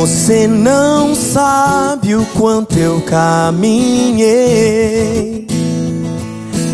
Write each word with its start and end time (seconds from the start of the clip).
Você 0.00 0.48
não 0.48 1.14
sabe 1.14 2.16
o 2.16 2.24
quanto 2.32 2.78
eu 2.78 3.04
caminhei 3.04 4.26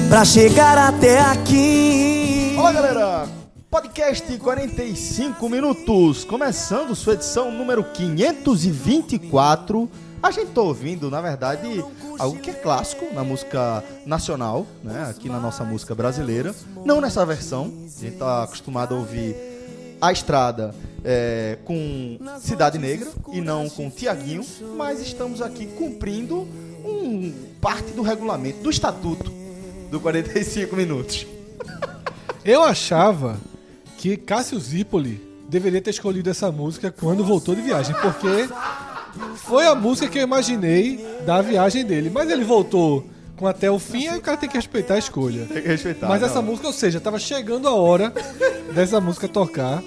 pra 0.09 0.25
chegar 0.25 0.79
até 0.79 1.19
aqui. 1.19 2.55
Olá, 2.57 2.71
galera! 2.71 3.29
Podcast 3.69 4.39
45 4.39 5.49
minutos, 5.49 6.23
começando 6.23 6.95
sua 6.95 7.15
edição 7.15 7.51
número 7.51 7.83
524. 7.83 9.91
A 10.23 10.31
gente 10.31 10.53
tá 10.53 10.61
ouvindo, 10.61 11.11
na 11.11 11.21
verdade, 11.21 11.85
algo 12.21 12.39
que 12.39 12.51
é 12.51 12.55
clássico 12.55 13.13
na 13.13 13.25
música 13.25 13.83
nacional, 14.07 14.65
né? 14.85 15.05
Aqui 15.11 15.29
na 15.29 15.41
nossa 15.41 15.65
música 15.65 15.97
brasileira. 15.97 16.55
Não 16.85 17.01
nessa 17.01 17.27
versão. 17.27 17.73
A 17.85 17.89
gente 18.05 18.19
tá 18.19 18.45
acostumado 18.45 18.95
a 18.95 18.99
ouvir 18.99 19.56
A 20.01 20.13
Estrada 20.13 20.75
é, 21.05 21.59
com 21.65 22.19
Cidade 22.41 22.79
Negra 22.79 23.09
e 23.33 23.41
não 23.41 23.69
com 23.69 23.89
Tiaguinho, 23.89 24.45
mas 24.77 25.01
estamos 25.01 25.41
aqui 25.41 25.67
cumprindo 25.67 26.49
um 26.85 27.33
parte 27.61 27.93
do 27.93 28.03
regulamento, 28.03 28.61
do 28.63 28.71
estatuto 28.71 29.33
do 29.91 30.01
45 30.01 30.75
minutos. 30.75 31.27
Eu 32.45 32.63
achava 32.63 33.39
que 33.97 34.17
Cássio 34.17 34.59
Zipoli 34.59 35.21
deveria 35.49 35.81
ter 35.81 35.91
escolhido 35.91 36.29
essa 36.29 36.51
música 36.51 36.91
quando 36.91 37.25
voltou 37.25 37.55
de 37.55 37.63
viagem, 37.63 37.95
porque 38.03 38.49
foi 39.37 39.67
a 39.67 39.75
música 39.75 40.09
que 40.09 40.19
eu 40.19 40.23
imaginei 40.23 41.05
da 41.25 41.41
viagem 41.41 41.85
dele. 41.85 42.11
Mas 42.11 42.31
ele 42.31 42.45
voltou 42.45 43.07
com 43.37 43.47
até 43.47 43.71
o 43.71 43.79
fim, 43.79 44.09
aí 44.09 44.19
o 44.19 44.21
cara 44.21 44.37
tem 44.37 44.49
que 44.49 44.57
respeitar 44.57 44.95
a 44.95 44.99
escolha. 44.99 45.47
Tem 45.47 45.63
que 45.63 45.69
respeitar. 45.69 46.09
Mas 46.09 46.21
não. 46.21 46.29
essa 46.29 46.43
música, 46.43 46.67
ou 46.67 46.73
seja, 46.73 47.01
tava 47.01 47.19
chegando 47.19 47.69
a 47.69 47.75
hora 47.75 48.13
dessa 48.75 49.01
música 49.01 49.29
tocar, 49.29 49.83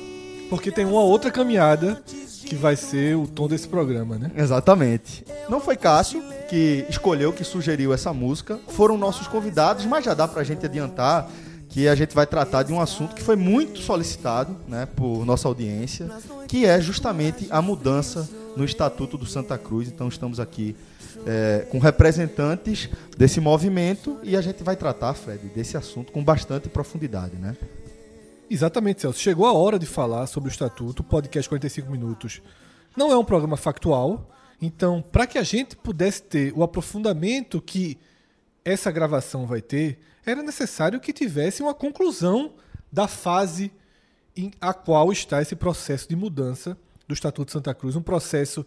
porque 0.50 0.72
tem 0.72 0.86
uma 0.86 1.02
outra 1.02 1.30
caminhada 1.31 2.02
que 2.45 2.55
vai 2.55 2.75
ser 2.75 3.16
o 3.16 3.28
tom 3.28 3.47
desse 3.47 3.67
programa, 3.67 4.17
né? 4.17 4.31
Exatamente. 4.36 5.23
Não 5.47 5.59
foi 5.59 5.78
Cássio 5.78 6.23
que 6.50 6.86
escolheu, 6.89 7.31
que 7.31 7.44
sugeriu 7.44 7.94
essa 7.94 8.11
música. 8.11 8.59
Foram 8.70 8.97
nossos 8.97 9.27
convidados, 9.27 9.86
mas 9.86 10.03
já 10.03 10.14
dá 10.14 10.27
pra 10.27 10.44
gente 10.44 10.66
adiantar 10.66 11.30
que 11.70 11.88
a 11.88 11.94
gente 11.94 12.16
vai 12.16 12.25
tratar 12.25 12.64
de 12.64 12.73
um 12.73 12.81
assunto 12.81 13.16
que 13.16 13.22
foi 13.22 13.36
muito 13.36 13.80
solicitado 13.80 14.55
né, 14.67 14.88
por 14.88 15.23
nossa 15.23 15.47
audiência, 15.47 16.09
que 16.47 16.66
é 16.66 16.81
justamente 16.81 17.47
a 17.52 17.61
mudança 17.61 18.27
no 18.58 18.66
Estatuto 18.66 19.16
do 19.16 19.27
Santa 19.27 19.55
Cruz. 19.55 19.88
Então 19.88 20.08
estamos 20.08 20.39
aqui 20.39 20.75
é, 21.27 21.67
com 21.70 21.77
representantes 21.77 22.89
desse 23.16 23.39
movimento 23.39 24.17
e 24.23 24.36
a 24.36 24.42
gente 24.42 24.64
vai 24.64 24.75
tratar, 24.75 25.14
Fred, 25.14 25.47
desse 25.53 25.77
assunto 25.77 26.11
com 26.11 26.23
bastante 26.23 26.67
profundidade, 26.67 27.36
né? 27.36 27.55
Exatamente, 28.50 29.02
Celso. 29.02 29.19
Chegou 29.19 29.45
a 29.45 29.53
hora 29.53 29.78
de 29.78 29.86
falar 29.86 30.25
sobre 30.25 30.50
o 30.50 30.52
Estatuto, 30.52 31.03
podcast 31.03 31.47
45 31.47 31.92
Minutos. 31.92 32.42
Não 32.97 33.11
é 33.11 33.17
um 33.17 33.23
programa 33.23 33.55
factual, 33.55 34.28
então, 34.59 35.03
para 35.03 35.28
que 35.28 35.38
a 35.38 35.44
gente 35.44 35.75
pudesse 35.75 36.23
ter 36.23 36.52
o 36.55 36.64
aprofundamento 36.64 37.61
que 37.61 37.95
essa 38.66 38.92
gravação 38.92 39.45
vai 39.45 39.61
ter, 39.61 40.00
era 40.25 40.42
necessário 40.42 41.00
que 41.00 41.14
tivesse 41.14 41.61
uma 41.61 41.75
conclusão 41.75 42.53
da 42.92 43.08
fase 43.08 43.72
em 44.36 44.52
a 44.59 44.73
qual 44.73 45.11
está 45.11 45.42
esse 45.42 45.55
processo 45.55 46.09
de 46.09 46.16
mudança 46.16 46.75
do 47.08 47.14
Estatuto 47.14 47.45
de 47.45 47.53
Santa 47.53 47.73
Cruz. 47.75 47.95
Um 47.95 48.02
processo 48.02 48.66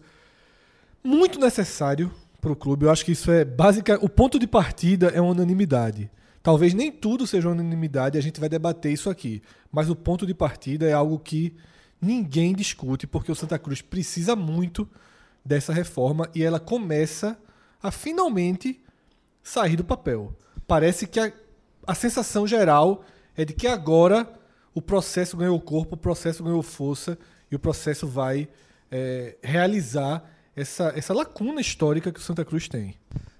muito 1.03 1.37
necessário 1.37 2.09
para 2.39 2.53
o 2.53 2.55
clube. 2.55 2.85
Eu 2.85 2.91
acho 2.91 3.03
que 3.03 3.11
isso 3.11 3.29
é 3.29 3.43
básica. 3.43 3.99
O 4.01 4.07
ponto 4.07 4.39
de 4.39 4.47
partida 4.47 5.07
é 5.07 5.19
uma 5.19 5.31
unanimidade. 5.31 6.09
Talvez 6.43 6.73
nem 6.73 6.91
tudo 6.91 7.25
seja 7.25 7.49
unanimidade, 7.49 8.17
a 8.17 8.21
gente 8.21 8.39
vai 8.39 8.49
debater 8.49 8.91
isso 8.91 9.09
aqui. 9.09 9.41
Mas 9.71 9.89
o 9.89 9.95
ponto 9.95 10.27
de 10.27 10.33
partida 10.33 10.85
é 10.85 10.91
algo 10.91 11.17
que 11.17 11.55
ninguém 12.01 12.53
discute, 12.53 13.07
porque 13.07 13.31
o 13.31 13.35
Santa 13.35 13.57
Cruz 13.57 13.81
precisa 13.81 14.35
muito 14.35 14.87
dessa 15.43 15.71
reforma 15.71 16.29
e 16.35 16.43
ela 16.43 16.59
começa 16.59 17.39
a 17.81 17.91
finalmente 17.91 18.83
sair 19.41 19.77
do 19.77 19.85
papel. 19.85 20.35
Parece 20.67 21.07
que 21.07 21.19
a, 21.19 21.31
a 21.87 21.95
sensação 21.95 22.45
geral 22.45 23.05
é 23.37 23.45
de 23.45 23.53
que 23.53 23.65
agora 23.65 24.29
o 24.73 24.81
processo 24.81 25.37
ganhou 25.37 25.59
corpo, 25.61 25.95
o 25.95 25.97
processo 25.97 26.43
ganhou 26.43 26.61
força 26.61 27.17
e 27.49 27.55
o 27.55 27.59
processo 27.59 28.05
vai 28.05 28.49
é, 28.91 29.37
realizar 29.41 30.23
essa, 30.55 30.93
essa 30.95 31.13
lacuna 31.13 31.61
histórica 31.61 32.11
que 32.11 32.19
o 32.19 32.23
Santa 32.23 32.43
Cruz 32.43 32.67
tem. 32.67 32.95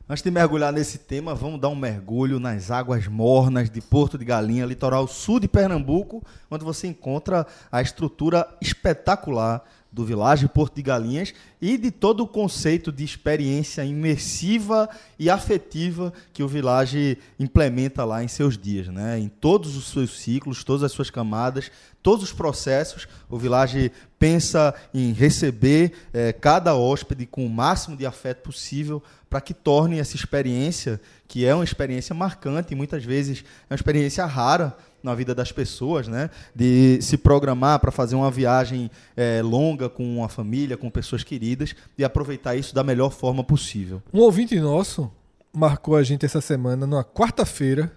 Antes 0.08 0.22
de 0.22 0.30
mergulhar 0.30 0.74
nesse 0.74 0.98
tema, 0.98 1.34
vamos 1.34 1.62
dar 1.62 1.70
um 1.70 1.78
mergulho 1.78 2.38
nas 2.38 2.70
águas 2.70 3.08
mornas 3.08 3.70
de 3.70 3.80
Porto 3.80 4.18
de 4.18 4.26
Galinha, 4.26 4.66
litoral 4.66 5.08
sul 5.08 5.40
de 5.40 5.48
Pernambuco, 5.48 6.22
onde 6.52 6.66
você 6.66 6.88
encontra 6.88 7.48
a 7.72 7.82
estrutura 7.82 8.46
espetacular 8.60 9.64
do 9.94 10.04
Vilagem 10.04 10.48
Porto 10.48 10.76
de 10.76 10.82
Galinhas 10.82 11.36
e 11.62 11.78
de 11.78 11.92
todo 11.92 12.24
o 12.24 12.28
conceito 12.28 12.92
de 12.92 13.04
experiência 13.04 13.86
imersiva 13.86 14.90
e 15.20 15.30
afetiva 15.30 16.12
que 16.34 16.42
o 16.42 16.48
Village 16.48 17.20
implementa 17.40 18.04
lá 18.04 18.24
em 18.24 18.28
seus 18.28 18.58
dias, 18.58 18.88
né? 18.88 19.20
Em 19.20 19.30
todos 19.30 19.78
os 19.78 19.86
seus 19.92 20.20
ciclos, 20.20 20.64
todas 20.64 20.82
as 20.82 20.92
suas 20.92 21.12
camadas, 21.12 21.72
todos 22.02 22.24
os 22.24 22.34
processos, 22.34 23.08
o 23.30 23.38
Village 23.38 23.92
pensa 24.18 24.74
em 24.92 25.14
receber 25.14 25.94
eh, 26.12 26.34
cada 26.34 26.76
hóspede 26.76 27.28
com 27.28 27.46
o 27.46 27.50
máximo 27.50 27.96
de 27.96 28.06
afeto 28.06 28.42
possível 28.42 29.02
para 29.30 29.42
que 29.42 29.54
torne 29.54 30.00
essa 30.00 30.16
experiência, 30.16 31.00
que 31.28 31.46
é 31.46 31.54
uma 31.54 31.64
experiência 31.64 32.16
marcante 32.16 32.74
e 32.74 32.76
muitas 32.76 33.06
vezes 33.06 33.44
é 33.70 33.74
uma 33.74 33.76
experiência 33.76 34.26
rara 34.26 34.76
na 35.04 35.14
vida 35.14 35.36
das 35.36 35.52
pessoas, 35.52 36.08
né? 36.08 36.30
De 36.56 37.00
se 37.02 37.18
programar 37.18 37.80
para 37.80 37.92
fazer 37.92 38.16
uma 38.16 38.32
viagem 38.32 38.90
eh, 39.18 39.42
longa 39.44 39.90
com 39.90 40.24
a 40.24 40.30
família, 40.30 40.78
com 40.78 40.90
pessoas 40.90 41.24
queridas 41.24 41.76
e 41.98 42.04
aproveitar 42.04 42.56
isso 42.56 42.74
da 42.74 42.84
melhor 42.84 43.12
forma 43.12 43.44
possível. 43.44 44.02
Um 44.14 44.20
ouvinte 44.22 44.58
nosso 44.60 45.12
marcou 45.54 45.96
a 45.96 46.04
gente 46.04 46.26
essa 46.26 46.42
semana, 46.42 46.88
numa 46.88 47.04
quarta-feira, 47.04 47.92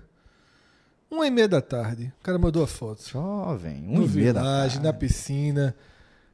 uma 1.11 1.27
e 1.27 1.31
meia 1.31 1.49
da 1.49 1.63
tarde. 1.63 2.13
O 2.21 2.25
cara 2.25 2.39
mandou 2.39 2.63
a 2.63 2.67
foto. 2.67 3.09
Jovem, 3.09 3.85
um 3.89 4.01
no 4.01 4.05
e 4.05 4.09
meia 4.09 4.35
da 4.35 4.41
Village, 4.43 4.77
na 4.79 4.83
tarde. 4.85 4.99
piscina, 4.99 5.75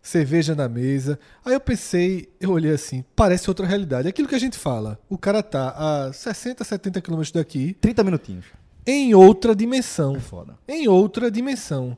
cerveja 0.03 0.55
na 0.55 0.69
mesa. 0.69 1.19
Aí 1.45 1.53
eu 1.53 1.61
pensei, 1.61 2.29
eu 2.41 2.51
olhei 2.51 2.73
assim, 2.73 3.05
parece 3.15 3.49
outra 3.49 3.67
realidade. 3.67 4.09
Aquilo 4.09 4.27
que 4.27 4.35
a 4.35 4.41
gente 4.41 4.59
fala, 4.59 4.99
o 5.09 5.17
cara 5.17 5.43
tá 5.43 5.75
a 6.09 6.13
60, 6.13 6.65
70 6.65 7.01
quilômetros 7.01 7.31
daqui, 7.33 7.75
30 7.81 8.03
minutinhos. 8.03 8.47
Em 8.87 9.15
outra 9.15 9.55
dimensão. 9.55 10.17
É 10.17 10.21
foda. 10.21 10.59
Em 10.69 10.89
outra 10.89 11.31
dimensão. 11.31 11.97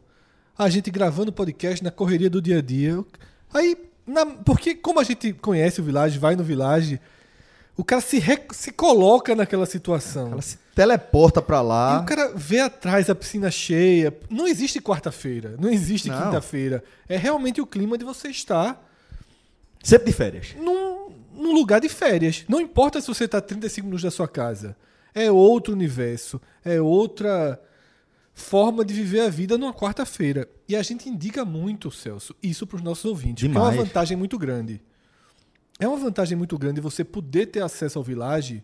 A 0.57 0.69
gente 0.69 0.91
gravando 0.91 1.33
podcast 1.33 1.83
na 1.83 1.91
correria 1.91 2.31
do 2.31 2.41
dia 2.41 2.59
a 2.59 2.63
dia. 2.63 3.05
Aí, 3.53 3.77
na- 4.07 4.27
porque 4.27 4.75
como 4.75 5.01
a 5.01 5.05
gente 5.05 5.33
conhece 5.33 5.81
o 5.81 5.85
Village, 5.85 6.19
vai 6.19 6.37
no 6.37 6.45
Village, 6.45 7.01
o 7.77 7.83
cara 7.83 8.01
se, 8.01 8.19
re- 8.19 8.47
se 8.53 8.71
coloca 8.71 9.35
naquela 9.35 9.67
situação. 9.67 10.33
Ela 10.33 10.43
se 10.43 10.59
teleporta 10.75 11.43
para 11.43 11.59
E 11.59 11.63
lá. 11.63 12.01
o 12.01 12.05
cara 12.05 12.33
vê 12.37 12.61
atrás 12.61 13.09
a 13.11 13.15
piscina 13.15 13.51
cheia. 13.51 14.17
Não 14.31 14.47
existe 14.47 14.81
quarta-feira, 14.81 15.57
não 15.59 15.71
existe 15.71 16.09
Não. 16.09 16.23
quinta-feira. 16.23 16.85
É 17.09 17.17
realmente 17.17 17.61
o 17.61 17.67
clima 17.67 17.99
de 17.99 18.05
você 18.05 18.29
estar 18.29 18.81
Sempre 19.83 20.07
de 20.13 20.17
férias. 20.17 20.55
num, 20.57 21.11
num 21.35 21.53
lugar 21.53 21.81
de 21.81 21.89
férias. 21.89 22.45
Não 22.49 22.61
importa 22.61 23.01
se 23.01 23.09
você 23.09 23.25
está 23.25 23.39
a 23.39 23.41
35 23.43 23.87
minutos 23.87 24.05
da 24.05 24.11
sua 24.11 24.29
casa. 24.29 24.77
É 25.15 25.31
outro 25.31 25.73
universo. 25.73 26.41
É 26.65 26.81
outra 26.81 27.61
forma 28.33 28.85
de 28.85 28.93
viver 28.93 29.21
a 29.21 29.29
vida 29.29 29.57
numa 29.57 29.73
quarta-feira. 29.73 30.49
E 30.69 30.75
a 30.75 30.83
gente 30.83 31.09
indica 31.09 31.45
muito, 31.45 31.91
Celso, 31.91 32.35
isso 32.43 32.67
para 32.67 32.77
os 32.77 32.83
nossos 32.83 33.05
ouvintes. 33.05 33.45
Porque 33.45 33.57
é 33.57 33.61
Demais. 33.61 33.77
uma 33.77 33.85
vantagem 33.85 34.17
muito 34.17 34.39
grande. 34.39 34.83
É 35.79 35.87
uma 35.87 35.97
vantagem 35.97 36.37
muito 36.37 36.59
grande 36.59 36.81
você 36.81 37.05
poder 37.05 37.47
ter 37.47 37.63
acesso 37.63 37.99
ao 37.99 38.05
Village 38.05 38.63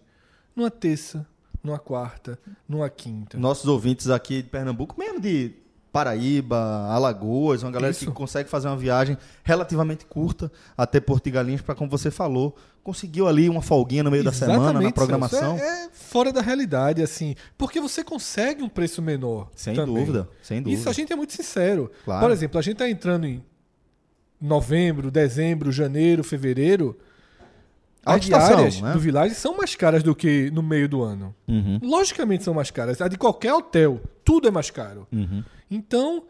numa 0.54 0.70
terça, 0.70 1.26
numa 1.62 1.78
quarta, 1.78 2.38
numa 2.68 2.88
quinta. 2.88 3.38
Nossos 3.38 3.66
ouvintes 3.66 4.08
aqui 4.08 4.42
de 4.42 4.48
Pernambuco, 4.48 4.98
mesmo 4.98 5.20
de 5.20 5.54
Paraíba, 5.92 6.86
Alagoas, 6.88 7.62
uma 7.62 7.70
galera 7.70 7.90
Isso. 7.90 8.06
que 8.06 8.12
consegue 8.12 8.48
fazer 8.48 8.68
uma 8.68 8.76
viagem 8.76 9.18
relativamente 9.42 10.04
curta 10.06 10.50
até 10.76 11.00
Porto 11.00 11.30
Galinhas 11.30 11.62
para, 11.62 11.74
como 11.74 11.90
você 11.90 12.10
falou, 12.10 12.56
conseguiu 12.82 13.28
ali 13.28 13.48
uma 13.48 13.62
folguinha 13.62 14.02
no 14.02 14.10
meio 14.10 14.24
da 14.24 14.32
semana 14.32 14.58
na 14.58 14.64
Exatamente, 14.70 14.94
programação. 14.94 15.56
É, 15.58 15.84
é 15.84 15.88
fora 15.92 16.32
da 16.32 16.40
realidade, 16.40 17.02
assim. 17.02 17.34
Porque 17.56 17.80
você 17.80 18.02
consegue 18.02 18.62
um 18.62 18.68
preço 18.68 19.02
menor. 19.02 19.48
Sem 19.54 19.74
também. 19.74 19.94
dúvida, 19.94 20.28
sem 20.42 20.62
dúvida. 20.62 20.80
Isso 20.80 20.88
a 20.88 20.92
gente 20.92 21.12
é 21.12 21.16
muito 21.16 21.32
sincero. 21.32 21.90
Claro. 22.04 22.20
Por 22.26 22.32
exemplo, 22.32 22.58
a 22.58 22.62
gente 22.62 22.74
está 22.74 22.88
entrando 22.88 23.26
em 23.26 23.42
novembro, 24.40 25.10
dezembro, 25.10 25.70
janeiro, 25.70 26.24
fevereiro. 26.24 26.98
As 28.04 28.14
Alta 28.14 28.24
estação, 28.24 28.56
diárias 28.56 28.80
né? 28.80 28.92
do 28.94 28.98
Village 28.98 29.34
são 29.34 29.56
mais 29.56 29.74
caras 29.74 30.02
do 30.02 30.14
que 30.14 30.50
no 30.50 30.62
meio 30.62 30.88
do 30.88 31.02
ano. 31.02 31.34
Uhum, 31.46 31.78
Logicamente 31.82 32.42
são 32.42 32.54
mais 32.54 32.70
caras. 32.70 33.00
A 33.02 33.08
de 33.08 33.18
qualquer 33.18 33.52
hotel, 33.52 34.00
tudo 34.24 34.48
é 34.48 34.50
mais 34.50 34.70
caro. 34.70 35.06
uhum. 35.12 35.44
Então, 35.70 36.24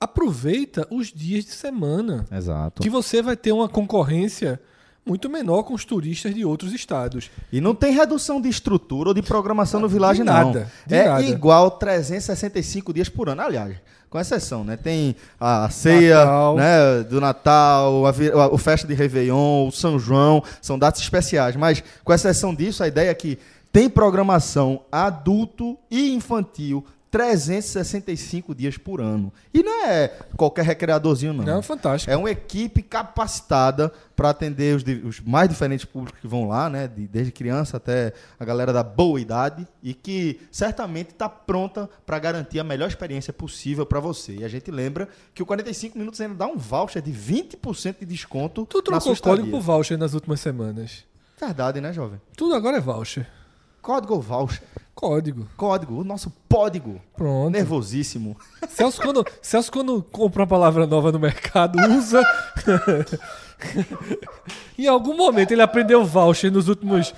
aproveita 0.00 0.86
os 0.90 1.08
dias 1.12 1.44
de 1.44 1.50
semana 1.50 2.24
Exato. 2.30 2.80
que 2.80 2.88
você 2.88 3.20
vai 3.20 3.36
ter 3.36 3.52
uma 3.52 3.68
concorrência 3.68 4.60
muito 5.06 5.28
menor 5.28 5.62
com 5.64 5.74
os 5.74 5.84
turistas 5.84 6.34
de 6.34 6.44
outros 6.44 6.72
estados. 6.72 7.30
E 7.52 7.60
não 7.60 7.74
tem 7.74 7.92
redução 7.92 8.40
de 8.40 8.48
estrutura 8.48 9.10
ou 9.10 9.14
de 9.14 9.20
programação 9.22 9.78
no 9.80 9.88
Village, 9.88 10.20
De 10.20 10.24
nada, 10.24 10.70
não. 10.88 10.96
é 10.96 11.04
nada. 11.08 11.22
igual 11.22 11.70
365 11.72 12.92
dias 12.92 13.08
por 13.08 13.28
ano. 13.28 13.42
Aliás, 13.42 13.76
com 14.08 14.18
exceção, 14.18 14.62
né? 14.64 14.76
Tem 14.76 15.14
a 15.40 15.68
ceia 15.70 16.18
Natal. 16.24 16.56
né, 16.56 17.02
do 17.02 17.20
Natal, 17.20 18.06
a, 18.06 18.10
a- 18.10 18.48
o 18.48 18.56
festa 18.56 18.86
de 18.86 18.94
Réveillon, 18.94 19.68
o 19.68 19.72
São 19.72 19.98
João, 19.98 20.42
são 20.62 20.78
datas 20.78 21.00
especiais. 21.02 21.56
Mas, 21.56 21.82
com 22.04 22.12
exceção 22.12 22.54
disso, 22.54 22.82
a 22.82 22.88
ideia 22.88 23.10
é 23.10 23.14
que 23.14 23.38
tem 23.72 23.90
programação 23.90 24.82
adulto 24.90 25.76
e 25.90 26.14
infantil 26.14 26.84
365 27.14 28.54
dias 28.54 28.76
por 28.76 29.00
ano. 29.00 29.32
E 29.52 29.62
não 29.62 29.86
é 29.86 30.08
qualquer 30.36 30.64
recreadorzinho, 30.64 31.32
não. 31.32 31.44
Não, 31.44 31.62
fantástico. 31.62 32.10
É 32.12 32.16
uma 32.16 32.30
equipe 32.30 32.82
capacitada 32.82 33.92
para 34.16 34.30
atender 34.30 34.76
os, 34.76 34.84
os 35.06 35.20
mais 35.20 35.48
diferentes 35.48 35.84
públicos 35.84 36.20
que 36.20 36.26
vão 36.26 36.48
lá, 36.48 36.68
né? 36.68 36.86
de- 36.88 37.06
desde 37.08 37.32
criança 37.32 37.76
até 37.76 38.12
a 38.38 38.44
galera 38.44 38.72
da 38.72 38.82
boa 38.82 39.20
idade 39.20 39.66
e 39.82 39.94
que 39.94 40.40
certamente 40.50 41.10
está 41.10 41.28
pronta 41.28 41.88
para 42.06 42.18
garantir 42.18 42.58
a 42.60 42.64
melhor 42.64 42.88
experiência 42.88 43.32
possível 43.32 43.84
para 43.86 44.00
você. 44.00 44.36
E 44.36 44.44
a 44.44 44.48
gente 44.48 44.70
lembra 44.70 45.08
que 45.34 45.42
o 45.42 45.46
45 45.46 45.98
minutos 45.98 46.20
ainda 46.20 46.34
dá 46.34 46.46
um 46.46 46.56
voucher 46.56 47.02
de 47.02 47.12
20% 47.12 47.96
de 48.00 48.06
desconto. 48.06 48.66
Tu 48.66 48.78
na 48.78 48.82
trocou 48.82 49.14
sua 49.14 49.16
código 49.30 49.50
por 49.50 49.60
voucher 49.60 49.98
nas 49.98 50.14
últimas 50.14 50.40
semanas. 50.40 51.04
Verdade, 51.40 51.80
né, 51.80 51.92
jovem? 51.92 52.20
Tudo 52.36 52.54
agora 52.54 52.76
é 52.76 52.80
voucher. 52.80 53.26
Código 53.84 54.18
voucher. 54.18 54.62
Código. 54.94 55.46
Código, 55.58 56.00
o 56.00 56.04
nosso 56.04 56.32
código. 56.50 56.98
Pronto. 57.14 57.50
Nervosíssimo. 57.52 58.34
Celso 58.70 59.02
quando, 59.02 59.26
Celso, 59.42 59.70
quando 59.70 60.02
compra 60.02 60.40
uma 60.42 60.46
palavra 60.46 60.86
nova 60.86 61.12
no 61.12 61.18
mercado, 61.18 61.78
usa. 61.98 62.22
em 64.78 64.86
algum 64.86 65.14
momento 65.14 65.50
ele 65.52 65.60
aprendeu 65.60 66.02
voucher 66.04 66.50
nos 66.50 66.68
últimos 66.68 67.14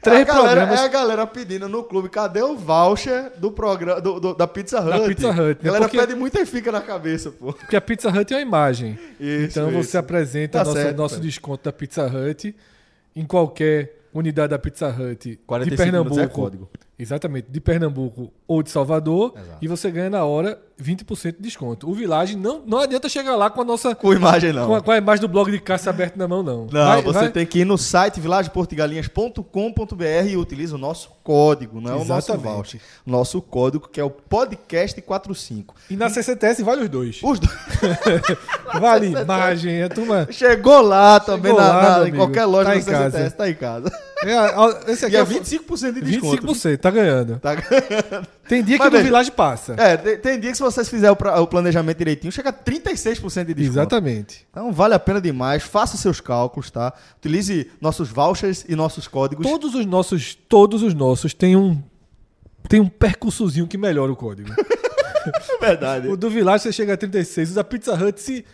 três 0.00 0.20
a 0.20 0.24
galera, 0.24 0.46
programas. 0.46 0.80
É 0.80 0.84
a 0.84 0.88
galera 0.88 1.26
pedindo 1.26 1.68
no 1.68 1.82
clube, 1.82 2.08
cadê 2.08 2.42
o 2.42 2.56
voucher 2.56 3.32
do 3.38 3.50
programa 3.50 4.00
do, 4.00 4.20
do- 4.20 4.34
da 4.34 4.46
Pizza 4.46 4.80
Hut? 4.80 4.90
Da 4.90 5.00
Pizza 5.06 5.30
Hut, 5.30 5.38
né? 5.40 5.56
A 5.60 5.64
galera 5.64 5.84
Porque- 5.86 5.98
pede 5.98 6.14
muito 6.14 6.38
e 6.38 6.46
fica 6.46 6.70
na 6.70 6.80
cabeça, 6.80 7.30
pô. 7.32 7.52
Porque 7.52 7.74
a 7.74 7.80
Pizza 7.80 8.08
Hut 8.10 8.32
é 8.32 8.36
uma 8.36 8.42
imagem. 8.42 8.98
Isso, 9.18 9.58
então 9.58 9.70
você 9.72 9.80
isso. 9.88 9.98
apresenta 9.98 10.58
Tá 10.58 10.64
nosso, 10.64 10.76
certo, 10.76 10.96
nosso 10.96 11.18
desconto 11.20 11.64
da 11.64 11.72
Pizza 11.72 12.06
Hut 12.06 12.54
em 13.16 13.24
qualquer 13.24 13.95
unidade 14.18 14.50
da 14.50 14.58
Pizza 14.58 14.88
Hut 14.88 15.30
de 15.30 15.36
45 15.36 15.76
Pernambuco. 15.82 16.20
é 16.20 16.26
código. 16.26 16.70
Exatamente, 16.98 17.48
de 17.50 17.60
Pernambuco 17.60 18.32
ou 18.48 18.62
de 18.62 18.70
Salvador. 18.70 19.34
Exato. 19.36 19.58
E 19.60 19.68
você 19.68 19.90
ganha 19.90 20.08
na 20.08 20.24
hora 20.24 20.58
20% 20.82 21.36
de 21.36 21.42
desconto. 21.42 21.90
O 21.90 21.94
Village 21.94 22.36
não, 22.36 22.62
não 22.66 22.78
adianta 22.78 23.06
chegar 23.08 23.36
lá 23.36 23.50
com 23.50 23.60
a 23.60 23.64
nossa. 23.66 23.94
Com 23.94 24.14
imagem 24.14 24.50
não. 24.52 24.66
Com 24.66 24.74
a, 24.76 24.80
com 24.82 24.90
a 24.90 24.96
imagem 24.96 25.20
do 25.20 25.28
blog 25.28 25.50
de 25.50 25.60
caça 25.60 25.90
aberto 25.90 26.16
na 26.16 26.26
mão, 26.26 26.42
não. 26.42 26.66
Não, 26.72 26.86
Vai- 26.86 27.02
você 27.02 27.18
vai- 27.18 27.30
tem 27.30 27.44
que 27.44 27.58
ir 27.60 27.64
no 27.66 27.76
site 27.76 28.18
vilageportugalinhas.com.br 28.20 30.28
e 30.28 30.36
utiliza 30.38 30.74
o 30.74 30.78
nosso 30.78 31.10
código, 31.22 31.80
não 31.82 31.92
é 31.92 31.96
o 31.96 32.04
nosso 32.04 32.34
voucher. 32.38 32.80
Nosso 33.04 33.42
código 33.42 33.88
que 33.88 34.00
é 34.00 34.04
o 34.04 34.10
podcast45. 34.10 35.74
E 35.90 35.96
na 35.96 36.08
CCTS 36.08 36.62
vale 36.62 36.84
os 36.84 36.88
dois. 36.88 37.20
Os 37.22 37.38
dois. 37.38 37.56
Vale 38.80 39.06
imagem, 39.20 39.82
a 39.82 39.88
turma. 39.88 40.28
Chegou 40.30 40.80
lá 40.82 41.18
também 41.20 41.52
Chegou 41.52 41.60
na- 41.66 41.72
lá, 41.72 41.98
na- 42.00 42.08
em 42.08 42.14
qualquer 42.14 42.44
loja 42.44 42.70
Tá 42.70 42.76
da. 42.76 42.80
CCTS, 43.10 43.36
tá 43.36 43.50
em 43.50 43.54
casa. 43.54 43.90
É, 44.24 44.92
esse 44.92 45.04
aqui 45.04 45.14
E 45.14 45.18
é 45.18 45.20
é 45.20 45.24
25% 45.24 45.92
de 45.92 46.00
desconto. 46.00 46.46
25%, 46.46 46.78
tá 46.78 46.90
ganhando. 46.90 47.38
Tá 47.38 47.54
ganhando. 47.54 48.26
Tem 48.48 48.62
dia 48.62 48.78
que 48.78 48.84
Mas 48.84 48.92
veja, 48.92 49.04
Village 49.04 49.30
passa. 49.30 49.74
É, 49.76 49.96
tem, 49.96 50.18
tem 50.18 50.40
dia 50.40 50.50
que 50.50 50.56
se 50.56 50.62
vocês 50.62 50.88
fizerem 50.88 51.14
o, 51.14 51.42
o 51.42 51.46
planejamento 51.46 51.98
direitinho, 51.98 52.32
chega 52.32 52.48
a 52.48 52.52
36% 52.52 53.44
de 53.44 53.54
desconto. 53.54 53.78
Exatamente. 53.78 54.46
Então 54.50 54.72
vale 54.72 54.94
a 54.94 54.98
pena 54.98 55.20
demais, 55.20 55.62
faça 55.62 55.96
seus 55.96 56.20
cálculos, 56.20 56.70
tá? 56.70 56.94
Utilize 57.18 57.70
nossos 57.80 58.08
vouchers 58.08 58.64
e 58.68 58.74
nossos 58.74 59.06
códigos. 59.06 59.46
Todos 59.46 59.74
os 59.74 59.84
nossos, 59.84 60.34
todos 60.34 60.82
os 60.82 60.94
nossos 60.94 61.34
tem 61.34 61.54
um 61.56 61.82
tem 62.68 62.80
um 62.80 62.88
percursozinho 62.88 63.66
que 63.66 63.76
melhora 63.78 64.10
o 64.10 64.16
código. 64.16 64.50
É 64.50 65.58
verdade. 65.66 66.08
o 66.08 66.16
do 66.16 66.30
Village 66.30 66.64
você 66.64 66.72
chega 66.72 66.94
a 66.94 66.96
36, 66.96 67.52
o 67.52 67.54
da 67.54 67.64
Pizza 67.64 67.94
Hut 67.94 68.20
se 68.20 68.44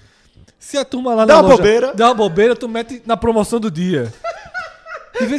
se 0.58 0.78
a 0.78 0.84
turma 0.84 1.14
lá 1.14 1.24
Dá 1.24 1.34
na 1.34 1.40
uma 1.40 1.48
loja 1.48 1.56
bobeira. 1.56 1.94
dá 1.94 2.06
uma 2.06 2.14
bobeira, 2.14 2.54
tu 2.54 2.68
mete 2.68 3.02
na 3.04 3.16
promoção 3.16 3.58
do 3.58 3.70
dia. 3.70 4.12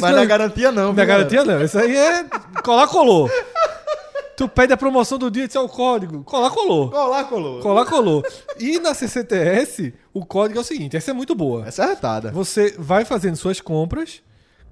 na 0.14 0.24
garantia 0.24 0.70
não, 0.72 0.92
Na 0.92 1.04
garantia 1.04 1.44
não, 1.44 1.62
isso 1.62 1.78
aí 1.78 1.96
é 1.96 2.24
colar 2.64 2.86
colou. 2.86 3.28
Tu 4.36 4.48
pede 4.48 4.72
a 4.72 4.76
promoção 4.76 5.16
do 5.16 5.30
dia, 5.30 5.44
isso 5.44 5.56
é 5.56 5.60
o 5.60 5.68
código. 5.68 6.24
Colar 6.24 6.50
colou. 6.50 6.90
Colar, 6.90 7.24
colou. 7.24 7.60
Colar 7.60 7.84
colou. 7.84 8.24
E 8.58 8.80
na 8.80 8.92
CCTS, 8.92 9.94
o 10.12 10.24
código 10.26 10.58
é 10.58 10.62
o 10.62 10.64
seguinte, 10.64 10.96
essa 10.96 11.12
é 11.12 11.14
muito 11.14 11.34
boa. 11.36 11.66
Essa 11.66 11.84
é 11.84 11.86
retada. 11.86 12.32
Você 12.32 12.74
vai 12.78 13.04
fazendo 13.04 13.36
suas 13.36 13.60
compras, 13.60 14.22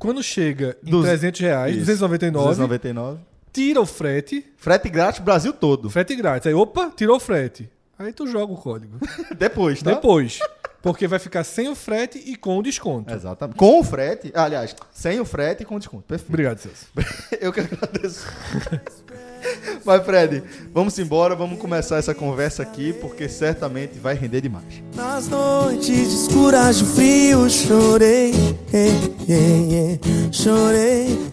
quando 0.00 0.20
chega 0.22 0.76
em 0.84 0.90
Dos- 0.90 1.04
300 1.04 1.40
reais, 1.40 1.76
Isso. 1.76 1.87
299, 1.87 2.44
299. 2.49 3.20
tira 3.52 3.81
o 3.81 3.87
frete, 3.87 4.44
Frete 4.56 4.88
grátis 4.88 5.20
Brasil 5.20 5.52
todo. 5.52 5.88
frete 5.90 6.16
grátis. 6.16 6.49
Aí, 6.49 6.54
opa, 6.54 6.90
tirou 6.96 7.16
o 7.16 7.20
frete. 7.20 7.70
Aí 7.96 8.12
tu 8.12 8.26
joga 8.26 8.52
o 8.52 8.56
código. 8.56 8.99
Depois, 9.38 9.81
tá? 9.81 9.93
Depois. 9.94 10.40
Porque 10.82 11.06
vai 11.06 11.19
ficar 11.19 11.44
sem 11.44 11.69
o 11.69 11.76
frete 11.76 12.19
e 12.19 12.34
com 12.34 12.58
o 12.58 12.62
desconto. 12.62 13.14
Exatamente. 13.14 13.56
Com 13.56 13.81
o 13.81 13.84
frete, 13.84 14.32
aliás, 14.34 14.75
sem 14.93 15.20
o 15.20 15.25
frete 15.25 15.62
e 15.62 15.67
com 15.67 15.79
desconto. 15.79 16.02
Perfeito. 16.02 16.29
Obrigado, 16.29 16.58
Celso. 16.58 16.87
Eu 17.40 17.52
que 17.52 17.61
agradeço. 17.61 18.26
Mas, 19.84 20.04
Fred, 20.04 20.42
vamos 20.72 20.98
embora, 20.98 21.34
vamos 21.34 21.58
começar 21.58 21.96
essa 21.96 22.14
conversa 22.14 22.62
aqui, 22.62 22.92
porque 22.92 23.28
certamente 23.28 23.98
vai 23.98 24.14
render 24.14 24.40
demais. 24.40 24.82
Nas 24.94 25.28
noites 25.28 26.12
escuras 26.12 26.78
de 26.78 26.84
frio 26.84 27.48
chorei, 27.50 28.32
eh, 28.72 28.88
eh, 29.28 29.98
eh, 30.00 30.32
chorei. 30.32 31.32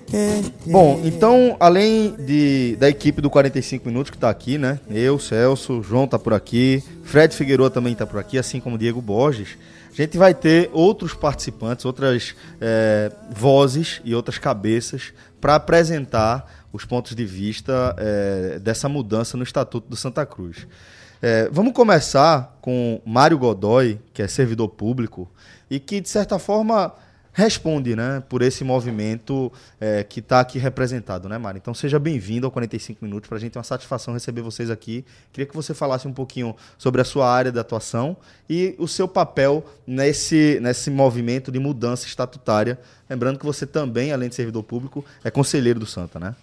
Bom, 0.66 1.02
então, 1.04 1.56
além 1.60 2.16
de, 2.18 2.76
da 2.80 2.90
equipe 2.90 3.22
do 3.22 3.30
45 3.30 3.88
Minutos 3.88 4.10
que 4.10 4.18
tá 4.18 4.30
aqui, 4.30 4.58
né? 4.58 4.80
Eu, 4.90 5.20
Celso, 5.20 5.84
João 5.84 6.08
tá 6.08 6.18
por 6.18 6.34
aqui, 6.34 6.84
Fred 7.04 7.36
Figueroa 7.36 7.70
também 7.70 7.96
tá 7.96 8.06
por 8.06 8.20
aqui, 8.20 8.38
assim 8.38 8.60
como 8.60 8.78
Diego 8.78 9.02
Borges. 9.02 9.50
A 9.92 10.02
gente 10.02 10.18
vai 10.18 10.34
ter 10.34 10.70
outros 10.72 11.14
participantes, 11.14 11.84
outras 11.86 12.36
eh, 12.62 13.12
vozes 13.32 14.00
e 14.06 14.14
outras 14.14 14.38
cabeças 14.38 15.12
para 15.42 15.56
apresentar 15.56 16.59
os 16.72 16.86
pontos 16.86 17.16
de 17.16 17.26
vista 17.26 17.96
eh, 17.98 18.60
dessa 18.60 18.88
mudança 18.88 19.36
no 19.36 19.44
Estatuto 19.44 19.88
do 19.90 19.96
Santa 19.96 20.26
Cruz. 20.26 20.68
Eh, 21.22 21.50
vamos 21.52 21.74
começar 21.74 22.58
com 22.62 23.02
Mário 23.06 23.38
Godoy, 23.38 24.00
que 24.14 24.22
é 24.22 24.28
servidor 24.28 24.70
público 24.70 25.30
e 25.70 25.80
que, 25.80 26.00
de 26.00 26.08
certa 26.08 26.40
forma, 26.40 26.94
responde 27.34 27.96
né, 27.96 28.22
por 28.28 28.42
esse 28.42 28.64
movimento 28.64 29.52
eh, 29.80 30.04
que 30.04 30.20
está 30.20 30.40
aqui 30.40 30.58
representado, 30.58 31.30
né, 31.30 31.38
Mário? 31.38 31.58
Então 31.58 31.74
seja 31.74 32.00
bem-vindo 32.00 32.46
ao 32.46 32.52
45 32.52 33.04
Minutos. 33.04 33.28
Para 33.28 33.38
a 33.38 33.40
gente 33.40 33.58
é 33.58 33.60
uma 33.60 33.64
satisfação 33.64 34.14
receber 34.14 34.42
vocês 34.42 34.70
aqui. 34.70 35.06
Queria 35.32 35.46
que 35.46 35.56
você 35.56 35.74
falasse 35.74 36.08
um 36.08 36.14
pouquinho 36.14 36.56
sobre 36.78 37.02
a 37.02 37.06
sua 37.06 37.30
área 37.30 37.52
de 37.52 37.60
atuação 37.60 38.18
e 38.50 38.76
o 38.78 38.88
seu 38.88 39.08
papel 39.08 39.66
nesse, 39.86 40.60
nesse 40.62 40.90
movimento 40.90 41.52
de 41.52 41.60
mudança 41.60 42.06
estatutária. 42.06 42.80
Lembrando 43.10 43.40
que 43.40 43.46
você 43.46 43.66
também, 43.66 44.12
além 44.12 44.30
de 44.30 44.36
servidor 44.36 44.64
público, 44.64 45.06
é 45.24 45.32
conselheiro 45.32 45.80
do 45.80 45.86
Santa, 45.86 46.20
né? 46.20 46.36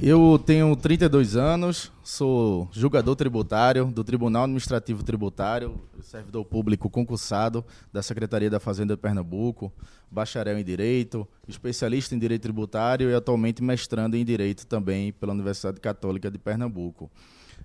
Eu 0.00 0.38
tenho 0.44 0.74
32 0.74 1.36
anos, 1.36 1.92
sou 2.02 2.68
julgador 2.72 3.14
tributário 3.16 3.86
do 3.86 4.02
Tribunal 4.02 4.44
Administrativo 4.44 5.02
Tributário, 5.02 5.80
servidor 6.02 6.44
público 6.44 6.90
concursado 6.90 7.64
da 7.92 8.02
Secretaria 8.02 8.50
da 8.50 8.58
Fazenda 8.58 8.94
de 8.94 9.00
Pernambuco, 9.00 9.72
bacharel 10.10 10.58
em 10.58 10.64
Direito, 10.64 11.26
especialista 11.46 12.14
em 12.14 12.18
Direito 12.18 12.42
Tributário 12.42 13.10
e 13.10 13.14
atualmente 13.14 13.62
mestrando 13.62 14.16
em 14.16 14.24
Direito 14.24 14.66
também 14.66 15.12
pela 15.12 15.32
Universidade 15.32 15.80
Católica 15.80 16.30
de 16.30 16.38
Pernambuco. 16.38 17.10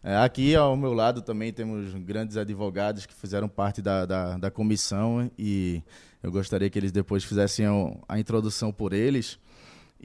É, 0.04 0.18
aqui 0.18 0.56
ao 0.56 0.76
meu 0.76 0.94
lado 0.94 1.22
também 1.22 1.54
temos 1.54 1.94
grandes 1.94 2.36
advogados 2.36 3.06
que 3.06 3.14
fizeram 3.14 3.48
parte 3.48 3.82
da, 3.82 4.06
da, 4.06 4.38
da 4.38 4.52
comissão 4.52 5.32
e 5.38 5.82
eu 6.22 6.32
gostaria 6.32 6.70
que 6.70 6.78
eles 6.78 6.92
depois 6.92 7.24
fizessem 7.24 7.66
a, 7.66 7.72
a 8.08 8.20
introdução 8.20 8.72
por 8.72 8.92
eles. 8.94 9.40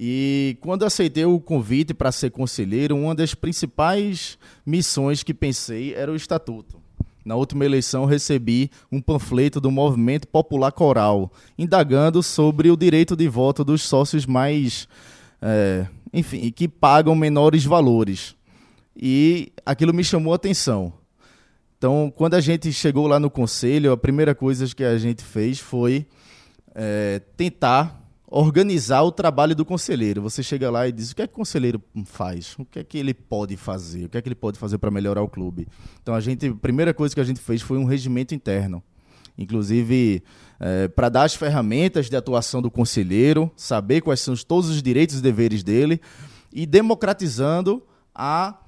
E 0.01 0.57
quando 0.61 0.85
aceitei 0.85 1.25
o 1.25 1.41
convite 1.41 1.93
para 1.93 2.13
ser 2.13 2.31
conselheiro, 2.31 2.97
uma 2.97 3.17
das 3.17 3.35
principais 3.35 4.39
missões 4.65 5.25
que 5.25 5.35
pensei 5.35 5.93
era 5.93 6.13
o 6.13 6.15
estatuto. 6.15 6.81
Na 7.25 7.35
última 7.35 7.65
eleição, 7.65 8.05
recebi 8.05 8.71
um 8.93 9.01
panfleto 9.03 9.61
do 9.61 9.73
Movimento 9.73 10.29
Popular 10.29 10.71
Coral, 10.71 11.33
indagando 11.59 12.23
sobre 12.23 12.71
o 12.71 12.77
direito 12.77 13.17
de 13.17 13.27
voto 13.27 13.65
dos 13.65 13.83
sócios 13.83 14.25
mais. 14.25 14.87
é, 15.43 15.89
enfim, 16.13 16.49
que 16.53 16.69
pagam 16.69 17.17
menores 17.17 17.65
valores. 17.65 18.37
E 18.97 19.53
aquilo 19.67 19.93
me 19.93 20.05
chamou 20.05 20.33
a 20.33 20.37
atenção. 20.37 20.93
Então, 21.77 22.13
quando 22.15 22.35
a 22.35 22.41
gente 22.41 22.73
chegou 22.73 23.09
lá 23.09 23.19
no 23.19 23.29
conselho, 23.29 23.91
a 23.91 23.97
primeira 23.97 24.33
coisa 24.33 24.65
que 24.75 24.85
a 24.85 24.97
gente 24.97 25.25
fez 25.25 25.59
foi 25.59 26.07
é, 26.73 27.21
tentar 27.37 28.08
organizar 28.31 29.03
o 29.03 29.11
trabalho 29.11 29.55
do 29.55 29.65
conselheiro. 29.65 30.21
Você 30.21 30.43
chega 30.43 30.71
lá 30.71 30.87
e 30.87 30.93
diz 30.93 31.11
o 31.11 31.17
que 31.17 31.23
é 31.23 31.27
que 31.27 31.33
o 31.33 31.37
conselheiro 31.37 31.83
faz, 32.05 32.55
o 32.59 32.65
que 32.65 32.79
é 32.79 32.85
que 32.85 32.99
ele 32.99 33.15
pode 33.15 33.57
fazer, 33.57 34.05
o 34.05 34.09
que 34.09 34.19
é 34.19 34.23
que 34.23 34.29
ele 34.29 34.35
pode 34.35 34.59
fazer 34.59 34.77
para 34.79 34.91
melhorar 34.91 35.23
o 35.23 35.29
clube. 35.29 35.67
Então 36.03 36.15
a 36.15 36.21
gente, 36.21 36.47
a 36.47 36.55
primeira 36.55 36.93
coisa 36.93 37.15
que 37.15 37.21
a 37.21 37.25
gente 37.25 37.41
fez 37.41 37.63
foi 37.63 37.79
um 37.79 37.85
regimento 37.85 38.35
interno. 38.35 38.83
inclusive 39.37 40.23
é, 40.61 40.89
para 40.89 41.09
dar 41.09 41.23
as 41.23 41.35
ferramentas 41.35 42.11
de 42.11 42.17
atuação 42.17 42.61
do 42.61 42.71
conselheiro, 42.71 43.51
saber 43.57 44.03
quais 44.03 44.21
são 44.21 44.35
todos 44.37 44.69
os 44.69 44.83
direitos 44.83 45.19
e 45.19 45.23
deveres 45.23 45.63
dele 45.63 46.01
e 46.53 46.67
democratizando 46.67 47.83
a 48.15 48.59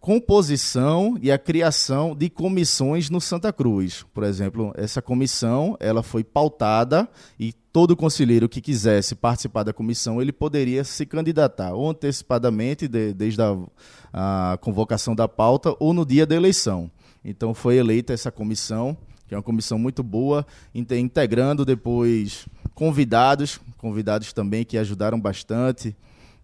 composição 0.00 1.18
e 1.20 1.30
a 1.30 1.38
criação 1.38 2.16
de 2.16 2.30
comissões 2.30 3.10
no 3.10 3.20
Santa 3.20 3.52
Cruz. 3.52 4.04
Por 4.14 4.24
exemplo, 4.24 4.72
essa 4.74 5.02
comissão 5.02 5.76
ela 5.78 6.02
foi 6.02 6.24
pautada 6.24 7.06
e 7.38 7.52
todo 7.52 7.94
conselheiro 7.94 8.48
que 8.48 8.62
quisesse 8.62 9.14
participar 9.14 9.62
da 9.62 9.74
comissão 9.74 10.20
ele 10.20 10.32
poderia 10.32 10.82
se 10.84 11.04
candidatar 11.04 11.74
ou 11.74 11.90
antecipadamente 11.90 12.88
de, 12.88 13.12
desde 13.12 13.42
a, 13.42 13.54
a 14.12 14.58
convocação 14.62 15.14
da 15.14 15.28
pauta 15.28 15.76
ou 15.78 15.92
no 15.92 16.06
dia 16.06 16.26
da 16.26 16.34
eleição. 16.34 16.90
Então 17.22 17.52
foi 17.52 17.76
eleita 17.76 18.14
essa 18.14 18.30
comissão 18.30 18.96
que 19.28 19.34
é 19.34 19.36
uma 19.36 19.44
comissão 19.44 19.78
muito 19.78 20.02
boa, 20.02 20.44
integrando 20.74 21.64
depois 21.64 22.48
convidados, 22.74 23.60
convidados 23.78 24.32
também 24.32 24.64
que 24.64 24.76
ajudaram 24.76 25.20
bastante, 25.20 25.96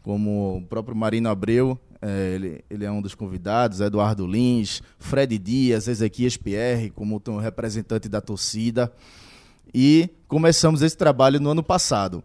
como 0.04 0.58
o 0.58 0.62
próprio 0.68 0.94
Marino 0.94 1.28
Abreu, 1.28 1.76
é, 2.02 2.34
ele, 2.34 2.64
ele, 2.70 2.84
é 2.84 2.90
um 2.90 3.00
dos 3.00 3.14
convidados, 3.14 3.80
Eduardo 3.80 4.26
Lins, 4.26 4.82
Fred 4.98 5.38
Dias, 5.38 5.88
Ezequias 5.88 6.36
Pierre, 6.36 6.90
como 6.90 7.20
representante 7.38 8.08
da 8.08 8.20
torcida. 8.20 8.92
E 9.74 10.08
começamos 10.28 10.82
esse 10.82 10.96
trabalho 10.96 11.40
no 11.40 11.50
ano 11.50 11.62
passado. 11.62 12.22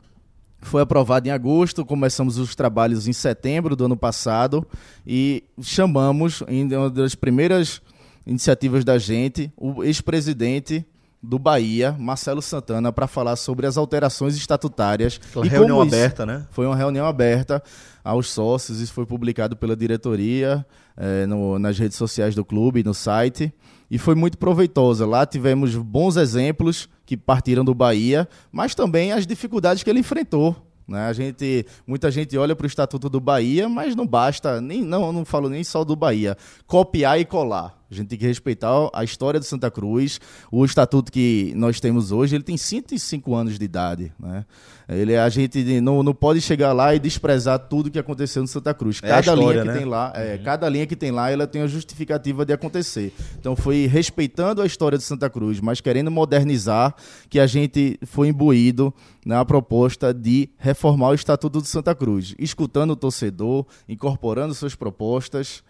Foi 0.61 0.81
aprovado 0.81 1.27
em 1.27 1.31
agosto, 1.31 1.83
começamos 1.83 2.37
os 2.37 2.55
trabalhos 2.55 3.07
em 3.07 3.13
setembro 3.13 3.75
do 3.75 3.85
ano 3.85 3.97
passado 3.97 4.65
e 5.05 5.43
chamamos, 5.61 6.43
em 6.47 6.65
uma 6.75 6.89
das 6.89 7.15
primeiras 7.15 7.81
iniciativas 8.25 8.85
da 8.85 8.99
gente, 8.99 9.51
o 9.57 9.83
ex-presidente 9.83 10.85
do 11.21 11.37
Bahia, 11.37 11.95
Marcelo 11.99 12.41
Santana, 12.41 12.91
para 12.91 13.07
falar 13.07 13.35
sobre 13.35 13.67
as 13.67 13.77
alterações 13.77 14.35
estatutárias. 14.35 15.19
Foi 15.31 15.43
uma 15.43 15.51
reunião 15.51 15.81
aberta, 15.81 16.25
né? 16.25 16.45
Foi 16.51 16.65
uma 16.65 16.75
reunião 16.75 17.05
aberta 17.05 17.61
aos 18.03 18.29
sócios, 18.29 18.79
isso 18.79 18.93
foi 18.93 19.05
publicado 19.05 19.55
pela 19.55 19.75
diretoria 19.75 20.65
é, 20.97 21.25
no, 21.27 21.59
nas 21.59 21.77
redes 21.77 21.97
sociais 21.97 22.33
do 22.33 22.43
clube, 22.43 22.83
no 22.83 22.93
site, 22.93 23.53
e 23.89 23.97
foi 23.97 24.15
muito 24.15 24.37
proveitosa. 24.37 25.05
Lá 25.05 25.25
tivemos 25.25 25.75
bons 25.75 26.17
exemplos 26.17 26.89
que 27.05 27.15
partiram 27.15 27.63
do 27.63 27.75
Bahia, 27.75 28.27
mas 28.51 28.73
também 28.73 29.11
as 29.11 29.27
dificuldades 29.27 29.83
que 29.83 29.89
ele 29.89 29.99
enfrentou 29.99 30.71
né? 30.91 31.07
A 31.07 31.13
gente, 31.13 31.65
muita 31.87 32.11
gente 32.11 32.37
olha 32.37 32.55
para 32.55 32.65
o 32.65 32.67
Estatuto 32.67 33.09
do 33.09 33.19
Bahia, 33.19 33.69
mas 33.69 33.95
não 33.95 34.05
basta, 34.05 34.59
nem, 34.59 34.83
não, 34.83 35.13
não 35.13 35.23
falo 35.23 35.49
nem 35.49 35.63
só 35.63 35.83
do 35.83 35.95
Bahia, 35.95 36.37
copiar 36.67 37.19
e 37.19 37.25
colar. 37.25 37.80
A 37.91 37.93
gente 37.93 38.07
tem 38.07 38.17
que 38.17 38.25
respeitar 38.25 38.89
a 38.93 39.03
história 39.03 39.37
do 39.37 39.45
Santa 39.45 39.69
Cruz. 39.69 40.21
O 40.49 40.63
estatuto 40.63 41.11
que 41.11 41.51
nós 41.57 41.81
temos 41.81 42.13
hoje, 42.13 42.35
ele 42.35 42.43
tem 42.43 42.55
105 42.55 43.35
anos 43.35 43.59
de 43.59 43.65
idade. 43.65 44.13
Né? 44.17 44.45
Ele, 44.87 45.17
a 45.17 45.27
gente 45.27 45.81
não, 45.81 46.01
não 46.01 46.13
pode 46.13 46.39
chegar 46.39 46.71
lá 46.71 46.95
e 46.95 46.99
desprezar 46.99 47.59
tudo 47.59 47.91
que 47.91 47.99
aconteceu 47.99 48.41
no 48.41 48.47
Santa 48.47 48.73
Cruz. 48.73 49.01
É 49.03 49.09
cada 49.09 49.19
história, 49.19 49.43
linha 49.43 49.61
que 49.61 49.67
né? 49.67 49.73
tem 49.77 49.85
lá, 49.85 50.13
é, 50.15 50.35
uhum. 50.35 50.43
cada 50.43 50.69
linha 50.69 50.87
que 50.87 50.95
tem 50.95 51.11
lá, 51.11 51.29
ela 51.29 51.45
tem 51.45 51.61
a 51.63 51.67
justificativa 51.67 52.45
de 52.45 52.53
acontecer. 52.53 53.13
Então 53.37 53.57
foi 53.57 53.87
respeitando 53.87 54.61
a 54.61 54.65
história 54.65 54.97
de 54.97 55.03
Santa 55.03 55.29
Cruz, 55.29 55.59
mas 55.59 55.81
querendo 55.81 56.09
modernizar, 56.09 56.95
que 57.29 57.41
a 57.41 57.47
gente 57.47 57.99
foi 58.03 58.29
imbuído 58.29 58.93
na 59.25 59.43
proposta 59.43 60.13
de 60.13 60.49
reformar 60.57 61.09
o 61.09 61.13
Estatuto 61.13 61.59
do 61.59 61.67
Santa 61.67 61.93
Cruz, 61.93 62.35
escutando 62.39 62.91
o 62.91 62.95
torcedor, 62.95 63.65
incorporando 63.87 64.53
suas 64.53 64.75
propostas 64.75 65.61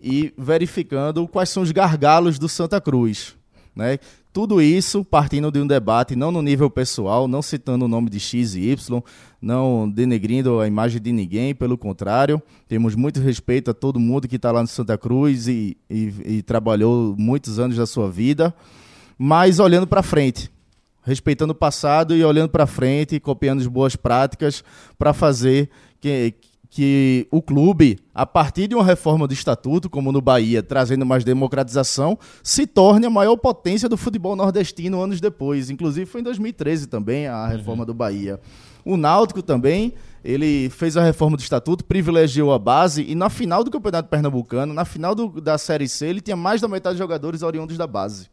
e 0.00 0.32
verificando 0.36 1.26
quais 1.26 1.48
são 1.48 1.62
os 1.62 1.72
gargalos 1.72 2.38
do 2.38 2.48
Santa 2.48 2.80
Cruz. 2.80 3.36
Né? 3.74 3.98
Tudo 4.32 4.60
isso 4.60 5.04
partindo 5.04 5.50
de 5.50 5.58
um 5.60 5.66
debate, 5.66 6.14
não 6.14 6.30
no 6.30 6.42
nível 6.42 6.68
pessoal, 6.68 7.26
não 7.26 7.40
citando 7.40 7.84
o 7.84 7.88
nome 7.88 8.10
de 8.10 8.20
X 8.20 8.54
e 8.54 8.70
Y, 8.70 9.02
não 9.40 9.88
denegrindo 9.88 10.60
a 10.60 10.66
imagem 10.66 11.00
de 11.00 11.12
ninguém, 11.12 11.54
pelo 11.54 11.78
contrário, 11.78 12.42
temos 12.68 12.94
muito 12.94 13.20
respeito 13.20 13.70
a 13.70 13.74
todo 13.74 14.00
mundo 14.00 14.28
que 14.28 14.36
está 14.36 14.52
lá 14.52 14.60
no 14.60 14.68
Santa 14.68 14.98
Cruz 14.98 15.48
e, 15.48 15.76
e, 15.88 16.12
e 16.24 16.42
trabalhou 16.42 17.14
muitos 17.16 17.58
anos 17.58 17.76
da 17.76 17.86
sua 17.86 18.10
vida, 18.10 18.54
mas 19.16 19.58
olhando 19.58 19.86
para 19.86 20.02
frente, 20.02 20.50
respeitando 21.02 21.52
o 21.52 21.56
passado 21.56 22.14
e 22.14 22.24
olhando 22.24 22.50
para 22.50 22.66
frente, 22.66 23.18
copiando 23.18 23.60
as 23.60 23.66
boas 23.66 23.96
práticas 23.96 24.62
para 24.98 25.12
fazer 25.12 25.70
que, 26.00 26.34
que 26.78 27.26
o 27.32 27.42
clube, 27.42 27.98
a 28.14 28.24
partir 28.24 28.68
de 28.68 28.74
uma 28.76 28.84
reforma 28.84 29.26
do 29.26 29.34
estatuto, 29.34 29.90
como 29.90 30.12
no 30.12 30.20
Bahia, 30.20 30.62
trazendo 30.62 31.04
mais 31.04 31.24
democratização, 31.24 32.16
se 32.40 32.68
torne 32.68 33.04
a 33.04 33.10
maior 33.10 33.36
potência 33.36 33.88
do 33.88 33.96
futebol 33.96 34.36
nordestino 34.36 35.02
anos 35.02 35.20
depois. 35.20 35.70
Inclusive 35.70 36.06
foi 36.06 36.20
em 36.20 36.22
2013 36.22 36.86
também 36.86 37.26
a 37.26 37.48
reforma 37.48 37.82
uhum. 37.82 37.86
do 37.86 37.94
Bahia. 37.94 38.38
O 38.84 38.96
Náutico 38.96 39.42
também, 39.42 39.92
ele 40.24 40.70
fez 40.70 40.96
a 40.96 41.02
reforma 41.02 41.36
do 41.36 41.40
estatuto, 41.40 41.84
privilegiou 41.84 42.52
a 42.52 42.60
base 42.60 43.02
e 43.02 43.16
na 43.16 43.28
final 43.28 43.64
do 43.64 43.72
Campeonato 43.72 44.08
Pernambucano, 44.08 44.72
na 44.72 44.84
final 44.84 45.16
do, 45.16 45.40
da 45.40 45.58
Série 45.58 45.88
C, 45.88 46.06
ele 46.06 46.20
tinha 46.20 46.36
mais 46.36 46.60
da 46.60 46.68
metade 46.68 46.94
de 46.94 47.00
jogadores 47.00 47.42
oriundos 47.42 47.76
da 47.76 47.88
base. 47.88 48.30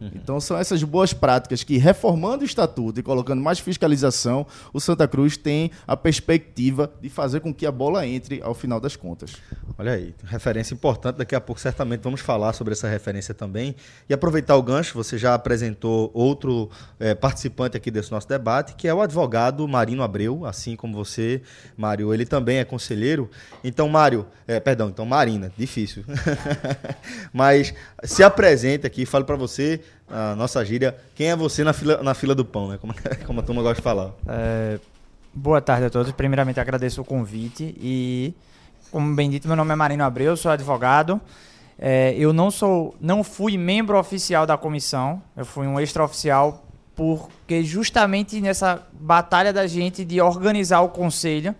Uhum. 0.00 0.10
Então 0.14 0.40
são 0.40 0.56
essas 0.56 0.82
boas 0.82 1.12
práticas 1.12 1.62
que, 1.62 1.76
reformando 1.76 2.42
o 2.42 2.46
estatuto 2.46 2.98
e 2.98 3.02
colocando 3.02 3.42
mais 3.42 3.58
fiscalização, 3.58 4.46
o 4.72 4.80
Santa 4.80 5.06
Cruz 5.06 5.36
tem 5.36 5.70
a 5.86 5.96
perspectiva 5.96 6.90
de 7.00 7.10
fazer 7.10 7.40
com 7.40 7.52
que 7.52 7.66
a 7.66 7.72
bola 7.72 8.06
entre 8.06 8.40
ao 8.42 8.54
final 8.54 8.80
das 8.80 8.96
contas. 8.96 9.32
Olha 9.78 9.92
aí, 9.92 10.14
referência 10.24 10.72
importante. 10.74 11.16
Daqui 11.16 11.34
a 11.34 11.40
pouco 11.40 11.60
certamente 11.60 12.00
vamos 12.00 12.20
falar 12.20 12.52
sobre 12.54 12.72
essa 12.72 12.88
referência 12.88 13.34
também. 13.34 13.74
E 14.08 14.14
aproveitar 14.14 14.56
o 14.56 14.62
gancho, 14.62 14.94
você 14.94 15.18
já 15.18 15.34
apresentou 15.34 16.10
outro 16.14 16.70
é, 16.98 17.14
participante 17.14 17.76
aqui 17.76 17.90
desse 17.90 18.10
nosso 18.10 18.28
debate, 18.28 18.74
que 18.74 18.88
é 18.88 18.94
o 18.94 19.02
advogado 19.02 19.66
Marino 19.68 20.02
Abreu, 20.02 20.46
assim 20.46 20.76
como 20.76 20.94
você, 20.94 21.42
Mário. 21.76 22.14
Ele 22.14 22.24
também 22.24 22.58
é 22.58 22.64
conselheiro. 22.64 23.30
Então, 23.62 23.88
Mário, 23.88 24.26
é, 24.46 24.58
perdão, 24.58 24.88
então 24.88 25.04
Marina, 25.04 25.52
difícil. 25.56 26.04
Mas 27.32 27.74
se 28.04 28.22
apresente 28.22 28.86
aqui, 28.86 29.04
fale 29.04 29.24
para 29.24 29.36
você 29.36 29.69
a 30.08 30.34
nossa 30.34 30.64
gíria. 30.64 30.96
Quem 31.14 31.28
é 31.28 31.36
você 31.36 31.62
na 31.62 31.72
fila, 31.72 32.02
na 32.02 32.14
fila 32.14 32.34
do 32.34 32.44
pão, 32.44 32.68
né? 32.68 32.78
Como, 32.80 32.94
como 33.26 33.40
a 33.40 33.42
turma 33.42 33.62
gosta 33.62 33.76
de 33.76 33.82
falar. 33.82 34.10
É, 34.26 34.78
boa 35.34 35.60
tarde 35.60 35.86
a 35.86 35.90
todos. 35.90 36.10
Primeiramente 36.12 36.58
agradeço 36.58 37.02
o 37.02 37.04
convite 37.04 37.74
e, 37.78 38.34
como 38.90 39.14
bem 39.14 39.28
dito, 39.28 39.46
meu 39.46 39.56
nome 39.56 39.72
é 39.72 39.76
Marino 39.76 40.04
Abreu, 40.04 40.36
sou 40.36 40.50
advogado. 40.50 41.20
É, 41.78 42.14
eu 42.18 42.32
não 42.32 42.50
sou, 42.50 42.94
não 43.00 43.24
fui 43.24 43.56
membro 43.56 43.98
oficial 43.98 44.46
da 44.46 44.56
comissão, 44.58 45.22
eu 45.36 45.46
fui 45.46 45.66
um 45.66 45.80
extraoficial 45.80 46.66
porque 46.94 47.64
justamente 47.64 48.38
nessa 48.42 48.86
batalha 48.92 49.52
da 49.54 49.66
gente 49.66 50.04
de 50.04 50.20
organizar 50.20 50.82
o 50.82 50.90
conselho, 50.90 51.54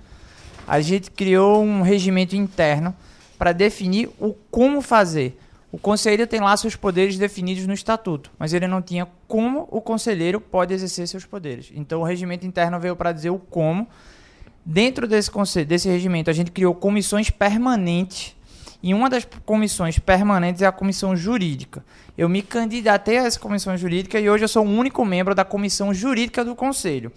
a 0.68 0.82
gente 0.82 1.10
criou 1.10 1.62
um 1.62 1.80
regimento 1.80 2.36
interno 2.36 2.94
para 3.38 3.52
definir 3.52 4.10
o 4.20 4.34
como 4.50 4.82
fazer. 4.82 5.38
O 5.72 5.78
conselheiro 5.78 6.26
tem 6.26 6.40
lá 6.40 6.56
seus 6.56 6.74
poderes 6.74 7.16
definidos 7.16 7.66
no 7.66 7.72
estatuto, 7.72 8.30
mas 8.38 8.52
ele 8.52 8.66
não 8.66 8.82
tinha 8.82 9.06
como 9.28 9.68
o 9.70 9.80
conselheiro 9.80 10.40
pode 10.40 10.74
exercer 10.74 11.06
seus 11.06 11.24
poderes. 11.24 11.70
Então 11.74 12.00
o 12.00 12.04
regimento 12.04 12.44
interno 12.44 12.80
veio 12.80 12.96
para 12.96 13.12
dizer 13.12 13.30
o 13.30 13.38
como. 13.38 13.86
Dentro 14.64 15.06
desse, 15.06 15.30
desse 15.64 15.88
regimento, 15.88 16.28
a 16.28 16.32
gente 16.32 16.50
criou 16.50 16.74
comissões 16.74 17.30
permanentes. 17.30 18.34
E 18.82 18.94
uma 18.94 19.08
das 19.08 19.26
comissões 19.44 19.98
permanentes 19.98 20.62
é 20.62 20.66
a 20.66 20.72
comissão 20.72 21.14
jurídica. 21.14 21.84
Eu 22.16 22.28
me 22.28 22.42
candidatei 22.42 23.18
a 23.18 23.24
essa 23.26 23.38
comissão 23.38 23.76
jurídica 23.76 24.18
e 24.18 24.28
hoje 24.28 24.44
eu 24.44 24.48
sou 24.48 24.66
o 24.66 24.70
único 24.70 25.04
membro 25.04 25.34
da 25.34 25.44
comissão 25.44 25.94
jurídica 25.94 26.44
do 26.44 26.56
conselho. 26.56 27.12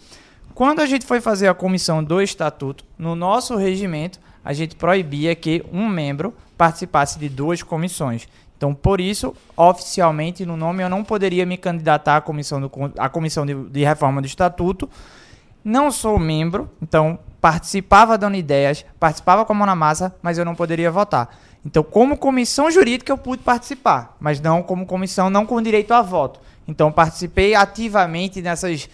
Quando 0.53 0.81
a 0.81 0.85
gente 0.85 1.05
foi 1.05 1.19
fazer 1.19 1.47
a 1.47 1.53
comissão 1.53 2.03
do 2.03 2.21
estatuto, 2.21 2.85
no 2.97 3.15
nosso 3.15 3.55
regimento, 3.55 4.19
a 4.43 4.53
gente 4.53 4.75
proibia 4.75 5.35
que 5.35 5.63
um 5.71 5.87
membro 5.87 6.33
participasse 6.57 7.17
de 7.17 7.29
duas 7.29 7.63
comissões. 7.63 8.27
Então, 8.57 8.73
por 8.73 9.01
isso, 9.01 9.35
oficialmente, 9.57 10.45
no 10.45 10.55
nome, 10.55 10.83
eu 10.83 10.89
não 10.89 11.03
poderia 11.03 11.45
me 11.45 11.57
candidatar 11.57 12.17
à 12.17 12.21
comissão, 12.21 12.61
do, 12.61 12.71
à 12.97 13.09
comissão 13.09 13.45
de, 13.45 13.53
de 13.53 13.83
reforma 13.83 14.21
do 14.21 14.27
estatuto. 14.27 14.89
Não 15.63 15.91
sou 15.91 16.17
membro, 16.17 16.69
então 16.81 17.19
participava 17.41 18.17
dando 18.17 18.35
ideias, 18.35 18.85
participava 18.99 19.43
com 19.43 19.51
a 19.51 19.55
mão 19.55 19.65
na 19.65 19.75
massa, 19.75 20.15
mas 20.21 20.37
eu 20.37 20.45
não 20.45 20.55
poderia 20.55 20.89
votar. 20.89 21.37
Então, 21.65 21.83
como 21.83 22.17
comissão 22.17 22.71
jurídica, 22.71 23.11
eu 23.11 23.17
pude 23.17 23.43
participar, 23.43 24.15
mas 24.19 24.39
não 24.39 24.63
como 24.63 24.85
comissão, 24.85 25.29
não 25.29 25.45
com 25.45 25.61
direito 25.61 25.93
a 25.93 26.01
voto. 26.01 26.39
Então, 26.67 26.91
participei 26.91 27.55
ativamente 27.55 28.41
nessas, 28.41 28.89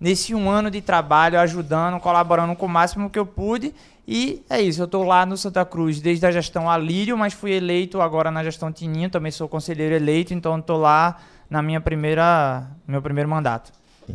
nesse 0.00 0.34
um 0.34 0.48
ano 0.48 0.70
de 0.70 0.80
trabalho, 0.80 1.38
ajudando, 1.38 2.00
colaborando 2.00 2.54
com 2.56 2.66
o 2.66 2.68
máximo 2.68 3.10
que 3.10 3.18
eu 3.18 3.26
pude 3.26 3.72
e 4.10 4.42
é 4.48 4.58
isso, 4.58 4.80
eu 4.80 4.86
estou 4.86 5.04
lá 5.04 5.26
no 5.26 5.36
Santa 5.36 5.62
Cruz 5.66 6.00
desde 6.00 6.24
a 6.24 6.30
gestão 6.30 6.70
Alírio, 6.70 7.14
mas 7.14 7.34
fui 7.34 7.52
eleito 7.52 8.00
agora 8.00 8.30
na 8.30 8.42
gestão 8.42 8.72
Tininho, 8.72 9.10
também 9.10 9.30
sou 9.30 9.46
conselheiro 9.46 9.94
eleito, 9.94 10.32
então 10.32 10.58
estou 10.58 10.78
lá 10.78 11.18
na 11.50 11.60
minha 11.60 11.78
primeira, 11.78 12.66
meu 12.86 13.02
primeiro 13.02 13.28
mandato. 13.28 13.70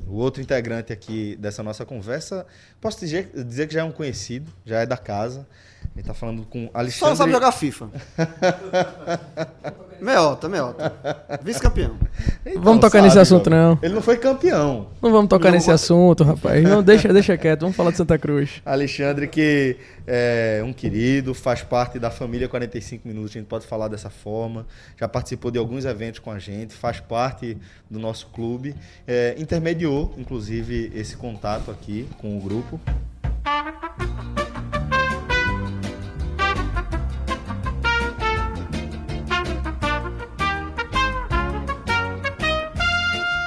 O 0.07 0.15
outro 0.15 0.41
integrante 0.41 0.91
aqui 0.91 1.35
dessa 1.35 1.61
nossa 1.61 1.85
conversa, 1.85 2.43
posso 2.81 3.01
dizer, 3.01 3.29
dizer 3.45 3.67
que 3.67 3.75
já 3.75 3.81
é 3.81 3.83
um 3.83 3.91
conhecido, 3.91 4.51
já 4.65 4.79
é 4.79 4.85
da 4.87 4.97
casa, 4.97 5.47
Ele 5.95 6.05
tá 6.05 6.13
falando 6.13 6.43
com 6.45 6.65
Só 6.65 6.71
Alexandre. 6.73 7.09
não 7.09 7.15
sabe 7.15 7.31
jogar 7.31 7.51
FIFA. 7.51 7.89
Meota, 10.03 10.49
meota. 10.49 10.93
Vice-campeão. 11.41 11.97
Então, 12.45 12.61
Vamos 12.61 12.81
tocar 12.81 13.01
nesse 13.01 13.17
assunto, 13.17 13.49
não. 13.49 13.79
Ele 13.81 13.93
não 13.93 14.01
foi 14.01 14.17
campeão. 14.17 14.89
Não 15.01 15.09
vamos 15.09 15.29
tocar 15.29 15.49
nesse 15.49 15.71
assunto, 15.71 16.25
rapaz. 16.25 16.61
Não, 16.61 16.83
deixa, 16.83 17.13
deixa 17.13 17.37
quieto. 17.37 17.61
Vamos 17.61 17.77
falar 17.77 17.91
de 17.91 17.97
Santa 17.97 18.17
Cruz. 18.17 18.61
Alexandre, 18.65 19.29
que 19.29 19.77
é 20.05 20.61
um 20.65 20.73
querido, 20.73 21.33
faz 21.33 21.61
parte 21.61 21.99
da 21.99 22.11
família 22.11 22.49
45 22.49 23.07
Minutos, 23.07 23.31
a 23.31 23.39
gente 23.39 23.47
pode 23.47 23.65
falar 23.65 23.87
dessa 23.87 24.09
forma. 24.09 24.67
Já 24.99 25.07
participou 25.07 25.49
de 25.49 25.57
alguns 25.57 25.85
eventos 25.85 26.19
com 26.19 26.31
a 26.31 26.39
gente, 26.39 26.73
faz 26.73 26.99
parte 26.99 27.57
do 27.89 27.97
nosso 27.97 28.27
clube. 28.27 28.75
É, 29.07 29.35
intermediou, 29.37 30.13
inclusive, 30.17 30.91
esse 30.93 31.15
contato 31.15 31.71
aqui 31.71 32.09
com 32.19 32.37
o 32.37 32.41
grupo. 32.41 32.77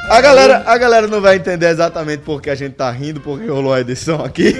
A 0.08 0.20
galera, 0.20 0.62
a 0.66 0.78
galera 0.78 1.06
não 1.08 1.20
vai 1.20 1.36
entender 1.36 1.66
exatamente 1.66 2.20
por 2.20 2.40
que 2.40 2.48
a 2.48 2.54
gente 2.54 2.74
tá 2.74 2.90
rindo, 2.90 3.20
porque 3.20 3.48
rolou 3.48 3.72
a 3.72 3.80
edição 3.80 4.24
aqui. 4.24 4.54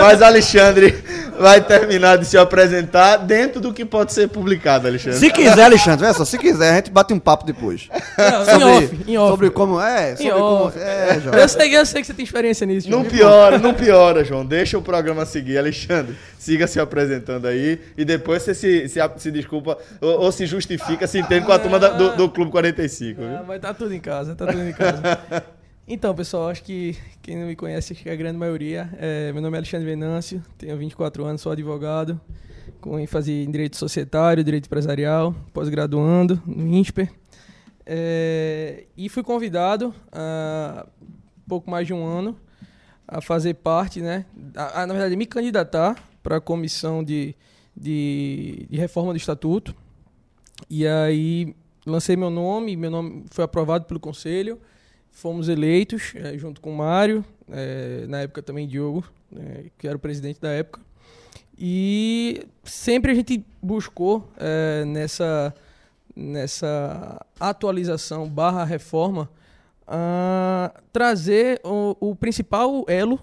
Mas 0.00 0.22
Alexandre 0.22 1.02
vai 1.38 1.60
terminar 1.60 2.16
de 2.18 2.24
se 2.26 2.36
apresentar 2.38 3.16
dentro 3.18 3.60
do 3.60 3.72
que 3.72 3.84
pode 3.84 4.12
ser 4.12 4.28
publicado, 4.28 4.86
Alexandre. 4.86 5.18
Se 5.18 5.30
quiser, 5.30 5.64
Alexandre, 5.64 6.04
olha 6.04 6.14
só, 6.14 6.24
se 6.24 6.38
quiser, 6.38 6.70
a 6.72 6.76
gente 6.76 6.90
bate 6.90 7.12
um 7.12 7.18
papo 7.18 7.44
depois. 7.44 7.88
Não, 8.16 8.60
em 8.60 8.64
off, 8.84 9.00
em 9.08 9.18
off. 9.18 9.30
sobre 9.30 9.50
como 9.50 9.80
é, 9.80 10.10
sobre 10.16 10.26
Em 10.28 10.30
como. 10.30 10.44
off. 10.66 10.78
É, 10.78 11.20
João. 11.22 11.34
Eu 11.36 11.48
sei, 11.48 11.76
eu 11.76 11.84
sei 11.86 12.00
que 12.02 12.06
você 12.06 12.14
tem 12.14 12.24
experiência 12.24 12.66
nisso. 12.66 12.88
Não 12.90 13.00
João. 13.00 13.10
piora, 13.10 13.58
não 13.58 13.74
piora, 13.74 14.24
João. 14.24 14.44
Deixa 14.46 14.78
o 14.78 14.82
programa 14.82 15.26
seguir. 15.26 15.58
Alexandre, 15.58 16.14
siga 16.38 16.66
se 16.66 16.78
apresentando 16.78 17.46
aí 17.48 17.80
e 17.96 18.04
depois 18.04 18.42
você 18.42 18.54
se, 18.54 18.88
se, 18.88 19.00
se 19.16 19.30
desculpa 19.30 19.76
ou, 20.00 20.20
ou 20.22 20.32
se 20.32 20.46
justifica, 20.46 21.06
se 21.06 21.18
entende 21.18 21.46
com 21.46 21.52
a 21.52 21.58
turma 21.58 21.78
da- 21.78 21.88
do, 21.90 22.16
do 22.16 22.28
Clube 22.28 22.50
45. 22.50 23.20
Viu? 23.20 23.36
Ah, 23.36 23.44
mas 23.46 23.60
tá 23.60 23.74
tudo 23.74 23.92
em 23.92 24.00
casa, 24.00 24.34
tá 24.34 24.46
tudo 24.46 24.62
em 24.62 24.72
casa. 24.72 25.18
Então, 25.86 26.14
pessoal, 26.14 26.48
acho 26.48 26.64
que 26.64 26.96
quem 27.20 27.36
não 27.36 27.46
me 27.46 27.54
conhece, 27.54 27.92
acho 27.92 28.02
que 28.02 28.08
a 28.08 28.16
grande 28.16 28.38
maioria. 28.38 28.88
É, 28.96 29.30
meu 29.32 29.42
nome 29.42 29.54
é 29.54 29.58
Alexandre 29.58 29.84
Venâncio, 29.84 30.42
tenho 30.56 30.74
24 30.78 31.22
anos, 31.26 31.42
sou 31.42 31.52
advogado, 31.52 32.18
com 32.80 32.98
ênfase 32.98 33.30
em 33.30 33.50
direito 33.50 33.76
societário, 33.76 34.42
direito 34.42 34.64
empresarial, 34.64 35.34
pós-graduando 35.52 36.42
no 36.46 36.66
INSPER. 36.66 37.12
É, 37.84 38.84
e 38.96 39.10
fui 39.10 39.22
convidado 39.22 39.94
há 40.10 40.86
pouco 41.46 41.70
mais 41.70 41.86
de 41.86 41.92
um 41.92 42.06
ano 42.06 42.34
a 43.06 43.20
fazer 43.20 43.52
parte, 43.52 44.00
né? 44.00 44.24
A, 44.56 44.82
a, 44.82 44.86
na 44.86 44.94
verdade, 44.94 45.14
me 45.16 45.26
candidatar 45.26 46.02
para 46.22 46.38
a 46.38 46.40
comissão 46.40 47.04
de, 47.04 47.36
de, 47.76 48.66
de 48.70 48.78
reforma 48.78 49.12
do 49.12 49.18
estatuto. 49.18 49.74
E 50.70 50.86
aí 50.86 51.54
lancei 51.84 52.16
meu 52.16 52.30
nome, 52.30 52.74
meu 52.74 52.90
nome 52.90 53.26
foi 53.30 53.44
aprovado 53.44 53.84
pelo 53.84 54.00
conselho, 54.00 54.58
fomos 55.14 55.48
eleitos 55.48 56.12
eh, 56.16 56.36
junto 56.36 56.60
com 56.60 56.72
o 56.72 56.76
Mário, 56.76 57.24
eh, 57.50 58.04
na 58.08 58.22
época 58.22 58.42
também 58.42 58.66
Diogo, 58.66 59.04
eh, 59.34 59.66
que 59.78 59.86
era 59.86 59.96
o 59.96 60.00
presidente 60.00 60.40
da 60.40 60.50
época. 60.50 60.80
E 61.56 62.44
sempre 62.64 63.12
a 63.12 63.14
gente 63.14 63.44
buscou 63.62 64.28
eh, 64.36 64.84
nessa, 64.84 65.54
nessa 66.14 67.24
atualização 67.38 68.28
barra 68.28 68.64
reforma 68.64 69.30
trazer 70.90 71.60
o, 71.62 71.94
o 72.00 72.16
principal 72.16 72.86
elo 72.88 73.22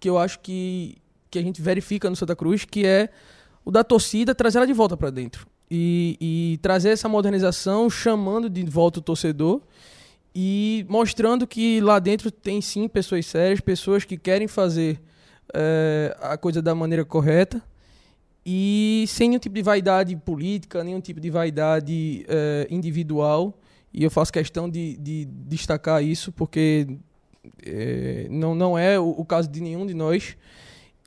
que 0.00 0.08
eu 0.08 0.16
acho 0.16 0.40
que, 0.40 0.96
que 1.30 1.38
a 1.38 1.42
gente 1.42 1.60
verifica 1.60 2.08
no 2.08 2.16
Santa 2.16 2.34
Cruz, 2.34 2.64
que 2.64 2.86
é 2.86 3.10
o 3.62 3.70
da 3.70 3.84
torcida, 3.84 4.34
trazer 4.34 4.56
ela 4.56 4.66
de 4.66 4.72
volta 4.72 4.96
para 4.96 5.10
dentro. 5.10 5.46
E, 5.70 6.16
e 6.18 6.58
trazer 6.62 6.88
essa 6.88 7.10
modernização, 7.10 7.90
chamando 7.90 8.48
de 8.48 8.64
volta 8.64 9.00
o 9.00 9.02
torcedor 9.02 9.60
e 10.34 10.86
mostrando 10.88 11.46
que 11.46 11.80
lá 11.80 11.98
dentro 11.98 12.30
tem 12.30 12.60
sim 12.60 12.88
pessoas 12.88 13.26
sérias, 13.26 13.60
pessoas 13.60 14.04
que 14.04 14.16
querem 14.16 14.46
fazer 14.46 15.00
eh, 15.54 16.16
a 16.20 16.36
coisa 16.36 16.60
da 16.60 16.74
maneira 16.74 17.04
correta 17.04 17.62
e 18.44 19.04
sem 19.08 19.28
nenhum 19.28 19.40
tipo 19.40 19.54
de 19.54 19.62
vaidade 19.62 20.14
política, 20.16 20.84
nenhum 20.84 21.00
tipo 21.00 21.20
de 21.20 21.30
vaidade 21.30 22.24
eh, 22.28 22.66
individual. 22.70 23.58
E 23.92 24.04
eu 24.04 24.10
faço 24.10 24.32
questão 24.32 24.68
de, 24.68 24.96
de 24.98 25.24
destacar 25.24 26.04
isso 26.04 26.30
porque 26.32 26.98
eh, 27.64 28.26
não, 28.30 28.54
não 28.54 28.78
é 28.78 28.98
o, 28.98 29.08
o 29.10 29.24
caso 29.24 29.48
de 29.48 29.60
nenhum 29.60 29.86
de 29.86 29.94
nós. 29.94 30.36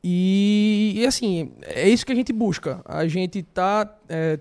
E, 0.04 0.94
e, 0.96 1.06
assim, 1.06 1.52
é 1.62 1.88
isso 1.88 2.04
que 2.04 2.12
a 2.12 2.16
gente 2.16 2.34
busca. 2.34 2.82
A 2.86 3.08
gente 3.08 3.38
está 3.38 3.86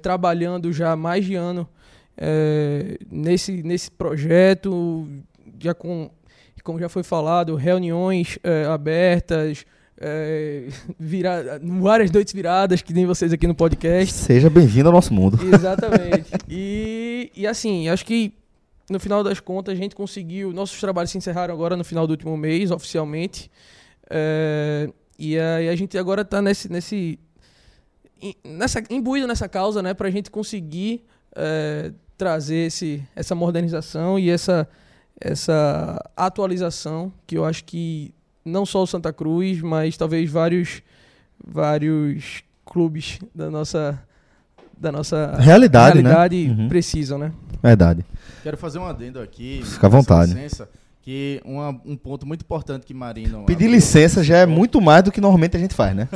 trabalhando 0.00 0.72
já 0.72 0.92
há 0.92 0.96
mais 0.96 1.26
de 1.26 1.34
ano 1.34 1.68
é, 2.20 2.98
nesse, 3.10 3.62
nesse 3.62 3.90
projeto, 3.90 5.08
já 5.58 5.72
com, 5.72 6.10
como 6.62 6.78
já 6.78 6.88
foi 6.88 7.02
falado, 7.02 7.56
reuniões 7.56 8.38
é, 8.44 8.66
abertas, 8.66 9.64
é, 9.98 10.68
vira, 10.98 11.58
várias 11.62 12.10
noites 12.10 12.34
viradas, 12.34 12.82
que 12.82 12.92
nem 12.92 13.06
vocês 13.06 13.32
aqui 13.32 13.46
no 13.46 13.54
podcast. 13.54 14.12
Seja 14.14 14.50
bem-vindo 14.50 14.90
ao 14.90 14.94
nosso 14.94 15.14
mundo. 15.14 15.38
Exatamente. 15.42 16.30
E, 16.52 17.30
e 17.36 17.46
assim, 17.46 17.88
acho 17.88 18.04
que 18.04 18.34
no 18.90 18.98
final 18.98 19.22
das 19.22 19.38
contas 19.38 19.72
a 19.72 19.76
gente 19.76 19.94
conseguiu. 19.94 20.52
Nossos 20.52 20.80
trabalhos 20.80 21.10
se 21.10 21.16
encerraram 21.16 21.54
agora 21.54 21.76
no 21.76 21.84
final 21.84 22.06
do 22.06 22.10
último 22.10 22.36
mês, 22.36 22.72
oficialmente. 22.72 23.50
É, 24.10 24.90
e 25.18 25.38
aí 25.38 25.68
a 25.68 25.76
gente 25.76 25.96
agora 25.96 26.22
está 26.22 26.42
nesse, 26.42 26.70
nesse, 26.70 27.18
nessa, 28.44 28.82
imbuído 28.90 29.28
nessa 29.28 29.48
causa, 29.48 29.80
né, 29.80 29.94
para 29.94 30.08
a 30.08 30.10
gente 30.10 30.30
conseguir 30.30 31.04
é, 31.36 31.92
trazer 32.20 32.66
esse, 32.66 33.02
essa 33.16 33.34
modernização 33.34 34.18
e 34.18 34.28
essa, 34.28 34.68
essa 35.18 35.98
atualização 36.14 37.10
que 37.26 37.38
eu 37.38 37.46
acho 37.46 37.64
que 37.64 38.12
não 38.44 38.66
só 38.66 38.82
o 38.82 38.86
Santa 38.86 39.10
Cruz, 39.10 39.62
mas 39.62 39.96
talvez 39.96 40.30
vários, 40.30 40.82
vários 41.42 42.42
clubes 42.66 43.18
da 43.34 43.50
nossa 43.50 43.98
da 44.78 44.90
nossa 44.92 45.34
Realidade, 45.38 46.02
né? 46.02 46.08
realidade 46.10 46.48
Uhum. 46.58 46.68
precisam, 46.68 47.18
né? 47.18 47.32
Verdade. 47.62 48.02
Quero 48.42 48.56
fazer 48.56 48.78
um 48.78 48.86
adendo 48.86 49.20
aqui. 49.20 49.60
Fica 49.64 49.86
à 49.86 49.90
vontade. 49.90 50.32
licença, 50.32 50.68
que 51.02 51.40
uma- 51.44 51.78
um 51.84 51.96
ponto 51.96 52.26
muito 52.26 52.42
importante 52.42 52.86
que 52.86 52.94
Marino. 52.94 53.44
Pedir 53.44 53.64
abriu- 53.64 53.72
licença 53.72 54.22
já 54.24 54.38
é 54.38 54.46
muito 54.46 54.80
mais 54.80 55.02
do 55.04 55.12
que 55.12 55.20
normalmente 55.20 55.54
a 55.56 55.60
gente 55.60 55.74
faz, 55.74 55.94
né? 55.96 56.08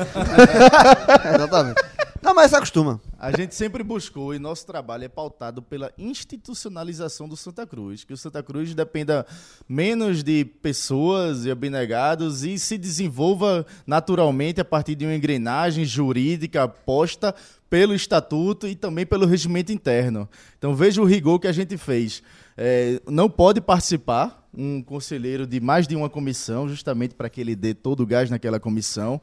É, 1.25 1.35
exatamente. 1.37 1.83
Não, 2.25 2.35
mas 2.35 2.55
acostuma. 2.55 2.99
A 3.19 3.37
gente 3.37 3.55
sempre 3.55 3.83
buscou 3.83 4.35
e 4.35 4.39
nosso 4.39 4.67
trabalho 4.67 5.05
é 5.05 5.09
pautado 5.11 5.61
pela 5.61 5.93
institucionalização 5.99 7.29
do 7.29 7.37
Santa 7.37 7.67
Cruz, 7.67 8.03
que 8.03 8.15
o 8.15 8.17
Santa 8.17 8.43
Cruz 8.43 8.75
dependa 8.75 9.27
menos 9.69 10.25
de 10.25 10.43
pessoas 10.43 11.45
e 11.45 11.51
abnegados 11.51 12.43
e 12.43 12.59
se 12.59 12.79
desenvolva 12.79 13.67
naturalmente 13.87 14.59
a 14.59 14.65
partir 14.65 14.95
de 14.95 15.05
uma 15.05 15.15
engrenagem 15.15 15.85
jurídica 15.85 16.67
posta 16.67 17.35
pelo 17.69 17.95
estatuto 17.95 18.67
e 18.67 18.75
também 18.75 19.05
pelo 19.05 19.27
regimento 19.27 19.71
interno. 19.71 20.27
Então 20.57 20.75
veja 20.75 21.03
o 21.03 21.05
rigor 21.05 21.39
que 21.39 21.47
a 21.47 21.53
gente 21.53 21.77
fez. 21.77 22.23
É, 22.57 23.03
não 23.07 23.29
pode 23.29 23.61
participar 23.61 24.49
um 24.57 24.83
conselheiro 24.83 25.47
de 25.47 25.61
mais 25.61 25.87
de 25.87 25.95
uma 25.95 26.09
comissão, 26.09 26.71
justamente 26.71 27.15
para 27.15 27.29
que 27.29 27.43
ele 27.43 27.55
dê 27.55 27.75
todo 27.75 28.03
o 28.03 28.07
gás 28.07 28.31
naquela 28.31 28.59
comissão. 28.59 29.21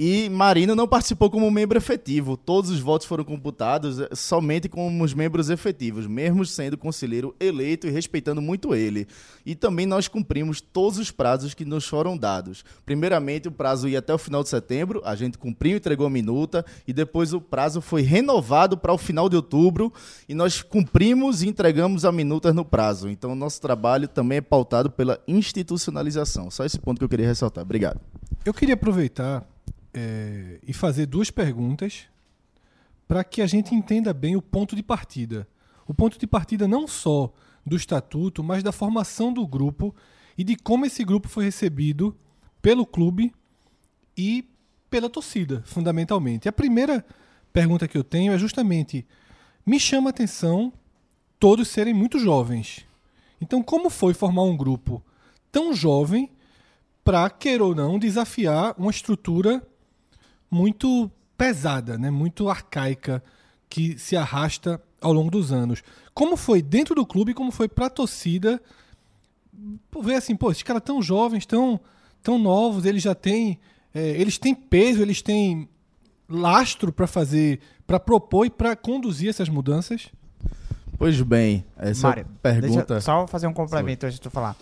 E 0.00 0.28
Marino 0.28 0.76
não 0.76 0.86
participou 0.86 1.28
como 1.28 1.50
membro 1.50 1.76
efetivo. 1.76 2.36
Todos 2.36 2.70
os 2.70 2.78
votos 2.78 3.04
foram 3.04 3.24
computados 3.24 3.98
eh, 3.98 4.08
somente 4.14 4.68
como 4.68 5.02
os 5.02 5.12
membros 5.12 5.50
efetivos, 5.50 6.06
mesmo 6.06 6.46
sendo 6.46 6.78
conselheiro 6.78 7.34
eleito 7.40 7.88
e 7.88 7.90
respeitando 7.90 8.40
muito 8.40 8.76
ele. 8.76 9.08
E 9.44 9.56
também 9.56 9.86
nós 9.86 10.06
cumprimos 10.06 10.60
todos 10.60 11.00
os 11.00 11.10
prazos 11.10 11.52
que 11.52 11.64
nos 11.64 11.84
foram 11.84 12.16
dados. 12.16 12.64
Primeiramente, 12.86 13.48
o 13.48 13.50
prazo 13.50 13.88
ia 13.88 13.98
até 13.98 14.14
o 14.14 14.18
final 14.18 14.44
de 14.44 14.50
setembro, 14.50 15.02
a 15.04 15.16
gente 15.16 15.36
cumpriu 15.36 15.72
e 15.72 15.78
entregou 15.78 16.06
a 16.06 16.10
minuta, 16.10 16.64
e 16.86 16.92
depois 16.92 17.32
o 17.32 17.40
prazo 17.40 17.80
foi 17.80 18.02
renovado 18.02 18.78
para 18.78 18.92
o 18.92 18.98
final 18.98 19.28
de 19.28 19.34
outubro, 19.34 19.92
e 20.28 20.34
nós 20.34 20.62
cumprimos 20.62 21.42
e 21.42 21.48
entregamos 21.48 22.04
a 22.04 22.12
minuta 22.12 22.52
no 22.52 22.64
prazo. 22.64 23.08
Então, 23.08 23.34
nosso 23.34 23.60
trabalho 23.60 24.06
também 24.06 24.38
é 24.38 24.42
pautado 24.42 24.92
pela 24.92 25.18
institucionalização. 25.26 26.52
Só 26.52 26.64
esse 26.64 26.78
ponto 26.78 26.98
que 26.98 27.04
eu 27.04 27.08
queria 27.08 27.26
ressaltar. 27.26 27.64
Obrigado. 27.64 28.00
Eu 28.44 28.54
queria 28.54 28.74
aproveitar 28.74 29.44
é, 29.98 30.60
e 30.62 30.72
fazer 30.72 31.06
duas 31.06 31.28
perguntas 31.28 32.06
para 33.08 33.24
que 33.24 33.42
a 33.42 33.46
gente 33.46 33.74
entenda 33.74 34.14
bem 34.14 34.36
o 34.36 34.42
ponto 34.42 34.76
de 34.76 34.82
partida. 34.82 35.48
O 35.86 35.94
ponto 35.94 36.18
de 36.18 36.26
partida 36.26 36.68
não 36.68 36.86
só 36.86 37.32
do 37.66 37.74
estatuto, 37.74 38.44
mas 38.44 38.62
da 38.62 38.70
formação 38.70 39.32
do 39.32 39.46
grupo 39.46 39.94
e 40.36 40.44
de 40.44 40.54
como 40.54 40.86
esse 40.86 41.02
grupo 41.02 41.28
foi 41.28 41.44
recebido 41.44 42.16
pelo 42.62 42.86
clube 42.86 43.34
e 44.16 44.48
pela 44.88 45.10
torcida, 45.10 45.62
fundamentalmente. 45.66 46.48
A 46.48 46.52
primeira 46.52 47.04
pergunta 47.52 47.88
que 47.88 47.98
eu 47.98 48.04
tenho 48.04 48.32
é 48.32 48.38
justamente: 48.38 49.04
me 49.66 49.80
chama 49.80 50.10
a 50.10 50.10
atenção 50.10 50.72
todos 51.40 51.68
serem 51.68 51.94
muito 51.94 52.18
jovens. 52.18 52.86
Então, 53.40 53.62
como 53.62 53.90
foi 53.90 54.14
formar 54.14 54.42
um 54.42 54.56
grupo 54.56 55.02
tão 55.50 55.72
jovem 55.72 56.30
para, 57.02 57.30
queira 57.30 57.64
ou 57.64 57.74
não, 57.74 57.98
desafiar 57.98 58.74
uma 58.76 58.90
estrutura 58.90 59.66
muito 60.50 61.10
pesada, 61.36 61.96
né? 61.96 62.10
muito 62.10 62.48
arcaica, 62.48 63.22
que 63.68 63.98
se 63.98 64.16
arrasta 64.16 64.80
ao 65.00 65.12
longo 65.12 65.30
dos 65.30 65.52
anos. 65.52 65.82
Como 66.14 66.36
foi 66.36 66.62
dentro 66.62 66.94
do 66.94 67.06
clube, 67.06 67.34
como 67.34 67.50
foi 67.50 67.68
para 67.68 67.86
a 67.86 67.90
torcida 67.90 68.60
ver 70.02 70.14
assim, 70.14 70.36
pô, 70.36 70.50
esses 70.50 70.62
caras 70.62 70.82
tão 70.84 71.02
jovens, 71.02 71.44
tão, 71.44 71.80
tão 72.22 72.38
novos, 72.38 72.84
eles 72.84 73.02
já 73.02 73.14
têm. 73.14 73.58
é, 73.94 74.10
eles 74.10 74.38
têm 74.38 74.54
peso, 74.54 75.02
eles 75.02 75.22
têm 75.22 75.68
lastro 76.28 76.92
para 76.92 77.06
fazer, 77.06 77.60
para 77.86 77.98
propor 77.98 78.46
e 78.46 78.50
para 78.50 78.76
conduzir 78.76 79.28
essas 79.30 79.48
mudanças? 79.48 80.08
Pois 80.98 81.20
bem, 81.22 81.64
essa 81.76 82.08
Mário, 82.08 82.26
pergunta. 82.42 82.66
Deixa 82.68 82.92
eu 82.92 83.00
só 83.00 83.26
fazer 83.26 83.46
um 83.46 83.52
complemento 83.52 84.04
antes 84.06 84.16
de 84.16 84.22
tu 84.22 84.30
falar. 84.30 84.56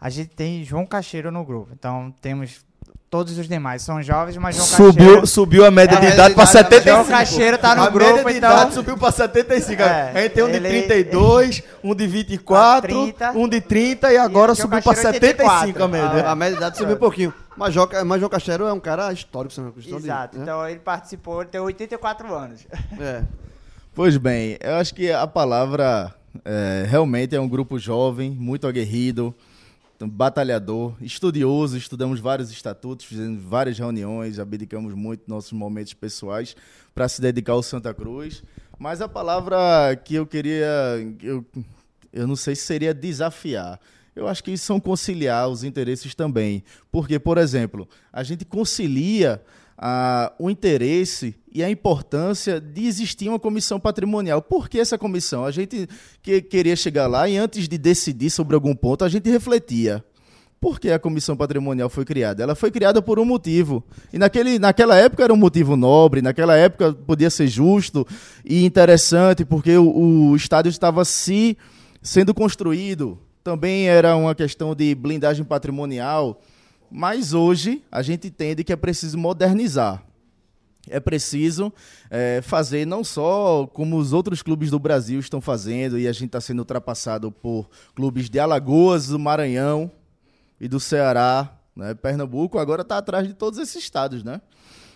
A 0.00 0.10
gente 0.10 0.28
tem 0.28 0.62
João 0.62 0.86
Cacheiro 0.86 1.32
no 1.32 1.44
grupo, 1.44 1.70
então 1.72 2.14
temos 2.20 2.64
todos 3.10 3.38
os 3.38 3.48
demais 3.48 3.82
são 3.82 4.02
jovens, 4.02 4.36
mas 4.36 4.54
João 4.56 4.66
Subiu, 4.68 5.04
Cacheiro... 5.06 5.26
subiu 5.26 5.64
a 5.64 5.70
média 5.70 5.96
É, 5.96 6.00
de 6.00 6.06
a 6.06 6.14
idade 6.14 6.34
para 6.34 6.44
média 6.44 6.62
de 6.62 6.66
idade- 6.68 6.84
75. 6.84 6.94
João 7.06 7.18
Cacheiro 7.18 7.58
tá 7.58 7.74
no 7.74 7.82
a 7.82 7.88
grupo, 7.90 8.10
média 8.16 8.24
de 8.32 8.36
então- 8.38 8.52
idade 8.52 8.74
subiu 8.74 8.98
para 8.98 9.12
75. 9.12 9.82
É, 9.82 10.10
a 10.14 10.22
gente 10.22 10.32
tem 10.32 10.44
um 10.44 10.48
de 10.50 10.56
ele- 10.56 10.68
32, 10.68 11.62
um 11.82 11.94
de 11.94 12.06
24, 12.06 12.88
30, 12.88 13.30
um 13.32 13.48
de 13.48 13.60
30 13.60 14.12
e 14.12 14.16
agora 14.18 14.54
João 14.54 14.66
subiu 14.68 14.82
para 14.82 14.94
Cacheiro 14.94 15.14
75 15.14 15.48
a 15.50 15.60
84. 15.86 15.88
média. 15.88 16.28
A, 16.28 16.32
a 16.32 16.34
média 16.34 16.52
de 16.52 16.58
idade 16.58 16.76
subiu 16.78 16.96
um 16.96 16.98
pouquinho. 16.98 17.34
Mas, 17.56 17.74
Joca, 17.74 18.04
mas 18.04 18.20
João 18.20 18.30
Castelo 18.30 18.66
é 18.68 18.72
um 18.72 18.78
cara 18.80 19.12
histórico, 19.12 19.54
Cruz. 19.72 19.86
então, 19.86 19.98
Exato, 19.98 20.36
né? 20.36 20.42
então 20.44 20.68
ele 20.68 20.78
participou, 20.78 21.40
ele 21.40 21.50
tem 21.50 21.60
84 21.60 22.32
anos. 22.34 22.66
É. 23.00 23.22
Pois 23.94 24.16
bem, 24.16 24.56
eu 24.60 24.76
acho 24.76 24.94
que 24.94 25.10
a 25.10 25.26
palavra 25.26 26.14
é, 26.44 26.84
realmente 26.88 27.34
é 27.34 27.40
um 27.40 27.48
grupo 27.48 27.78
jovem, 27.80 28.30
muito 28.30 28.66
aguerrido, 28.66 29.34
batalhador, 30.06 30.94
estudioso, 31.00 31.76
estudamos 31.76 32.20
vários 32.20 32.50
estatutos, 32.50 33.06
fizemos 33.06 33.42
várias 33.42 33.78
reuniões, 33.78 34.38
abdicamos 34.38 34.94
muito 34.94 35.24
nossos 35.26 35.52
momentos 35.52 35.94
pessoais 35.94 36.54
para 36.94 37.08
se 37.08 37.20
dedicar 37.20 37.54
ao 37.54 37.62
Santa 37.62 37.92
Cruz. 37.92 38.42
Mas 38.78 39.00
a 39.00 39.08
palavra 39.08 39.58
que 40.04 40.14
eu 40.14 40.26
queria, 40.26 40.68
eu, 41.20 41.44
eu 42.12 42.26
não 42.26 42.36
sei 42.36 42.54
se 42.54 42.62
seria 42.62 42.94
desafiar. 42.94 43.80
Eu 44.14 44.28
acho 44.28 44.42
que 44.42 44.56
são 44.56 44.78
conciliar 44.80 45.48
os 45.48 45.64
interesses 45.64 46.14
também. 46.14 46.62
Porque, 46.90 47.18
por 47.18 47.38
exemplo, 47.38 47.88
a 48.12 48.22
gente 48.22 48.44
concilia 48.44 49.42
ah, 49.78 50.32
o 50.38 50.50
interesse 50.50 51.36
e 51.52 51.62
a 51.62 51.70
importância 51.70 52.60
de 52.60 52.84
existir 52.86 53.28
uma 53.28 53.38
comissão 53.38 53.78
patrimonial. 53.78 54.42
Por 54.42 54.68
que 54.68 54.80
essa 54.80 54.98
comissão? 54.98 55.44
A 55.44 55.52
gente 55.52 55.88
que 56.20 56.42
queria 56.42 56.74
chegar 56.74 57.06
lá 57.06 57.28
e 57.28 57.36
antes 57.36 57.68
de 57.68 57.78
decidir 57.78 58.30
sobre 58.30 58.56
algum 58.56 58.74
ponto, 58.74 59.04
a 59.04 59.08
gente 59.08 59.30
refletia. 59.30 60.04
Por 60.60 60.80
que 60.80 60.90
a 60.90 60.98
comissão 60.98 61.36
patrimonial 61.36 61.88
foi 61.88 62.04
criada? 62.04 62.42
Ela 62.42 62.56
foi 62.56 62.72
criada 62.72 63.00
por 63.00 63.20
um 63.20 63.24
motivo. 63.24 63.84
E 64.12 64.18
naquele, 64.18 64.58
naquela 64.58 64.96
época 64.96 65.22
era 65.22 65.32
um 65.32 65.36
motivo 65.36 65.76
nobre, 65.76 66.20
naquela 66.20 66.56
época 66.56 66.92
podia 66.92 67.30
ser 67.30 67.46
justo 67.46 68.04
e 68.44 68.64
interessante, 68.64 69.44
porque 69.44 69.76
o, 69.76 70.30
o 70.30 70.36
estádio 70.36 70.70
estava 70.70 71.04
se 71.04 71.56
sendo 72.02 72.34
construído. 72.34 73.16
Também 73.44 73.88
era 73.88 74.16
uma 74.16 74.34
questão 74.34 74.74
de 74.74 74.92
blindagem 74.96 75.44
patrimonial. 75.44 76.40
Mas 76.90 77.32
hoje 77.32 77.84
a 77.90 78.02
gente 78.02 78.28
entende 78.28 78.64
que 78.64 78.72
é 78.72 78.76
preciso 78.76 79.18
modernizar. 79.18 80.02
É 80.90 80.98
preciso 80.98 81.72
eh, 82.10 82.40
fazer 82.42 82.86
não 82.86 83.04
só 83.04 83.66
como 83.66 83.96
os 83.98 84.12
outros 84.12 84.42
clubes 84.42 84.70
do 84.70 84.78
Brasil 84.78 85.20
estão 85.20 85.40
fazendo, 85.40 85.98
e 85.98 86.08
a 86.08 86.12
gente 86.12 86.26
está 86.26 86.40
sendo 86.40 86.60
ultrapassado 86.60 87.30
por 87.30 87.68
clubes 87.94 88.30
de 88.30 88.38
Alagoas, 88.38 89.08
do 89.08 89.18
Maranhão 89.18 89.90
e 90.60 90.66
do 90.66 90.80
Ceará. 90.80 91.52
Né? 91.76 91.94
Pernambuco 91.94 92.58
agora 92.58 92.82
está 92.82 92.98
atrás 92.98 93.26
de 93.28 93.34
todos 93.34 93.58
esses 93.58 93.76
estados. 93.76 94.24
Né? 94.24 94.40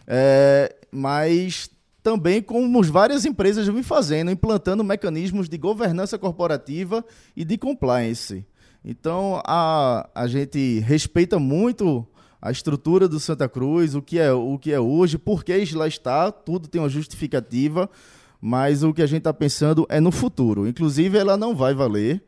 Eh, 0.07 0.75
mas 0.91 1.71
também 2.03 2.43
como 2.43 2.83
várias 2.85 3.25
empresas 3.25 3.67
vêm 3.67 3.83
fazendo, 3.83 4.31
implantando 4.31 4.83
mecanismos 4.83 5.49
de 5.49 5.57
governança 5.57 6.19
corporativa 6.19 7.05
e 7.37 7.45
de 7.45 7.57
compliance. 7.57 8.45
Então, 8.85 9.41
a, 9.47 10.09
a 10.15 10.27
gente 10.27 10.81
respeita 10.81 11.39
muito 11.39 12.07
a 12.41 12.51
estrutura 12.51 13.07
do 13.07 13.21
Santa 13.21 13.49
Cruz, 13.49 13.95
o 13.95 14.03
que 14.03 14.19
é, 14.19 14.33
o 14.33 14.59
que 14.59 14.73
é 14.73 14.81
hoje, 14.81 15.17
por 15.17 15.45
que 15.45 15.65
lá 15.75 15.87
está, 15.87 16.33
tudo 16.33 16.67
tem 16.67 16.81
uma 16.81 16.89
justificativa, 16.89 17.89
mas 18.41 18.83
o 18.83 18.93
que 18.93 19.01
a 19.01 19.07
gente 19.07 19.19
está 19.19 19.33
pensando 19.33 19.87
é 19.89 20.01
no 20.01 20.11
futuro. 20.11 20.67
Inclusive, 20.67 21.17
ela 21.17 21.37
não 21.37 21.55
vai 21.55 21.73
valer 21.73 22.21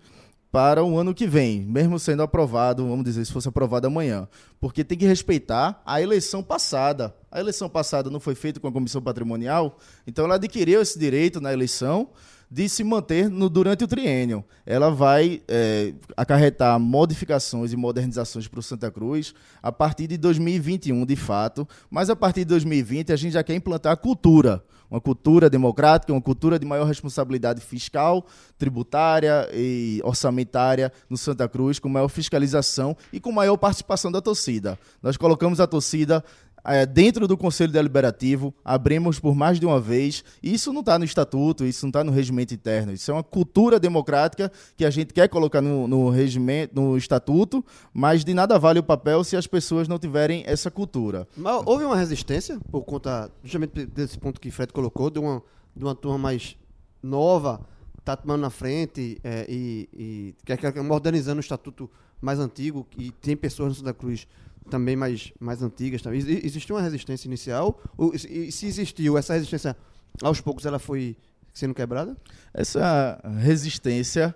para 0.54 0.84
o 0.84 0.96
ano 0.96 1.12
que 1.12 1.26
vem, 1.26 1.62
mesmo 1.62 1.98
sendo 1.98 2.22
aprovado, 2.22 2.86
vamos 2.86 3.04
dizer, 3.04 3.24
se 3.24 3.32
fosse 3.32 3.48
aprovado 3.48 3.88
amanhã, 3.88 4.28
porque 4.60 4.84
tem 4.84 4.96
que 4.96 5.04
respeitar 5.04 5.82
a 5.84 6.00
eleição 6.00 6.44
passada. 6.44 7.12
A 7.28 7.40
eleição 7.40 7.68
passada 7.68 8.08
não 8.08 8.20
foi 8.20 8.36
feita 8.36 8.60
com 8.60 8.68
a 8.68 8.72
comissão 8.72 9.02
patrimonial, 9.02 9.76
então 10.06 10.26
ela 10.26 10.36
adquiriu 10.36 10.80
esse 10.80 10.96
direito 10.96 11.40
na 11.40 11.52
eleição 11.52 12.10
de 12.48 12.68
se 12.68 12.84
manter 12.84 13.28
no, 13.28 13.48
durante 13.48 13.82
o 13.82 13.88
triênio. 13.88 14.44
Ela 14.64 14.90
vai 14.90 15.42
é, 15.48 15.92
acarretar 16.16 16.78
modificações 16.78 17.72
e 17.72 17.76
modernizações 17.76 18.46
para 18.46 18.60
o 18.60 18.62
Santa 18.62 18.92
Cruz 18.92 19.34
a 19.60 19.72
partir 19.72 20.06
de 20.06 20.16
2021, 20.16 21.04
de 21.04 21.16
fato, 21.16 21.66
mas 21.90 22.08
a 22.08 22.14
partir 22.14 22.42
de 22.42 22.50
2020 22.50 23.12
a 23.12 23.16
gente 23.16 23.32
já 23.32 23.42
quer 23.42 23.56
implantar 23.56 23.92
a 23.92 23.96
cultura, 23.96 24.62
uma 24.90 25.00
cultura 25.00 25.50
democrática, 25.50 26.12
uma 26.12 26.20
cultura 26.20 26.58
de 26.58 26.66
maior 26.66 26.84
responsabilidade 26.86 27.60
fiscal, 27.60 28.26
tributária 28.58 29.48
e 29.52 30.00
orçamentária 30.04 30.92
no 31.08 31.16
Santa 31.16 31.48
Cruz, 31.48 31.78
com 31.78 31.88
maior 31.88 32.08
fiscalização 32.08 32.96
e 33.12 33.20
com 33.20 33.32
maior 33.32 33.56
participação 33.56 34.10
da 34.10 34.20
torcida. 34.20 34.78
Nós 35.02 35.16
colocamos 35.16 35.60
a 35.60 35.66
torcida 35.66 36.24
é, 36.64 36.86
dentro 36.86 37.28
do 37.28 37.36
Conselho 37.36 37.72
Deliberativo, 37.72 38.54
abrimos 38.64 39.20
por 39.20 39.34
mais 39.34 39.60
de 39.60 39.66
uma 39.66 39.80
vez. 39.80 40.24
Isso 40.42 40.72
não 40.72 40.80
está 40.80 40.98
no 40.98 41.04
estatuto, 41.04 41.64
isso 41.64 41.84
não 41.84 41.90
está 41.90 42.02
no 42.02 42.10
regimento 42.10 42.54
interno. 42.54 42.92
Isso 42.92 43.10
é 43.10 43.14
uma 43.14 43.22
cultura 43.22 43.78
democrática 43.78 44.50
que 44.76 44.84
a 44.84 44.90
gente 44.90 45.12
quer 45.12 45.28
colocar 45.28 45.60
no, 45.60 45.86
no 45.86 46.08
regimento, 46.08 46.74
no 46.74 46.96
estatuto, 46.96 47.64
mas 47.92 48.24
de 48.24 48.32
nada 48.32 48.58
vale 48.58 48.78
o 48.78 48.82
papel 48.82 49.22
se 49.22 49.36
as 49.36 49.46
pessoas 49.46 49.86
não 49.86 49.98
tiverem 49.98 50.42
essa 50.46 50.70
cultura. 50.70 51.28
Mas 51.36 51.62
houve 51.66 51.84
uma 51.84 51.96
resistência 51.96 52.58
por 52.70 52.82
conta, 52.82 53.30
justamente 53.42 53.86
desse 53.86 54.18
ponto 54.18 54.40
que 54.40 54.50
Fred 54.50 54.72
colocou, 54.72 55.10
de 55.10 55.18
uma, 55.18 55.42
de 55.76 55.84
uma 55.84 55.94
turma 55.94 56.18
mais 56.18 56.56
nova, 57.02 57.60
tá 58.04 58.16
tomando 58.16 58.40
na 58.40 58.50
frente 58.50 59.18
é, 59.22 59.46
e, 59.48 59.88
e 59.92 60.34
quer, 60.44 60.56
quer 60.56 60.82
modernizando 60.82 61.38
o 61.38 61.40
estatuto 61.40 61.90
mais 62.20 62.38
antigo 62.38 62.86
e 62.96 63.10
tem 63.10 63.36
pessoas 63.36 63.68
no 63.70 63.74
Santa 63.74 63.92
Cruz 63.92 64.26
também 64.70 64.96
mais, 64.96 65.32
mais 65.40 65.62
antigas 65.62 66.02
também. 66.02 66.18
Exi- 66.20 66.40
Existiu 66.44 66.76
uma 66.76 66.82
resistência 66.82 67.26
inicial? 67.28 67.80
Ou, 67.96 68.14
e 68.14 68.50
se 68.50 68.66
existiu, 68.66 69.16
essa 69.18 69.34
resistência 69.34 69.76
aos 70.22 70.40
poucos 70.40 70.64
ela 70.66 70.78
foi 70.78 71.16
sendo 71.52 71.74
quebrada? 71.74 72.16
Essa 72.52 73.20
resistência. 73.40 74.34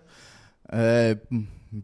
é, 0.71 1.17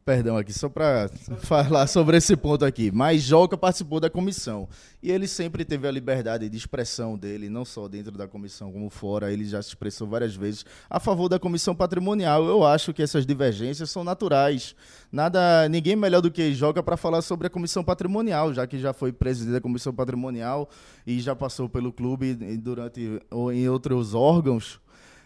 perdão 0.05 0.37
aqui, 0.37 0.53
só 0.53 0.69
para 0.69 1.11
falar 1.41 1.87
sobre 1.87 2.17
esse 2.17 2.37
ponto 2.37 2.65
aqui. 2.65 2.91
Mas 2.91 3.23
Joca 3.23 3.57
participou 3.57 4.01
da 4.01 4.09
comissão. 4.09 4.69
E 5.03 5.11
ele 5.11 5.29
sempre 5.29 5.65
teve 5.65 5.87
a 5.87 5.91
liberdade 5.91 6.49
de 6.49 6.57
expressão 6.57 7.19
dele, 7.19 7.49
não 7.49 7.65
só 7.65 7.87
dentro 7.87 8.13
da 8.13 8.27
comissão 8.27 8.73
como 8.73 8.89
fora. 8.89 9.33
Ele 9.33 9.45
já 9.45 9.61
se 9.61 9.69
expressou 9.69 10.09
várias 10.09 10.35
vezes 10.35 10.65
a 10.89 10.99
favor 10.99 11.29
da 11.29 11.39
comissão 11.39 11.75
patrimonial. 11.75 12.45
Eu 12.45 12.65
acho 12.65 12.95
que 12.95 13.03
essas 13.03 13.27
divergências 13.27 13.91
são 13.91 14.03
naturais. 14.03 14.75
Nada, 15.13 15.69
ninguém 15.69 15.97
melhor 15.97 16.21
do 16.21 16.31
que 16.31 16.55
Joca 16.55 16.83
para 16.83 16.97
falar 16.97 17.21
sobre 17.23 17.47
a 17.47 17.51
comissão 17.51 17.85
patrimonial, 17.85 18.55
já 18.55 18.67
que 18.67 18.79
já 18.79 18.93
foi 18.93 19.13
presidente 19.13 19.53
da 19.53 19.61
comissão 19.61 19.93
patrimonial 19.93 20.69
e 21.07 21.21
já 21.21 21.37
passou 21.37 21.69
pelo 21.69 21.93
clube 21.93 22.35
durante 22.57 23.21
ou 23.31 23.53
em 23.53 23.69
outros 23.69 24.15
órgãos. 24.15 24.81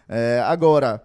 É, 0.07 0.43
agora, 0.45 1.03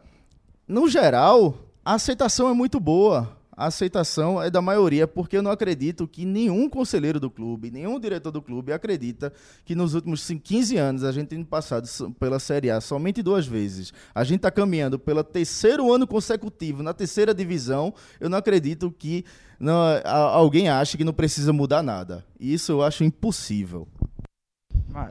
no 0.67 0.89
geral, 0.89 1.55
a 1.85 1.95
aceitação 1.95 2.49
é 2.49 2.55
muito 2.55 2.81
boa. 2.81 3.37
A 3.57 3.67
aceitação 3.67 4.43
é 4.43 4.51
da 4.51 4.61
maioria, 4.61 5.07
porque 5.07 5.37
eu 5.37 5.43
não 5.43 5.51
acredito 5.51 6.09
que 6.09 6.25
nenhum 6.25 6.69
conselheiro 6.69 7.21
do 7.21 7.31
clube, 7.31 7.71
nenhum 7.71 8.01
diretor 8.01 8.33
do 8.33 8.43
clube 8.43 8.73
acredita 8.73 9.33
que 9.65 9.75
nos 9.75 9.95
últimos 9.95 10.23
cin- 10.23 10.39
15 10.39 10.77
anos, 10.77 11.05
a 11.05 11.13
gente 11.13 11.29
tendo 11.29 11.47
passado 11.47 11.87
pela 12.19 12.39
Série 12.41 12.71
A 12.71 12.81
somente 12.81 13.23
duas 13.23 13.47
vezes, 13.47 13.93
a 14.15 14.25
gente 14.25 14.39
está 14.39 14.51
caminhando 14.51 14.99
pelo 14.99 15.23
terceiro 15.23 15.93
ano 15.93 16.07
consecutivo 16.07 16.83
na 16.83 16.93
terceira 16.93 17.33
divisão, 17.33 17.95
eu 18.19 18.29
não 18.29 18.39
acredito 18.39 18.91
que 18.91 19.25
não, 19.61 19.79
alguém 20.05 20.69
ache 20.69 20.97
que 20.97 21.05
não 21.05 21.13
precisa 21.13 21.53
mudar 21.53 21.83
nada. 21.83 22.25
Isso 22.41 22.73
eu 22.73 22.83
acho 22.83 23.05
impossível. 23.05 23.87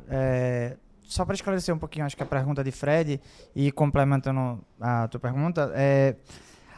É, 0.09 0.77
só 1.01 1.25
para 1.25 1.35
esclarecer 1.35 1.73
um 1.73 1.77
pouquinho, 1.79 2.05
acho 2.05 2.15
que 2.17 2.23
a 2.23 2.25
pergunta 2.25 2.63
de 2.63 2.71
Fred 2.71 3.19
e 3.55 3.71
complementando 3.71 4.59
a 4.79 5.07
tua 5.07 5.19
pergunta, 5.19 5.71
é, 5.75 6.15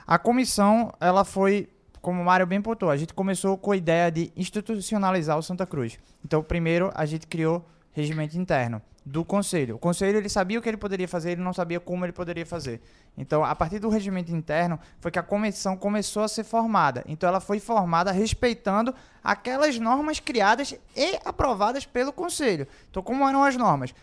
a 0.08 0.18
comissão 0.20 0.94
ela 1.00 1.24
foi, 1.24 1.70
como 2.02 2.22
o 2.22 2.26
Mário 2.26 2.46
bem 2.46 2.62
pontuou, 2.62 2.92
a 2.92 2.98
gente 2.98 3.14
começou 3.14 3.58
com 3.58 3.72
a 3.72 3.78
ideia 3.78 4.12
de 4.12 4.32
institucionalizar 4.36 5.38
o 5.38 5.42
Santa 5.42 5.66
Cruz. 5.66 5.98
Então, 6.24 6.44
primeiro 6.44 6.92
a 6.94 7.06
gente 7.06 7.28
criou 7.28 7.66
regimento 7.92 8.38
interno. 8.38 8.82
do 9.06 9.24
conselho. 9.24 9.76
O 9.76 9.80
conselho 9.80 10.18
ele 10.18 10.28
sabia 10.28 10.58
o 10.58 10.62
que 10.62 10.68
ele 10.68 10.78
poderia 10.78 11.08
fazer, 11.08 11.34
ele 11.34 11.42
não 11.42 11.54
sabia 11.54 11.80
como 11.80 12.04
ele 12.04 12.12
poderia 12.12 12.46
fazer. 12.46 12.82
Então, 13.16 13.46
a 13.46 13.56
partir 13.56 13.78
do 13.78 13.88
regimento 13.88 14.32
interno, 14.32 14.80
foi 15.00 15.12
que 15.12 15.20
a 15.20 15.24
comissão 15.24 15.78
começou 15.78 16.24
a 16.24 16.28
ser 16.28 16.44
formada. 16.44 17.04
Então, 17.08 17.30
ela 17.30 17.40
foi 17.40 17.60
formada 17.60 18.12
respeitando 18.12 18.94
aquelas 19.24 19.78
normas 19.78 20.20
criadas 20.20 20.76
e 20.96 21.20
aprovadas 21.24 21.86
pelo 21.86 22.12
conselho. 22.12 22.68
Então, 22.90 23.04
como 23.04 23.28
eram 23.30 23.44
as 23.44 23.56
normas? 23.56 23.94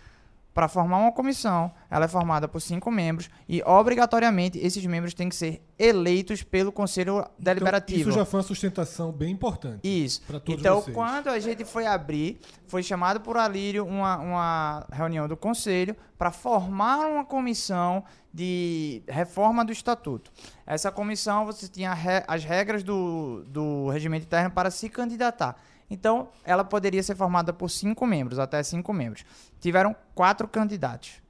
Para 0.55 0.69
formar 0.69 0.99
uma 0.99 1.13
comissão, 1.13 1.73
ela 1.91 2.05
é 2.05 2.09
formada 2.09 2.47
por 2.47 2.61
cinco 2.61 2.91
membros 2.91 3.31
e, 3.49 3.63
obrigatoriamente, 3.63 4.59
esses 4.59 4.85
membros 4.85 5.15
têm 5.15 5.29
que 5.29 5.35
ser 5.35 5.63
eleitos 5.79 6.43
pelo 6.43 6.71
Conselho 6.71 7.25
Deliberativo. 7.39 8.01
Então, 8.01 8.11
isso 8.11 8.19
já 8.19 8.25
foi 8.27 8.41
uma 8.41 8.47
sustentação 8.47 9.11
bem 9.11 9.33
importante. 9.33 9.81
Isso. 9.83 10.21
Então, 10.47 10.83
vocês. 10.83 10.95
quando 10.95 11.29
a 11.29 11.39
gente 11.39 11.65
foi 11.65 11.87
abrir, 11.87 12.39
foi 12.67 12.83
chamado 12.83 13.21
por 13.21 13.39
Alírio 13.39 13.87
uma, 13.87 14.19
uma 14.19 14.87
reunião 14.93 15.27
do 15.27 15.37
Conselho 15.37 15.97
para 16.19 16.31
formar 16.31 17.07
uma 17.07 17.25
comissão 17.25 18.05
de 18.33 19.03
reforma 19.09 19.65
do 19.65 19.73
Estatuto. 19.73 20.31
Essa 20.67 20.91
comissão, 20.91 21.45
você 21.45 21.67
tinha 21.67 21.97
as 22.27 22.45
regras 22.45 22.83
do, 22.83 23.45
do 23.47 23.89
regimento 23.89 24.27
interno 24.27 24.51
para 24.51 24.71
se 24.71 24.89
candidatar. 24.89 25.57
Então, 25.93 26.31
ela 26.43 26.65
poderia 26.65 27.03
ser 27.03 27.15
formada 27.15 27.53
por 27.53 27.69
cinco 27.69 28.07
membros, 28.07 28.39
até 28.39 28.63
cinco 28.63 28.95
membros. 28.95 29.27
Tiveram 29.61 29.95
quatro 30.15 30.49
candidatos. 30.49 31.21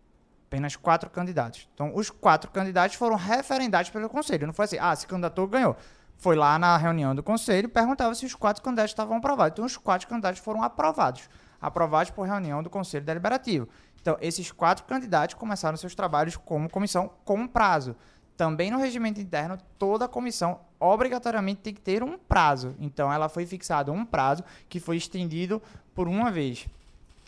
Apenas 0.46 0.76
quatro 0.76 1.10
candidatos. 1.10 1.68
Então, 1.74 1.90
os 1.96 2.10
quatro 2.10 2.48
candidatos 2.48 2.96
foram 2.96 3.16
referendados 3.16 3.90
pelo 3.90 4.08
Conselho. 4.08 4.46
Não 4.46 4.54
foi 4.54 4.66
assim, 4.66 4.78
ah, 4.80 4.94
se 4.94 5.04
candidatou, 5.04 5.48
ganhou. 5.48 5.76
Foi 6.16 6.36
lá 6.36 6.60
na 6.60 6.76
reunião 6.76 7.12
do 7.12 7.24
Conselho 7.24 7.68
perguntava 7.68 8.14
se 8.14 8.24
os 8.24 8.36
quatro 8.36 8.62
candidatos 8.62 8.92
estavam 8.92 9.16
aprovados. 9.16 9.54
Então, 9.54 9.64
os 9.64 9.76
quatro 9.76 10.06
candidatos 10.06 10.40
foram 10.40 10.62
aprovados. 10.62 11.28
Aprovados 11.60 12.12
por 12.12 12.24
reunião 12.24 12.62
do 12.62 12.70
Conselho 12.70 13.04
Deliberativo. 13.04 13.68
Então, 14.00 14.16
esses 14.20 14.52
quatro 14.52 14.84
candidatos 14.84 15.34
começaram 15.34 15.76
seus 15.76 15.96
trabalhos 15.96 16.36
como 16.36 16.70
comissão 16.70 17.10
com 17.24 17.48
prazo. 17.48 17.96
Também 18.36 18.70
no 18.70 18.78
regimento 18.78 19.20
interno, 19.20 19.58
toda 19.76 20.06
comissão 20.06 20.60
obrigatoriamente 20.82 21.60
tem 21.60 21.72
que 21.72 21.80
ter 21.80 22.02
um 22.02 22.18
prazo. 22.18 22.74
Então, 22.80 23.12
ela 23.12 23.28
foi 23.28 23.46
fixado 23.46 23.92
um 23.92 24.04
prazo 24.04 24.42
que 24.68 24.80
foi 24.80 24.96
estendido 24.96 25.62
por 25.94 26.08
uma 26.08 26.30
vez. 26.30 26.66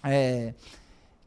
É, 0.03 0.53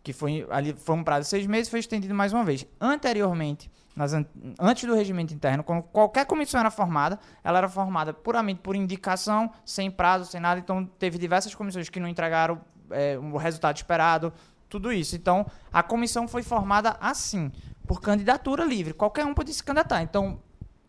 que 0.03 0.13
foi 0.13 0.45
ali 0.49 0.73
foi 0.73 0.95
um 0.95 1.03
prazo 1.03 1.21
de 1.23 1.27
seis 1.29 1.47
meses, 1.47 1.69
foi 1.69 1.79
estendido 1.79 2.13
mais 2.13 2.33
uma 2.33 2.43
vez. 2.43 2.65
Anteriormente, 2.79 3.69
nas 3.95 4.13
an- 4.13 4.25
antes 4.59 4.83
do 4.87 4.93
regimento 4.95 5.33
interno, 5.33 5.63
quando 5.63 5.83
qualquer 5.83 6.25
comissão 6.25 6.59
era 6.59 6.69
formada, 6.69 7.19
ela 7.43 7.57
era 7.57 7.69
formada 7.69 8.13
puramente 8.13 8.59
por 8.61 8.75
indicação, 8.75 9.51
sem 9.65 9.89
prazo, 9.89 10.29
sem 10.29 10.39
nada. 10.39 10.59
Então, 10.59 10.85
teve 10.85 11.17
diversas 11.17 11.55
comissões 11.55 11.89
que 11.89 11.99
não 11.99 12.07
entregaram 12.07 12.61
é, 12.91 13.17
o 13.17 13.37
resultado 13.37 13.75
esperado, 13.75 14.31
tudo 14.69 14.91
isso. 14.93 15.15
Então, 15.15 15.45
a 15.73 15.81
comissão 15.81 16.27
foi 16.27 16.43
formada 16.43 16.95
assim, 17.01 17.51
por 17.87 17.99
candidatura 17.99 18.63
livre. 18.63 18.93
Qualquer 18.93 19.25
um 19.25 19.33
podia 19.33 19.53
se 19.53 19.63
candidatar. 19.63 20.01
Então, 20.03 20.39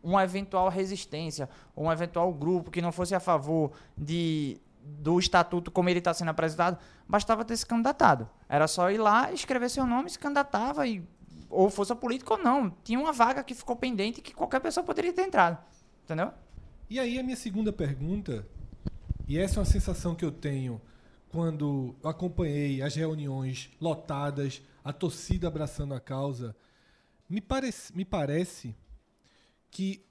uma 0.08 0.24
eventual 0.24 0.68
resistência, 0.68 1.48
um 1.76 1.92
eventual 1.92 2.32
grupo 2.32 2.70
que 2.70 2.80
não 2.80 2.90
fosse 2.90 3.14
a 3.14 3.20
favor 3.20 3.72
de, 3.96 4.58
do 4.82 5.18
estatuto 5.18 5.70
como 5.70 5.88
ele 5.88 5.98
está 5.98 6.14
sendo 6.14 6.30
apresentado, 6.30 6.78
bastava 7.06 7.44
ter 7.44 7.56
se 7.56 7.66
candidatado. 7.66 8.28
Era 8.48 8.66
só 8.66 8.90
ir 8.90 8.98
lá, 8.98 9.30
escrever 9.32 9.68
seu 9.68 9.86
nome, 9.86 10.08
se 10.08 10.18
candidatava, 10.18 10.86
e, 10.86 11.02
ou 11.50 11.68
força 11.68 11.94
política 11.94 12.34
ou 12.34 12.42
não. 12.42 12.70
Tinha 12.82 12.98
uma 12.98 13.12
vaga 13.12 13.44
que 13.44 13.54
ficou 13.54 13.76
pendente 13.76 14.22
que 14.22 14.34
qualquer 14.34 14.60
pessoa 14.60 14.84
poderia 14.84 15.12
ter 15.12 15.22
entrado. 15.22 15.58
Entendeu? 16.04 16.32
E 16.88 16.98
aí 16.98 17.18
a 17.18 17.22
minha 17.22 17.36
segunda 17.36 17.70
pergunta, 17.70 18.46
e 19.26 19.38
essa 19.38 19.56
é 19.56 19.58
uma 19.60 19.66
sensação 19.66 20.14
que 20.14 20.24
eu 20.24 20.32
tenho 20.32 20.80
quando 21.28 21.94
eu 22.02 22.08
acompanhei 22.08 22.80
as 22.80 22.94
reuniões 22.94 23.70
lotadas, 23.78 24.62
a 24.82 24.90
torcida 24.90 25.48
abraçando 25.48 25.92
a 25.92 26.00
causa, 26.00 26.56
me 27.28 27.42
parece, 27.42 27.94
me 27.94 28.06
parece 28.06 28.74
que 29.70 30.04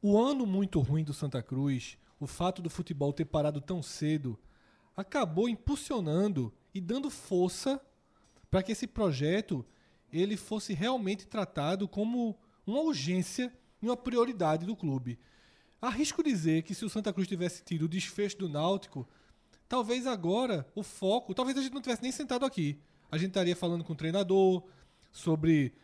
o 0.00 0.18
ano 0.18 0.46
muito 0.46 0.80
ruim 0.80 1.04
do 1.04 1.14
Santa 1.14 1.42
Cruz, 1.42 1.96
o 2.18 2.26
fato 2.26 2.60
do 2.60 2.70
futebol 2.70 3.12
ter 3.12 3.24
parado 3.24 3.60
tão 3.60 3.82
cedo, 3.82 4.38
acabou 4.96 5.48
impulsionando 5.48 6.52
e 6.74 6.80
dando 6.80 7.10
força 7.10 7.80
para 8.50 8.62
que 8.62 8.72
esse 8.72 8.86
projeto 8.86 9.64
ele 10.12 10.36
fosse 10.36 10.74
realmente 10.74 11.26
tratado 11.26 11.88
como 11.88 12.38
uma 12.66 12.80
urgência 12.80 13.52
e 13.80 13.86
uma 13.86 13.96
prioridade 13.96 14.66
do 14.66 14.76
clube. 14.76 15.18
Arrisco 15.80 16.22
dizer 16.22 16.62
que 16.62 16.74
se 16.74 16.84
o 16.84 16.90
Santa 16.90 17.12
Cruz 17.12 17.26
tivesse 17.26 17.64
tido 17.64 17.86
o 17.86 17.88
desfecho 17.88 18.38
do 18.38 18.48
Náutico, 18.48 19.08
talvez 19.68 20.06
agora 20.06 20.66
o 20.74 20.82
foco, 20.82 21.34
talvez 21.34 21.56
a 21.56 21.62
gente 21.62 21.72
não 21.72 21.80
tivesse 21.80 22.02
nem 22.02 22.12
sentado 22.12 22.44
aqui. 22.44 22.78
A 23.10 23.18
gente 23.18 23.28
estaria 23.28 23.56
falando 23.56 23.82
com 23.82 23.94
o 23.94 23.96
treinador 23.96 24.62
sobre 25.10 25.74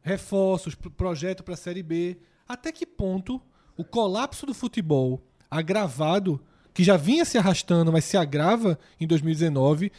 reforços, 0.00 0.74
pro- 0.74 0.90
projeto 0.90 1.42
para 1.42 1.54
a 1.54 1.56
Série 1.56 1.82
B. 1.82 2.18
Até 2.52 2.70
que 2.70 2.84
ponto 2.84 3.40
o 3.78 3.82
colapso 3.82 4.44
do 4.44 4.52
futebol 4.52 5.22
agravado, 5.50 6.38
que 6.74 6.84
já 6.84 6.98
vinha 6.98 7.24
se 7.24 7.38
arrastando, 7.38 7.90
mas 7.90 8.04
se 8.04 8.14
agrava 8.14 8.78
em 9.00 9.06
2019, 9.06 9.90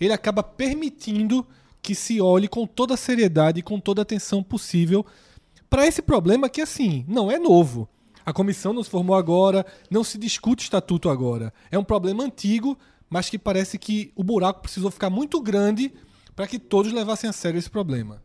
ele 0.00 0.12
acaba 0.12 0.42
permitindo 0.42 1.46
que 1.80 1.94
se 1.94 2.20
olhe 2.20 2.48
com 2.48 2.66
toda 2.66 2.94
a 2.94 2.96
seriedade 2.96 3.60
e 3.60 3.62
com 3.62 3.78
toda 3.78 4.00
a 4.00 4.02
atenção 4.02 4.42
possível 4.42 5.06
para 5.70 5.86
esse 5.86 6.02
problema 6.02 6.48
que, 6.48 6.60
assim, 6.60 7.04
não 7.06 7.30
é 7.30 7.38
novo. 7.38 7.88
A 8.26 8.32
comissão 8.32 8.72
não 8.72 8.82
se 8.82 8.90
formou 8.90 9.14
agora, 9.14 9.64
não 9.88 10.02
se 10.02 10.18
discute 10.18 10.64
estatuto 10.64 11.08
agora. 11.08 11.54
É 11.70 11.78
um 11.78 11.84
problema 11.84 12.24
antigo, 12.24 12.76
mas 13.08 13.30
que 13.30 13.38
parece 13.38 13.78
que 13.78 14.10
o 14.16 14.24
buraco 14.24 14.62
precisou 14.62 14.90
ficar 14.90 15.10
muito 15.10 15.40
grande 15.40 15.94
para 16.34 16.48
que 16.48 16.58
todos 16.58 16.90
levassem 16.90 17.30
a 17.30 17.32
sério 17.32 17.58
esse 17.58 17.70
problema. 17.70 18.20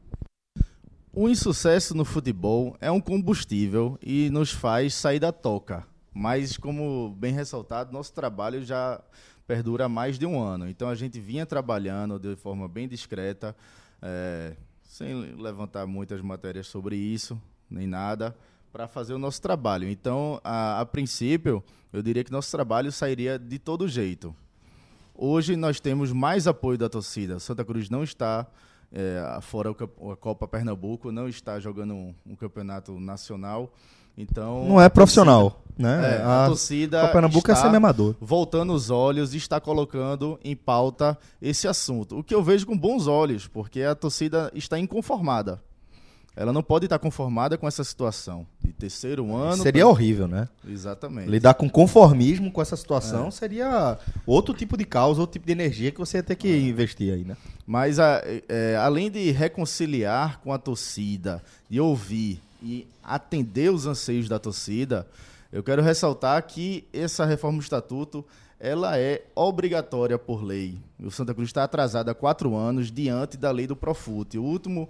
O 1.17 1.30
insucesso 1.30 1.95
no 1.95 2.04
futebol 2.04 2.75
é 2.82 2.91
um 2.91 2.99
combustível 2.99 3.97
e 4.04 4.30
nos 4.32 4.51
faz 4.51 4.93
sair 4.93 5.17
da 5.17 5.32
toca. 5.32 5.88
Mas, 6.13 6.58
como 6.58 7.15
bem 7.17 7.34
ressaltado, 7.34 7.93
nosso 7.93 8.12
trabalho 8.12 8.62
já 8.65 9.01
perdura 9.47 9.88
mais 9.88 10.19
de 10.19 10.25
um 10.25 10.38
ano. 10.43 10.67
Então, 10.67 10.89
a 10.89 10.93
gente 10.93 11.17
vinha 11.17 11.45
trabalhando 11.45 12.19
de 12.19 12.36
forma 12.36 12.67
bem 12.67 12.86
discreta, 12.86 13.56
eh, 14.01 14.58
sem 14.84 15.38
levantar 15.38 15.88
muitas 15.88 16.19
matérias 16.19 16.67
sobre 16.67 16.97
isso, 16.97 17.41
nem 17.69 17.88
nada, 17.88 18.36
para 18.73 18.86
fazer 18.86 19.13
o 19.13 19.17
nosso 19.17 19.41
trabalho. 19.41 19.89
Então, 19.89 20.41
a, 20.43 20.82
a 20.82 20.86
princípio, 20.86 21.63
eu 21.93 22.01
diria 22.01 22.25
que 22.25 22.32
nosso 22.32 22.51
trabalho 22.51 22.91
sairia 22.91 23.39
de 23.39 23.58
todo 23.58 23.88
jeito. 23.88 24.36
Hoje 25.13 25.56
nós 25.56 25.80
temos 25.80 26.12
mais 26.12 26.45
apoio 26.45 26.78
da 26.78 26.89
torcida. 26.89 27.39
Santa 27.39 27.63
Cruz 27.63 27.89
não 27.89 28.04
está 28.04 28.45
é, 28.95 29.39
fora 29.41 29.71
o 29.71 30.12
a 30.12 30.15
Copa 30.15 30.47
Pernambuco, 30.47 31.12
não 31.12 31.27
está 31.27 31.60
jogando 31.60 31.93
um, 31.93 32.15
um 32.25 32.36
campeonato 32.36 32.97
nacional. 32.97 33.73
Então 34.17 34.65
Não 34.65 34.79
é 34.79 34.88
profissional, 34.88 35.62
né? 35.77 36.19
é, 36.19 36.21
a, 36.23 36.45
a 36.45 36.47
torcida 36.47 37.01
Copa 37.01 37.12
Pernambuco 37.12 37.51
é 37.51 37.55
semi-amador. 37.55 38.15
voltando 38.21 38.71
os 38.71 38.89
olhos 38.89 39.34
e 39.34 39.38
está 39.38 39.60
colocando 39.60 40.39
em 40.41 40.55
pauta 40.55 41.17
esse 41.41 41.67
assunto. 41.67 42.17
O 42.17 42.23
que 42.23 42.34
eu 42.34 42.41
vejo 42.41 42.65
com 42.65 42.77
bons 42.77 43.08
olhos, 43.08 43.45
porque 43.45 43.81
a 43.81 43.93
torcida 43.93 44.49
está 44.55 44.79
inconformada. 44.79 45.62
Ela 46.35 46.51
não 46.51 46.61
pode 46.61 46.85
estar 46.85 46.99
conformada 46.99 47.57
com 47.57 47.65
essa 47.67 47.83
situação 47.83 48.45
de 48.61 48.73
terceiro 48.73 49.33
ano. 49.35 49.63
Seria 49.63 49.87
horrível, 49.87 50.27
né? 50.27 50.49
Exatamente. 50.67 51.29
Lidar 51.29 51.53
com 51.53 51.69
conformismo 51.69 52.51
com 52.51 52.61
essa 52.61 52.75
situação 52.75 53.31
seria 53.31 53.97
outro 54.25 54.53
tipo 54.53 54.75
de 54.75 54.83
causa, 54.83 55.21
outro 55.21 55.33
tipo 55.33 55.45
de 55.45 55.53
energia 55.53 55.91
que 55.91 55.99
você 55.99 56.17
ia 56.17 56.23
ter 56.23 56.35
que 56.35 56.53
investir 56.57 57.13
aí, 57.13 57.23
né? 57.23 57.37
Mas 57.65 57.99
a- 57.99 58.21
é, 58.49 58.75
além 58.75 59.09
de 59.09 59.31
reconciliar 59.31 60.39
com 60.41 60.51
a 60.51 60.57
torcida, 60.57 61.41
de 61.69 61.79
ouvir 61.79 62.41
e 62.61 62.85
atender 63.03 63.71
os 63.71 63.85
anseios 63.87 64.27
da 64.27 64.37
torcida, 64.37 65.07
eu 65.53 65.63
quero 65.63 65.81
ressaltar 65.81 66.41
que 66.45 66.85
essa 66.91 67.23
reforma 67.25 67.59
do 67.59 67.63
estatuto 67.63 68.25
ela 68.59 68.97
é 68.97 69.23
obrigatória 69.35 70.17
por 70.17 70.43
lei. 70.43 70.77
O 71.01 71.09
Santa 71.11 71.33
Cruz 71.33 71.49
está 71.49 71.63
atrasado 71.63 72.09
há 72.09 72.15
quatro 72.15 72.55
anos 72.55 72.91
diante 72.91 73.37
da 73.37 73.51
lei 73.51 73.67
do 73.67 73.75
Profut. 73.75 74.37
O 74.37 74.43
último 74.43 74.89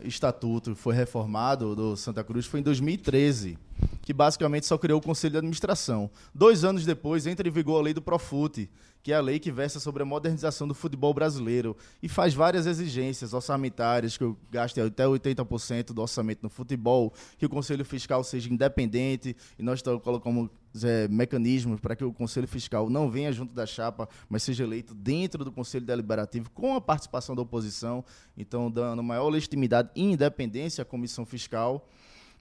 estatuto 0.00 0.74
que 0.74 0.80
foi 0.80 0.94
reformado 0.94 1.74
do 1.74 1.96
Santa 1.96 2.22
Cruz 2.22 2.46
foi 2.46 2.60
em 2.60 2.62
2013, 2.62 3.58
que 4.02 4.12
basicamente 4.12 4.66
só 4.66 4.78
criou 4.78 4.98
o 4.98 5.02
Conselho 5.02 5.32
de 5.32 5.38
Administração. 5.38 6.10
Dois 6.34 6.64
anos 6.64 6.84
depois 6.84 7.26
entra 7.26 7.48
em 7.48 7.50
vigor 7.50 7.80
a 7.80 7.82
lei 7.82 7.94
do 7.94 8.02
Profut, 8.02 8.68
que 9.06 9.12
é 9.12 9.14
a 9.14 9.20
lei 9.20 9.38
que 9.38 9.52
versa 9.52 9.78
sobre 9.78 10.02
a 10.02 10.04
modernização 10.04 10.66
do 10.66 10.74
futebol 10.74 11.14
brasileiro 11.14 11.76
e 12.02 12.08
faz 12.08 12.34
várias 12.34 12.66
exigências 12.66 13.32
orçamentárias, 13.32 14.16
que 14.16 14.24
eu 14.24 14.36
gaste 14.50 14.80
até 14.80 15.04
80% 15.04 15.92
do 15.92 16.02
orçamento 16.02 16.42
no 16.42 16.48
futebol, 16.48 17.14
que 17.38 17.46
o 17.46 17.48
Conselho 17.48 17.84
Fiscal 17.84 18.24
seja 18.24 18.52
independente, 18.52 19.36
e 19.56 19.62
nós 19.62 19.80
colocamos 19.80 20.50
é, 20.82 21.06
mecanismos 21.06 21.78
para 21.78 21.94
que 21.94 22.02
o 22.02 22.12
Conselho 22.12 22.48
Fiscal 22.48 22.90
não 22.90 23.08
venha 23.08 23.30
junto 23.30 23.54
da 23.54 23.64
chapa, 23.64 24.08
mas 24.28 24.42
seja 24.42 24.64
eleito 24.64 24.92
dentro 24.92 25.44
do 25.44 25.52
Conselho 25.52 25.86
Deliberativo 25.86 26.50
com 26.50 26.74
a 26.74 26.80
participação 26.80 27.36
da 27.36 27.42
oposição, 27.42 28.04
então 28.36 28.68
dando 28.68 29.04
maior 29.04 29.28
legitimidade 29.28 29.88
e 29.94 30.02
independência 30.02 30.82
à 30.82 30.84
Comissão 30.84 31.24
Fiscal. 31.24 31.88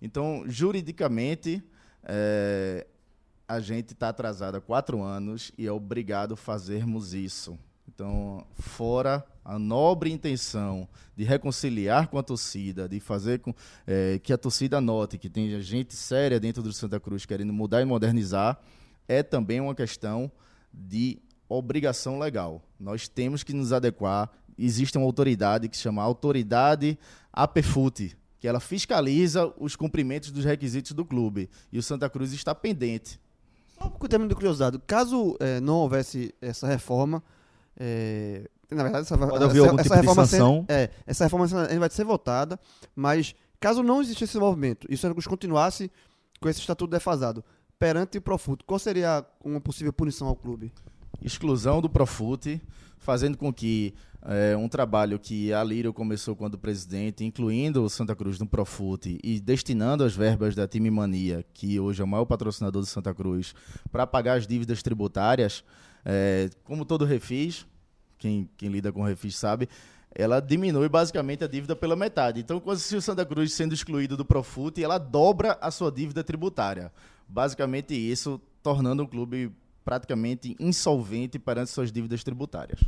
Então, 0.01 0.43
juridicamente, 0.47 1.63
é, 2.03 2.87
a 3.47 3.59
gente 3.59 3.93
está 3.93 4.09
atrasado 4.09 4.55
há 4.55 4.61
quatro 4.61 5.01
anos 5.01 5.51
e 5.57 5.67
é 5.67 5.71
obrigado 5.71 6.33
a 6.33 6.37
fazermos 6.37 7.13
isso. 7.13 7.57
Então, 7.87 8.45
fora 8.53 9.25
a 9.43 9.59
nobre 9.59 10.11
intenção 10.11 10.87
de 11.15 11.23
reconciliar 11.23 12.07
com 12.07 12.17
a 12.17 12.23
torcida, 12.23 12.89
de 12.89 12.99
fazer 12.99 13.39
com 13.39 13.53
é, 13.85 14.19
que 14.19 14.33
a 14.33 14.37
torcida 14.37 14.81
note 14.81 15.17
que 15.17 15.29
tem 15.29 15.61
gente 15.61 15.93
séria 15.95 16.39
dentro 16.39 16.63
do 16.63 16.73
Santa 16.73 16.99
Cruz 16.99 17.25
querendo 17.25 17.53
mudar 17.53 17.81
e 17.81 17.85
modernizar, 17.85 18.59
é 19.07 19.21
também 19.21 19.61
uma 19.61 19.75
questão 19.75 20.31
de 20.73 21.19
obrigação 21.47 22.17
legal. 22.17 22.61
Nós 22.79 23.07
temos 23.07 23.43
que 23.43 23.53
nos 23.53 23.71
adequar. 23.71 24.31
Existe 24.57 24.97
uma 24.97 25.05
autoridade 25.05 25.69
que 25.69 25.77
se 25.77 25.83
chama 25.83 26.01
Autoridade 26.01 26.97
APFUT, 27.31 28.17
que 28.39 28.47
ela 28.47 28.59
fiscaliza 28.59 29.53
os 29.57 29.75
cumprimentos 29.75 30.31
dos 30.31 30.43
requisitos 30.43 30.91
do 30.93 31.05
clube. 31.05 31.49
E 31.71 31.77
o 31.77 31.83
Santa 31.83 32.09
Cruz 32.09 32.33
está 32.33 32.55
pendente. 32.55 33.19
Só 33.77 33.89
por 33.89 34.07
termo 34.07 34.27
de 34.27 34.35
curiosidade, 34.35 34.79
caso 34.87 35.35
eh, 35.39 35.59
não 35.59 35.75
houvesse 35.77 36.33
essa 36.41 36.67
reforma, 36.67 37.21
eh, 37.77 38.47
na 38.71 38.83
verdade, 38.83 39.05
essa, 39.05 39.17
Pode 39.17 39.43
haver 39.43 39.57
essa, 39.61 39.67
algum 39.69 39.79
essa 39.79 39.83
tipo 39.83 39.95
de 39.95 40.01
reforma 40.01 40.25
ser- 40.25 40.37
é, 40.69 40.89
essa 41.05 41.23
reforma 41.25 41.45
ainda 41.67 41.79
vai 41.79 41.89
ser 41.89 42.03
votada, 42.03 42.59
mas 42.95 43.35
caso 43.59 43.83
não 43.83 44.01
existisse 44.01 44.23
esse 44.31 44.39
movimento 44.39 44.87
e 44.89 44.95
o 44.95 44.97
Santa 44.97 45.13
Cruz 45.13 45.27
continuasse 45.27 45.91
com 46.41 46.49
esse 46.49 46.59
estatuto 46.59 46.89
defasado 46.91 47.43
perante 47.77 48.17
o 48.17 48.21
Profut, 48.21 48.63
qual 48.65 48.79
seria 48.79 49.25
uma 49.43 49.59
possível 49.59 49.91
punição 49.91 50.27
ao 50.27 50.35
clube? 50.35 50.71
Exclusão 51.21 51.81
do 51.81 51.89
Profute, 51.89 52.61
fazendo 52.97 53.37
com 53.37 53.53
que 53.53 53.93
eh, 54.27 54.55
um 54.57 54.67
trabalho 54.67 55.19
que 55.19 55.53
a 55.53 55.63
Lírio 55.63 55.93
começou 55.93 56.35
quando 56.35 56.57
presidente, 56.57 57.23
incluindo 57.23 57.83
o 57.83 57.89
Santa 57.89 58.15
Cruz 58.15 58.39
no 58.39 58.47
Profute 58.47 59.19
e 59.23 59.39
destinando 59.39 60.03
as 60.03 60.15
verbas 60.15 60.55
da 60.55 60.67
Time 60.67 60.89
Mania, 60.89 61.45
que 61.53 61.79
hoje 61.79 62.01
é 62.01 62.05
o 62.05 62.07
maior 62.07 62.25
patrocinador 62.25 62.81
do 62.81 62.87
Santa 62.87 63.13
Cruz, 63.13 63.53
para 63.91 64.07
pagar 64.07 64.37
as 64.37 64.47
dívidas 64.47 64.81
tributárias, 64.81 65.63
eh, 66.03 66.49
como 66.63 66.85
todo 66.85 67.05
refis, 67.05 67.65
quem, 68.17 68.49
quem 68.57 68.69
lida 68.69 68.91
com 68.91 69.03
refis 69.03 69.35
sabe, 69.35 69.69
ela 70.15 70.39
diminui 70.39 70.89
basicamente 70.89 71.43
a 71.43 71.47
dívida 71.47 71.75
pela 71.75 71.95
metade. 71.95 72.39
Então, 72.39 72.61
se 72.77 72.95
o 72.95 73.01
Santa 73.01 73.25
Cruz 73.25 73.53
sendo 73.53 73.73
excluído 73.73 74.15
do 74.15 74.25
Profute, 74.25 74.83
ela 74.83 74.97
dobra 74.97 75.57
a 75.61 75.69
sua 75.69 75.91
dívida 75.91 76.23
tributária. 76.23 76.91
Basicamente 77.27 77.93
isso, 77.93 78.41
tornando 78.63 79.03
o 79.03 79.07
clube 79.07 79.51
praticamente 79.85 80.55
insolvente 80.59 81.37
perante 81.37 81.69
suas 81.69 81.91
dívidas 81.91 82.23
tributárias. 82.23 82.79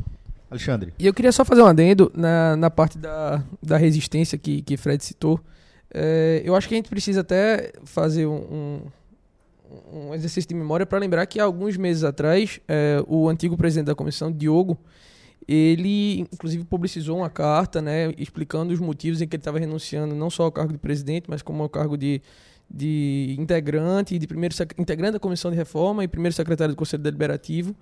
Alexandre. 0.49 0.93
E 0.97 1.05
eu 1.05 1.13
queria 1.13 1.31
só 1.31 1.45
fazer 1.45 1.61
um 1.61 1.67
adendo 1.67 2.11
na, 2.15 2.55
na 2.55 2.71
parte 2.71 2.97
da, 2.97 3.43
da 3.61 3.77
resistência 3.77 4.37
que, 4.37 4.61
que 4.63 4.75
Fred 4.75 5.03
citou. 5.03 5.39
É, 5.93 6.41
eu 6.43 6.55
acho 6.55 6.67
que 6.67 6.73
a 6.73 6.77
gente 6.77 6.89
precisa 6.89 7.21
até 7.21 7.71
fazer 7.83 8.25
um, 8.25 8.81
um, 9.91 10.09
um 10.09 10.13
exercício 10.13 10.47
de 10.47 10.55
memória 10.55 10.85
para 10.85 10.97
lembrar 10.97 11.25
que 11.27 11.39
alguns 11.39 11.77
meses 11.77 12.03
atrás, 12.03 12.59
é, 12.67 13.03
o 13.07 13.29
antigo 13.29 13.55
presidente 13.55 13.87
da 13.87 13.95
comissão, 13.95 14.31
Diogo, 14.31 14.77
ele 15.47 16.21
inclusive 16.21 16.63
publicizou 16.65 17.17
uma 17.17 17.29
carta 17.29 17.81
né, 17.81 18.13
explicando 18.17 18.73
os 18.73 18.79
motivos 18.79 19.21
em 19.21 19.27
que 19.27 19.35
ele 19.35 19.41
estava 19.41 19.59
renunciando 19.59 20.15
não 20.15 20.29
só 20.29 20.43
ao 20.43 20.51
cargo 20.51 20.73
de 20.73 20.79
presidente, 20.79 21.29
mas 21.29 21.41
como 21.41 21.63
ao 21.63 21.69
cargo 21.69 21.97
de, 21.97 22.21
de 22.69 23.35
integrante, 23.39 24.17
de 24.19 24.27
primeiro 24.27 24.53
integrante 24.77 25.13
da 25.13 25.19
comissão 25.19 25.49
de 25.51 25.57
reforma 25.57 26.03
e 26.03 26.07
primeiro 26.07 26.35
secretário 26.35 26.73
do 26.73 26.77
Conselho 26.77 27.03
Deliberativo. 27.03 27.75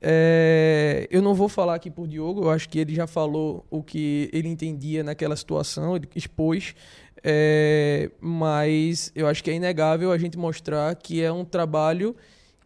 É, 0.00 1.06
eu 1.10 1.22
não 1.22 1.32
vou 1.32 1.48
falar 1.48 1.76
aqui 1.76 1.88
por 1.88 2.08
Diogo, 2.08 2.42
eu 2.42 2.50
acho 2.50 2.68
que 2.68 2.78
ele 2.78 2.92
já 2.92 3.06
falou 3.06 3.64
o 3.70 3.82
que 3.82 4.28
ele 4.32 4.48
entendia 4.48 5.04
naquela 5.04 5.36
situação, 5.36 5.94
ele 5.94 6.08
expôs, 6.16 6.74
é, 7.22 8.10
mas 8.20 9.12
eu 9.14 9.28
acho 9.28 9.44
que 9.44 9.50
é 9.50 9.54
inegável 9.54 10.10
a 10.10 10.18
gente 10.18 10.36
mostrar 10.36 10.92
que 10.96 11.22
é 11.22 11.30
um 11.30 11.44
trabalho 11.44 12.16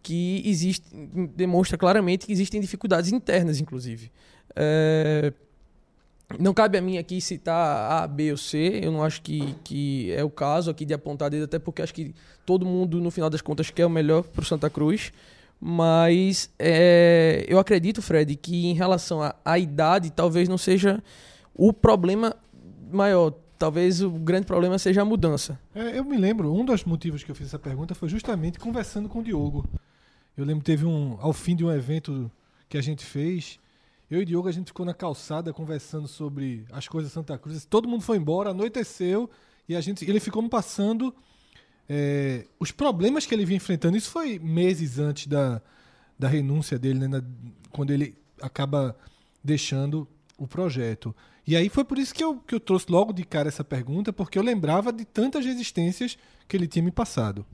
que 0.03 0.41
existe, 0.47 0.89
demonstra 1.35 1.77
claramente 1.77 2.27
que 2.27 2.33
existem 2.33 2.59
dificuldades 2.61 3.13
internas, 3.13 3.61
inclusive. 3.61 4.11
É, 4.55 5.33
não 6.39 6.53
cabe 6.53 6.77
a 6.77 6.83
mim 6.83 6.99
aqui 6.99 7.21
citar 7.21 8.03
A, 8.03 8.07
B 8.07 8.33
ou 8.33 8.37
C, 8.37 8.81
eu 8.83 8.91
não 8.91 9.03
acho 9.03 9.23
que, 9.23 9.55
que 9.62 10.12
é 10.12 10.25
o 10.25 10.31
caso 10.31 10.71
aqui 10.71 10.85
de 10.85 10.93
apontar 10.93 11.31
dedo, 11.31 11.45
até 11.45 11.59
porque 11.59 11.83
acho 11.83 11.95
que 11.95 12.15
todo 12.45 12.67
mundo, 12.67 13.01
no 13.01 13.11
final 13.11 13.31
das 13.31 13.41
contas, 13.41 13.71
quer 13.71 13.87
o 13.87 13.91
melhor 13.91 14.23
para 14.23 14.43
o 14.43 14.45
Santa 14.45 14.69
Cruz. 14.69 15.12
Mas 15.61 16.51
é, 16.59 17.45
eu 17.49 17.59
acredito, 17.59 18.03
Fred, 18.03 18.37
que 18.37 18.67
em 18.67 18.75
relação 18.75 19.21
à- 19.23 19.59
idade, 19.59 20.11
talvez 20.11 20.49
não 20.49 20.59
seja 20.59 21.03
o 21.55 21.73
problema 21.73 22.37
maior. 22.93 23.33
Talvez 23.59 24.03
o 24.03 24.11
grande 24.11 24.45
problema 24.47 24.79
seja 24.79 25.01
a 25.01 25.05
mudança. 25.05 25.59
É, 25.75 25.99
eu 25.99 26.05
me 26.05 26.19
lembro, 26.19 26.53
um 26.53 26.62
dos 26.62 26.85
motivos 26.85 27.25
que 27.25 27.31
eu 27.31 27.35
fiz 27.35 27.47
essa 27.47 27.59
pergunta 27.59 27.95
foi 27.95 28.07
justamente 28.09 28.59
conversando 28.59 29.09
com 29.09 29.21
o 29.21 29.23
Diogo. 29.23 29.67
Eu 30.37 30.45
lembro 30.45 30.61
que 30.62 30.67
teve 30.71 30.85
um, 30.85 31.17
ao 31.21 31.33
fim 31.33 31.57
de 31.57 31.65
um 31.65 31.73
evento 31.73 32.31
que 32.69 32.77
a 32.77 32.83
gente 32.83 33.03
fez, 33.03 33.59
eu 34.11 34.21
e 34.21 34.23
o 34.23 34.27
Diogo 34.27 34.49
a 34.49 34.53
gente 34.53 34.66
ficou 34.66 34.87
na 34.87 34.95
calçada 34.95 35.53
conversando 35.53 36.07
sobre 36.07 36.64
as 36.71 36.87
coisas 36.87 37.11
de 37.11 37.14
Santa 37.14 37.37
Cruz. 37.38 37.64
Todo 37.64 37.88
mundo 37.88 38.03
foi 38.03 38.16
embora, 38.16 38.51
anoiteceu 38.51 39.29
e 39.69 39.75
a 39.75 39.81
gente, 39.81 40.09
ele 40.09 40.21
ficou 40.21 40.42
me 40.42 40.49
passando 40.49 41.14
é, 41.88 42.47
os 42.59 42.71
problemas 42.71 43.27
que 43.27 43.35
ele 43.35 43.45
vinha 43.45 43.57
enfrentando. 43.57 43.97
Isso 43.97 44.11
foi 44.11 44.38
meses 44.38 44.99
antes 44.99 45.27
da, 45.27 45.61
da 46.19 46.29
renúncia 46.29 46.79
dele, 46.79 47.01
né, 47.01 47.09
na- 47.09 47.23
quando 47.71 47.90
ele 47.90 48.16
acaba 48.40 48.97
deixando 49.42 50.07
o 50.38 50.47
projeto. 50.47 51.14
E 51.47 51.57
aí 51.57 51.69
foi 51.69 51.85
por 51.85 51.99
isso 51.99 52.12
que 52.14 52.23
eu, 52.23 52.37
que 52.37 52.55
eu 52.55 52.61
trouxe 52.61 52.87
logo 52.90 53.12
de 53.12 53.25
cara 53.25 53.49
essa 53.49 53.62
pergunta, 53.64 54.12
porque 54.12 54.38
eu 54.38 54.42
lembrava 54.42 54.92
de 54.92 55.05
tantas 55.05 55.45
resistências 55.45 56.19
que 56.49 56.57
ele 56.57 56.66
tinha 56.66 56.83
me 56.83 56.90
passado. 56.90 57.47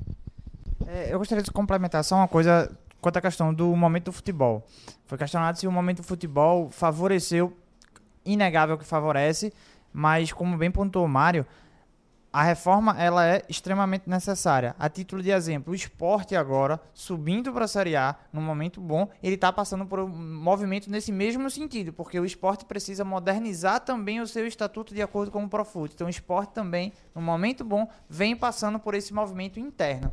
É, 0.87 1.13
eu 1.15 1.19
gostaria 1.19 1.45
de 1.45 1.51
complementar 1.51 2.03
só 2.03 2.17
uma 2.17 2.27
coisa 2.29 2.71
quanto 3.03 3.17
à 3.19 3.21
questão 3.21 3.53
do 3.53 3.75
momento 3.75 4.05
do 4.05 4.13
futebol. 4.13 4.65
Foi 5.05 5.19
questionado 5.19 5.59
se 5.59 5.67
o 5.67 5.73
momento 5.73 5.99
do 5.99 6.05
futebol 6.05 6.71
favoreceu, 6.71 7.55
inegável 8.25 8.79
que 8.79 8.85
favorece, 8.85 9.53
mas 9.93 10.33
como 10.33 10.57
bem 10.57 10.71
pontuou 10.71 11.05
o 11.05 11.09
Mário, 11.09 11.45
a 12.33 12.43
reforma 12.45 12.97
ela 12.99 13.27
é 13.27 13.43
extremamente 13.47 14.09
necessária. 14.09 14.75
A 14.79 14.89
título 14.89 15.21
de 15.21 15.31
exemplo, 15.31 15.73
o 15.73 15.77
esporte 15.77 16.35
agora, 16.35 16.81
subindo 16.95 17.53
para 17.53 17.67
a 17.67 17.69
Série 17.69 17.95
A, 17.95 18.15
num 18.33 18.41
momento 18.41 18.81
bom, 18.81 19.11
ele 19.23 19.35
está 19.35 19.53
passando 19.53 19.85
por 19.85 19.99
um 19.99 20.09
movimento 20.09 20.89
nesse 20.89 21.13
mesmo 21.13 21.51
sentido, 21.51 21.93
porque 21.93 22.19
o 22.19 22.25
esporte 22.25 22.65
precisa 22.65 23.05
modernizar 23.05 23.81
também 23.81 24.21
o 24.21 24.27
seu 24.27 24.47
estatuto 24.47 24.95
de 24.95 25.03
acordo 25.03 25.31
com 25.31 25.45
o 25.45 25.49
Profut. 25.49 25.93
Então 25.93 26.07
o 26.07 26.11
esporte 26.11 26.55
também, 26.55 26.93
num 27.15 27.21
momento 27.21 27.65
bom, 27.65 27.87
vem 28.09 28.35
passando 28.35 28.79
por 28.79 28.95
esse 28.95 29.13
movimento 29.13 29.61
interno. 29.61 30.11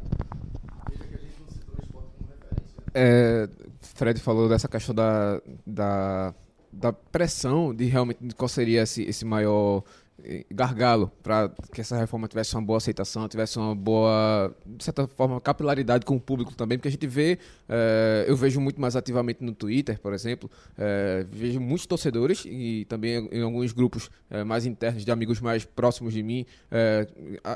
É, 2.93 3.47
Fred 3.81 4.19
falou 4.19 4.49
dessa 4.49 4.67
questão 4.67 4.93
da, 4.95 5.41
da, 5.65 6.33
da 6.71 6.93
pressão 6.93 7.73
de 7.73 7.85
realmente 7.85 8.19
qual 8.35 8.49
seria 8.49 8.83
esse, 8.83 9.03
esse 9.03 9.25
maior 9.25 9.83
eh, 10.23 10.45
gargalo 10.51 11.11
para 11.23 11.49
que 11.71 11.81
essa 11.81 11.97
reforma 11.97 12.27
tivesse 12.27 12.55
uma 12.55 12.61
boa 12.61 12.77
aceitação, 12.77 13.27
tivesse 13.27 13.57
uma 13.57 13.75
boa, 13.75 14.53
de 14.65 14.83
certa 14.83 15.07
forma, 15.07 15.39
capilaridade 15.39 16.05
com 16.05 16.15
o 16.15 16.19
público 16.19 16.53
também, 16.55 16.77
porque 16.77 16.87
a 16.87 16.91
gente 16.91 17.07
vê, 17.07 17.37
eh, 17.67 18.25
eu 18.27 18.35
vejo 18.35 18.59
muito 18.59 18.79
mais 18.81 18.95
ativamente 18.95 19.43
no 19.43 19.53
Twitter, 19.53 19.99
por 19.99 20.13
exemplo, 20.13 20.49
eh, 20.77 21.25
vejo 21.31 21.59
muitos 21.59 21.85
torcedores 21.85 22.43
e 22.45 22.85
também 22.89 23.27
em 23.31 23.41
alguns 23.41 23.71
grupos 23.71 24.09
eh, 24.29 24.43
mais 24.43 24.65
internos 24.65 25.05
de 25.05 25.11
amigos 25.11 25.39
mais 25.39 25.63
próximos 25.65 26.13
de 26.13 26.23
mim, 26.23 26.45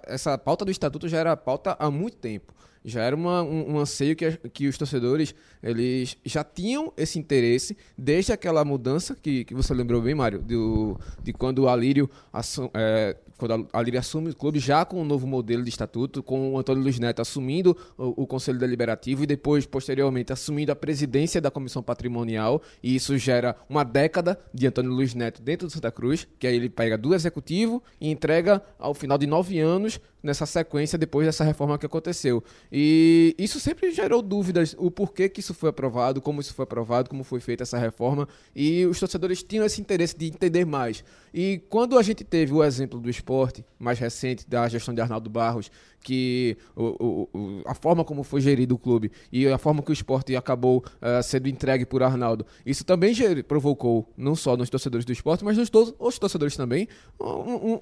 essa 0.08 0.38
pauta 0.38 0.66
do 0.66 0.72
estatuto 0.72 1.08
já 1.08 1.18
era 1.18 1.36
pauta 1.36 1.76
há 1.80 1.90
muito 1.90 2.18
tempo 2.18 2.54
já 2.84 3.02
era 3.02 3.16
uma, 3.16 3.42
um, 3.44 3.74
um 3.76 3.80
anseio 3.80 4.16
que, 4.16 4.32
que 4.50 4.68
os 4.68 4.78
torcedores 4.78 5.34
eles 5.62 6.18
já 6.26 6.44
tinham 6.44 6.92
esse 6.98 7.18
interesse 7.18 7.78
desde 7.98 8.34
aquela 8.34 8.66
mudança 8.66 9.16
que, 9.16 9.46
que 9.46 9.54
você 9.54 9.74
lembrou 9.74 10.02
bem, 10.02 10.14
Mário, 10.14 10.40
do, 10.40 11.00
de 11.24 11.32
quando 11.32 11.60
o 11.60 11.70
Alírio, 11.70 12.10
assu- 12.34 12.70
é, 12.74 13.16
quando 13.38 13.68
a 13.72 13.80
Alírio 13.80 14.00
assume 14.00 14.32
o 14.32 14.36
clube 14.36 14.60
já 14.60 14.84
com 14.84 15.02
um 15.02 15.06
novo 15.06 15.26
modelo 15.26 15.64
de 15.64 15.70
estatuto, 15.70 16.22
com 16.22 16.54
o 16.54 16.58
Antônio 16.58 16.84
Luiz 16.84 17.00
Neto 17.00 17.22
assumindo 17.22 17.78
o, 17.98 18.24
o 18.24 18.28
Conselho 18.28 18.60
Deliberativo 18.60 19.24
e 19.24 19.26
depois, 19.26 19.66
posteriormente, 19.66 20.34
assumindo 20.34 20.72
a 20.72 20.76
presidência 20.76 21.40
da 21.40 21.50
Comissão 21.50 21.82
Patrimonial, 21.82 22.62
e 22.82 22.96
isso 22.96 23.18
gera 23.18 23.56
uma 23.70 23.84
década 23.86 24.38
de 24.54 24.68
Antônio 24.68 24.92
Luiz 24.92 25.14
Neto 25.14 25.42
dentro 25.42 25.68
do 25.68 25.72
Santa 25.72 25.92
Cruz, 25.92 26.28
que 26.38 26.46
aí 26.46 26.56
ele 26.56 26.70
pega 26.70 26.98
do 26.98 27.16
Executivo 27.16 27.82
e 28.02 28.10
entrega 28.10 28.62
ao 28.78 28.94
final 28.94 29.18
de 29.18 29.26
nove 29.28 29.60
anos 29.60 30.00
nessa 30.24 30.46
sequência 30.46 30.98
depois 30.98 31.28
dessa 31.28 31.44
reforma 31.44 31.78
que 31.78 31.86
aconteceu. 31.86 32.42
E 32.72 33.36
isso 33.38 33.60
sempre 33.60 33.92
gerou 33.92 34.22
dúvidas, 34.22 34.74
o 34.80 34.90
porquê 34.90 35.28
que 35.28 35.42
isso 35.42 35.54
foi 35.54 35.70
aprovado, 35.70 36.22
como 36.22 36.40
isso 36.40 36.54
foi 36.54 36.64
aprovado, 36.64 37.10
como 37.10 37.24
foi 37.24 37.42
feita 37.42 37.64
essa 37.64 37.78
reforma, 37.78 38.28
e 38.56 38.86
os 38.86 39.00
torcedores 39.00 39.44
tinham 39.44 39.66
esse 39.66 39.82
interesse 39.82 40.18
de 40.18 40.28
entender 40.28 40.66
mais. 40.66 41.04
E 41.34 41.62
quando 41.70 41.98
a 41.98 42.02
gente 42.02 42.24
teve 42.24 42.54
o 42.54 42.64
exemplo 42.64 43.00
do 43.00 43.10
esporte 43.10 43.66
mais 43.78 44.00
recente, 44.00 44.48
da 44.48 44.68
gestão 44.70 44.94
de 44.94 45.02
Arnaldo 45.02 45.30
Barros, 45.30 45.70
que 46.04 46.58
o, 46.76 47.28
o- 47.34 47.62
a 47.66 47.74
forma 47.74 48.04
como 48.04 48.22
foi 48.24 48.42
gerido 48.42 48.76
o 48.76 48.78
clube 48.78 49.12
e 49.32 49.48
a 49.48 49.58
forma 49.58 49.82
que 49.82 49.90
o 49.90 49.94
esporte 49.94 50.36
acabou 50.36 50.84
eh, 51.02 51.22
sendo 51.22 51.48
entregue 51.48 51.86
por 51.86 52.04
Arnaldo, 52.04 52.46
isso 52.66 52.84
também 52.84 53.14
provocou, 53.44 54.12
não 54.18 54.36
só 54.36 54.58
nos 54.58 54.70
torcedores 54.70 55.06
do 55.06 55.12
esporte, 55.14 55.44
mas 55.46 55.58
nos 55.58 55.70
to 55.70 55.96
outros 55.98 56.20
torcedores 56.20 56.56
também, 56.58 56.88
um, 57.20 57.26
um- 57.26 57.80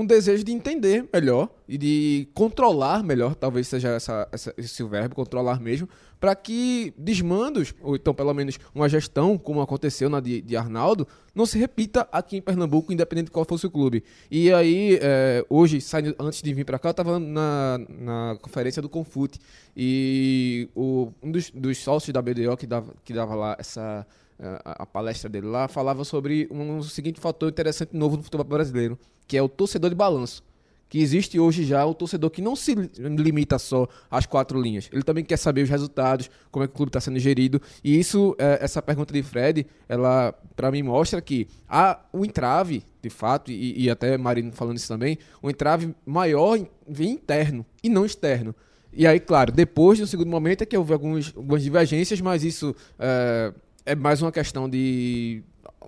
um- 0.00 0.06
desejo 0.06 0.44
de 0.44 0.52
entender 0.52 1.06
melhor 1.12 1.48
e 1.68 1.76
de 1.76 2.28
controlar 2.32 3.02
melhor, 3.02 3.34
talvez 3.34 3.66
seja 3.66 3.88
essa, 3.88 4.28
essa- 4.30 4.54
esse 4.56 4.82
verbo, 4.84 5.14
controlar 5.14 5.60
mesmo, 5.60 5.88
para 6.20 6.34
que 6.34 6.92
desmandos, 6.96 7.74
ou 7.82 7.96
então 7.96 8.12
pelo 8.14 8.32
menos 8.34 8.58
uma 8.74 8.88
gestão, 8.88 9.38
como 9.38 9.60
aconteceu 9.60 10.08
na 10.08 10.20
de, 10.20 10.40
de 10.42 10.56
Arnaldo, 10.56 11.06
não 11.34 11.46
se 11.46 11.58
repita 11.58 12.08
aqui 12.10 12.36
em 12.36 12.42
Pernambuco, 12.42 12.92
independente 12.92 13.26
de 13.26 13.30
qual 13.30 13.44
fosse 13.44 13.66
o 13.66 13.70
clube. 13.70 14.02
E 14.30 14.52
aí, 14.52 14.98
é, 15.00 15.44
hoje, 15.48 15.80
saindo, 15.80 16.14
antes 16.18 16.42
de 16.42 16.52
vir 16.52 16.64
para 16.64 16.78
cá, 16.78 16.88
eu 16.88 16.90
estava 16.90 17.18
na, 17.18 17.80
na 17.88 18.38
conferência 18.42 18.82
do 18.82 18.88
Confute 18.88 19.38
e 19.76 20.68
o, 20.74 21.12
um 21.22 21.30
dos, 21.30 21.50
dos 21.50 21.78
sócios 21.78 22.12
da 22.12 22.20
BDO 22.20 22.56
que 22.56 22.66
dava, 22.66 22.94
que 23.04 23.12
dava 23.12 23.34
lá 23.34 23.56
essa 23.58 24.06
eh, 24.40 24.62
a, 24.64 24.82
a 24.82 24.86
palestra 24.86 25.28
dele 25.28 25.46
lá 25.46 25.66
falava 25.66 26.04
sobre 26.04 26.48
um, 26.50 26.82
seguinte 26.82 27.20
fator 27.20 27.48
interessante 27.48 27.96
novo 27.96 28.16
no 28.16 28.22
futebol 28.22 28.44
brasileiro, 28.44 28.98
que 29.26 29.36
é 29.36 29.42
o 29.42 29.48
torcedor 29.48 29.90
de 29.90 29.96
balanço 29.96 30.42
que 30.88 30.98
existe 31.00 31.38
hoje 31.38 31.64
já 31.64 31.84
o 31.84 31.92
torcedor 31.94 32.30
que 32.30 32.40
não 32.40 32.56
se 32.56 32.74
li- 32.74 32.90
limita 32.98 33.58
só 33.58 33.86
às 34.10 34.24
quatro 34.26 34.60
linhas. 34.60 34.88
Ele 34.92 35.02
também 35.02 35.22
quer 35.24 35.36
saber 35.36 35.62
os 35.62 35.68
resultados, 35.68 36.30
como 36.50 36.64
é 36.64 36.66
que 36.66 36.72
o 36.72 36.76
clube 36.76 36.90
está 36.90 37.00
sendo 37.00 37.18
gerido. 37.18 37.60
E 37.84 37.98
isso, 37.98 38.34
é, 38.38 38.58
essa 38.62 38.80
pergunta 38.80 39.12
de 39.12 39.22
Fred, 39.22 39.66
ela 39.88 40.32
para 40.56 40.70
mim 40.70 40.82
mostra 40.82 41.20
que 41.20 41.46
há 41.68 42.00
o 42.12 42.24
entrave, 42.24 42.82
de 43.02 43.10
fato, 43.10 43.50
e, 43.50 43.84
e 43.84 43.90
até 43.90 44.16
Marino 44.16 44.50
falando 44.52 44.76
isso 44.76 44.88
também, 44.88 45.18
o 45.42 45.50
entrave 45.50 45.94
maior 46.06 46.56
em- 46.56 46.68
vem 46.88 47.10
interno 47.12 47.64
e 47.82 47.88
não 47.88 48.06
externo. 48.06 48.54
E 48.90 49.06
aí, 49.06 49.20
claro, 49.20 49.52
depois, 49.52 50.00
no 50.00 50.06
segundo 50.06 50.28
momento, 50.30 50.62
é 50.62 50.66
que 50.66 50.76
houve 50.76 50.94
algumas 50.94 51.62
divergências, 51.62 52.20
mas 52.22 52.42
isso 52.42 52.74
é, 52.98 53.52
é 53.84 53.94
mais 53.94 54.22
uma 54.22 54.32
questão 54.32 54.68
de 54.68 55.42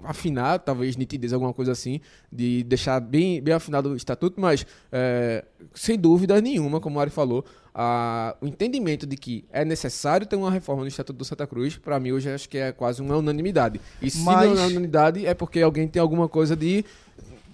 afinar, 0.04 0.58
talvez 0.58 0.96
nitidez, 0.96 1.32
alguma 1.32 1.52
coisa 1.52 1.72
assim, 1.72 2.00
de 2.32 2.62
deixar 2.64 3.00
bem, 3.00 3.40
bem 3.42 3.54
afinado 3.54 3.90
o 3.90 3.96
estatuto, 3.96 4.40
mas 4.40 4.66
é, 4.92 5.44
sem 5.74 5.98
dúvida 5.98 6.40
nenhuma, 6.40 6.80
como 6.80 6.98
o 6.98 7.00
Ari 7.00 7.10
falou, 7.10 7.44
a- 7.74 8.34
o 8.40 8.46
entendimento 8.46 9.06
de 9.06 9.16
que 9.16 9.44
é 9.52 9.64
necessário 9.64 10.26
ter 10.26 10.36
uma 10.36 10.50
reforma 10.50 10.82
no 10.82 10.88
Estatuto 10.88 11.16
do 11.18 11.24
Santa 11.24 11.46
Cruz, 11.46 11.76
para 11.76 12.00
mim 12.00 12.10
hoje 12.12 12.28
acho 12.30 12.48
que 12.48 12.58
é 12.58 12.72
quase 12.72 13.00
uma 13.00 13.16
unanimidade. 13.16 13.80
E 14.02 14.10
se 14.10 14.22
Mas- 14.22 14.48
não 14.50 14.56
é 14.56 14.66
unanimidade, 14.66 15.24
é 15.24 15.34
porque 15.34 15.60
alguém 15.60 15.86
tem 15.86 16.00
alguma 16.02 16.28
coisa 16.28 16.56
de 16.56 16.84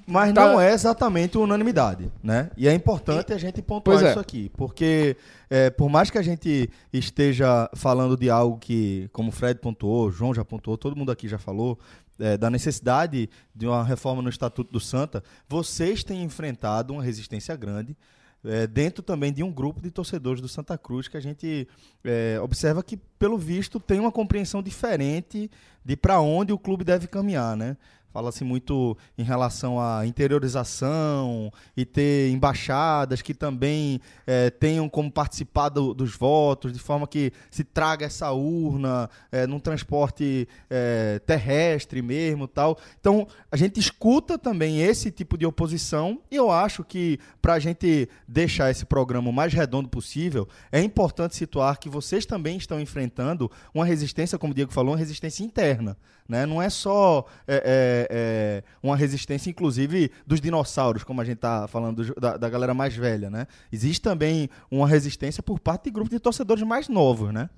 Mas 0.09 0.33
Tá. 0.33 0.53
não 0.53 0.61
é 0.61 0.73
exatamente 0.73 1.37
unanimidade, 1.37 2.13
né? 2.23 2.49
E 2.57 2.69
é 2.69 2.73
importante 2.73 3.33
a 3.33 3.39
gente 3.39 3.61
pontuar 3.61 4.05
é. 4.05 4.11
isso 4.11 4.21
aqui, 4.21 4.53
porque 4.57 5.17
é, 5.51 5.69
por 5.69 5.89
mais 5.91 6.11
que 6.11 6.17
a 6.17 6.23
gente 6.23 6.71
esteja 6.93 7.69
falando 7.75 8.17
de 8.17 8.31
algo 8.31 8.57
que, 8.57 9.09
como 9.13 9.31
o 9.31 9.33
Fred 9.33 9.59
pontuou, 9.59 10.11
João 10.13 10.33
já 10.33 10.45
pontuou, 10.45 10.79
todo 10.79 10.95
mundo 10.95 11.11
aqui 11.11 11.27
já 11.27 11.39
falou, 11.39 11.77
é, 12.19 12.37
da 12.37 12.51
necessidade 12.51 13.29
de 13.55 13.67
uma 13.67 13.85
reforma 13.85 14.23
no 14.23 14.29
Estatuto 14.29 14.73
do 14.73 14.81
Santa, 14.81 15.23
vocês 15.49 16.03
têm 16.03 16.23
enfrentado 16.23 16.93
uma 16.93 17.03
resistência 17.03 17.55
grande 17.57 17.97
é, 18.45 18.67
dentro 18.67 19.03
também 19.03 19.33
de 19.33 19.43
um 19.43 19.51
grupo 19.51 19.81
de 19.81 19.91
torcedores 19.91 20.41
do 20.41 20.49
Santa 20.49 20.79
Cruz 20.79 21.09
que 21.09 21.17
a 21.17 21.21
gente 21.21 21.67
é, 22.05 22.39
observa 22.41 22.83
que, 22.83 22.97
pelo 22.97 23.37
visto, 23.37 23.81
tem 23.81 23.99
uma 23.99 24.13
compreensão 24.13 24.63
diferente 24.63 25.51
de 25.85 25.97
para 25.97 26.21
onde 26.21 26.53
o 26.53 26.59
clube 26.59 26.85
deve 26.85 27.07
caminhar, 27.07 27.57
né? 27.57 27.77
Fala-se 28.17 28.45
muito 28.45 28.97
em 29.19 29.23
relação 29.23 29.79
à 29.79 30.07
interiorização 30.07 31.53
e 31.77 31.85
ter 31.85 32.31
embaixadas 32.31 33.21
que 33.21 33.35
também 33.35 34.01
eh, 34.27 34.49
tenham 34.49 34.89
como 34.89 35.13
participar 35.13 35.69
do- 35.69 35.93
dos 35.93 36.17
votos, 36.17 36.73
de 36.73 36.79
forma 36.79 37.07
que 37.07 37.31
se 37.51 37.63
traga 37.63 38.07
essa 38.07 38.33
urna 38.33 39.11
eh, 39.31 39.47
num 39.47 39.61
transporte 39.61 40.49
eh, 40.71 41.21
terrestre 41.27 42.01
mesmo 42.01 42.49
tal. 42.49 42.79
Então, 42.99 43.29
a 43.53 43.57
gente 43.57 43.79
escuta 43.79 44.39
também 44.39 44.81
esse 44.81 45.11
tipo 45.11 45.37
de 45.37 45.45
oposição 45.45 46.19
e 46.31 46.37
eu 46.37 46.51
acho 46.51 46.83
que 46.83 47.19
para 47.43 47.53
a 47.53 47.59
gente 47.59 48.09
deixar 48.27 48.71
esse 48.71 48.87
programa 48.87 49.29
o 49.29 49.33
mais 49.33 49.53
redondo 49.53 49.91
possível, 49.91 50.49
é 50.73 50.81
importante 50.81 51.37
situar 51.37 51.79
que 51.79 51.91
vocês 51.91 52.25
também 52.25 52.57
estão 52.57 52.81
enfrentando 52.81 53.51
uma 53.75 53.85
resistência, 53.85 54.39
como 54.39 54.53
o 54.53 54.55
Diego 54.55 54.73
falou, 54.73 54.93
uma 54.93 54.99
resistência 54.99 55.45
interna. 55.45 55.99
Né? 56.29 56.45
Não 56.45 56.61
é 56.61 56.69
só 56.69 57.25
é, 57.47 57.57
é, 57.57 58.09
é, 58.11 58.65
uma 58.83 58.97
resistência, 58.97 59.49
inclusive, 59.51 60.11
dos 60.27 60.41
dinossauros, 60.41 61.05
como 61.05 61.21
a 61.21 61.25
gente 61.25 61.37
está 61.37 61.69
falando 61.69 61.97
dos- 61.97 62.15
da, 62.21 62.37
da 62.37 62.49
galera 62.49 62.75
mais 62.75 62.97
velha. 62.97 63.31
Né? 63.31 63.47
Existe 63.71 64.03
também 64.03 64.51
uma 64.71 64.89
resistência 64.89 65.43
por 65.43 65.61
parte 65.61 65.85
de 65.85 65.91
grupos 65.91 66.11
de 66.11 66.19
torcedores 66.19 66.63
mais 66.65 66.89
novos. 66.89 67.33
Né? 67.33 67.49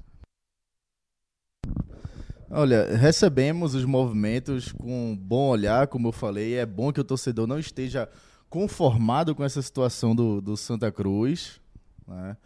Olha, 2.50 2.96
recebemos 2.96 3.74
os 3.74 3.84
movimentos 3.84 4.72
com 4.72 5.12
um 5.12 5.16
bom 5.16 5.48
olhar, 5.50 5.86
como 5.86 6.08
eu 6.08 6.12
falei. 6.12 6.54
É 6.56 6.64
bom 6.64 6.92
que 6.92 7.00
o 7.00 7.04
torcedor 7.04 7.46
não 7.46 7.58
esteja 7.58 8.08
conformado 8.48 9.34
com 9.34 9.44
essa 9.44 9.60
situação 9.60 10.14
do, 10.16 10.40
do 10.40 10.56
Santa 10.56 10.90
Cruz. 10.90 11.60
né? 12.06 12.36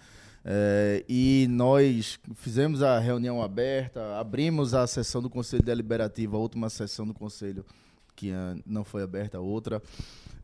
É, 0.44 1.04
e 1.08 1.46
nós 1.50 2.18
fizemos 2.34 2.82
a 2.82 2.98
reunião 2.98 3.40
aberta, 3.42 4.18
abrimos 4.18 4.74
a 4.74 4.86
sessão 4.86 5.22
do 5.22 5.30
Conselho 5.30 5.62
Deliberativo, 5.62 6.36
a 6.36 6.40
última 6.40 6.68
sessão 6.68 7.06
do 7.06 7.14
Conselho, 7.14 7.64
que 8.16 8.32
ah, 8.32 8.56
não 8.66 8.84
foi 8.84 9.02
aberta, 9.02 9.38
a 9.38 9.40
outra, 9.40 9.80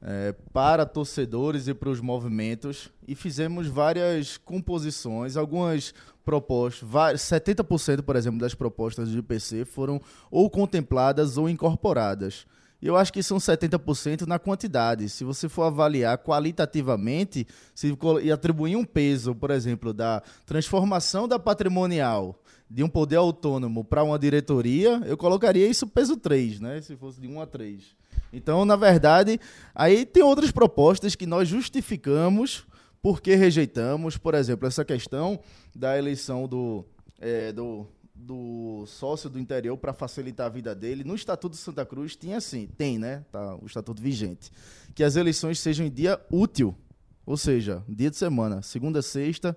é, 0.00 0.32
para 0.52 0.86
torcedores 0.86 1.66
e 1.66 1.74
para 1.74 1.88
os 1.90 2.00
movimentos, 2.00 2.90
e 3.06 3.14
fizemos 3.16 3.66
várias 3.66 4.36
composições, 4.36 5.36
algumas 5.36 5.92
propostas, 6.24 6.88
va- 6.88 7.14
70%, 7.14 8.02
por 8.02 8.14
exemplo, 8.14 8.38
das 8.38 8.54
propostas 8.54 9.08
do 9.10 9.18
IPC 9.18 9.64
foram 9.64 10.00
ou 10.30 10.48
contempladas 10.48 11.36
ou 11.36 11.48
incorporadas. 11.48 12.46
Eu 12.80 12.96
acho 12.96 13.12
que 13.12 13.22
são 13.22 13.38
70% 13.38 14.26
na 14.26 14.38
quantidade. 14.38 15.08
Se 15.08 15.24
você 15.24 15.48
for 15.48 15.64
avaliar 15.64 16.18
qualitativamente, 16.18 17.46
se 17.74 17.96
e 18.22 18.30
atribuir 18.30 18.76
um 18.76 18.84
peso, 18.84 19.34
por 19.34 19.50
exemplo, 19.50 19.92
da 19.92 20.22
transformação 20.46 21.26
da 21.26 21.38
patrimonial 21.38 22.40
de 22.70 22.84
um 22.84 22.88
poder 22.88 23.16
autônomo 23.16 23.82
para 23.82 24.04
uma 24.04 24.18
diretoria, 24.18 25.00
eu 25.06 25.16
colocaria 25.16 25.66
isso 25.66 25.86
peso 25.86 26.16
3, 26.16 26.60
né? 26.60 26.80
Se 26.80 26.96
fosse 26.96 27.20
de 27.20 27.26
1 27.26 27.40
a 27.40 27.46
3. 27.46 27.82
Então, 28.32 28.64
na 28.64 28.76
verdade, 28.76 29.40
aí 29.74 30.04
tem 30.04 30.22
outras 30.22 30.52
propostas 30.52 31.14
que 31.14 31.26
nós 31.26 31.48
justificamos 31.48 32.66
porque 33.00 33.34
rejeitamos, 33.34 34.16
por 34.18 34.34
exemplo, 34.34 34.66
essa 34.66 34.84
questão 34.84 35.40
da 35.74 35.96
eleição 35.96 36.46
do, 36.46 36.84
eh, 37.20 37.52
do, 37.52 37.86
do 38.28 38.84
sócio 38.86 39.30
do 39.30 39.38
interior 39.38 39.74
para 39.78 39.94
facilitar 39.94 40.46
a 40.46 40.50
vida 40.50 40.74
dele. 40.74 41.02
No 41.02 41.14
Estatuto 41.14 41.56
de 41.56 41.62
Santa 41.62 41.86
Cruz 41.86 42.14
tinha 42.14 42.36
assim, 42.36 42.68
tem, 42.76 42.98
né? 42.98 43.24
Tá, 43.32 43.56
o 43.56 43.64
estatuto 43.64 44.02
vigente, 44.02 44.52
que 44.94 45.02
as 45.02 45.16
eleições 45.16 45.58
sejam 45.58 45.86
em 45.86 45.90
dia 45.90 46.20
útil, 46.30 46.76
ou 47.24 47.38
seja, 47.38 47.82
dia 47.88 48.10
de 48.10 48.18
semana, 48.18 48.60
segunda, 48.60 49.00
sexta. 49.00 49.56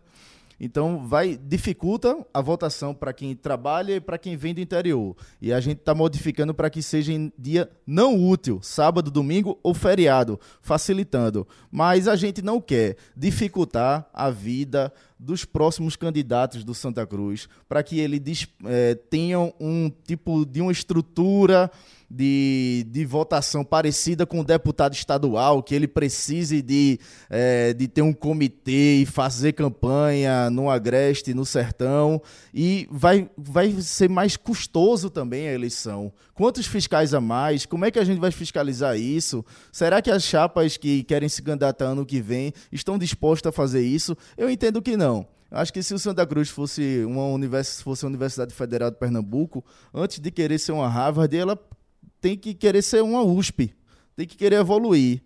Então 0.63 1.07
vai 1.07 1.35
dificulta 1.35 2.23
a 2.31 2.39
votação 2.39 2.93
para 2.93 3.11
quem 3.11 3.35
trabalha 3.35 3.95
e 3.95 3.99
para 3.99 4.19
quem 4.19 4.37
vem 4.37 4.53
do 4.53 4.61
interior. 4.61 5.15
E 5.41 5.51
a 5.51 5.59
gente 5.59 5.79
está 5.79 5.95
modificando 5.95 6.53
para 6.53 6.69
que 6.69 6.83
seja 6.83 7.11
em 7.11 7.33
dia 7.35 7.67
não 7.85 8.15
útil, 8.29 8.59
sábado, 8.61 9.09
domingo 9.09 9.57
ou 9.63 9.73
feriado, 9.73 10.39
facilitando. 10.61 11.47
Mas 11.71 12.07
a 12.07 12.15
gente 12.15 12.43
não 12.43 12.61
quer 12.61 12.95
dificultar 13.17 14.07
a 14.13 14.29
vida 14.29 14.93
dos 15.17 15.45
próximos 15.45 15.95
candidatos 15.95 16.63
do 16.63 16.75
Santa 16.75 17.07
Cruz 17.07 17.49
para 17.67 17.81
que 17.81 17.99
eles 17.99 18.19
dis- 18.19 18.47
eh, 18.65 18.93
tenham 19.09 19.51
um 19.59 19.89
tipo 19.89 20.45
de 20.45 20.61
uma 20.61 20.71
estrutura 20.71 21.71
de, 22.13 22.85
de 22.89 23.05
votação 23.05 23.63
parecida 23.63 24.25
com 24.25 24.41
o 24.41 24.43
deputado 24.43 24.93
estadual, 24.93 25.63
que 25.63 25.73
ele 25.73 25.87
precise 25.87 26.61
de, 26.61 26.99
eh, 27.29 27.73
de 27.73 27.87
ter 27.87 28.01
um 28.01 28.11
comitê 28.11 28.97
e 29.01 29.05
fazer 29.05 29.53
campanha 29.53 30.49
no 30.49 30.69
Agreste, 30.69 31.33
no 31.33 31.45
Sertão, 31.45 32.21
e 32.53 32.87
vai, 32.91 33.29
vai 33.37 33.71
ser 33.81 34.09
mais 34.09 34.35
custoso 34.35 35.09
também 35.09 35.47
a 35.47 35.53
eleição. 35.53 36.11
Quantos 36.33 36.65
fiscais 36.65 37.13
a 37.13 37.21
mais? 37.21 37.65
Como 37.65 37.85
é 37.85 37.91
que 37.91 37.99
a 37.99 38.03
gente 38.03 38.19
vai 38.19 38.31
fiscalizar 38.31 38.97
isso? 38.97 39.45
Será 39.71 40.01
que 40.01 40.11
as 40.11 40.23
chapas 40.23 40.75
que 40.75 41.03
querem 41.03 41.29
se 41.29 41.41
candidatar 41.41 41.85
ano 41.85 42.05
que 42.05 42.21
vem 42.21 42.53
estão 42.71 42.97
dispostas 42.97 43.49
a 43.49 43.53
fazer 43.53 43.81
isso? 43.81 44.17
Eu 44.37 44.49
entendo 44.49 44.81
que 44.81 44.97
não. 44.97 45.25
Acho 45.49 45.73
que 45.73 45.83
se 45.83 45.93
o 45.93 45.99
Santa 45.99 46.25
Cruz 46.25 46.49
fosse 46.49 47.03
uma, 47.05 47.25
univers, 47.25 47.81
fosse 47.81 48.05
uma 48.05 48.09
Universidade 48.09 48.53
Federal 48.53 48.89
de 48.89 48.97
Pernambuco, 48.97 49.63
antes 49.93 50.19
de 50.19 50.31
querer 50.31 50.57
ser 50.57 50.71
uma 50.71 50.87
Harvard, 50.87 51.35
ela 51.35 51.59
tem 52.21 52.37
que 52.37 52.53
querer 52.53 52.81
ser 52.81 53.01
uma 53.03 53.21
USP, 53.23 53.73
tem 54.15 54.25
que 54.27 54.37
querer 54.37 54.57
evoluir. 54.57 55.21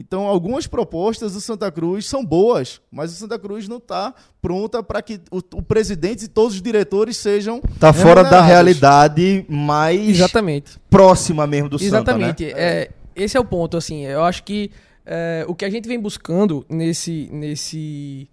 Então, 0.00 0.26
algumas 0.28 0.68
propostas 0.68 1.32
do 1.32 1.40
Santa 1.40 1.72
Cruz 1.72 2.06
são 2.06 2.24
boas, 2.24 2.80
mas 2.88 3.10
o 3.12 3.16
Santa 3.16 3.36
Cruz 3.36 3.66
não 3.66 3.78
está 3.78 4.14
pronta 4.40 4.80
para 4.80 5.02
que 5.02 5.20
o, 5.28 5.38
o 5.58 5.62
presidente 5.62 6.24
e 6.26 6.28
todos 6.28 6.54
os 6.54 6.62
diretores 6.62 7.16
sejam. 7.16 7.60
Tá 7.80 7.92
fora 7.92 8.22
da 8.22 8.40
realidade 8.40 9.44
mais 9.48 10.08
Exatamente. 10.08 10.78
próxima 10.88 11.48
mesmo 11.48 11.68
do 11.68 11.78
Santa, 11.80 12.16
né? 12.16 12.26
Exatamente. 12.28 12.44
É, 12.44 12.90
esse 13.16 13.36
é 13.36 13.40
o 13.40 13.44
ponto, 13.44 13.76
assim. 13.76 14.04
Eu 14.06 14.22
acho 14.22 14.44
que 14.44 14.70
é, 15.04 15.44
o 15.48 15.54
que 15.56 15.64
a 15.64 15.70
gente 15.70 15.88
vem 15.88 15.98
buscando 15.98 16.64
nesse, 16.68 17.28
nesse, 17.32 18.28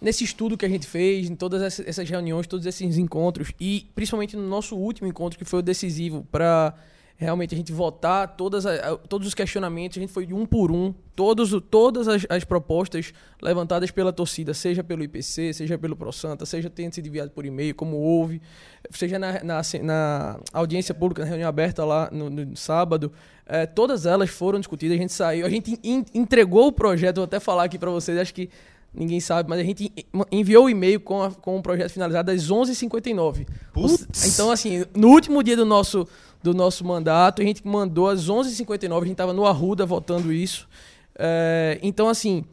nesse 0.00 0.24
estudo 0.24 0.56
que 0.56 0.64
a 0.64 0.68
gente 0.70 0.86
fez, 0.86 1.28
em 1.28 1.34
todas 1.34 1.60
essa- 1.60 1.82
essas 1.86 2.08
reuniões, 2.08 2.46
todos 2.46 2.64
esses 2.64 2.96
encontros, 2.96 3.52
e 3.60 3.86
principalmente 3.94 4.34
no 4.36 4.48
nosso 4.48 4.74
último 4.74 5.06
encontro, 5.06 5.38
que 5.38 5.44
foi 5.44 5.58
o 5.58 5.62
decisivo, 5.62 6.26
para 6.32 6.72
realmente 7.20 7.52
a 7.52 7.58
gente 7.58 7.72
votar 7.72 8.36
todas 8.36 8.64
a- 8.64 8.96
todos 8.96 9.26
os 9.26 9.34
questionamentos, 9.34 9.98
a 9.98 10.00
gente 10.00 10.12
foi 10.12 10.24
de 10.24 10.32
um 10.32 10.46
por 10.46 10.70
um, 10.70 10.94
todos, 11.16 11.50
todas 11.68 12.06
as, 12.06 12.24
as 12.30 12.44
propostas 12.44 13.12
levantadas 13.42 13.90
pela 13.90 14.12
torcida, 14.12 14.54
seja 14.54 14.84
pelo 14.84 15.02
IPC, 15.02 15.52
seja 15.52 15.76
pelo 15.76 15.96
ProSanta, 15.96 16.46
seja 16.46 16.70
tendo 16.70 16.94
sido 16.94 17.08
enviado 17.08 17.32
por 17.32 17.44
e-mail, 17.44 17.74
como 17.74 17.96
houve, 17.96 18.40
seja 18.92 19.18
na, 19.18 19.42
na, 19.42 19.60
na 19.82 20.40
audiência 20.52 20.94
pública, 20.94 21.22
na 21.22 21.28
reunião 21.28 21.48
aberta 21.48 21.84
lá 21.84 22.08
no, 22.12 22.30
no 22.30 22.56
sábado, 22.56 23.10
eh, 23.46 23.66
todas 23.66 24.06
elas 24.06 24.30
foram 24.30 24.60
discutidas, 24.60 24.96
a 24.96 25.00
gente 25.00 25.12
saiu, 25.12 25.44
a 25.44 25.50
gente 25.50 25.76
en- 25.82 26.04
entregou 26.14 26.68
o 26.68 26.72
projeto, 26.72 27.16
vou 27.16 27.24
até 27.24 27.40
falar 27.40 27.64
aqui 27.64 27.80
para 27.80 27.90
vocês, 27.90 28.16
acho 28.16 28.32
que 28.32 28.48
ninguém 28.94 29.20
sabe, 29.20 29.50
mas 29.50 29.58
a 29.58 29.64
gente 29.64 29.92
en- 29.96 30.24
enviou 30.38 30.66
o 30.66 30.70
e-mail 30.70 31.00
com, 31.00 31.20
a- 31.22 31.30
com 31.32 31.58
o 31.58 31.62
projeto 31.62 31.90
finalizado 31.90 32.30
às 32.30 32.48
11h59. 32.50 33.44
Putz. 33.72 34.06
Então, 34.32 34.50
assim, 34.50 34.84
no 34.96 35.08
último 35.08 35.42
dia 35.42 35.56
do 35.56 35.64
nosso, 35.64 36.06
do 36.42 36.54
nosso 36.54 36.84
mandato, 36.84 37.42
a 37.42 37.44
gente 37.44 37.66
mandou 37.66 38.08
às 38.08 38.28
11h59, 38.28 38.96
a 38.96 39.00
gente 39.00 39.12
estava 39.12 39.32
no 39.32 39.44
Arruda 39.44 39.84
votando 39.84 40.32
isso. 40.32 40.68
Eh, 41.18 41.78
então, 41.82 42.08
assim, 42.08 42.44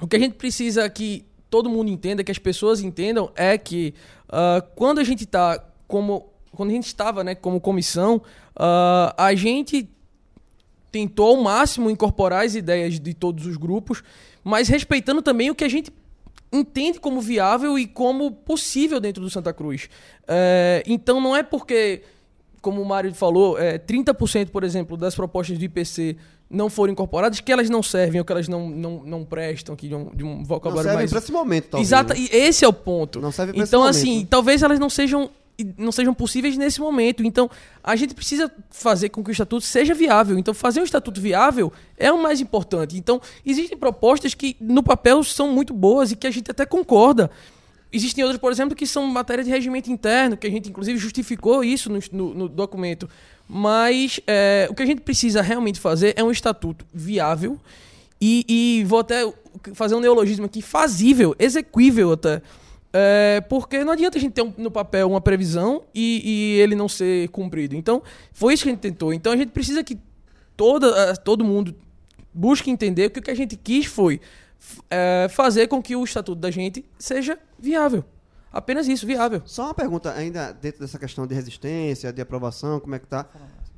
o 0.00 0.06
que 0.06 0.16
a 0.16 0.18
gente 0.18 0.34
precisa 0.34 0.88
que 0.90 1.24
todo 1.48 1.70
mundo 1.70 1.90
entenda, 1.90 2.22
que 2.22 2.30
as 2.30 2.38
pessoas 2.38 2.80
entendam, 2.80 3.30
é 3.34 3.56
que 3.56 3.94
ah, 4.28 4.62
quando 4.74 4.98
a 4.98 5.04
gente 5.04 5.24
está 5.24 5.62
como. 5.86 6.30
Quando 6.52 6.70
a 6.70 6.72
gente 6.72 6.86
estava 6.86 7.22
né, 7.22 7.34
como 7.34 7.60
comissão, 7.60 8.22
ah, 8.54 9.14
a 9.16 9.34
gente 9.34 9.88
tentou 10.90 11.36
ao 11.36 11.42
máximo 11.42 11.90
incorporar 11.90 12.46
as 12.46 12.54
ideias 12.54 12.98
de 12.98 13.12
todos 13.12 13.44
os 13.44 13.58
grupos, 13.58 14.02
mas 14.42 14.68
respeitando 14.68 15.20
também 15.20 15.50
o 15.50 15.54
que 15.54 15.64
a 15.64 15.68
gente 15.68 15.92
entende 16.50 16.98
como 16.98 17.20
viável 17.20 17.78
e 17.78 17.86
como 17.86 18.30
possível 18.30 18.98
dentro 18.98 19.22
do 19.22 19.28
Santa 19.28 19.52
Cruz. 19.52 19.90
É, 20.26 20.82
então 20.86 21.20
não 21.20 21.36
é 21.36 21.42
porque, 21.42 22.02
como 22.60 22.80
o 22.82 22.84
Mário 22.84 23.14
falou, 23.14 23.58
é, 23.58 23.78
30%, 23.78 24.48
por 24.48 24.64
exemplo, 24.64 24.96
das 24.96 25.14
propostas 25.14 25.58
do 25.58 25.64
IPC 25.64 26.16
não 26.48 26.70
foram 26.70 26.92
incorporadas, 26.92 27.40
que 27.40 27.50
elas 27.50 27.68
não 27.68 27.82
servem 27.82 28.20
ou 28.20 28.24
que 28.24 28.32
elas 28.32 28.48
não, 28.48 28.68
não, 28.68 29.02
não 29.04 29.24
prestam, 29.24 29.74
aqui 29.74 29.88
de 29.88 29.94
um, 29.94 30.10
de 30.14 30.24
um 30.24 30.36
Não 30.36 30.44
vocabulário 30.44 30.90
serve 30.90 31.02
mais... 31.02 31.10
pra 31.10 31.18
esse 31.18 31.32
momento, 31.32 31.68
talvez. 31.70 31.88
Exato, 31.88 32.14
né? 32.14 32.20
e 32.20 32.36
esse 32.36 32.64
é 32.64 32.68
o 32.68 32.72
ponto. 32.72 33.20
Não 33.20 33.32
serve 33.32 33.52
pra 33.52 33.62
Então, 33.62 33.82
assim, 33.82 34.20
né? 34.20 34.26
talvez 34.30 34.62
elas 34.62 34.78
não 34.78 34.88
sejam 34.88 35.30
não 35.78 35.90
sejam 35.90 36.12
possíveis 36.12 36.56
nesse 36.56 36.80
momento. 36.80 37.24
Então, 37.24 37.50
a 37.82 37.96
gente 37.96 38.14
precisa 38.14 38.52
fazer 38.70 39.08
com 39.08 39.24
que 39.24 39.30
o 39.30 39.32
estatuto 39.32 39.64
seja 39.64 39.94
viável. 39.94 40.38
Então, 40.38 40.52
fazer 40.52 40.80
um 40.80 40.84
estatuto 40.84 41.18
viável 41.18 41.72
é 41.96 42.12
o 42.12 42.22
mais 42.22 42.42
importante. 42.42 42.96
Então, 42.98 43.20
existem 43.44 43.76
propostas 43.76 44.34
que 44.34 44.54
no 44.60 44.82
papel 44.82 45.24
são 45.24 45.50
muito 45.50 45.72
boas 45.72 46.12
e 46.12 46.16
que 46.16 46.26
a 46.26 46.30
gente 46.30 46.50
até 46.50 46.66
concorda. 46.66 47.30
Existem 47.96 48.22
outras, 48.24 48.40
por 48.40 48.52
exemplo, 48.52 48.76
que 48.76 48.86
são 48.86 49.06
matéria 49.06 49.42
de 49.42 49.50
regimento 49.50 49.90
interno, 49.90 50.36
que 50.36 50.46
a 50.46 50.50
gente 50.50 50.68
inclusive 50.68 50.98
justificou 50.98 51.64
isso 51.64 51.90
no, 51.90 51.98
no- 52.12 52.34
no 52.34 52.48
documento. 52.48 53.08
Mas 53.48 54.20
é, 54.26 54.66
o 54.70 54.74
que 54.74 54.82
a 54.82 54.86
gente 54.86 55.00
precisa 55.00 55.40
realmente 55.42 55.80
fazer 55.80 56.14
é 56.16 56.22
um 56.22 56.30
estatuto 56.30 56.84
viável 56.92 57.58
e, 58.20 58.44
e 58.48 58.84
vou 58.84 58.98
até 59.00 59.32
fazer 59.74 59.94
um 59.94 60.00
neologismo 60.00 60.46
aqui, 60.46 60.60
fazível, 60.62 61.34
exequível 61.38 62.12
até. 62.12 62.42
É, 62.92 63.40
porque 63.48 63.84
não 63.84 63.92
adianta 63.92 64.16
a 64.16 64.20
gente 64.20 64.32
ter 64.32 64.42
um- 64.42 64.52
no 64.56 64.70
papel 64.70 65.08
uma 65.08 65.20
previsão 65.20 65.82
e, 65.94 66.22
e 66.56 66.60
ele 66.60 66.74
não 66.74 66.88
ser 66.88 67.28
cumprido. 67.28 67.74
Então, 67.76 68.02
foi 68.32 68.54
isso 68.54 68.62
que 68.62 68.68
a 68.70 68.72
gente 68.72 68.80
tentou. 68.80 69.12
Então, 69.12 69.32
a 69.32 69.36
gente 69.36 69.50
precisa 69.50 69.84
que 69.84 69.98
toda, 70.56 70.86
eh, 71.10 71.14
todo 71.16 71.44
mundo 71.44 71.74
busque 72.32 72.70
entender 72.70 73.10
que 73.10 73.18
o 73.18 73.22
que 73.22 73.30
a 73.30 73.34
gente 73.34 73.54
quis 73.56 73.86
foi 73.86 74.20
é, 74.90 75.28
fazer 75.30 75.68
com 75.68 75.82
que 75.82 75.94
o 75.96 76.04
estatuto 76.04 76.40
da 76.40 76.50
gente 76.50 76.84
seja 76.98 77.38
viável. 77.58 78.04
Apenas 78.52 78.88
isso, 78.88 79.06
viável. 79.06 79.42
Só 79.44 79.64
uma 79.64 79.74
pergunta 79.74 80.12
ainda 80.12 80.52
dentro 80.52 80.80
dessa 80.80 80.98
questão 80.98 81.26
de 81.26 81.34
resistência, 81.34 82.12
de 82.12 82.22
aprovação, 82.22 82.80
como 82.80 82.94
é 82.94 82.98
que 82.98 83.06
tá? 83.06 83.28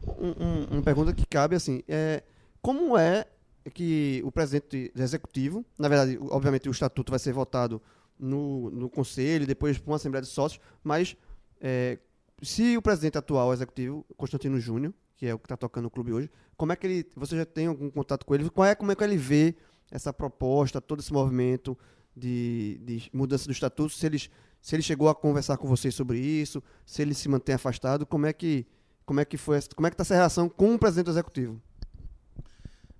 Um- 0.07 0.35
um- 0.45 0.64
uma 0.76 0.83
pergunta 0.83 1.12
que 1.12 1.26
cabe 1.26 1.57
assim, 1.57 1.83
é, 1.89 2.22
como 2.62 2.97
é 2.97 3.26
que 3.74 4.22
o 4.24 4.31
presidente 4.31 4.91
executivo, 4.97 5.64
na 5.79 5.89
verdade, 5.89 6.18
obviamente 6.31 6.68
o 6.68 6.72
estatuto 6.72 7.11
vai 7.11 7.18
ser 7.18 7.33
votado 7.33 7.83
no, 8.18 8.70
no 8.70 8.89
conselho, 8.89 9.47
depois 9.47 9.76
por 9.79 9.91
uma 9.91 9.97
assembleia 9.97 10.22
de 10.22 10.29
sócios, 10.29 10.61
mas 10.83 11.16
é, 11.61 11.99
se 12.41 12.76
o 12.76 12.83
presidente 12.83 13.18
atual 13.18 13.53
executivo, 13.53 14.07
Constantino 14.16 14.59
Júnior, 14.61 14.95
que 15.16 15.26
é 15.26 15.35
o 15.35 15.39
que 15.39 15.47
está 15.47 15.57
tocando 15.57 15.87
o 15.87 15.91
clube 15.91 16.12
hoje, 16.12 16.31
como 16.57 16.72
é 16.72 16.76
que 16.76 16.87
ele, 16.87 17.07
você 17.16 17.37
já 17.37 17.45
tem 17.45 17.66
algum 17.66 17.91
contato 17.91 18.24
com 18.24 18.35
ele? 18.35 18.49
Qual 18.49 18.64
é, 18.66 18.74
como 18.74 18.93
é 18.93 18.95
que 18.95 19.03
ele 19.05 19.16
vê 19.16 19.55
essa 19.91 20.12
proposta, 20.12 20.80
todo 20.80 21.01
esse 21.01 21.12
movimento 21.12 21.76
de, 22.16 22.80
de 22.82 23.11
mudança 23.12 23.47
do 23.47 23.53
estatuto? 23.53 23.93
Se 23.93 24.07
eles 24.07 24.30
se 24.61 24.74
ele 24.74 24.82
chegou 24.82 25.09
a 25.09 25.14
conversar 25.14 25.57
com 25.57 25.68
vocês 25.68 25.95
sobre 25.95 26.18
isso, 26.18 26.62
se 26.84 27.01
ele 27.01 27.14
se 27.14 27.28
mantém 27.28 27.55
afastado, 27.55 28.05
como 28.05 28.26
é 28.26 28.32
que 28.32 28.66
como 29.07 29.20
é 29.20 29.24
que 29.24 29.39
foi, 29.39 29.59
como 29.74 29.86
é 29.86 29.91
que 29.91 29.95
está 29.95 30.03
essa 30.03 30.14
relação 30.14 30.49
com 30.49 30.74
o 30.74 30.78
presidente 30.78 31.09
executivo? 31.09 31.62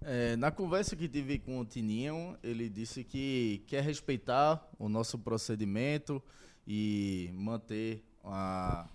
É, 0.01 0.37
na 0.37 0.51
conversa 0.51 0.97
que 0.97 1.07
tive 1.07 1.39
com 1.39 1.61
o 1.61 1.67
Tininho, 1.67 2.35
ele 2.43 2.71
disse 2.71 3.05
que 3.05 3.63
quer 3.67 3.83
respeitar 3.83 4.67
o 4.79 4.89
nosso 4.89 5.19
procedimento 5.19 6.23
e 6.67 7.31
manter 7.35 8.03
a 8.25 8.89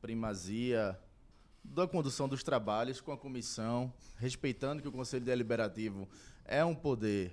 primazia 0.00 0.98
da 1.62 1.86
condução 1.86 2.26
dos 2.26 2.42
trabalhos 2.42 2.98
com 2.98 3.12
a 3.12 3.18
comissão, 3.18 3.92
respeitando 4.16 4.80
que 4.80 4.88
o 4.88 4.92
Conselho 4.92 5.24
Deliberativo 5.24 6.08
é 6.44 6.64
um 6.64 6.74
poder 6.74 7.32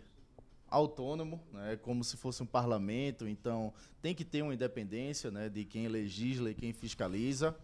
autônomo, 0.70 1.41
né, 1.51 1.78
como 1.82 2.03
se 2.03 2.16
fosse 2.16 2.41
um 2.41 2.45
parlamento, 2.45 3.28
então 3.28 3.74
tem 4.01 4.16
que 4.16 4.24
ter 4.24 4.41
uma 4.41 4.53
independência 4.53 5.30
né, 5.30 5.49
de 5.49 5.66
quem 5.66 5.88
legisla 5.89 6.51
e 6.51 6.55
quem 6.55 6.72
fiscaliza. 6.72 7.55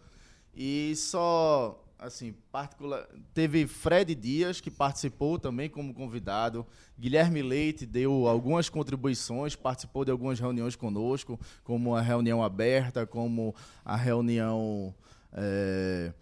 E 0.54 0.94
só, 0.94 1.82
assim, 1.98 2.34
particular... 2.52 3.08
teve 3.32 3.66
Fred 3.66 4.14
Dias, 4.14 4.60
que 4.60 4.70
participou 4.70 5.38
também 5.38 5.70
como 5.70 5.94
convidado. 5.94 6.66
Guilherme 6.98 7.42
Leite 7.42 7.86
deu 7.86 8.28
algumas 8.28 8.68
contribuições, 8.68 9.56
participou 9.56 10.04
de 10.04 10.10
algumas 10.10 10.38
reuniões 10.38 10.76
conosco, 10.76 11.40
como 11.64 11.94
a 11.94 12.02
reunião 12.02 12.42
aberta, 12.42 13.06
como 13.06 13.54
a 13.84 13.96
reunião 13.96 14.94
eh, 15.32 16.12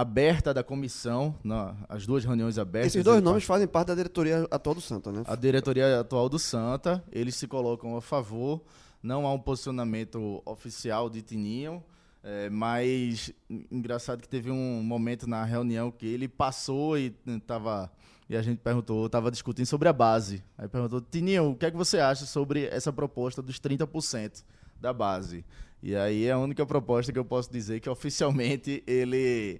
aberta 0.00 0.52
da 0.54 0.62
comissão, 0.62 1.34
na- 1.42 1.74
as 1.88 2.06
duas 2.06 2.24
reuniões 2.24 2.58
abertas. 2.58 2.92
Esses 2.94 3.04
dois 3.04 3.22
nomes 3.22 3.44
fazem 3.44 3.66
parte 3.66 3.88
da 3.88 3.94
diretoria 3.94 4.46
atual 4.50 4.74
do 4.74 4.80
Santa, 4.80 5.10
né? 5.12 5.22
a 5.26 5.34
diretoria 5.34 6.00
atual 6.00 6.28
do 6.28 6.38
Santa, 6.38 7.02
eles 7.10 7.34
se 7.34 7.46
colocam 7.46 7.96
a 7.96 8.00
favor, 8.00 8.62
não 9.02 9.26
há 9.26 9.32
um 9.32 9.38
posicionamento 9.38 10.42
oficial 10.44 11.08
de 11.10 11.22
Tininho, 11.22 11.82
é, 12.22 12.50
mas 12.50 13.32
en- 13.48 13.64
engraçado 13.70 14.20
que 14.20 14.28
teve 14.28 14.50
um 14.50 14.82
momento 14.82 15.26
na 15.28 15.44
reunião 15.44 15.90
que 15.90 16.06
ele 16.06 16.28
passou 16.28 16.98
e 16.98 17.10
tava 17.46 17.90
e 18.30 18.36
a 18.36 18.42
gente 18.42 18.58
perguntou, 18.58 19.06
estava 19.06 19.30
discutindo 19.30 19.64
sobre 19.64 19.88
a 19.88 19.92
base. 19.92 20.44
Aí 20.58 20.68
perguntou, 20.68 21.00
Tininho, 21.00 21.50
o 21.52 21.56
que 21.56 21.64
é 21.64 21.70
que 21.70 21.76
você 21.78 21.98
acha 21.98 22.26
sobre 22.26 22.66
essa 22.66 22.92
proposta 22.92 23.40
dos 23.40 23.58
30% 23.58 24.44
da 24.78 24.92
base? 24.92 25.44
E 25.82 25.96
aí 25.96 26.26
é 26.26 26.32
a 26.32 26.38
única 26.38 26.66
proposta 26.66 27.10
que 27.10 27.18
eu 27.18 27.24
posso 27.24 27.50
dizer 27.50 27.80
que 27.80 27.88
oficialmente 27.88 28.82
ele 28.86 29.58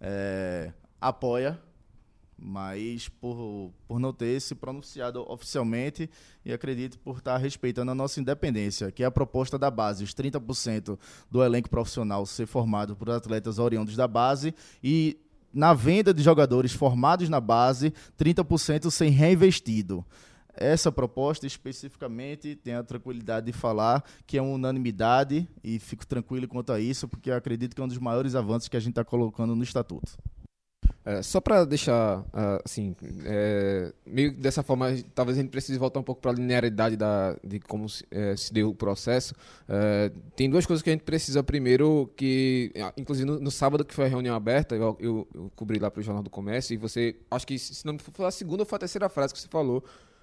é, 0.00 0.72
apoia 1.00 1.60
mas 2.40 3.08
por, 3.08 3.70
por 3.86 4.00
não 4.00 4.12
ter 4.12 4.40
se 4.40 4.54
pronunciado 4.54 5.20
oficialmente 5.30 6.08
e 6.44 6.52
acredito 6.52 6.98
por 6.98 7.18
estar 7.18 7.36
respeitando 7.36 7.90
a 7.90 7.94
nossa 7.94 8.18
independência, 8.18 8.90
que 8.90 9.02
é 9.02 9.06
a 9.06 9.10
proposta 9.10 9.58
da 9.58 9.70
base, 9.70 10.02
os 10.02 10.14
30% 10.14 10.98
do 11.30 11.44
elenco 11.44 11.68
profissional 11.68 12.24
ser 12.24 12.46
formado 12.46 12.96
por 12.96 13.10
atletas 13.10 13.58
oriundos 13.58 13.94
da 13.94 14.08
base 14.08 14.54
e 14.82 15.18
na 15.52 15.74
venda 15.74 16.14
de 16.14 16.22
jogadores 16.22 16.72
formados 16.72 17.28
na 17.28 17.40
base, 17.40 17.92
30% 18.18 18.90
sem 18.90 19.10
reinvestido. 19.10 20.04
Essa 20.60 20.92
proposta 20.92 21.46
especificamente 21.46 22.54
tem 22.54 22.74
a 22.74 22.82
tranquilidade 22.82 23.46
de 23.46 23.52
falar 23.52 24.04
que 24.26 24.36
é 24.36 24.42
uma 24.42 24.54
unanimidade 24.54 25.48
e 25.64 25.78
fico 25.78 26.06
tranquilo 26.06 26.46
quanto 26.46 26.70
a 26.70 26.78
isso, 26.78 27.08
porque 27.08 27.30
acredito 27.30 27.74
que 27.74 27.80
é 27.80 27.84
um 27.84 27.88
dos 27.88 27.96
maiores 27.96 28.34
avanços 28.34 28.68
que 28.68 28.76
a 28.76 28.80
gente 28.80 28.90
está 28.90 29.02
colocando 29.02 29.56
no 29.56 29.64
estatuto. 29.64 30.18
É, 31.02 31.22
só 31.22 31.40
para 31.40 31.64
deixar, 31.64 32.22
ah, 32.30 32.60
assim, 32.62 32.94
é, 33.24 33.90
meio 34.04 34.36
dessa 34.36 34.62
forma, 34.62 34.88
talvez 35.14 35.38
a 35.38 35.40
gente 35.40 35.50
precise 35.50 35.78
voltar 35.78 35.98
um 35.98 36.02
pouco 36.02 36.20
para 36.20 36.30
a 36.30 36.34
linearidade 36.34 36.94
da, 36.94 37.36
de 37.42 37.58
como 37.58 37.88
se, 37.88 38.04
é, 38.10 38.36
se 38.36 38.52
deu 38.52 38.68
o 38.68 38.74
processo. 38.74 39.34
É, 39.66 40.12
tem 40.36 40.50
duas 40.50 40.66
coisas 40.66 40.82
que 40.82 40.90
a 40.90 40.92
gente 40.92 41.04
precisa 41.04 41.42
primeiro, 41.42 42.12
que, 42.16 42.70
ah, 42.76 42.92
inclusive 42.98 43.26
no, 43.26 43.40
no 43.40 43.50
sábado 43.50 43.82
que 43.82 43.94
foi 43.94 44.04
a 44.04 44.08
reunião 44.08 44.36
aberta, 44.36 44.74
eu, 44.76 44.96
eu, 45.00 45.28
eu 45.34 45.50
cobri 45.56 45.78
lá 45.78 45.90
para 45.90 46.00
o 46.00 46.02
Jornal 46.02 46.22
do 46.22 46.28
Comércio, 46.28 46.74
e 46.74 46.76
você, 46.76 47.16
acho 47.30 47.46
que 47.46 47.58
se 47.58 47.86
não 47.86 47.98
foi 47.98 48.26
a 48.26 48.30
segunda 48.30 48.62
ou 48.62 48.66
foi 48.66 48.76
a 48.76 48.80
terceira 48.80 49.08
frase 49.08 49.32
que 49.32 49.40
você 49.40 49.48
falou, 49.48 49.82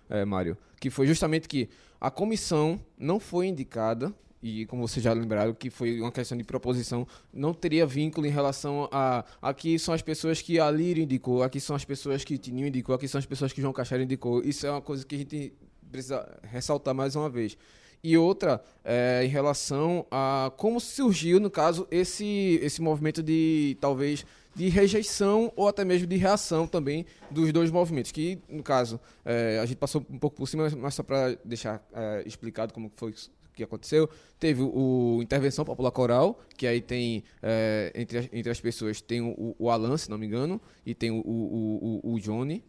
é, 0.09 0.23
Mário, 0.25 0.57
que 0.79 0.89
foi 0.89 1.07
justamente 1.07 1.47
que 1.47 1.69
a 1.99 2.11
comissão 2.11 2.79
não 2.97 3.19
foi 3.19 3.47
indicada 3.47 4.13
e 4.41 4.65
como 4.67 4.87
vocês 4.87 5.03
já 5.03 5.13
lembraram, 5.13 5.53
que 5.53 5.69
foi 5.69 5.99
uma 5.99 6.11
questão 6.11 6.37
de 6.37 6.43
proposição, 6.43 7.07
não 7.33 7.53
teria 7.53 7.85
vínculo 7.85 8.27
em 8.27 8.29
relação 8.29 8.87
a 8.91 9.25
aqui 9.41 9.79
são 9.79 9.93
as 9.93 10.01
pessoas 10.01 10.41
que 10.41 10.59
a 10.59 10.69
Lírio 10.69 11.03
indicou, 11.03 11.43
aqui 11.43 11.59
são 11.59 11.75
as 11.75 11.83
pessoas 11.83 12.23
que 12.23 12.37
Tininho 12.37 12.67
indicou, 12.67 12.93
aqui 12.93 13.07
são 13.07 13.19
as 13.19 13.25
pessoas 13.25 13.51
que 13.51 13.61
João 13.61 13.73
Cachara 13.73 14.03
indicou. 14.03 14.41
Isso 14.43 14.65
é 14.67 14.71
uma 14.71 14.81
coisa 14.81 15.05
que 15.05 15.15
a 15.15 15.17
gente 15.17 15.53
precisa 15.91 16.39
ressaltar 16.43 16.93
mais 16.93 17.15
uma 17.15 17.29
vez. 17.29 17.57
E 18.03 18.15
outra, 18.15 18.63
é, 18.85 19.23
em 19.25 19.27
relação 19.27 20.05
a 20.11 20.51
como 20.55 20.79
surgiu, 20.79 21.39
no 21.39 21.49
caso, 21.49 21.87
esse, 21.89 22.59
esse 22.61 22.81
movimento 22.81 23.23
de, 23.23 23.75
talvez, 23.81 24.23
de 24.57 24.69
rejeição 24.69 25.53
ou 25.55 25.67
até 25.67 25.85
mesmo 25.85 26.07
de 26.07 26.17
reação 26.17 26.65
também 26.65 27.05
dos 27.29 27.53
dois 27.53 27.69
movimentos. 27.69 28.11
Que, 28.11 28.39
no 28.49 28.63
caso, 28.63 28.99
é, 29.23 29.59
a 29.61 29.65
gente 29.65 29.77
passou 29.77 30.03
um 30.09 30.17
pouco 30.17 30.35
por 30.35 30.47
cima, 30.47 30.67
mas 30.75 30.95
só 30.95 31.03
para 31.03 31.37
deixar 31.45 31.87
é, 31.93 32.23
explicado 32.25 32.73
como 32.73 32.91
foi 32.95 33.13
que 33.57 33.63
aconteceu. 33.63 34.09
Teve 34.39 34.61
o, 34.61 35.19
Intervenção 35.21 35.65
Popular 35.65 35.91
Coral, 35.91 36.39
que 36.55 36.67
aí 36.67 36.79
tem, 36.79 37.23
é, 37.41 37.91
entre, 37.95 38.17
as, 38.19 38.29
entre 38.31 38.51
as 38.51 38.59
pessoas, 38.61 39.01
tem 39.01 39.21
o, 39.21 39.55
o 39.57 39.69
Alan, 39.69 39.97
se 39.97 40.09
não 40.09 40.17
me 40.17 40.27
engano, 40.27 40.61
e 40.85 40.93
tem 40.93 41.11
o, 41.11 41.17
o, 41.17 42.01
o, 42.03 42.13
o 42.13 42.19
Johnny. 42.19 42.63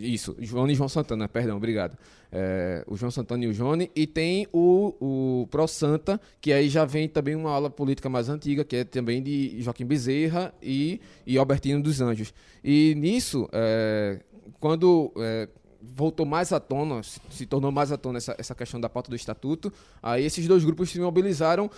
Isso, 0.00 0.36
João 0.38 0.68
e 0.68 0.74
João 0.74 0.88
Santana, 0.88 1.28
perdão, 1.28 1.56
obrigado. 1.56 1.96
É, 2.32 2.84
o 2.86 2.96
João 2.96 3.10
Santana 3.10 3.44
e 3.44 3.48
o 3.48 3.52
Johnny. 3.52 3.90
E 3.94 4.06
tem 4.06 4.46
o, 4.52 4.94
o 5.00 5.46
Pro 5.48 5.66
Santa, 5.66 6.20
que 6.40 6.52
aí 6.52 6.68
já 6.68 6.84
vem 6.84 7.08
também 7.08 7.34
uma 7.34 7.50
aula 7.50 7.68
política 7.68 8.08
mais 8.08 8.28
antiga, 8.28 8.64
que 8.64 8.76
é 8.76 8.84
também 8.84 9.22
de 9.22 9.60
Joaquim 9.60 9.84
Bezerra 9.84 10.54
e, 10.62 11.00
e 11.26 11.36
Albertino 11.36 11.82
dos 11.82 12.00
Anjos. 12.00 12.32
E 12.62 12.94
nisso, 12.96 13.48
é, 13.52 14.20
quando 14.58 15.12
é, 15.18 15.48
voltou 15.82 16.26
mais 16.26 16.52
à 16.52 16.60
tona, 16.60 17.02
se, 17.02 17.20
se 17.30 17.46
tornou 17.46 17.72
mais 17.72 17.90
à 17.90 17.96
tona 17.96 18.18
essa, 18.18 18.34
essa 18.38 18.54
questão 18.54 18.80
da 18.80 18.88
pauta 18.88 19.10
do 19.10 19.16
estatuto, 19.16 19.72
aí 20.02 20.24
esses 20.24 20.46
dois 20.46 20.64
grupos 20.64 20.90
se 20.90 21.00
mobilizaram 21.00 21.70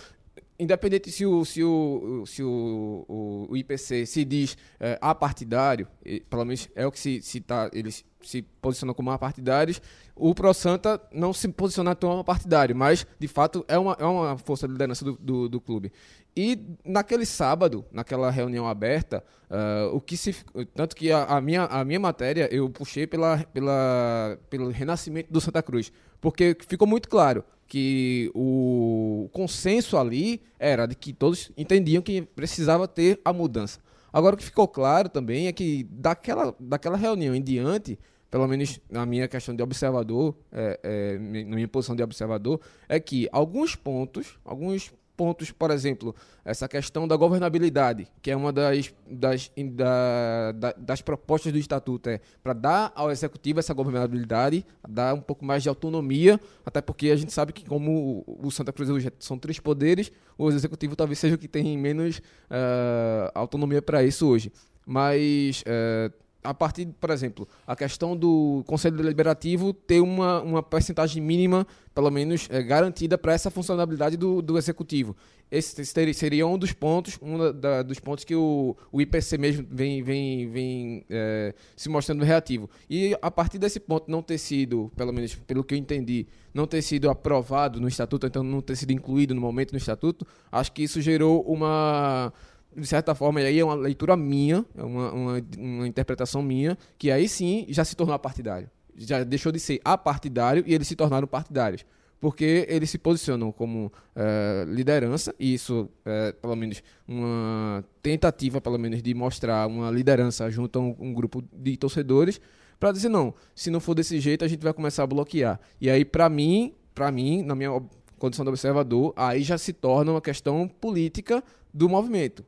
independente 0.63 1.11
se 1.11 1.25
o, 1.25 1.45
se 1.45 1.63
o, 1.63 2.23
se 2.25 2.41
o, 2.43 3.05
o, 3.07 3.47
o 3.49 3.57
IPC 3.57 4.05
se 4.05 4.25
diz 4.25 4.57
é, 4.79 4.97
apartidário, 5.01 5.87
pelo 6.29 6.45
menos 6.45 6.69
é 6.75 6.87
o 6.87 6.91
que 6.91 6.99
se, 6.99 7.21
se 7.21 7.39
tá, 7.41 7.69
eles 7.73 8.05
se 8.21 8.41
posicionam 8.41 8.93
como 8.93 9.11
apartidários, 9.11 9.81
o 10.15 10.33
Pro 10.33 10.53
Santa 10.53 11.01
não 11.11 11.33
se 11.33 11.47
posiciona 11.49 11.95
tão 11.95 12.19
apartidário, 12.19 12.75
mas 12.75 13.05
de 13.19 13.27
fato 13.27 13.65
é 13.67 13.77
uma, 13.77 13.97
é 13.99 14.05
uma 14.05 14.37
força 14.37 14.67
de 14.67 14.73
liderança 14.73 15.03
do, 15.03 15.17
do, 15.19 15.49
do 15.49 15.61
clube. 15.61 15.91
E 16.35 16.59
naquele 16.83 17.25
sábado, 17.25 17.85
naquela 17.91 18.31
reunião 18.31 18.67
aberta, 18.67 19.23
uh, 19.49 19.95
o 19.95 20.01
que 20.01 20.17
se 20.17 20.35
tanto 20.73 20.95
que 20.95 21.11
a, 21.11 21.25
a, 21.25 21.39
minha, 21.39 21.65
a 21.65 21.85
minha 21.85 21.99
matéria 21.99 22.49
eu 22.51 22.69
puxei 22.69 23.05
pela, 23.05 23.37
pela, 23.53 24.37
pelo 24.49 24.69
renascimento 24.69 25.31
do 25.31 25.39
Santa 25.39 25.61
Cruz, 25.61 25.91
porque 26.19 26.57
ficou 26.67 26.87
muito 26.87 27.07
claro 27.07 27.43
que 27.67 28.31
o 28.33 29.29
consenso 29.31 29.97
ali 29.97 30.41
era 30.57 30.87
de 30.87 30.95
que 30.95 31.13
todos 31.13 31.51
entendiam 31.55 32.01
que 32.01 32.21
precisava 32.21 32.87
ter 32.87 33.19
a 33.23 33.31
mudança. 33.31 33.79
Agora 34.11 34.35
o 34.35 34.37
que 34.37 34.43
ficou 34.45 34.67
claro 34.67 35.09
também 35.09 35.47
é 35.47 35.51
que 35.51 35.83
daquela, 35.89 36.55
daquela 36.59 36.97
reunião 36.97 37.33
em 37.33 37.41
diante, 37.41 37.97
pelo 38.29 38.47
menos 38.47 38.79
na 38.89 39.05
minha 39.05 39.27
questão 39.27 39.55
de 39.55 39.61
observador, 39.61 40.35
é, 40.51 40.79
é, 40.83 41.17
na 41.17 41.55
minha 41.55 41.67
posição 41.67 41.95
de 41.95 42.03
observador, 42.03 42.59
é 42.87 42.99
que 42.99 43.27
alguns 43.31 43.75
pontos, 43.75 44.39
alguns 44.43 44.91
pontos, 45.15 45.51
por 45.51 45.71
exemplo, 45.71 46.15
essa 46.43 46.67
questão 46.67 47.07
da 47.07 47.15
governabilidade, 47.15 48.07
que 48.21 48.31
é 48.31 48.35
uma 48.35 48.51
das, 48.51 48.93
das, 49.09 49.51
da, 49.73 50.51
da, 50.51 50.73
das 50.77 51.01
propostas 51.01 51.51
do 51.51 51.57
Estatuto, 51.57 52.09
é 52.09 52.19
para 52.43 52.53
dar 52.53 52.91
ao 52.95 53.11
Executivo 53.11 53.59
essa 53.59 53.73
governabilidade, 53.73 54.65
dar 54.87 55.13
um 55.13 55.21
pouco 55.21 55.45
mais 55.45 55.63
de 55.63 55.69
autonomia, 55.69 56.39
até 56.65 56.81
porque 56.81 57.09
a 57.09 57.15
gente 57.15 57.31
sabe 57.31 57.53
que 57.53 57.65
como 57.65 58.23
o 58.27 58.51
Santa 58.51 58.73
Cruz 58.73 58.89
hoje 58.89 59.11
são 59.19 59.37
três 59.37 59.59
poderes, 59.59 60.11
o 60.37 60.49
Executivo 60.49 60.95
talvez 60.95 61.19
seja 61.19 61.35
o 61.35 61.37
que 61.37 61.47
tem 61.47 61.77
menos 61.77 62.17
uh, 62.17 63.31
autonomia 63.33 63.81
para 63.81 64.03
isso 64.03 64.27
hoje. 64.27 64.51
Mas 64.85 65.63
uh, 65.63 66.22
a 66.43 66.53
partir, 66.53 66.87
por 66.99 67.09
exemplo, 67.09 67.47
a 67.65 67.75
questão 67.75 68.15
do 68.15 68.63
Conselho 68.67 68.97
Deliberativo 68.97 69.73
ter 69.73 70.01
uma, 70.01 70.41
uma 70.41 70.63
percentagem 70.63 71.21
mínima, 71.21 71.65
pelo 71.93 72.11
menos, 72.11 72.47
é, 72.49 72.61
garantida 72.61 73.17
para 73.17 73.33
essa 73.33 73.49
funcionalidade 73.49 74.17
do, 74.17 74.41
do 74.41 74.57
Executivo. 74.57 75.15
Esse 75.49 75.85
seria 76.13 76.47
um 76.47 76.57
dos 76.57 76.73
pontos, 76.73 77.19
um 77.21 77.53
da, 77.53 77.83
dos 77.83 77.99
pontos 77.99 78.25
que 78.25 78.35
o, 78.35 78.75
o 78.91 78.99
IPC 78.99 79.37
mesmo 79.37 79.67
vem, 79.69 80.01
vem, 80.01 80.49
vem 80.49 81.05
é, 81.09 81.53
se 81.75 81.89
mostrando 81.89 82.23
reativo. 82.25 82.69
E 82.89 83.15
a 83.21 83.29
partir 83.29 83.59
desse 83.59 83.79
ponto 83.79 84.09
não 84.09 84.23
ter 84.23 84.39
sido, 84.39 84.91
pelo 84.95 85.13
menos 85.13 85.35
pelo 85.35 85.63
que 85.63 85.75
eu 85.75 85.77
entendi, 85.77 86.25
não 86.53 86.65
ter 86.65 86.81
sido 86.81 87.09
aprovado 87.09 87.79
no 87.79 87.87
Estatuto, 87.87 88.25
então 88.25 88.43
não 88.43 88.61
ter 88.61 88.75
sido 88.75 88.91
incluído 88.91 89.35
no 89.35 89.41
momento 89.41 89.71
no 89.73 89.77
Estatuto, 89.77 90.25
acho 90.51 90.71
que 90.71 90.83
isso 90.83 90.99
gerou 91.01 91.41
uma 91.43 92.33
de 92.75 92.87
certa 92.87 93.13
forma, 93.13 93.39
aí 93.39 93.59
é 93.59 93.63
uma 93.63 93.75
leitura 93.75 94.15
minha, 94.15 94.65
é 94.75 94.83
uma, 94.83 95.11
uma, 95.11 95.45
uma, 95.57 95.87
interpretação 95.87 96.41
minha, 96.41 96.77
que 96.97 97.11
aí 97.11 97.27
sim 97.27 97.65
já 97.69 97.83
se 97.85 97.95
tornou 97.95 98.17
partidário. 98.17 98.69
Já 98.95 99.23
deixou 99.23 99.51
de 99.51 99.59
ser 99.59 99.81
apartidário 99.83 100.63
e 100.65 100.73
eles 100.73 100.87
se 100.87 100.95
tornaram 100.95 101.27
partidários. 101.27 101.85
Porque 102.19 102.65
eles 102.69 102.89
se 102.89 102.97
posicionam 102.97 103.51
como 103.51 103.91
é, 104.15 104.65
liderança, 104.67 105.35
e 105.37 105.53
isso 105.53 105.89
é, 106.05 106.31
pelo 106.31 106.55
menos, 106.55 106.81
uma 107.05 107.83
tentativa, 108.01 108.61
pelo 108.61 108.77
menos, 108.77 109.03
de 109.03 109.13
mostrar 109.13 109.67
uma 109.67 109.91
liderança 109.91 110.49
junto 110.49 110.79
a 110.79 110.81
um, 110.81 110.95
um 110.99 111.13
grupo 111.13 111.43
de 111.51 111.75
torcedores, 111.75 112.39
para 112.79 112.91
dizer, 112.91 113.09
não, 113.09 113.33
se 113.53 113.69
não 113.69 113.79
for 113.79 113.93
desse 113.93 114.19
jeito, 114.19 114.45
a 114.45 114.47
gente 114.47 114.61
vai 114.63 114.73
começar 114.73 115.03
a 115.03 115.07
bloquear. 115.07 115.59
E 115.81 115.89
aí, 115.89 116.05
para 116.05 116.29
mim, 116.29 116.73
para 116.95 117.11
mim, 117.11 117.41
na 117.41 117.55
minha 117.55 117.81
condição 118.17 118.45
de 118.45 118.49
observador, 118.49 119.13
aí 119.17 119.43
já 119.43 119.57
se 119.57 119.73
torna 119.73 120.11
uma 120.11 120.21
questão 120.21 120.67
política 120.67 121.43
do 121.73 121.89
movimento 121.89 122.45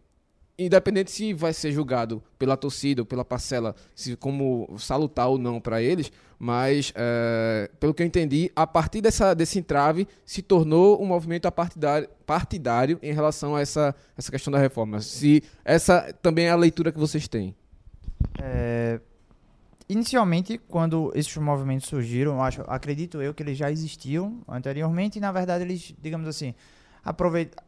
independente 0.58 1.12
se 1.12 1.34
vai 1.34 1.54
ser 1.54 1.72
julgado 1.72 2.24
pela 2.40 2.56
torcida 2.56 3.02
ou 3.02 3.06
pela 3.06 3.26
parcela, 3.26 3.76
se 3.94 4.16
como 4.16 4.74
salutar 4.78 5.28
ou 5.28 5.38
não 5.38 5.60
para 5.60 5.82
eles, 5.82 6.12
mas 6.40 6.94
é, 6.96 7.70
pelo 7.80 7.94
que 7.94 8.04
eu 8.04 8.08
entendi, 8.08 8.52
a 8.56 8.66
partir 8.66 9.02
dessa, 9.02 9.34
desse 9.34 9.60
entrave 9.60 10.08
se 10.26 10.42
tornou 10.42 11.02
um 11.02 11.06
movimento 11.06 11.50
partidário, 11.52 12.10
partidário 12.26 13.00
em 13.02 13.14
relação 13.14 13.56
a 13.56 13.62
essa, 13.62 13.96
essa 14.18 14.32
questão 14.32 14.52
da 14.52 14.60
reforma. 14.60 15.02
Se 15.02 15.44
essa 15.64 16.14
também 16.22 16.48
é 16.48 16.52
a 16.52 16.56
leitura 16.56 16.92
que 16.92 17.00
vocês 17.00 17.28
têm. 17.28 17.56
É, 18.42 19.00
inicialmente, 19.88 20.58
quando 20.58 21.12
esses 21.16 21.36
movimentos 21.38 21.88
surgiram, 21.88 22.42
acho, 22.42 22.62
acredito 22.68 23.22
eu 23.22 23.34
que 23.34 23.44
eles 23.44 23.58
já 23.58 23.72
existiam 23.72 24.42
anteriormente 24.48 25.18
e 25.18 25.22
na 25.22 25.32
verdade 25.32 25.64
eles, 25.64 25.94
digamos 26.02 26.28
assim, 26.28 26.54
aproveitam 27.04 27.64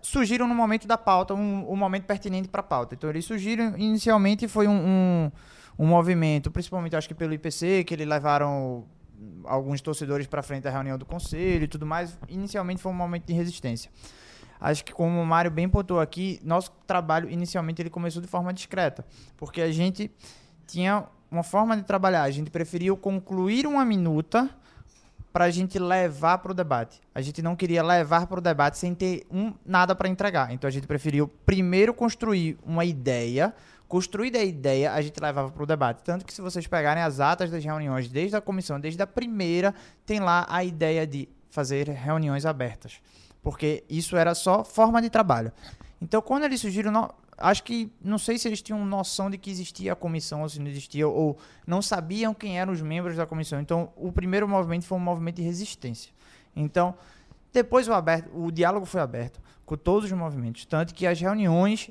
surgiram 0.00 0.46
no 0.46 0.54
momento 0.54 0.86
da 0.86 0.96
pauta, 0.96 1.34
um, 1.34 1.70
um 1.70 1.76
momento 1.76 2.04
pertinente 2.04 2.48
para 2.48 2.60
a 2.60 2.64
pauta. 2.64 2.94
Então, 2.94 3.10
eles 3.10 3.24
surgiram, 3.24 3.76
inicialmente 3.76 4.48
foi 4.48 4.66
um, 4.66 4.72
um, 4.72 5.32
um, 5.78 5.86
movimento, 5.86 6.50
principalmente 6.50 6.96
acho 6.96 7.08
que 7.08 7.14
pelo 7.14 7.34
IPC, 7.34 7.84
que 7.84 7.94
eles 7.94 8.06
levaram 8.06 8.84
alguns 9.44 9.80
torcedores 9.80 10.26
para 10.26 10.42
frente 10.42 10.64
da 10.64 10.70
reunião 10.70 10.98
do 10.98 11.04
conselho 11.04 11.64
e 11.64 11.68
tudo 11.68 11.86
mais. 11.86 12.18
Inicialmente 12.28 12.80
foi 12.80 12.90
um 12.92 12.94
momento 12.94 13.26
de 13.26 13.32
resistência. 13.32 13.90
Acho 14.60 14.84
que 14.84 14.92
como 14.92 15.20
o 15.20 15.26
Mário 15.26 15.50
bem 15.50 15.68
pontuou 15.68 16.00
aqui, 16.00 16.40
nosso 16.44 16.70
trabalho 16.86 17.28
inicialmente 17.28 17.82
ele 17.82 17.90
começou 17.90 18.22
de 18.22 18.28
forma 18.28 18.52
discreta, 18.52 19.04
porque 19.36 19.60
a 19.60 19.72
gente 19.72 20.10
tinha 20.66 21.04
uma 21.30 21.42
forma 21.42 21.76
de 21.76 21.82
trabalhar, 21.82 22.22
a 22.22 22.30
gente 22.30 22.50
preferiu 22.50 22.96
concluir 22.96 23.66
uma 23.66 23.84
minuta 23.84 24.48
para 25.32 25.46
a 25.46 25.50
gente 25.50 25.78
levar 25.78 26.38
para 26.38 26.52
o 26.52 26.54
debate. 26.54 27.00
A 27.14 27.22
gente 27.22 27.40
não 27.40 27.56
queria 27.56 27.82
levar 27.82 28.26
para 28.26 28.38
o 28.38 28.42
debate 28.42 28.76
sem 28.76 28.94
ter 28.94 29.26
um, 29.30 29.54
nada 29.64 29.94
para 29.94 30.08
entregar. 30.08 30.52
Então 30.52 30.68
a 30.68 30.70
gente 30.70 30.86
preferiu 30.86 31.26
primeiro 31.46 31.94
construir 31.94 32.58
uma 32.64 32.84
ideia. 32.84 33.54
Construída 33.88 34.38
a 34.38 34.44
ideia, 34.44 34.92
a 34.92 35.00
gente 35.02 35.20
levava 35.20 35.50
para 35.50 35.62
o 35.62 35.66
debate. 35.66 36.02
Tanto 36.02 36.24
que 36.24 36.32
se 36.32 36.40
vocês 36.40 36.66
pegarem 36.66 37.02
as 37.02 37.20
atas 37.20 37.50
das 37.50 37.64
reuniões, 37.64 38.08
desde 38.08 38.36
a 38.36 38.40
comissão, 38.40 38.78
desde 38.78 39.02
a 39.02 39.06
primeira, 39.06 39.74
tem 40.04 40.20
lá 40.20 40.46
a 40.48 40.64
ideia 40.64 41.06
de 41.06 41.28
fazer 41.50 41.88
reuniões 41.88 42.46
abertas. 42.46 43.00
Porque 43.42 43.84
isso 43.88 44.16
era 44.16 44.34
só 44.34 44.64
forma 44.64 45.02
de 45.02 45.10
trabalho. 45.10 45.52
Então, 46.00 46.22
quando 46.22 46.44
eles 46.44 46.60
surgiram, 46.60 47.12
acho 47.38 47.62
que 47.62 47.90
não 48.02 48.18
sei 48.18 48.38
se 48.38 48.48
eles 48.48 48.62
tinham 48.62 48.84
noção 48.84 49.30
de 49.30 49.38
que 49.38 49.50
existia 49.50 49.92
a 49.92 49.96
comissão 49.96 50.42
ou 50.42 50.48
se 50.48 50.60
não 50.60 50.68
existia, 50.68 51.06
ou 51.06 51.38
não 51.66 51.82
sabiam 51.82 52.34
quem 52.34 52.58
eram 52.58 52.72
os 52.72 52.80
membros 52.80 53.16
da 53.16 53.26
comissão. 53.26 53.60
Então, 53.60 53.92
o 53.96 54.12
primeiro 54.12 54.48
movimento 54.48 54.84
foi 54.84 54.98
um 54.98 55.00
movimento 55.00 55.36
de 55.36 55.42
resistência. 55.42 56.12
Então, 56.54 56.94
depois 57.52 57.88
o, 57.88 57.92
aberto, 57.92 58.30
o 58.34 58.50
diálogo 58.50 58.86
foi 58.86 59.00
aberto 59.00 59.40
com 59.64 59.76
todos 59.76 60.10
os 60.10 60.16
movimentos, 60.16 60.64
tanto 60.64 60.94
que 60.94 61.06
as 61.06 61.20
reuniões 61.20 61.90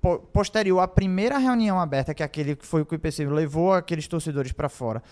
po 0.00 0.18
posterior 0.18 0.80
à 0.80 0.88
primeira 0.88 1.36
reunião 1.36 1.78
aberta, 1.78 2.14
que 2.14 2.22
é 2.22 2.26
aquele 2.26 2.56
que 2.56 2.66
foi 2.66 2.82
o 2.82 2.86
que 2.86 2.94
o 2.94 2.96
IPC 2.96 3.26
levou 3.26 3.72
aqueles 3.74 4.08
torcedores 4.08 4.52
para 4.52 4.68
fora, 4.68 5.02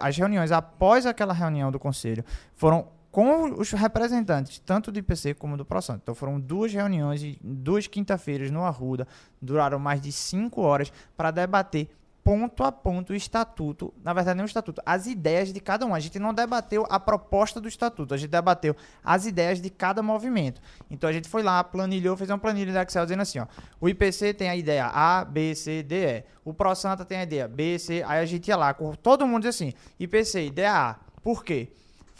as 0.00 0.16
reuniões 0.16 0.52
após 0.52 1.06
aquela 1.06 1.32
reunião 1.32 1.70
do 1.70 1.78
conselho 1.78 2.24
foram 2.54 2.86
com 3.12 3.60
os 3.60 3.70
representantes, 3.72 4.58
tanto 4.58 4.90
do 4.90 4.98
IPC 4.98 5.34
como 5.34 5.56
do 5.56 5.66
ProSanto. 5.66 6.00
Então 6.02 6.14
foram 6.14 6.40
duas 6.40 6.72
reuniões, 6.72 7.36
duas 7.42 7.86
quinta-feiras 7.86 8.50
no 8.50 8.64
Arruda, 8.64 9.06
duraram 9.40 9.78
mais 9.78 10.00
de 10.00 10.10
cinco 10.10 10.62
horas 10.62 10.90
para 11.14 11.30
debater 11.30 11.90
ponto 12.24 12.62
a 12.62 12.70
ponto 12.70 13.12
o 13.12 13.16
estatuto, 13.16 13.92
na 14.02 14.14
verdade 14.14 14.36
nem 14.36 14.44
o 14.44 14.46
estatuto, 14.46 14.80
as 14.86 15.06
ideias 15.06 15.52
de 15.52 15.60
cada 15.60 15.84
um. 15.84 15.94
A 15.94 16.00
gente 16.00 16.18
não 16.18 16.32
debateu 16.32 16.86
a 16.88 16.98
proposta 16.98 17.60
do 17.60 17.68
estatuto, 17.68 18.14
a 18.14 18.16
gente 18.16 18.30
debateu 18.30 18.74
as 19.04 19.26
ideias 19.26 19.60
de 19.60 19.68
cada 19.68 20.02
movimento. 20.02 20.60
Então 20.90 21.10
a 21.10 21.12
gente 21.12 21.28
foi 21.28 21.42
lá, 21.42 21.62
planilhou, 21.62 22.16
fez 22.16 22.30
uma 22.30 22.38
planilha 22.38 22.72
da 22.72 22.82
Excel 22.82 23.04
dizendo 23.04 23.22
assim, 23.22 23.40
ó, 23.40 23.46
o 23.78 23.88
IPC 23.90 24.32
tem 24.32 24.48
a 24.48 24.56
ideia 24.56 24.86
A, 24.86 25.24
B, 25.24 25.54
C, 25.54 25.82
D, 25.82 26.18
E. 26.18 26.24
O 26.44 26.54
Pro 26.54 26.74
Santa 26.74 27.04
tem 27.04 27.18
a 27.18 27.22
ideia 27.24 27.46
B, 27.46 27.78
C, 27.78 28.02
aí 28.06 28.20
a 28.20 28.24
gente 28.24 28.48
ia 28.48 28.56
lá, 28.56 28.72
todo 29.02 29.26
mundo 29.26 29.42
dizia 29.42 29.50
assim, 29.50 29.76
IPC, 29.98 30.46
ideia 30.46 30.72
A. 30.72 30.94
Por 31.22 31.44
quê? 31.44 31.68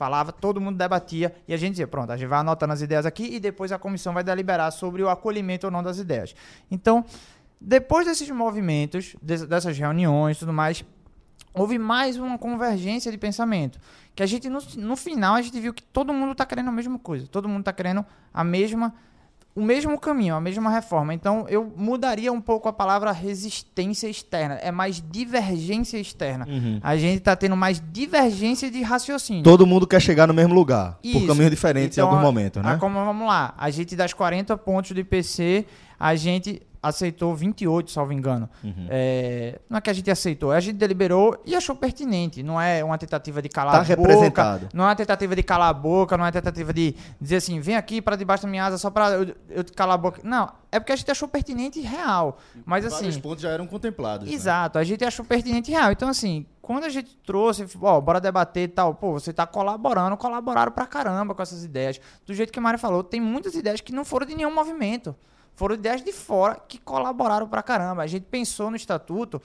Falava, 0.02 0.32
todo 0.32 0.60
mundo 0.60 0.76
debatia 0.76 1.32
e 1.46 1.54
a 1.54 1.56
gente 1.56 1.70
dizia, 1.74 1.86
pronto, 1.86 2.10
a 2.10 2.16
gente 2.16 2.26
vai 2.28 2.40
anotando 2.40 2.72
as 2.72 2.80
ideias 2.82 3.06
aqui 3.06 3.36
e 3.36 3.38
depois 3.38 3.70
a 3.70 3.78
comissão 3.78 4.12
vai 4.12 4.24
deliberar 4.24 4.72
sobre 4.72 5.00
o 5.00 5.08
acolhimento 5.08 5.64
ou 5.64 5.70
não 5.70 5.80
das 5.80 5.98
ideias. 5.98 6.34
Então, 6.68 7.04
depois 7.60 8.04
desses 8.04 8.28
movimentos, 8.28 9.14
des- 9.22 9.46
dessas 9.46 9.78
reuniões 9.78 10.38
e 10.38 10.40
tudo 10.40 10.52
mais, 10.52 10.84
houve 11.54 11.78
mais 11.78 12.16
uma 12.16 12.36
convergência 12.36 13.12
de 13.12 13.16
pensamento. 13.16 13.78
Que 14.12 14.24
a 14.24 14.26
gente, 14.26 14.48
no, 14.48 14.58
no 14.76 14.96
final, 14.96 15.36
a 15.36 15.42
gente 15.42 15.60
viu 15.60 15.72
que 15.72 15.84
todo 15.84 16.12
mundo 16.12 16.32
está 16.32 16.44
querendo 16.44 16.70
a 16.70 16.72
mesma 16.72 16.98
coisa. 16.98 17.28
Todo 17.28 17.48
mundo 17.48 17.60
está 17.60 17.72
querendo 17.72 18.04
a 18.34 18.42
mesma, 18.42 18.92
o 19.54 19.60
mesmo 19.62 19.98
caminho, 19.98 20.34
a 20.34 20.40
mesma 20.40 20.70
reforma. 20.70 21.12
Então, 21.12 21.44
eu 21.48 21.70
mudaria 21.76 22.32
um 22.32 22.40
pouco 22.40 22.68
a 22.68 22.72
palavra 22.72 23.12
resistência 23.12 24.08
externa. 24.08 24.54
É 24.54 24.70
mais 24.70 25.02
divergência 25.10 25.98
externa. 25.98 26.46
A 26.82 26.96
gente 26.96 27.18
está 27.18 27.36
tendo 27.36 27.56
mais 27.56 27.82
divergência 27.92 28.70
de 28.70 28.82
raciocínio. 28.82 29.42
Todo 29.42 29.66
mundo 29.66 29.86
quer 29.86 30.00
chegar 30.00 30.26
no 30.26 30.32
mesmo 30.34 30.54
lugar, 30.54 30.98
por 31.02 31.06
Isso. 31.08 31.26
caminhos 31.26 31.50
diferentes 31.50 31.98
Então, 31.98 32.06
em 32.06 32.10
alguns 32.10 32.22
a- 32.22 32.26
momentos, 32.26 32.64
a 32.64 32.70
né? 32.72 32.76
como, 32.78 32.94
vamos 33.04 33.26
lá, 33.26 33.54
a 33.58 33.68
gente 33.70 33.94
das 33.94 34.12
40 34.14 34.56
pontos 34.56 34.92
do 34.92 35.00
IPC, 35.00 35.66
a 36.00 36.14
gente 36.14 36.62
aceitou 36.82 37.34
28, 37.34 37.90
salvo 37.90 38.12
engano. 38.12 38.50
Uhum. 38.64 38.86
É, 38.90 39.60
não 39.70 39.78
é 39.78 39.80
que 39.80 39.88
a 39.88 39.92
gente 39.92 40.10
aceitou, 40.10 40.50
a 40.50 40.58
gente 40.60 40.76
deliberou 40.76 41.40
e 41.46 41.54
achou 41.54 41.76
pertinente. 41.76 42.42
Não 42.42 42.60
é 42.60 42.82
uma 42.82 42.98
tentativa 42.98 43.40
de 43.40 43.48
calar 43.48 43.72
Tá 43.72 43.78
a 43.92 43.96
boca. 43.96 44.08
representado. 44.10 44.68
Não 44.74 44.84
é 44.84 44.88
uma 44.88 44.96
tentativa 44.96 45.36
de 45.36 45.42
calar 45.42 45.68
a 45.68 45.72
boca, 45.72 46.16
não 46.16 46.24
é 46.24 46.26
uma 46.26 46.32
tentativa 46.32 46.72
de 46.72 46.94
dizer 47.20 47.36
assim, 47.36 47.60
vem 47.60 47.76
aqui 47.76 48.02
para 48.02 48.16
debaixo 48.16 48.42
da 48.44 48.50
minha 48.50 48.64
asa 48.64 48.78
só 48.78 48.90
para 48.90 49.10
eu, 49.10 49.34
eu 49.48 49.64
calar 49.76 49.94
a 49.94 49.98
boca. 49.98 50.20
Não, 50.24 50.50
é 50.72 50.80
porque 50.80 50.92
a 50.92 50.96
gente 50.96 51.10
achou 51.10 51.28
pertinente 51.28 51.78
e 51.78 51.82
real. 51.82 52.38
Mas 52.66 52.84
assim, 52.84 52.96
Vários 52.96 53.18
pontos 53.18 53.42
já 53.42 53.50
eram 53.50 53.66
contemplados. 53.66 54.26
né? 54.28 54.34
Exato, 54.34 54.78
a 54.78 54.84
gente 54.84 55.04
achou 55.04 55.24
pertinente 55.24 55.70
e 55.70 55.74
real. 55.74 55.92
Então, 55.92 56.08
assim, 56.08 56.44
quando 56.60 56.84
a 56.84 56.88
gente 56.88 57.16
trouxe, 57.24 57.64
ó, 57.80 58.00
bora 58.00 58.20
debater 58.20 58.64
e 58.64 58.68
tal, 58.68 58.94
pô, 58.94 59.12
você 59.12 59.32
tá 59.32 59.46
colaborando, 59.46 60.16
colaboraram 60.16 60.72
pra 60.72 60.86
caramba 60.86 61.34
com 61.34 61.42
essas 61.42 61.64
ideias. 61.64 62.00
Do 62.26 62.34
jeito 62.34 62.52
que 62.52 62.58
a 62.58 62.62
Mari 62.62 62.78
falou, 62.78 63.04
tem 63.04 63.20
muitas 63.20 63.54
ideias 63.54 63.80
que 63.80 63.92
não 63.92 64.04
foram 64.04 64.26
de 64.26 64.34
nenhum 64.34 64.52
movimento. 64.54 65.14
Foram 65.54 65.74
ideias 65.74 66.02
de 66.02 66.12
fora 66.12 66.56
que 66.56 66.78
colaboraram 66.78 67.48
pra 67.48 67.62
caramba. 67.62 68.02
A 68.02 68.06
gente 68.06 68.24
pensou 68.24 68.70
no 68.70 68.76
estatuto 68.76 69.40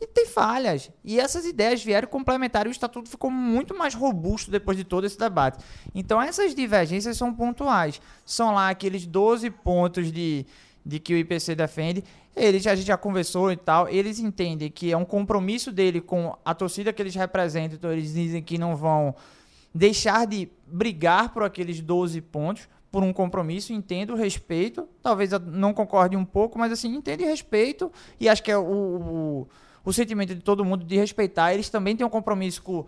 e 0.00 0.06
tem 0.06 0.26
falhas. 0.26 0.90
E 1.04 1.20
essas 1.20 1.44
ideias 1.44 1.84
vieram 1.84 2.08
complementar 2.08 2.66
e 2.66 2.68
o 2.68 2.72
estatuto 2.72 3.08
ficou 3.08 3.30
muito 3.30 3.76
mais 3.76 3.94
robusto 3.94 4.50
depois 4.50 4.76
de 4.76 4.84
todo 4.84 5.04
esse 5.04 5.18
debate. 5.18 5.62
Então, 5.94 6.20
essas 6.20 6.54
divergências 6.54 7.16
são 7.16 7.32
pontuais. 7.32 8.00
São 8.24 8.52
lá 8.52 8.70
aqueles 8.70 9.06
12 9.06 9.50
pontos 9.50 10.10
de, 10.10 10.44
de 10.84 10.98
que 10.98 11.14
o 11.14 11.16
IPC 11.16 11.54
defende. 11.54 12.02
Eles, 12.34 12.66
a 12.66 12.74
gente 12.74 12.86
já 12.86 12.96
conversou 12.96 13.52
e 13.52 13.56
tal, 13.56 13.88
eles 13.88 14.18
entendem 14.18 14.70
que 14.70 14.90
é 14.90 14.96
um 14.96 15.04
compromisso 15.04 15.70
dele 15.70 16.00
com 16.00 16.34
a 16.44 16.54
torcida 16.54 16.92
que 16.92 17.02
eles 17.02 17.14
representam, 17.14 17.76
então 17.76 17.92
eles 17.92 18.14
dizem 18.14 18.42
que 18.42 18.56
não 18.56 18.74
vão 18.74 19.14
deixar 19.74 20.26
de 20.26 20.48
brigar 20.66 21.28
por 21.28 21.42
aqueles 21.42 21.80
12 21.80 22.20
pontos, 22.22 22.68
por 22.92 23.02
um 23.02 23.10
compromisso, 23.10 23.72
entendo, 23.72 24.14
respeito, 24.14 24.86
talvez 25.02 25.30
não 25.46 25.72
concorde 25.72 26.14
um 26.14 26.26
pouco, 26.26 26.58
mas 26.58 26.70
assim, 26.70 26.94
entendo 26.94 27.22
e 27.22 27.24
respeito, 27.24 27.90
e 28.20 28.28
acho 28.28 28.42
que 28.42 28.50
é 28.50 28.56
o, 28.56 28.62
o, 28.62 29.48
o 29.82 29.92
sentimento 29.94 30.34
de 30.34 30.42
todo 30.42 30.62
mundo 30.62 30.84
de 30.84 30.96
respeitar, 30.96 31.54
eles 31.54 31.70
também 31.70 31.96
têm 31.96 32.06
um 32.06 32.10
compromisso 32.10 32.62
com 32.62 32.84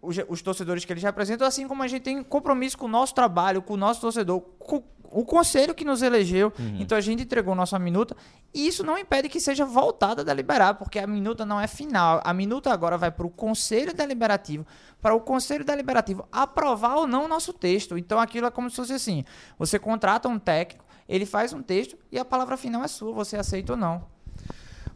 os, 0.00 0.16
os 0.28 0.40
torcedores 0.40 0.86
que 0.86 0.92
eles 0.94 1.02
representam, 1.02 1.46
assim 1.46 1.68
como 1.68 1.82
a 1.82 1.88
gente 1.88 2.02
tem 2.04 2.22
compromisso 2.22 2.78
com 2.78 2.86
o 2.86 2.88
nosso 2.88 3.14
trabalho, 3.14 3.60
com 3.60 3.74
o 3.74 3.76
nosso 3.76 4.00
torcedor, 4.00 4.40
com 4.58 4.82
o 5.10 5.24
conselho 5.24 5.74
que 5.74 5.84
nos 5.84 6.02
elegeu. 6.02 6.52
Então 6.78 6.96
a 6.96 7.00
gente 7.00 7.22
entregou 7.22 7.54
nossa 7.54 7.78
minuta 7.78 8.16
e 8.52 8.66
isso 8.66 8.82
não 8.82 8.96
impede 8.96 9.28
que 9.28 9.40
seja 9.40 9.64
voltada 9.64 10.22
a 10.22 10.24
deliberar, 10.24 10.74
porque 10.74 10.98
a 10.98 11.06
minuta 11.06 11.44
não 11.44 11.60
é 11.60 11.66
final. 11.66 12.20
A 12.24 12.32
minuta 12.32 12.72
agora 12.72 12.96
vai 12.96 13.10
para 13.10 13.26
o 13.26 13.30
conselho 13.30 13.94
deliberativo, 13.94 14.66
para 15.00 15.14
o 15.14 15.20
conselho 15.20 15.64
deliberativo 15.64 16.26
aprovar 16.32 16.96
ou 16.96 17.06
não 17.06 17.24
o 17.24 17.28
nosso 17.28 17.52
texto. 17.52 17.98
Então 17.98 18.18
aquilo 18.18 18.46
é 18.46 18.50
como 18.50 18.70
se 18.70 18.76
fosse 18.76 18.92
assim: 18.92 19.24
você 19.58 19.78
contrata 19.78 20.28
um 20.28 20.38
técnico, 20.38 20.84
ele 21.08 21.26
faz 21.26 21.52
um 21.52 21.62
texto 21.62 21.96
e 22.10 22.18
a 22.18 22.24
palavra 22.24 22.56
final 22.56 22.82
é 22.82 22.88
sua, 22.88 23.12
você 23.12 23.36
aceita 23.36 23.72
ou 23.72 23.78
não. 23.78 24.04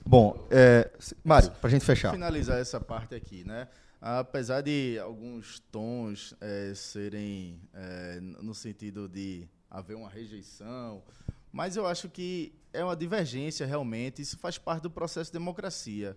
Bom, 0.04 0.36
é, 0.50 0.90
Mário, 1.22 1.50
pra 1.60 1.70
gente 1.70 1.84
fechar. 1.84 2.10
finalizar 2.10 2.58
essa 2.58 2.80
parte 2.80 3.14
aqui, 3.14 3.44
né? 3.46 3.68
Apesar 4.00 4.62
de 4.62 4.98
alguns 4.98 5.60
tons 5.70 6.34
eh, 6.40 6.72
serem 6.74 7.60
eh, 7.72 8.18
no 8.20 8.52
sentido 8.52 9.08
de 9.08 9.48
haver 9.72 9.96
uma 9.96 10.08
rejeição, 10.08 11.02
mas 11.50 11.76
eu 11.76 11.86
acho 11.86 12.08
que 12.08 12.52
é 12.72 12.84
uma 12.84 12.94
divergência 12.94 13.66
realmente, 13.66 14.20
isso 14.20 14.38
faz 14.38 14.58
parte 14.58 14.82
do 14.82 14.90
processo 14.90 15.30
de 15.30 15.38
democracia. 15.38 16.16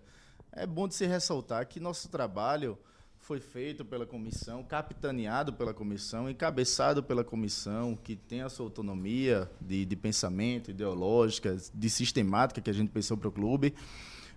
É 0.52 0.66
bom 0.66 0.86
de 0.86 0.94
se 0.94 1.06
ressaltar 1.06 1.66
que 1.66 1.80
nosso 1.80 2.08
trabalho 2.08 2.78
foi 3.18 3.40
feito 3.40 3.84
pela 3.84 4.06
comissão, 4.06 4.62
capitaneado 4.62 5.52
pela 5.54 5.74
comissão, 5.74 6.30
encabeçado 6.30 7.02
pela 7.02 7.24
comissão, 7.24 7.96
que 7.96 8.14
tem 8.14 8.42
a 8.42 8.48
sua 8.48 8.66
autonomia 8.66 9.50
de, 9.60 9.84
de 9.84 9.96
pensamento, 9.96 10.70
ideológica, 10.70 11.56
de 11.74 11.90
sistemática 11.90 12.60
que 12.60 12.70
a 12.70 12.74
gente 12.74 12.90
pensou 12.90 13.16
para 13.16 13.28
o 13.28 13.32
clube. 13.32 13.74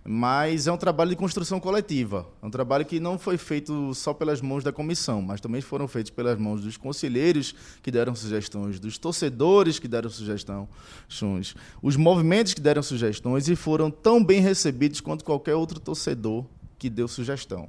Mas 0.04 0.66
é 0.66 0.72
um 0.72 0.76
trabalho 0.76 1.10
de 1.10 1.16
construção 1.16 1.60
coletiva. 1.60 2.26
É 2.42 2.46
um 2.46 2.50
trabalho 2.50 2.86
que 2.86 2.98
não 2.98 3.18
foi 3.18 3.36
feito 3.36 3.94
só 3.94 4.14
pelas 4.14 4.40
mãos 4.40 4.64
da 4.64 4.72
comissão, 4.72 5.20
mas 5.20 5.40
também 5.40 5.60
foram 5.60 5.86
feitos 5.86 6.10
pelas 6.10 6.38
mãos 6.38 6.62
dos 6.62 6.76
conselheiros 6.76 7.54
que 7.82 7.90
deram 7.90 8.14
sugestões, 8.14 8.80
dos 8.80 8.96
torcedores 8.96 9.78
que 9.78 9.86
deram 9.86 10.08
sugestões, 10.08 11.54
os 11.82 11.96
movimentos 11.96 12.54
que 12.54 12.60
deram 12.60 12.82
sugestões 12.82 13.48
e 13.48 13.54
foram 13.54 13.90
tão 13.90 14.24
bem 14.24 14.40
recebidos 14.40 15.00
quanto 15.00 15.24
qualquer 15.24 15.54
outro 15.54 15.78
torcedor 15.78 16.46
que 16.78 16.88
deu 16.88 17.06
sugestão 17.06 17.68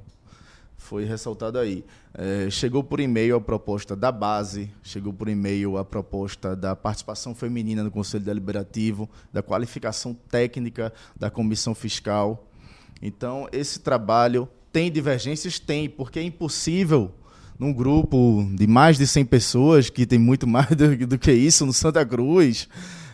foi 0.82 1.04
ressaltado 1.04 1.58
aí. 1.58 1.84
É, 2.12 2.50
chegou 2.50 2.82
por 2.82 3.00
e-mail 3.00 3.36
a 3.36 3.40
proposta 3.40 3.94
da 3.94 4.10
base, 4.10 4.70
chegou 4.82 5.12
por 5.12 5.28
e-mail 5.28 5.78
a 5.78 5.84
proposta 5.84 6.54
da 6.54 6.74
participação 6.74 7.34
feminina 7.34 7.82
no 7.82 7.90
Conselho 7.90 8.24
Deliberativo, 8.24 9.08
da 9.32 9.42
qualificação 9.42 10.12
técnica 10.28 10.92
da 11.16 11.30
comissão 11.30 11.74
fiscal. 11.74 12.46
Então, 13.00 13.48
esse 13.52 13.80
trabalho 13.80 14.48
tem 14.72 14.90
divergências? 14.90 15.58
Tem, 15.58 15.88
porque 15.88 16.18
é 16.18 16.22
impossível 16.22 17.12
num 17.58 17.72
grupo 17.72 18.44
de 18.54 18.66
mais 18.66 18.98
de 18.98 19.06
100 19.06 19.24
pessoas, 19.26 19.88
que 19.88 20.04
tem 20.04 20.18
muito 20.18 20.46
mais 20.48 20.68
do, 20.68 21.06
do 21.06 21.18
que 21.18 21.32
isso 21.32 21.64
no 21.64 21.72
Santa 21.72 22.04
Cruz, 22.04 22.68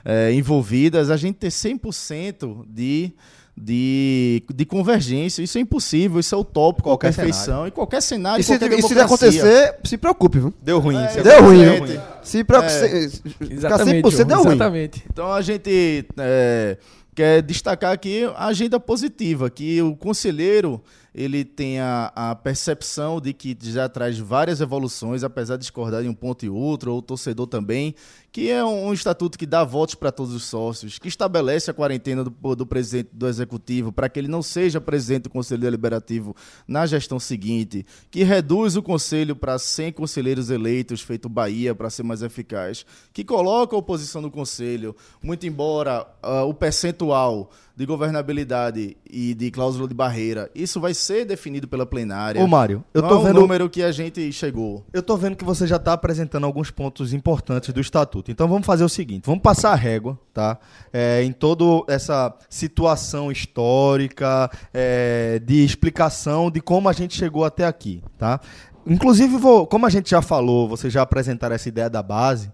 é, 0.04 0.32
envolvidas, 0.32 1.10
a 1.10 1.16
gente 1.16 1.36
ter 1.36 1.48
100% 1.48 2.64
de 2.66 3.12
de, 3.60 4.42
de 4.54 4.64
convergência. 4.64 5.42
Isso 5.42 5.58
é 5.58 5.60
impossível, 5.60 6.20
isso 6.20 6.34
é 6.34 6.38
utópico, 6.38 6.88
Qualquer 6.88 7.14
perfeição, 7.14 7.66
em 7.66 7.70
qualquer 7.70 8.00
cenário, 8.00 8.40
E 8.40 8.44
se, 8.44 8.58
qualquer 8.58 8.78
e 8.78 8.82
se 8.82 8.98
acontecer, 8.98 9.76
se 9.84 9.96
preocupe, 9.98 10.38
viu? 10.38 10.54
Deu 10.62 10.78
ruim. 10.78 10.96
É, 10.96 11.08
você- 11.08 11.22
Deu 11.22 11.42
ruim, 11.42 11.64
viu? 11.86 12.00
Se 12.22 12.44
preocupe. 12.44 12.72
se- 12.72 13.08
Ficar 13.20 13.52
Exatamente. 13.52 14.08
100% 14.08 14.24
deu 14.24 14.38
ruim. 14.42 14.54
Exatamente. 14.54 15.04
Então 15.12 15.32
a 15.32 15.40
gente 15.42 16.06
é, 16.18 16.76
quer 17.14 17.42
destacar 17.42 17.92
aqui 17.92 18.24
a 18.36 18.46
agenda 18.46 18.78
positiva, 18.78 19.50
que 19.50 19.80
o 19.82 19.96
conselheiro 19.96 20.80
ele 21.14 21.44
tem 21.44 21.80
a, 21.80 22.12
a 22.14 22.34
percepção 22.36 23.20
de 23.20 23.32
que 23.32 23.56
já 23.60 23.88
traz 23.88 24.18
várias 24.18 24.60
evoluções, 24.60 25.24
apesar 25.24 25.56
de 25.56 25.62
discordar 25.62 26.02
de 26.02 26.08
um 26.08 26.14
ponto 26.14 26.44
e 26.46 26.48
outro, 26.48 26.92
ou 26.92 26.98
o 26.98 27.02
torcedor 27.02 27.46
também, 27.48 27.92
que 28.30 28.50
é 28.50 28.64
um, 28.64 28.88
um 28.88 28.92
estatuto 28.92 29.38
que 29.38 29.46
dá 29.46 29.64
votos 29.64 29.94
para 29.94 30.12
todos 30.12 30.34
os 30.34 30.44
sócios, 30.44 30.98
que 30.98 31.08
estabelece 31.08 31.70
a 31.70 31.74
quarentena 31.74 32.24
do, 32.24 32.30
do 32.54 32.66
presidente 32.66 33.10
do 33.12 33.26
executivo 33.26 33.90
para 33.90 34.08
que 34.08 34.18
ele 34.18 34.28
não 34.28 34.42
seja 34.42 34.80
presidente 34.80 35.24
do 35.24 35.30
conselho 35.30 35.60
deliberativo 35.60 36.34
na 36.66 36.86
gestão 36.86 37.18
seguinte, 37.18 37.86
que 38.10 38.22
reduz 38.22 38.76
o 38.76 38.82
conselho 38.82 39.34
para 39.34 39.58
100 39.58 39.92
conselheiros 39.92 40.50
eleitos, 40.50 41.00
feito 41.00 41.28
Bahia, 41.28 41.74
para 41.74 41.90
ser 41.90 42.02
mais 42.02 42.22
eficaz, 42.22 42.84
que 43.12 43.24
coloca 43.24 43.74
a 43.74 43.78
oposição 43.78 44.20
no 44.20 44.30
conselho, 44.30 44.94
muito 45.22 45.46
embora 45.46 46.06
ah, 46.22 46.44
o 46.44 46.54
percentual 46.54 47.50
de 47.78 47.86
governabilidade 47.86 48.96
e 49.08 49.34
de 49.34 49.52
cláusula 49.52 49.86
de 49.86 49.94
barreira, 49.94 50.50
isso 50.52 50.80
vai 50.80 50.92
ser 50.92 51.24
definido 51.24 51.68
pela 51.68 51.86
plenária. 51.86 52.42
Ô, 52.42 52.48
Mário, 52.48 52.84
eu 52.92 53.00
Não 53.00 53.08
tô 53.08 53.20
é 53.20 53.24
vendo. 53.28 53.40
número 53.40 53.70
que 53.70 53.84
a 53.84 53.92
gente 53.92 54.32
chegou. 54.32 54.84
Eu 54.92 55.00
tô 55.00 55.16
vendo 55.16 55.36
que 55.36 55.44
você 55.44 55.64
já 55.64 55.76
está 55.76 55.92
apresentando 55.92 56.42
alguns 56.42 56.72
pontos 56.72 57.12
importantes 57.12 57.72
do 57.72 57.80
estatuto. 57.80 58.27
Então 58.28 58.46
vamos 58.46 58.66
fazer 58.66 58.84
o 58.84 58.88
seguinte: 58.88 59.24
vamos 59.24 59.42
passar 59.42 59.72
a 59.72 59.74
régua, 59.74 60.18
tá? 60.34 60.58
É, 60.92 61.22
em 61.22 61.32
toda 61.32 61.64
essa 61.92 62.34
situação 62.48 63.32
histórica 63.32 64.50
é, 64.72 65.40
de 65.44 65.64
explicação 65.64 66.50
de 66.50 66.60
como 66.60 66.88
a 66.88 66.92
gente 66.92 67.16
chegou 67.16 67.44
até 67.44 67.64
aqui, 67.64 68.02
tá? 68.18 68.40
Inclusive, 68.86 69.36
vou, 69.36 69.66
como 69.66 69.86
a 69.86 69.90
gente 69.90 70.10
já 70.10 70.22
falou, 70.22 70.68
vocês 70.68 70.92
já 70.92 71.02
apresentaram 71.02 71.54
essa 71.54 71.68
ideia 71.68 71.90
da 71.90 72.02
base. 72.02 72.50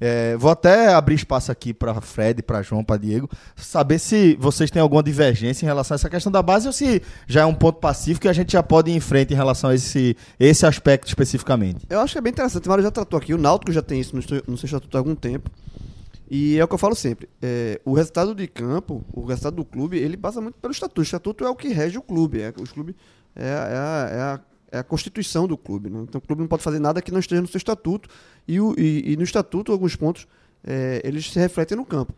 É, 0.00 0.36
vou 0.36 0.50
até 0.50 0.94
abrir 0.94 1.16
espaço 1.16 1.52
aqui 1.52 1.74
para 1.74 2.00
Fred, 2.00 2.42
para 2.42 2.62
João, 2.62 2.82
para 2.82 2.96
Diego, 2.96 3.28
saber 3.54 3.98
se 3.98 4.34
vocês 4.40 4.70
têm 4.70 4.80
alguma 4.80 5.02
divergência 5.02 5.64
em 5.64 5.68
relação 5.68 5.94
a 5.94 5.96
essa 5.96 6.08
questão 6.08 6.32
da 6.32 6.42
base 6.42 6.66
ou 6.66 6.72
se 6.72 7.02
já 7.26 7.42
é 7.42 7.44
um 7.44 7.54
ponto 7.54 7.78
pacífico 7.80 8.26
e 8.26 8.28
a 8.28 8.32
gente 8.32 8.52
já 8.52 8.62
pode 8.62 8.90
ir 8.90 8.94
em 8.94 9.00
frente 9.00 9.32
em 9.34 9.36
relação 9.36 9.70
a 9.70 9.74
esse, 9.74 10.16
esse 10.38 10.64
aspecto 10.64 11.06
especificamente. 11.08 11.86
Eu 11.90 12.00
acho 12.00 12.14
que 12.14 12.18
é 12.18 12.22
bem 12.22 12.30
interessante. 12.32 12.64
O 12.66 12.68
Mário 12.70 12.82
já 12.84 12.90
tratou 12.90 13.18
aqui. 13.18 13.34
O 13.34 13.38
Náutico 13.38 13.70
já 13.72 13.82
tem 13.82 14.00
isso 14.00 14.16
no, 14.16 14.22
no 14.46 14.56
seu 14.56 14.66
estatuto 14.66 14.96
há 14.96 15.00
algum 15.00 15.14
tempo. 15.14 15.50
E 16.30 16.58
é 16.58 16.64
o 16.64 16.68
que 16.68 16.74
eu 16.74 16.78
falo 16.78 16.94
sempre. 16.94 17.28
é, 17.42 17.80
o 17.84 17.92
resultado 17.92 18.34
de 18.34 18.46
campo, 18.46 19.04
o 19.12 19.24
resultado 19.24 19.56
do 19.56 19.64
clube, 19.64 19.98
ele 19.98 20.16
passa 20.16 20.40
muito 20.40 20.54
pelo 20.60 20.72
estatuto. 20.72 21.00
O 21.00 21.04
estatuto 21.04 21.44
é 21.44 21.50
o 21.50 21.56
que 21.56 21.68
rege 21.68 21.98
o 21.98 22.02
clube. 22.02 22.40
É, 22.40 22.54
os 22.60 22.70
clube 22.72 22.94
é, 23.34 23.44
é 23.48 23.52
a, 23.52 24.08
é 24.12 24.20
a- 24.20 24.40
é 24.72 24.78
a 24.78 24.84
constituição 24.84 25.46
do 25.48 25.56
clube. 25.56 25.90
né? 25.90 26.00
Então 26.02 26.18
o 26.18 26.26
clube 26.26 26.40
não 26.42 26.48
pode 26.48 26.62
fazer 26.62 26.78
nada 26.78 27.00
que 27.02 27.10
não 27.12 27.18
esteja 27.20 27.40
no 27.42 27.48
seu 27.48 27.58
estatuto. 27.58 28.08
E, 28.46 28.60
o- 28.60 28.74
e- 28.78 29.12
e 29.12 29.16
no 29.16 29.22
estatuto, 29.22 29.72
alguns 29.72 29.96
pontos, 29.96 30.26
é, 30.64 31.00
eles 31.04 31.30
se 31.30 31.38
refletem 31.38 31.76
no 31.76 31.84
campo. 31.84 32.14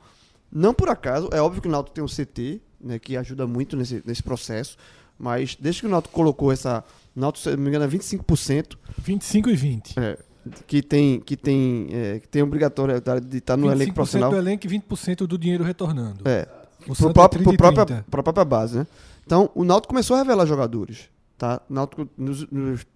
Não 0.50 0.74
por 0.74 0.88
acaso, 0.88 1.28
é 1.32 1.40
óbvio 1.40 1.62
que 1.62 1.68
o 1.68 1.70
Náutico 1.70 1.94
tem 1.94 2.04
um 2.04 2.08
CT, 2.08 2.60
né, 2.80 2.98
que 2.98 3.16
ajuda 3.16 3.46
muito 3.46 3.76
nesse, 3.76 4.02
nesse 4.04 4.22
processo. 4.22 4.76
Mas 5.18 5.56
desde 5.58 5.80
que 5.82 5.86
o 5.86 5.90
Náutico 5.90 6.12
colocou 6.14 6.50
essa. 6.52 6.82
O 7.16 7.20
Náutico, 7.20 7.44
se 7.48 7.56
não 7.56 7.62
me 7.62 7.68
engano, 7.68 7.84
é 7.84 7.88
25%. 7.88 8.76
25 8.98 9.48
e 9.50 9.54
20. 9.56 9.98
É, 9.98 10.18
que 10.66 10.82
tem 10.82 11.20
que 11.20 11.36
tem 11.36 11.86
é, 11.92 12.18
que 12.18 12.26
tem 12.28 12.42
obrigatoriedade 12.42 13.24
de 13.26 13.38
estar 13.38 13.56
no 13.56 13.70
elenco 13.70 13.92
25% 13.92 13.94
profissional. 13.94 14.30
do 14.30 14.36
elenco 14.36 14.66
e 14.66 14.68
20% 14.70 15.26
do 15.26 15.38
dinheiro 15.38 15.62
retornando. 15.62 16.22
É, 16.28 16.46
pro 16.84 17.12
próprio, 17.12 17.40
é 17.40 17.44
30 17.44 17.48
pro 17.50 17.56
própria, 17.58 17.86
30. 17.86 18.04
pra 18.10 18.22
própria 18.24 18.44
base, 18.44 18.78
né? 18.78 18.86
Então, 19.24 19.48
o 19.54 19.62
Náutico 19.64 19.88
começou 19.92 20.16
a 20.16 20.18
revelar 20.18 20.44
jogadores, 20.46 21.08
tá? 21.42 21.60
Náutico 21.68 22.08
nos- 22.16 22.48
nos- 22.52 22.86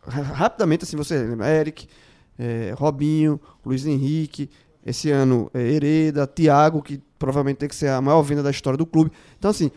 ra- 0.00 0.22
rapidamente 0.22 0.84
assim, 0.84 0.96
você 0.96 1.18
lembra 1.24 1.48
Eric, 1.48 1.88
é, 2.38 2.72
Robinho, 2.78 3.40
Luiz 3.64 3.84
Henrique, 3.84 4.48
esse 4.84 5.10
ano 5.10 5.50
é, 5.52 5.60
Hereda, 5.60 6.24
Thiago, 6.24 6.80
que 6.82 7.02
provavelmente 7.18 7.56
tem 7.56 7.68
que 7.68 7.74
ser 7.74 7.88
a 7.88 8.00
maior 8.00 8.22
venda 8.22 8.44
da 8.44 8.50
história 8.52 8.76
do 8.76 8.86
clube. 8.86 9.10
Então, 9.36 9.50
assim, 9.50 9.72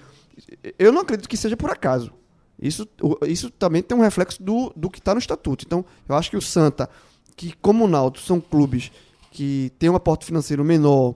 eu 0.78 0.92
não 0.92 1.02
acredito 1.02 1.28
que 1.28 1.36
seja 1.36 1.58
por 1.58 1.72
acaso. 1.72 2.14
Isso, 2.62 2.88
isso 3.26 3.50
também 3.50 3.82
tem 3.82 3.98
um 3.98 4.02
reflexo 4.02 4.44
do, 4.44 4.72
do 4.76 4.92
que 4.92 5.00
está 5.00 5.16
no 5.16 5.20
estatuto. 5.20 5.66
Então, 5.66 5.84
eu 6.08 6.14
acho 6.16 6.30
que 6.30 6.38
o 6.38 6.42
Santa, 6.42 6.88
que 7.36 7.56
como 7.62 7.86
o 7.86 7.88
Náutico 7.88 8.24
são 8.28 8.40
clubes 8.40 8.92
que 9.32 9.72
têm 9.80 9.90
um 9.90 9.96
aporte 9.96 10.26
financeiro 10.26 10.64
menor, 10.64 11.16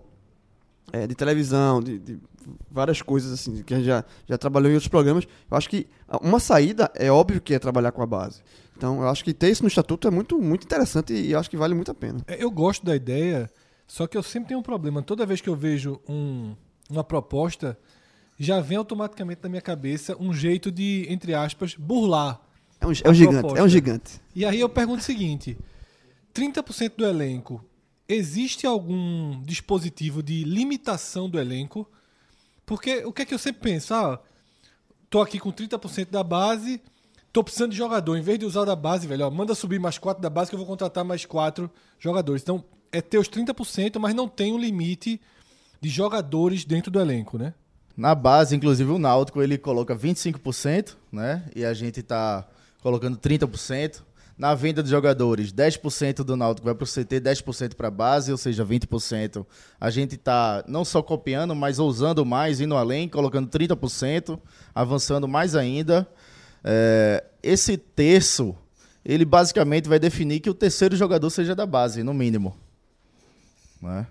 é, 0.94 1.06
de 1.08 1.16
televisão, 1.16 1.82
de, 1.82 1.98
de 2.00 2.20
várias 2.72 3.02
coisas 3.02 3.32
assim, 3.34 3.64
que 3.64 3.74
a 3.74 3.78
gente 3.78 3.86
já, 3.88 4.06
já 4.28 4.38
trabalhou 4.38 4.70
em 4.70 4.76
outros 4.76 4.88
programas. 4.88 5.26
Eu 5.50 5.58
acho 5.58 5.68
que 5.70 5.88
uma 6.22 6.40
saída 6.40 6.90
é 6.96 7.12
óbvio 7.12 7.42
que 7.42 7.54
é 7.54 7.60
trabalhar 7.60 7.92
com 7.92 8.02
a 8.02 8.06
base. 8.06 8.42
Então, 8.78 9.02
eu 9.02 9.08
acho 9.10 9.24
que 9.24 9.34
ter 9.34 9.50
isso 9.50 9.64
no 9.64 9.68
estatuto 9.68 10.08
é 10.08 10.12
muito, 10.12 10.40
muito 10.40 10.64
interessante 10.66 11.14
e 11.14 11.32
eu 11.32 11.40
acho 11.40 11.50
que 11.50 11.58
vale 11.58 11.74
muito 11.74 11.90
a 11.92 11.96
pena. 11.96 12.20
É, 12.28 12.42
Eu 12.44 12.50
gosto 12.52 12.86
da 12.86 12.96
ideia, 12.96 13.50
só 13.88 14.06
que 14.08 14.16
eu 14.18 14.24
sempre 14.24 14.50
tenho 14.50 14.60
um 14.60 14.64
problema. 14.64 15.02
Toda 15.02 15.26
vez 15.26 15.42
que 15.42 15.50
eu 15.50 15.56
vejo 15.56 16.00
um- 16.08 16.56
uma 16.90 17.04
proposta, 17.04 17.78
já 18.38 18.60
vem 18.60 18.78
automaticamente 18.78 19.42
na 19.44 19.50
minha 19.50 19.62
cabeça 19.62 20.16
um 20.20 20.34
jeito 20.34 20.72
de, 20.72 21.06
entre 21.10 21.34
aspas, 21.34 21.76
burlar. 21.76 22.40
É 22.82 22.86
um, 22.86 22.92
é 23.04 23.10
um 23.10 23.14
gigante, 23.14 23.58
é 23.58 23.64
um 23.64 23.68
gigante. 23.70 24.22
E 24.36 24.44
aí 24.46 24.60
eu 24.60 24.68
pergunto 24.68 25.00
o 25.00 25.04
seguinte: 25.04 25.58
30% 26.34 26.94
do 26.98 27.06
elenco, 27.06 27.64
existe 28.08 28.66
algum 28.66 29.42
dispositivo 29.44 30.22
de 30.22 30.44
limitação 30.44 31.30
do 31.30 31.40
elenco? 31.40 31.90
Porque 32.66 33.06
o 33.06 33.12
que 33.12 33.24
é 33.24 33.26
que 33.26 33.34
eu 33.34 33.40
sempre 33.40 33.62
penso? 33.62 33.94
Ah, 33.94 34.20
tô 35.10 35.22
aqui 35.22 35.40
com 35.40 35.52
30% 35.52 36.10
da 36.10 36.24
base, 36.24 36.82
tô 37.32 37.44
precisando 37.44 37.72
de 37.72 37.78
jogador. 37.78 38.16
Em 38.18 38.22
vez 38.22 38.40
de 38.40 38.46
usar 38.46 38.66
da 38.66 38.76
base, 38.76 39.08
velho, 39.08 39.26
ó, 39.26 39.32
manda 39.32 39.56
subir 39.56 39.80
mais 39.80 39.98
4 39.98 40.22
da 40.22 40.30
base 40.30 40.50
que 40.50 40.56
eu 40.56 40.60
vou 40.60 40.68
contratar 40.68 41.04
mais 41.04 41.26
4 41.26 41.70
jogadores. 42.00 42.42
Então, 42.42 42.64
é 42.92 43.02
ter 43.02 43.18
os 43.18 43.28
30%, 43.28 44.00
mas 44.00 44.14
não 44.14 44.28
tem 44.28 44.54
um 44.54 44.58
limite 44.58 45.20
de 45.82 45.90
jogadores 45.90 46.64
dentro 46.64 46.92
do 46.92 47.00
elenco, 47.00 47.38
né? 47.38 47.54
Na 47.96 48.16
base, 48.16 48.56
inclusive, 48.56 48.90
o 48.90 48.98
Náutico 48.98 49.42
ele 49.42 49.58
coloca 49.58 49.96
25%, 49.96 50.96
né? 51.12 51.44
E 51.56 51.66
a 51.66 51.74
gente 51.74 52.02
tá 52.02 52.48
colocando 52.82 53.18
30%. 53.18 54.02
Na 54.36 54.56
venda 54.56 54.82
de 54.82 54.90
jogadores, 54.90 55.54
10% 55.54 56.24
do 56.24 56.36
Náutico 56.36 56.66
vai 56.66 56.74
para 56.74 56.84
o 56.84 56.88
CT, 56.88 57.22
10% 57.22 57.76
para 57.76 57.88
a 57.88 57.92
base, 57.92 58.32
ou 58.32 58.38
seja, 58.38 58.66
20%. 58.66 59.46
A 59.80 59.90
gente 59.92 60.18
tá 60.18 60.64
não 60.68 60.84
só 60.84 61.04
copiando, 61.04 61.56
mas 61.56 61.78
ousando 61.78 62.26
mais, 62.26 62.60
indo 62.60 62.76
além, 62.76 63.08
colocando 63.08 63.48
30%, 63.48 64.40
avançando 64.74 65.28
mais 65.28 65.56
ainda. 65.56 66.08
É, 66.64 67.24
esse 67.44 67.78
terço, 67.78 68.56
ele 69.06 69.24
basicamente 69.24 69.88
vai 69.88 70.00
definir 70.00 70.40
que 70.40 70.50
o 70.50 70.54
terceiro 70.54 70.96
jogador 70.96 71.30
seja 71.30 71.54
da 71.54 71.66
base, 71.66 72.02
no 72.02 72.14
mínimo. 72.14 72.58
Né? 73.80 74.08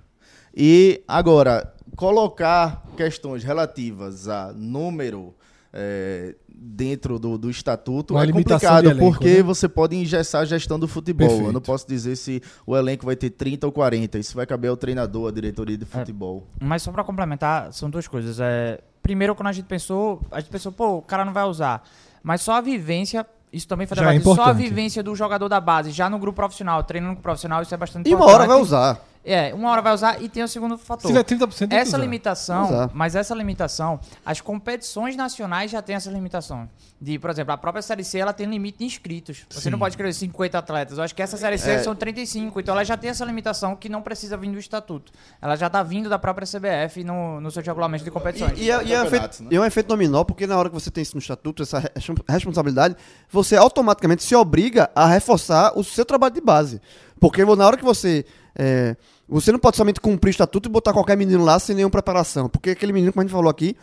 E 0.55 1.03
agora, 1.09 1.75
colocar 1.97 2.87
questões 2.97 3.43
relativas 3.43 4.29
a 4.29 4.53
número 4.53 5.35
é, 5.73 6.37
dentro 6.57 7.19
do, 7.19 7.37
do 7.39 7.51
estatuto 7.51 8.15
Uma 8.15 8.25
é 8.25 8.33
complicado, 8.33 8.87
elenco, 8.87 8.99
porque 9.01 9.37
né? 9.37 9.43
você 9.43 9.69
pode 9.69 9.97
engessar 9.97 10.43
a 10.43 10.45
gestão 10.45 10.79
do 10.79 10.89
futebol. 10.89 11.27
Perfeito. 11.29 11.49
Eu 11.49 11.53
não 11.53 11.61
posso 11.61 11.87
dizer 11.87 12.17
se 12.17 12.43
o 12.67 12.77
elenco 12.77 13.05
vai 13.07 13.17
ter 13.17 13.31
30 13.31 13.67
ou 13.67 13.73
40. 13.73 14.19
Isso 14.19 14.35
vai 14.35 14.47
caber 14.47 14.69
ao 14.71 14.77
treinador, 14.77 15.29
à 15.29 15.33
diretoria 15.33 15.75
É. 15.75 15.79
de 15.79 15.85
futebol. 15.85 16.47
Mas 16.61 16.83
só 16.83 16.91
pra 16.93 17.05
complementar, 17.05 17.73
são 17.73 17.89
duas 17.91 18.09
coisas. 18.09 18.41
É, 18.41 18.81
primeiro, 19.03 19.35
quando 19.35 19.49
a 19.49 19.53
gente 19.53 19.67
pensou, 19.67 20.21
a 20.31 20.41
gente 20.41 20.51
pensou, 20.51 20.73
pô, 20.73 20.97
o 20.99 21.03
cara 21.03 21.25
não 21.25 21.33
vai 21.33 21.45
usar. 21.45 21.83
Mas 22.23 22.41
só 22.43 22.53
a 22.55 22.61
vivência, 22.61 23.27
isso 23.53 23.67
também 23.67 23.87
foi 23.87 23.97
é 23.99 24.01
debatido, 24.01 24.25
só 24.25 24.31
a 24.31 24.35
importante. 24.35 24.57
vivência 24.63 25.03
do 25.03 25.15
jogador 25.17 25.49
da 25.49 25.61
base, 25.61 25.91
já 25.91 26.09
no 26.09 26.19
grupo 26.19 26.37
profissional, 26.37 26.83
treinando 26.85 27.15
com 27.15 27.21
o 27.21 27.23
profissional, 27.23 27.63
isso 27.63 27.75
é 27.75 27.77
bastante 27.77 28.09
E 28.09 28.15
uma 28.15 28.25
importante. 28.25 28.41
hora 28.41 28.49
vai 28.49 28.61
usar. 28.63 29.05
É, 29.25 29.55
uma 29.55 29.71
hora 29.71 29.81
vai 29.81 29.93
usar 29.95 30.21
e 30.21 30.29
tem 30.29 30.43
o 30.43 30.49
segundo 30.49 30.77
Se 30.77 30.85
fator. 30.85 31.07
tiver 31.09 31.23
30% 31.23 31.57
tem 31.59 31.69
que 31.69 31.75
Essa 31.77 31.91
usar. 31.91 31.99
limitação, 31.99 32.65
Usar. 32.65 32.91
mas 32.93 33.15
essa 33.15 33.33
limitação, 33.35 34.01
as 34.27 34.41
competições 34.41 35.15
nacionais 35.15 35.71
já 35.71 35.81
têm 35.81 35.95
essa 35.95 36.11
limitação. 36.11 36.69
De, 37.01 37.19
por 37.19 37.31
exemplo, 37.31 37.53
a 37.53 37.57
própria 37.57 37.83
Série 37.83 38.03
C 38.05 38.19
ela 38.19 38.33
tem 38.33 38.47
limite 38.47 38.79
de 38.79 38.85
inscritos. 38.85 39.45
Você 39.51 39.71
não 39.71 39.79
pode 39.79 39.93
escrever 39.93 40.13
50 40.13 40.59
atletas. 40.59 40.99
Eu 40.99 41.05
acho 41.05 41.15
que 41.15 41.23
essa 41.23 41.37
Série 41.37 41.57
C 41.59 41.71
É. 41.71 41.79
são 41.83 41.95
35. 41.95 42.61
Então 42.61 42.75
ela 42.75 42.85
já 42.85 42.97
tem 42.97 43.11
essa 43.11 43.25
limitação 43.25 43.75
que 43.77 43.89
não 43.89 44.03
precisa 44.03 44.37
vir 44.37 44.51
do 44.51 44.59
estatuto. 44.59 45.13
Ela 45.41 45.55
já 45.57 45.67
está 45.69 45.83
vindo 45.83 46.09
da 46.09 46.19
própria 46.19 46.47
CBF 46.47 47.05
no, 47.05 47.41
no 47.41 47.51
seu 47.51 47.63
regulamento 47.63 48.05
de 48.05 48.11
competições. 48.11 48.59
E, 48.59 48.65
e 48.65 48.71
é, 48.71 48.85
e 48.85 48.93
é 48.93 49.03
um 49.03 49.05
efeito, 49.07 49.43
né? 49.43 49.49
e 49.53 49.57
é 49.57 49.61
um 49.61 49.65
efeito 49.65 49.89
nominal, 49.89 50.25
porque 50.25 50.47
na 50.47 50.57
hora 50.57 50.69
que 50.69 50.75
você 50.75 50.91
tem 50.91 51.03
isso 51.03 51.15
no 51.17 51.21
estatuto, 51.21 51.63
essa 51.63 51.79
re- 51.81 51.91
responsabilidade, 52.29 52.97
você 53.31 53.57
automaticamente 53.57 54.23
se 54.23 54.35
obriga 54.35 54.91
a 54.95 55.07
reforçar 55.07 55.73
o 55.79 55.83
seu 55.85 56.05
trabalho 56.05 56.35
de 56.35 56.41
base. 56.41 56.81
Porque 57.21 57.45
na 57.45 57.67
hora 57.67 57.77
que 57.77 57.85
você. 57.85 58.25
é, 58.59 58.97
você 59.29 59.53
não 59.53 59.59
pode 59.59 59.77
somente 59.77 60.01
cumprir 60.01 60.31
estatuto 60.31 60.69
e 60.69 60.73
botar 60.73 60.93
qualquer 60.93 61.17
menino 61.17 61.45
lá 61.45 61.59
sem 61.59 61.75
nenhuma 61.75 61.91
preparação. 61.91 62.49
Porque 62.49 62.71
aquele 62.71 62.93
menino, 62.93 63.13
como 63.13 63.23
a 63.23 63.25
gente 63.25 63.33
falou 63.33 63.51
aqui, 63.51 63.77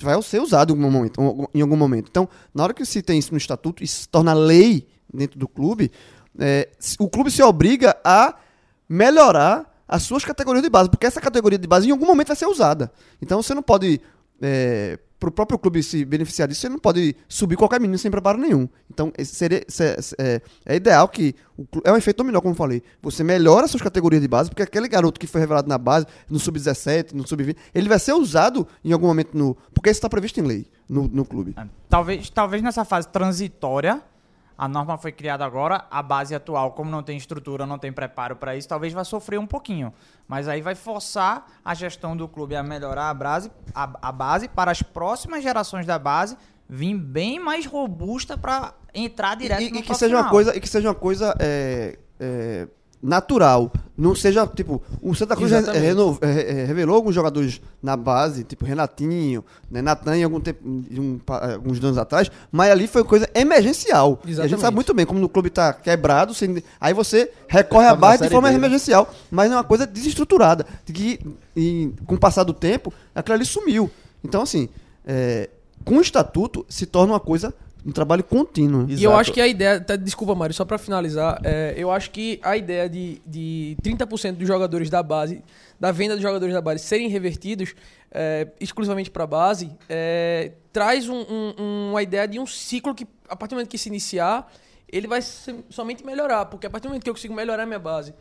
vai 0.00 0.20
ser 0.22 0.40
usado 0.40 0.70
em 0.70 0.76
algum 0.76 0.90
momento. 0.90 1.48
Em 1.54 1.60
algum 1.60 1.76
momento. 1.76 2.08
Então, 2.10 2.28
na 2.54 2.62
hora 2.62 2.74
que 2.74 2.84
se 2.84 3.02
tem 3.02 3.18
isso 3.18 3.32
no 3.32 3.38
estatuto 3.38 3.82
e 3.82 3.86
se 3.86 4.08
torna 4.08 4.32
lei 4.32 4.86
dentro 5.12 5.38
do 5.38 5.48
clube, 5.48 5.90
é, 6.38 6.68
o 6.98 7.08
clube 7.08 7.30
se 7.30 7.42
obriga 7.42 7.96
a 8.04 8.34
melhorar 8.88 9.72
as 9.86 10.02
suas 10.02 10.24
categorias 10.24 10.62
de 10.62 10.70
base, 10.70 10.88
porque 10.88 11.06
essa 11.06 11.20
categoria 11.20 11.58
de 11.58 11.66
base 11.66 11.86
em 11.88 11.92
algum 11.92 12.06
momento 12.06 12.28
vai 12.28 12.36
ser 12.36 12.46
usada. 12.46 12.90
Então 13.20 13.42
você 13.42 13.54
não 13.54 13.62
pode, 13.62 14.00
é, 14.40 14.98
para 15.24 15.28
o 15.30 15.32
próprio 15.32 15.58
clube 15.58 15.82
se 15.82 16.04
beneficiar 16.04 16.46
disso, 16.48 16.60
você 16.62 16.68
não 16.68 16.78
pode 16.78 17.16
subir 17.28 17.56
qualquer 17.56 17.80
menino 17.80 17.98
sem 17.98 18.10
preparo 18.10 18.38
nenhum. 18.38 18.68
Então 18.90 19.12
seria, 19.24 19.62
se- 19.68 20.00
se- 20.02 20.14
é, 20.18 20.40
é 20.66 20.76
ideal 20.76 21.08
que, 21.08 21.34
o 21.56 21.64
é 21.84 21.92
um 21.92 21.96
efeito 21.96 22.18
dominó, 22.18 22.40
como 22.40 22.52
eu 22.52 22.56
falei, 22.56 22.82
você 23.02 23.22
melhora 23.24 23.64
as 23.64 23.70
suas 23.70 23.82
categorias 23.82 24.20
de 24.22 24.28
base, 24.28 24.50
porque 24.50 24.62
aquele 24.62 24.88
garoto 24.88 25.18
que 25.20 25.26
foi 25.26 25.40
revelado 25.40 25.68
na 25.68 25.78
base, 25.78 26.06
no 26.28 26.38
sub-17, 26.38 27.12
no 27.12 27.26
sub-20, 27.26 27.56
ele 27.74 27.88
vai 27.88 27.98
ser 27.98 28.12
usado 28.12 28.66
em 28.84 28.92
algum 28.92 29.06
momento 29.06 29.36
no... 29.36 29.56
Porque 29.72 29.90
isso 29.90 29.98
está 29.98 30.08
previsto 30.08 30.38
em 30.40 30.42
lei, 30.44 30.66
no, 30.88 31.08
no 31.08 31.24
clube. 31.24 31.54
É, 31.56 31.64
Talvez, 31.88 32.28
talvez 32.30 32.62
nessa 32.62 32.84
fase 32.84 33.08
transitória, 33.08 34.02
a 34.56 34.68
norma 34.68 34.96
foi 34.96 35.12
criada 35.12 35.44
agora, 35.44 35.84
a 35.90 36.02
base 36.02 36.34
atual, 36.34 36.72
como 36.72 36.90
não 36.90 37.02
tem 37.02 37.16
estrutura, 37.16 37.66
não 37.66 37.78
tem 37.78 37.92
preparo 37.92 38.36
para 38.36 38.56
isso, 38.56 38.68
talvez 38.68 38.92
vai 38.92 39.04
sofrer 39.04 39.38
um 39.38 39.46
pouquinho. 39.46 39.92
Mas 40.28 40.48
aí 40.48 40.60
vai 40.60 40.74
forçar 40.74 41.46
a 41.64 41.74
gestão 41.74 42.16
do 42.16 42.28
clube 42.28 42.54
a 42.54 42.62
melhorar 42.62 43.10
a 43.10 43.14
base, 43.14 43.50
a, 43.74 43.90
a 44.00 44.12
base 44.12 44.48
para 44.48 44.70
as 44.70 44.82
próximas 44.82 45.42
gerações 45.42 45.86
da 45.86 45.98
base 45.98 46.36
vir 46.68 46.96
bem 46.96 47.38
mais 47.38 47.66
robusta 47.66 48.38
para 48.38 48.74
entrar 48.94 49.36
direto 49.36 49.62
e, 49.62 49.70
no 49.70 49.78
e 49.78 49.82
que 49.82 49.94
seja 49.94 50.16
uma 50.16 50.30
coisa 50.30 50.56
e 50.56 50.60
que 50.60 50.68
seja 50.68 50.88
uma 50.88 50.94
coisa 50.94 51.34
é, 51.38 51.98
é, 52.18 52.68
natural 53.04 53.70
não 53.96 54.14
seja 54.14 54.46
tipo 54.46 54.82
o 55.00 55.14
Santa 55.14 55.36
Cruz 55.36 55.50
re- 55.52 55.58
Exatamente. 55.58 55.86
reno- 55.86 56.18
revelou 56.66 56.96
alguns 56.96 57.14
jogadores 57.14 57.60
na 57.82 57.96
base 57.96 58.42
tipo 58.42 58.64
Renatinho 58.64 59.44
né, 59.70 59.82
Natan 59.82 60.16
em 60.16 60.24
algum 60.24 60.40
tempo 60.40 60.60
em 60.90 60.98
um 60.98 61.18
pa- 61.18 61.52
alguns 61.52 61.78
anos 61.84 61.98
atrás 61.98 62.30
mas 62.50 62.70
ali 62.70 62.88
foi 62.88 63.04
coisa 63.04 63.28
emergencial 63.34 64.12
e 64.12 64.14
a 64.14 64.26
gente 64.26 64.30
Exatamente. 64.32 64.60
sabe 64.62 64.74
muito 64.74 64.94
bem 64.94 65.04
como 65.06 65.20
no 65.20 65.28
clube 65.28 65.50
tá 65.50 65.72
quebrado 65.72 66.32
sem- 66.34 66.62
aí 66.80 66.94
você 66.94 67.30
recorre 67.46 67.86
à 67.86 67.94
base 67.94 68.22
de 68.24 68.30
forma 68.30 68.48
B, 68.48 68.52
né? 68.52 68.58
emergencial 68.58 69.12
mas 69.30 69.52
é 69.52 69.54
uma 69.54 69.62
coisa 69.64 69.86
desestruturada 69.86 70.66
de 70.86 70.92
que 70.92 71.20
e, 71.54 71.92
com 72.06 72.14
o 72.14 72.18
passar 72.18 72.42
do 72.44 72.54
tempo 72.54 72.92
aquilo 73.14 73.34
ali 73.34 73.44
sumiu 73.44 73.90
então 74.24 74.42
assim 74.42 74.68
é, 75.06 75.50
com 75.84 75.98
o 75.98 76.00
estatuto 76.00 76.64
se 76.68 76.86
torna 76.86 77.12
uma 77.12 77.20
coisa 77.20 77.54
um 77.84 77.92
trabalho 77.92 78.24
contínuo. 78.24 78.82
né? 78.82 78.86
E 78.90 78.92
eu 79.04 79.10
Exato. 79.10 79.20
acho 79.20 79.32
que 79.32 79.40
a 79.40 79.46
ideia, 79.46 79.80
tá, 79.80 79.94
desculpa, 79.96 80.34
Mário, 80.34 80.54
só 80.54 80.64
pra 80.64 80.78
finalizar, 80.78 81.40
é, 81.44 81.74
eu 81.76 81.90
acho 81.90 82.10
que 82.10 82.40
a 82.42 82.56
ideia 82.56 82.88
de, 82.88 83.20
de 83.26 83.76
30% 83.82 84.32
dos 84.36 84.46
jogadores 84.48 84.88
da 84.88 85.02
base, 85.02 85.42
da 85.78 85.92
venda 85.92 86.14
dos 86.14 86.22
jogadores 86.22 86.54
da 86.54 86.60
base 86.60 86.82
serem 86.82 87.08
revertidos 87.08 87.74
é, 88.16 88.48
exclusivamente 88.60 89.10
pra 89.10 89.26
base, 89.26 89.70
é, 89.88 90.52
traz 90.72 91.08
um- 91.08 91.24
um- 91.28 91.88
uma 91.90 92.00
ideia 92.02 92.28
de 92.28 92.38
um 92.38 92.46
ciclo 92.46 92.94
que, 92.94 93.06
a 93.28 93.34
partir 93.34 93.50
do 93.54 93.56
momento 93.56 93.68
que 93.70 93.76
se 93.76 93.88
iniciar, 93.88 94.50
ele 94.88 95.08
vai 95.08 95.20
se- 95.20 95.64
somente 95.68 96.06
melhorar, 96.06 96.46
porque 96.46 96.66
a 96.66 96.70
partir 96.70 96.84
do 96.84 96.90
momento 96.90 97.02
que 97.02 97.10
eu 97.10 97.14
consigo 97.14 97.34
melhorar 97.34 97.64
a 97.64 97.66
minha 97.66 97.78
base 97.80 98.14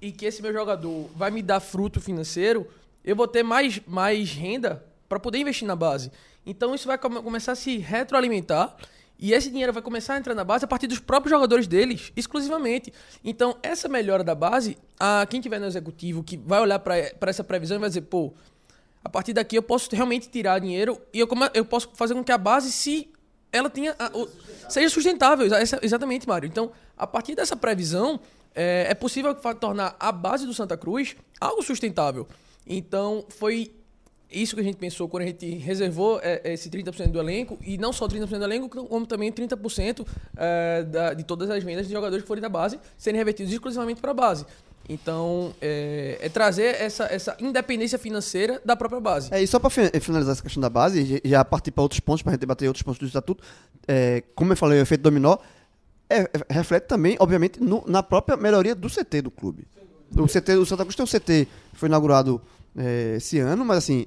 e 0.00 0.12
que 0.12 0.24
esse 0.26 0.40
meu 0.40 0.52
jogador 0.52 1.10
vai 1.16 1.30
me 1.32 1.42
dar 1.42 1.58
fruto 1.58 2.00
financeiro, 2.00 2.66
eu 3.04 3.16
vou 3.16 3.26
ter 3.26 3.42
mais, 3.42 3.80
mais 3.86 4.30
renda 4.32 4.84
para 5.08 5.18
poder 5.18 5.38
investir 5.38 5.66
na 5.66 5.74
base. 5.74 6.12
Então 6.46 6.72
isso 6.72 6.86
vai 6.86 6.96
come- 6.96 7.20
começar 7.20 7.52
a 7.52 7.56
se 7.56 7.78
retroalimentar 7.78 8.76
e 9.22 9.32
esse 9.32 9.48
dinheiro 9.50 9.72
vai 9.72 9.80
começar 9.82 10.14
a 10.14 10.18
entrar 10.18 10.34
na 10.34 10.42
base 10.44 10.64
a 10.64 10.68
partir 10.68 10.86
dos 10.88 10.98
próprios 10.98 11.30
jogadores 11.30 11.66
deles, 11.68 12.12
exclusivamente. 12.16 12.92
Então 13.24 13.56
essa 13.62 13.88
melhora 13.88 14.24
da 14.24 14.34
base, 14.34 14.76
a 14.98 15.24
quem 15.30 15.40
tiver 15.40 15.58
no 15.60 15.66
executivo 15.66 16.22
que 16.24 16.36
vai 16.36 16.60
olhar 16.60 16.78
para 16.80 17.30
essa 17.30 17.44
previsão 17.44 17.76
e 17.76 17.80
vai 17.80 17.88
dizer, 17.88 18.02
pô, 18.02 18.32
a 19.04 19.08
partir 19.08 19.32
daqui 19.32 19.56
eu 19.56 19.62
posso 19.62 19.88
realmente 19.94 20.28
tirar 20.28 20.58
dinheiro 20.58 21.00
e 21.14 21.20
eu, 21.20 21.28
eu 21.54 21.64
posso 21.64 21.88
fazer 21.94 22.14
com 22.14 22.22
que 22.24 22.32
a 22.32 22.38
base 22.38 22.70
se 22.72 23.08
ela 23.52 23.70
tenha 23.70 23.94
a- 23.98 24.10
o- 24.16 24.28
seja 24.68 24.88
sustentável, 24.88 25.46
exatamente, 25.82 26.26
Mário. 26.26 26.46
Então, 26.48 26.72
a 26.96 27.06
partir 27.06 27.34
dessa 27.34 27.54
previsão, 27.54 28.18
é, 28.54 28.86
é 28.88 28.94
possível 28.94 29.34
tornar 29.34 29.94
a 30.00 30.10
base 30.10 30.46
do 30.46 30.54
Santa 30.54 30.76
Cruz 30.76 31.14
algo 31.40 31.62
sustentável. 31.62 32.26
Então, 32.66 33.24
foi 33.28 33.70
isso 34.32 34.54
que 34.54 34.60
a 34.60 34.64
gente 34.64 34.76
pensou 34.76 35.08
quando 35.08 35.24
a 35.24 35.26
gente 35.26 35.46
reservou 35.56 36.18
é, 36.22 36.40
esse 36.52 36.68
30% 36.70 37.08
do 37.08 37.18
elenco, 37.20 37.58
e 37.64 37.76
não 37.78 37.92
só 37.92 38.06
30% 38.08 38.26
do 38.38 38.44
elenco, 38.44 38.68
como 38.86 39.06
também 39.06 39.30
30% 39.32 40.06
é, 40.36 40.82
da- 40.84 41.14
de 41.14 41.24
todas 41.24 41.50
as 41.50 41.62
vendas 41.62 41.86
de 41.86 41.92
jogadores 41.92 42.22
que 42.22 42.28
forem 42.28 42.40
da 42.42 42.48
base 42.48 42.78
serem 42.98 43.18
revertidos 43.18 43.52
exclusivamente 43.52 44.00
para 44.00 44.10
a 44.10 44.14
base. 44.14 44.44
Então, 44.88 45.54
é, 45.60 46.18
é 46.20 46.28
trazer 46.28 46.74
essa, 46.80 47.04
essa 47.04 47.36
independência 47.38 47.98
financeira 47.98 48.60
da 48.64 48.74
própria 48.74 49.00
base. 49.00 49.32
É, 49.32 49.40
e 49.42 49.46
só 49.46 49.58
para 49.60 49.70
finalizar 49.70 50.32
essa 50.32 50.42
questão 50.42 50.60
da 50.60 50.68
base, 50.68 51.20
já- 51.24 51.44
partir 51.44 51.70
para 51.70 51.82
outros 51.82 52.00
pontos, 52.00 52.22
para 52.22 52.30
a 52.30 52.34
gente 52.34 52.40
debater 52.40 52.66
outros 52.68 52.82
pontos 52.82 52.98
do 52.98 53.06
estatuto, 53.06 53.42
é, 53.86 54.22
como 54.34 54.52
eu 54.52 54.56
falei, 54.56 54.80
o 54.80 54.82
efeito 54.82 55.00
dominó 55.02 55.36
é- 56.10 56.22
é- 56.22 56.30
reflete 56.50 56.84
também, 56.84 57.16
obviamente, 57.20 57.62
no- 57.62 57.84
na 57.86 58.02
própria 58.02 58.36
melhoria 58.36 58.74
do 58.74 58.88
CT 58.90 59.22
do 59.22 59.30
clube. 59.30 59.66
O 60.16 60.26
CT 60.28 60.56
do 60.56 60.66
Santa 60.66 60.82
Cruz 60.84 60.94
tem 60.96 61.04
um 61.04 61.06
CT, 61.06 61.48
foi 61.72 61.88
inaugurado 61.88 62.42
é, 62.76 63.14
esse 63.16 63.38
ano, 63.38 63.64
mas 63.64 63.78
assim, 63.78 64.06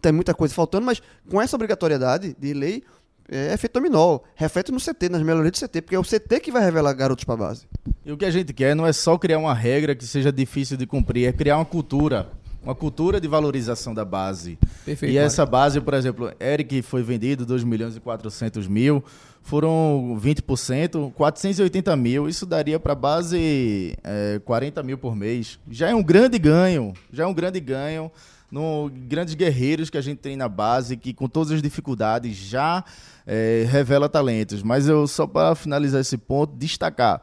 tem 0.00 0.12
muita 0.12 0.34
coisa 0.34 0.54
faltando, 0.54 0.86
mas 0.86 1.02
com 1.28 1.40
essa 1.40 1.56
obrigatoriedade 1.56 2.36
de 2.38 2.54
lei, 2.54 2.82
é 3.28 3.52
efeito 3.52 3.72
dominó, 3.72 4.20
reflete 4.34 4.70
no 4.70 4.78
CT, 4.78 5.08
nas 5.08 5.22
melhorias 5.22 5.52
do 5.52 5.66
CT, 5.66 5.82
porque 5.82 5.96
é 5.96 5.98
o 5.98 6.04
CT 6.04 6.40
que 6.40 6.52
vai 6.52 6.62
revelar 6.64 6.92
garotos 6.92 7.24
para 7.24 7.36
base. 7.36 7.66
E 8.04 8.12
o 8.12 8.16
que 8.16 8.24
a 8.24 8.30
gente 8.30 8.52
quer 8.52 8.76
não 8.76 8.86
é 8.86 8.92
só 8.92 9.18
criar 9.18 9.38
uma 9.38 9.54
regra 9.54 9.94
que 9.94 10.06
seja 10.06 10.30
difícil 10.32 10.76
de 10.76 10.86
cumprir, 10.86 11.26
é 11.26 11.32
criar 11.32 11.56
uma 11.56 11.64
cultura. 11.64 12.28
Uma 12.62 12.74
cultura 12.74 13.20
de 13.20 13.28
valorização 13.28 13.94
da 13.94 14.04
base. 14.04 14.58
Perfeito, 14.84 15.12
e 15.12 15.18
essa 15.18 15.46
base, 15.46 15.80
por 15.80 15.94
exemplo, 15.94 16.32
Eric 16.40 16.82
foi 16.82 17.00
vendido 17.02 17.46
2 17.46 17.62
milhões 17.62 17.96
e 17.96 18.00
400 18.00 18.66
mil, 18.66 19.04
foram 19.46 20.18
20%, 20.20 21.12
480 21.12 21.96
mil, 21.96 22.28
isso 22.28 22.44
daria 22.44 22.80
para 22.80 22.94
a 22.94 22.96
base 22.96 23.96
é, 24.02 24.40
40 24.44 24.82
mil 24.82 24.98
por 24.98 25.14
mês. 25.14 25.56
Já 25.70 25.88
é 25.88 25.94
um 25.94 26.02
grande 26.02 26.36
ganho, 26.36 26.92
já 27.12 27.22
é 27.22 27.26
um 27.26 27.32
grande 27.32 27.60
ganho. 27.60 28.10
No, 28.50 28.90
grandes 29.08 29.34
guerreiros 29.34 29.88
que 29.88 29.98
a 29.98 30.00
gente 30.00 30.18
tem 30.18 30.36
na 30.36 30.48
base, 30.48 30.96
que 30.96 31.12
com 31.14 31.28
todas 31.28 31.52
as 31.52 31.62
dificuldades 31.62 32.36
já 32.36 32.84
é, 33.24 33.64
revela 33.68 34.08
talentos. 34.08 34.64
Mas 34.64 34.88
eu, 34.88 35.06
só 35.06 35.28
para 35.28 35.54
finalizar 35.54 36.00
esse 36.00 36.18
ponto, 36.18 36.56
destacar 36.56 37.22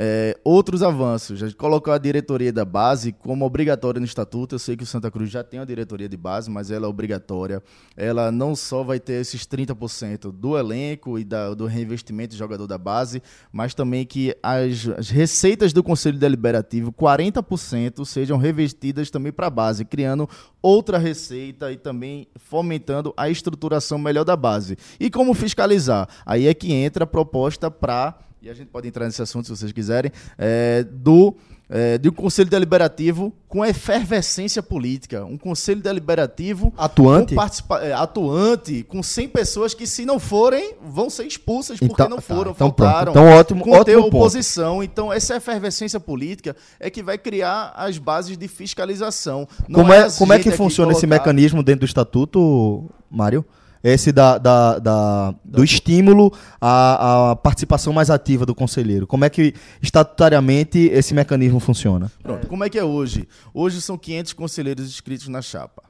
é, 0.00 0.38
outros 0.44 0.80
avanços. 0.80 1.42
A 1.42 1.46
gente 1.46 1.56
colocou 1.56 1.92
a 1.92 1.98
diretoria 1.98 2.52
da 2.52 2.64
base 2.64 3.10
como 3.10 3.44
obrigatória 3.44 3.98
no 3.98 4.06
estatuto. 4.06 4.54
Eu 4.54 4.58
sei 4.60 4.76
que 4.76 4.84
o 4.84 4.86
Santa 4.86 5.10
Cruz 5.10 5.28
já 5.28 5.42
tem 5.42 5.58
uma 5.58 5.66
diretoria 5.66 6.08
de 6.08 6.16
base, 6.16 6.48
mas 6.48 6.70
ela 6.70 6.86
é 6.86 6.88
obrigatória. 6.88 7.60
Ela 7.96 8.30
não 8.30 8.54
só 8.54 8.84
vai 8.84 9.00
ter 9.00 9.14
esses 9.14 9.44
30% 9.44 10.30
do 10.30 10.56
elenco 10.56 11.18
e 11.18 11.24
da- 11.24 11.52
do 11.52 11.66
reinvestimento 11.66 12.30
de 12.30 12.38
jogador 12.38 12.68
da 12.68 12.78
base, 12.78 13.20
mas 13.52 13.74
também 13.74 14.06
que 14.06 14.36
as, 14.40 14.86
as 14.96 15.10
receitas 15.10 15.72
do 15.72 15.82
Conselho 15.82 16.16
Deliberativo, 16.16 16.92
40% 16.92 18.04
sejam 18.04 18.38
revestidas 18.38 19.10
também 19.10 19.32
para 19.32 19.48
a 19.48 19.50
base, 19.50 19.84
criando 19.84 20.28
outra 20.62 20.96
receita 20.96 21.72
e 21.72 21.76
também 21.76 22.28
fomentando 22.36 23.12
a 23.16 23.28
estruturação 23.28 23.98
melhor 23.98 24.24
da 24.24 24.36
base. 24.36 24.76
E 25.00 25.10
como 25.10 25.34
fiscalizar? 25.34 26.08
Aí 26.24 26.46
é 26.46 26.54
que 26.54 26.72
entra 26.72 27.02
a 27.02 27.06
proposta 27.06 27.68
para 27.68 28.16
e 28.40 28.48
a 28.48 28.54
gente 28.54 28.68
pode 28.68 28.86
entrar 28.88 29.04
nesse 29.06 29.20
assunto 29.20 29.46
se 29.46 29.50
vocês 29.56 29.72
quiserem, 29.72 30.12
é, 30.38 30.84
do, 30.84 31.34
é, 31.68 31.98
de 31.98 32.08
um 32.08 32.12
conselho 32.12 32.48
deliberativo 32.48 33.32
com 33.48 33.64
efervescência 33.64 34.62
política. 34.62 35.24
Um 35.24 35.36
conselho 35.36 35.80
deliberativo 35.82 36.72
Atuante? 36.76 37.34
com 37.34 37.74
é, 37.76 37.92
atuante, 37.92 38.84
com 38.84 39.02
100 39.02 39.28
pessoas 39.30 39.74
que, 39.74 39.86
se 39.86 40.04
não 40.06 40.20
forem, 40.20 40.74
vão 40.80 41.10
ser 41.10 41.24
expulsas 41.26 41.78
porque 41.80 41.92
Então- 41.92 42.08
não 42.08 42.16
tá, 42.18 42.22
foram, 42.22 42.52
então 42.52 42.70
pronto. 42.70 42.88
faltaram. 42.92 43.12
Então 43.12 43.26
ótimo- 43.28 43.64
conter 43.64 43.78
ótimo 43.96 44.02
ponto. 44.04 44.16
oposição. 44.18 44.82
Então, 44.82 45.12
essa 45.12 45.36
efervescência 45.36 45.98
política 45.98 46.54
é 46.78 46.88
que 46.90 47.02
vai 47.02 47.18
criar 47.18 47.72
as 47.76 47.98
bases 47.98 48.36
de 48.38 48.46
fiscalização. 48.48 49.48
Não 49.68 49.80
Como 49.80 49.92
é, 49.92 50.04
a 50.06 50.10
como 50.12 50.32
é 50.32 50.38
que 50.38 50.50
funciona 50.52 50.92
esse 50.92 51.00
colocar- 51.06 51.18
mecanismo 51.24 51.62
dentro 51.62 51.80
do 51.80 51.86
estatuto, 51.86 52.88
Mário? 53.10 53.44
Esse 53.82 54.10
da, 54.12 54.38
da- 54.38 54.78
da- 54.78 55.34
do 55.44 55.62
estímulo 55.62 56.32
à, 56.60 57.30
à 57.30 57.36
participação 57.36 57.92
mais 57.92 58.10
ativa 58.10 58.44
do 58.44 58.54
conselheiro. 58.54 59.06
Como 59.06 59.24
é 59.24 59.30
que 59.30 59.54
estatutariamente 59.80 60.78
esse 60.92 61.14
mecanismo 61.14 61.60
funciona? 61.60 62.10
Pronto, 62.22 62.46
como 62.46 62.64
é 62.64 62.70
que 62.70 62.78
é 62.78 62.84
hoje? 62.84 63.28
Hoje 63.52 63.80
são 63.80 63.96
500 63.98 64.32
conselheiros 64.32 64.86
inscritos 64.88 65.28
na 65.28 65.42
chapa, 65.42 65.82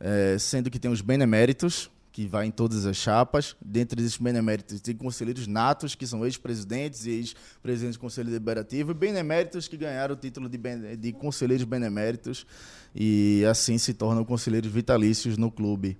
É, 0.00 0.36
sendo 0.38 0.70
que 0.70 0.78
tem 0.78 0.90
os 0.90 1.00
beneméritos, 1.00 1.90
que 2.12 2.26
vai 2.28 2.46
em 2.46 2.50
todas 2.50 2.84
as 2.86 2.96
chapas. 2.96 3.56
Dentre 3.64 4.00
esses 4.00 4.16
beneméritos, 4.18 4.80
tem 4.80 4.94
conselheiros 4.94 5.46
natos, 5.48 5.94
que 5.96 6.06
são 6.06 6.24
ex-presidentes 6.24 7.06
e 7.06 7.10
ex-presidentes 7.10 7.96
do 7.96 8.00
Conselho 8.00 8.28
Deliberativo, 8.28 8.90
e 8.92 8.94
beneméritos 8.94 9.66
que 9.66 9.76
ganharam 9.76 10.14
o 10.14 10.16
título 10.16 10.48
de, 10.48 10.56
bene- 10.58 10.96
de 10.96 11.12
conselheiros 11.12 11.64
beneméritos 11.64 12.46
e 12.94 13.44
assim 13.50 13.78
se 13.78 13.94
tornam 13.94 14.24
conselheiros 14.24 14.70
vitalícios 14.70 15.36
no 15.36 15.50
clube. 15.50 15.96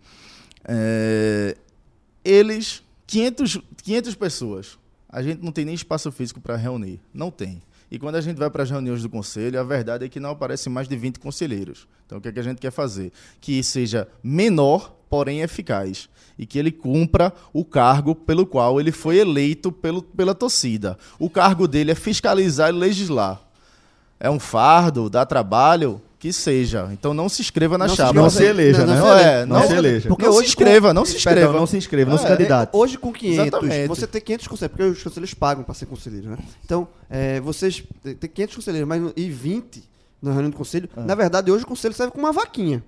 É, 0.65 1.57
eles, 2.25 2.83
500, 3.07 3.61
500 3.83 4.15
pessoas, 4.15 4.79
a 5.09 5.23
gente 5.23 5.43
não 5.43 5.53
tem 5.53 5.65
nem 5.65 5.75
espaço 5.75 6.11
físico 6.11 6.41
para 6.41 6.57
reunir. 6.57 7.01
Não 7.13 7.31
tem. 7.31 7.63
E 7.91 7.99
quando 7.99 8.17
a 8.17 8.21
gente 8.21 8.37
vai 8.37 8.51
para 8.51 8.65
as 8.65 8.71
reuniões 8.71 9.03
do 9.03 9.09
conselho, 9.09 9.61
a 9.61 9.63
verdade 9.63 10.05
é 10.05 10.09
que 10.09 10.19
não 10.19 10.31
aparecem 10.31 10.73
mais 10.73 10.89
de 10.89 10.97
20 10.97 11.21
conselheiros. 11.21 11.87
Então, 12.05 12.19
o 12.19 12.21
que, 12.21 12.29
é 12.29 12.33
que 12.33 12.41
a 12.41 12.43
gente 12.43 12.59
quer 12.59 12.73
fazer? 12.73 13.13
Que 13.41 13.63
seja 13.63 14.09
menor, 14.23 14.97
porém 15.09 15.43
eficaz. 15.43 16.09
E 16.37 16.45
que 16.45 16.59
ele 16.59 16.73
cumpra 16.73 17.33
o 17.53 17.65
cargo 17.65 18.15
pelo 18.15 18.45
qual 18.45 18.81
ele 18.81 18.91
foi 18.91 19.19
eleito 19.19 19.71
pelo, 19.71 20.03
pela 20.03 20.35
torcida. 20.35 20.99
O 21.19 21.31
cargo 21.31 21.69
dele 21.69 21.93
é 21.93 21.95
fiscalizar 21.95 22.71
e 22.71 22.73
legislar. 22.73 23.41
É 24.19 24.29
um 24.29 24.41
fardo, 24.41 25.09
dá 25.09 25.25
trabalho, 25.25 26.03
que 26.25 26.33
seja. 26.33 26.89
Então 26.91 27.13
não 27.13 27.29
se 27.29 27.43
inscreva 27.43 27.77
na 27.77 27.85
Não 27.85 27.91
se 27.91 27.97
chapa. 27.99 28.15
Não 28.15 28.31
se 28.31 28.43
eleja, 28.43 28.87
né? 28.87 28.95
se 28.97 28.99
Não 29.03 29.13
eleja. 29.13 29.29
é, 29.29 29.45
não 29.45 29.67
se 29.67 29.73
eleja. 29.75 30.09
Porque 30.09 30.25
não 30.25 30.33
se 30.33 30.45
inscreva, 30.47 30.95
não 30.95 31.05
se 31.05 31.13
Perdão, 31.13 31.33
inscreva. 31.33 31.53
não 31.59 31.67
se 31.67 31.77
inscreva, 31.77 32.11
não 32.13 32.17
se 32.19 32.25
É, 32.25 32.29
candidate. 32.29 32.71
Hoje 32.73 32.97
com 32.97 33.13
500, 33.13 33.47
Exatamente. 33.47 33.89
você 33.89 34.07
tem 34.07 34.21
500 34.23 34.49
conselheiros, 34.49 34.77
porque 34.79 34.91
os 34.99 35.03
conselheiros 35.03 35.35
pagam 35.35 35.63
para 35.65 35.75
ser 35.75 35.85
conselheiro, 35.85 36.31
né? 36.31 36.39
Então, 36.65 36.89
é, 37.11 37.41
vocês 37.41 37.83
têm 38.03 38.31
500 38.31 38.57
conselheiros, 38.57 38.89
mas 38.89 39.13
e 39.15 39.29
20 39.29 39.85
na 40.23 40.31
reunião 40.33 40.51
do 40.51 40.57
conselho. 40.57 40.89
Ah. 40.97 41.03
Na 41.03 41.15
verdade, 41.15 41.53
hoje 41.53 41.65
o 41.65 41.67
conselho 41.67 41.93
serve 41.93 42.11
como 42.11 42.25
uma 42.25 42.33
vaquinha. 42.33 42.83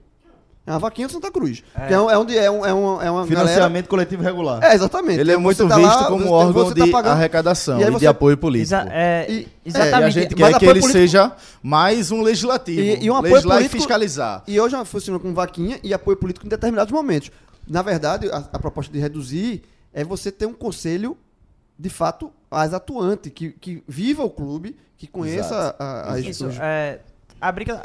É 0.66 0.70
uma 0.72 0.80
vaquinha 0.80 1.06
do 1.06 1.12
Santa 1.12 1.30
Cruz. 1.30 1.62
Que 1.86 1.94
é, 1.94 2.00
um- 2.00 2.10
é 2.10 2.18
onde 2.18 2.36
é, 2.36 2.50
um, 2.50 2.66
é, 2.66 2.74
um, 2.74 3.00
é 3.02 3.08
uma 3.08 3.24
Financiamento 3.24 3.86
coletivo 3.88 4.20
regular. 4.22 4.54
galera... 4.56 4.72
É, 4.72 4.76
exatamente. 4.76 5.20
Ele 5.20 5.30
é 5.30 5.34
Você 5.36 5.40
muito 5.40 5.68
tá 5.68 5.76
visto 5.76 5.86
lá, 5.88 6.04
como 6.08 6.24
você- 6.24 6.30
órgão 6.32 6.64
você 6.64 6.74
tá 6.74 6.84
de 6.84 6.90
pagando- 6.90 7.12
arrecadação 7.12 7.78
E 7.78 7.82
aí 7.84 7.88
e, 7.88 7.92
de 7.92 7.98
você- 8.00 8.06
apoio 8.08 8.36
político. 8.36 8.74
Exa- 8.74 8.88
é, 8.90 9.26
E- 9.30 9.32
É, 9.32 9.38
e 9.38 9.46
a 9.46 9.68
exatamente. 9.68 10.12
gente 10.14 10.36
Mas 10.40 10.50
quer 10.54 10.58
que 10.58 10.64
ele 10.64 10.80
político- 10.80 10.92
seja 10.92 11.32
mais 11.62 12.10
um 12.10 12.20
legislativo. 12.20 12.80
E- 12.80 13.04
e 13.04 13.10
um 13.10 13.14
apoio 13.14 13.34
legislar 13.34 13.58
político- 13.58 13.76
e 13.76 13.80
fiscalizar. 13.80 14.42
E 14.48 14.60
hoje 14.60 14.76
funciona 14.84 15.20
com 15.20 15.32
vaquinha 15.32 15.78
e 15.84 15.94
apoio 15.94 16.16
político 16.16 16.44
em 16.44 16.48
determinados 16.48 16.92
momentos. 16.92 17.30
Na 17.68 17.82
verdade, 17.82 18.28
a, 18.30 18.38
a 18.52 18.58
proposta 18.58 18.92
de 18.92 18.98
reduzir 18.98 19.62
é 19.94 20.02
você 20.02 20.32
ter 20.32 20.46
um 20.46 20.52
conselho, 20.52 21.16
de 21.78 21.88
fato, 21.88 22.32
mais 22.50 22.74
atuante, 22.74 23.30
que, 23.30 23.50
que 23.52 23.84
viva 23.86 24.24
o 24.24 24.30
clube, 24.30 24.76
que 24.98 25.06
conheça 25.06 25.76
a, 25.78 26.14
a, 26.14 26.18
Isso, 26.20 26.46
os- 26.48 26.56
é, 26.58 26.98
a 27.40 27.52
briga, 27.52 27.82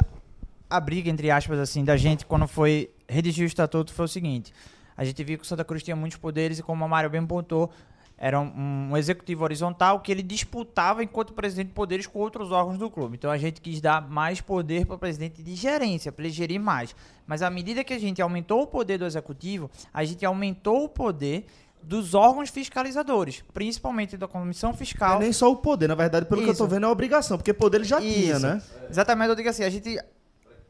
a 0.72 0.80
briga 0.80 1.10
entre 1.10 1.30
aspas 1.30 1.58
assim 1.58 1.84
da 1.84 1.96
gente 1.96 2.24
quando 2.24 2.48
foi 2.48 2.90
redigir 3.08 3.44
o 3.44 3.46
estatuto 3.46 3.92
foi 3.92 4.06
o 4.06 4.08
seguinte: 4.08 4.52
a 4.96 5.04
gente 5.04 5.22
viu 5.22 5.38
que 5.38 5.44
o 5.44 5.46
Santa 5.46 5.64
Cruz 5.64 5.82
tinha 5.82 5.94
muitos 5.94 6.18
poderes 6.18 6.58
e 6.58 6.62
como 6.62 6.84
a 6.84 6.88
Mário 6.88 7.10
bem 7.10 7.24
pontou, 7.26 7.70
era 8.16 8.40
um, 8.40 8.90
um 8.90 8.96
executivo 8.96 9.44
horizontal 9.44 10.00
que 10.00 10.10
ele 10.10 10.22
disputava 10.22 11.02
enquanto 11.02 11.32
presidente 11.32 11.72
poderes 11.72 12.06
com 12.06 12.18
outros 12.20 12.52
órgãos 12.52 12.78
do 12.78 12.88
clube. 12.88 13.16
Então 13.16 13.30
a 13.30 13.36
gente 13.36 13.60
quis 13.60 13.80
dar 13.80 14.08
mais 14.08 14.40
poder 14.40 14.86
para 14.86 14.96
o 14.96 14.98
presidente 14.98 15.42
de 15.42 15.54
gerência, 15.54 16.10
para 16.10 16.24
ele 16.24 16.32
gerir 16.32 16.60
mais. 16.60 16.94
Mas 17.26 17.42
à 17.42 17.50
medida 17.50 17.84
que 17.84 17.92
a 17.92 17.98
gente 17.98 18.22
aumentou 18.22 18.62
o 18.62 18.66
poder 18.66 18.96
do 18.96 19.04
executivo, 19.04 19.70
a 19.92 20.04
gente 20.04 20.24
aumentou 20.24 20.84
o 20.84 20.88
poder 20.88 21.46
dos 21.82 22.14
órgãos 22.14 22.48
fiscalizadores, 22.48 23.42
principalmente 23.52 24.16
da 24.16 24.28
comissão 24.28 24.72
fiscal. 24.72 25.16
é 25.16 25.24
nem 25.24 25.32
só 25.32 25.50
o 25.50 25.56
poder, 25.56 25.88
na 25.88 25.96
verdade, 25.96 26.26
pelo 26.26 26.42
que 26.42 26.48
eu 26.48 26.52
Isso. 26.52 26.66
vendo, 26.68 26.84
é 26.84 26.88
a 26.88 26.92
obrigação, 26.92 27.36
porque 27.36 27.52
poder 27.52 27.78
ele 27.78 27.84
já 27.84 28.00
tinha, 28.00 28.36
Isso. 28.36 28.46
né? 28.46 28.62
Exatamente, 28.88 29.30
eu 29.30 29.34
digo 29.34 29.48
assim, 29.48 29.64
a 29.64 29.70
gente 29.70 29.98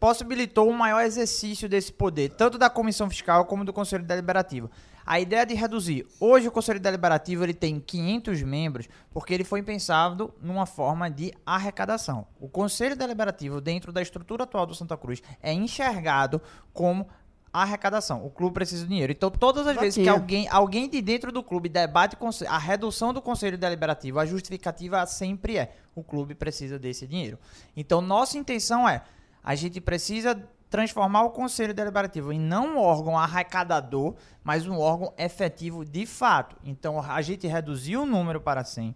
possibilitou 0.03 0.68
um 0.68 0.72
maior 0.72 1.05
exercício 1.05 1.68
desse 1.68 1.92
poder, 1.92 2.30
tanto 2.30 2.59
da 2.59 2.68
comissão 2.68 3.09
fiscal 3.09 3.44
como 3.44 3.64
do 3.64 3.72
conselho 3.72 4.03
deliberativo. 4.03 4.68
A 5.07 5.20
ideia 5.20 5.46
de 5.46 5.55
reduzir. 5.55 6.05
Hoje 6.18 6.48
o 6.48 6.50
conselho 6.50 6.80
deliberativo 6.80 7.44
ele 7.44 7.55
tem 7.55 7.78
500 7.78 8.42
membros 8.42 8.88
porque 9.12 9.32
ele 9.32 9.44
foi 9.44 9.62
pensado 9.62 10.34
numa 10.42 10.66
forma 10.66 11.09
de 11.09 11.32
arrecadação. 11.46 12.26
O 12.40 12.48
conselho 12.48 12.96
deliberativo 12.96 13.61
dentro 13.61 13.92
da 13.92 14.03
estrutura 14.03 14.42
atual 14.42 14.66
do 14.66 14.74
Santa 14.74 14.96
Cruz 14.96 15.22
é 15.40 15.53
enxergado 15.53 16.42
como 16.72 17.07
arrecadação. 17.53 18.26
O 18.26 18.30
clube 18.30 18.55
precisa 18.55 18.82
de 18.82 18.88
dinheiro. 18.88 19.12
Então, 19.12 19.30
todas 19.30 19.68
as 19.68 19.76
vezes 19.76 20.03
que 20.03 20.09
alguém, 20.09 20.48
alguém 20.48 20.88
de 20.88 21.00
dentro 21.00 21.30
do 21.30 21.44
clube 21.44 21.68
debate 21.68 22.16
a 22.48 22.59
redução 22.59 23.12
do 23.12 23.22
conselho 23.22 23.57
deliberativo, 23.57 24.18
a 24.18 24.26
justificativa 24.26 25.07
sempre 25.07 25.59
é: 25.59 25.76
o 25.94 26.03
clube 26.03 26.34
precisa 26.34 26.76
desse 26.76 27.07
dinheiro. 27.07 27.38
Então, 27.76 28.00
nossa 28.00 28.36
intenção 28.36 28.88
é: 28.88 29.03
a 29.43 29.55
gente 29.55 29.80
precisa 29.80 30.34
transformar 30.70 31.24
o 31.24 31.30
conselho 31.30 31.74
deliberativo 31.74 32.32
em 32.32 32.40
não 32.40 32.74
um 32.74 32.78
órgão 32.78 33.18
arrecadador, 33.18 34.14
mas 34.43 34.66
um 34.66 34.78
órgão 34.78 35.12
efetivo 35.18 35.84
de 35.84 36.07
fato. 36.07 36.57
Então, 36.64 36.99
a 36.99 37.20
gente 37.20 37.47
reduziu 37.47 38.03
o 38.03 38.07
número 38.07 38.40
para 38.40 38.64
100 38.64 38.95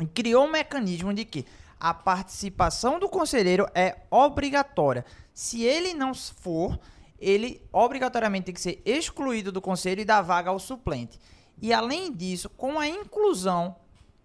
e 0.00 0.06
criou 0.06 0.46
um 0.46 0.50
mecanismo 0.50 1.14
de 1.14 1.24
que 1.24 1.46
a 1.78 1.94
participação 1.94 2.98
do 2.98 3.08
conselheiro 3.08 3.68
é 3.74 3.98
obrigatória. 4.10 5.04
Se 5.32 5.62
ele 5.62 5.94
não 5.94 6.12
for, 6.12 6.78
ele 7.20 7.62
obrigatoriamente 7.72 8.46
tem 8.46 8.54
que 8.54 8.60
ser 8.60 8.82
excluído 8.84 9.52
do 9.52 9.60
conselho 9.60 10.00
e 10.00 10.04
dar 10.04 10.22
vaga 10.22 10.50
ao 10.50 10.58
suplente. 10.58 11.20
E 11.60 11.72
além 11.72 12.12
disso, 12.12 12.50
com 12.50 12.78
a 12.78 12.88
inclusão 12.88 13.76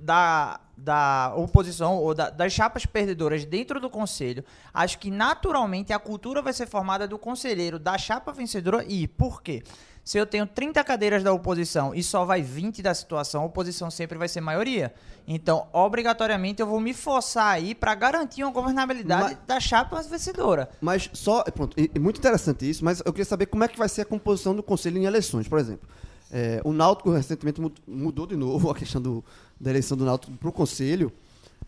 da, 0.01 0.59
da 0.75 1.33
oposição 1.35 1.95
ou 1.97 2.13
da- 2.13 2.29
das 2.29 2.51
chapas 2.51 2.85
perdedoras 2.85 3.45
dentro 3.45 3.79
do 3.79 3.89
conselho, 3.89 4.43
acho 4.73 4.97
que 4.99 5.11
naturalmente 5.11 5.93
a 5.93 5.99
cultura 5.99 6.41
vai 6.41 6.53
ser 6.53 6.67
formada 6.67 7.07
do 7.07 7.17
conselheiro 7.19 7.77
da 7.77 7.97
chapa 7.97 8.31
vencedora 8.31 8.83
e 8.87 9.07
por 9.07 9.41
quê? 9.41 9.63
Se 10.03 10.17
eu 10.17 10.25
tenho 10.25 10.47
30 10.47 10.83
cadeiras 10.83 11.21
da 11.23 11.31
oposição 11.31 11.93
e 11.93 12.01
só 12.01 12.25
vai 12.25 12.41
20 12.41 12.81
da 12.81 12.91
situação, 12.91 13.43
a 13.43 13.45
oposição 13.45 13.91
sempre 13.91 14.17
vai 14.17 14.27
ser 14.27 14.41
maioria. 14.41 14.91
Então, 15.27 15.67
obrigatoriamente, 15.71 16.59
eu 16.59 16.65
vou 16.65 16.79
me 16.79 16.91
forçar 16.91 17.53
aí 17.53 17.75
para 17.75 17.93
garantir 17.93 18.43
uma 18.43 18.51
governabilidade 18.51 19.35
Mas- 19.35 19.37
da 19.45 19.59
chapa 19.59 20.01
vencedora. 20.01 20.67
Mas 20.81 21.07
só, 21.13 21.43
pronto, 21.43 21.75
e 21.77 21.99
muito 21.99 22.17
interessante 22.17 22.67
isso, 22.67 22.83
mas 22.83 22.99
eu 23.05 23.13
queria 23.13 23.25
saber 23.25 23.45
como 23.45 23.63
é 23.63 23.67
que 23.67 23.77
vai 23.77 23.87
ser 23.87 24.01
a 24.01 24.05
composição 24.05 24.55
do 24.55 24.63
conselho 24.63 24.97
em 24.97 25.05
eleições, 25.05 25.47
por 25.47 25.59
exemplo. 25.59 25.87
É, 26.31 26.61
o 26.63 26.71
Náutico 26.71 27.11
recentemente 27.11 27.59
mu- 27.59 27.71
mudou 27.85 28.25
de 28.25 28.35
novo 28.37 28.69
a 28.71 28.75
questão 28.75 29.01
do, 29.01 29.23
da 29.59 29.69
eleição 29.69 29.97
do 29.97 30.05
Náutico 30.05 30.31
para 30.33 30.49
o 30.49 30.51
conselho, 30.51 31.11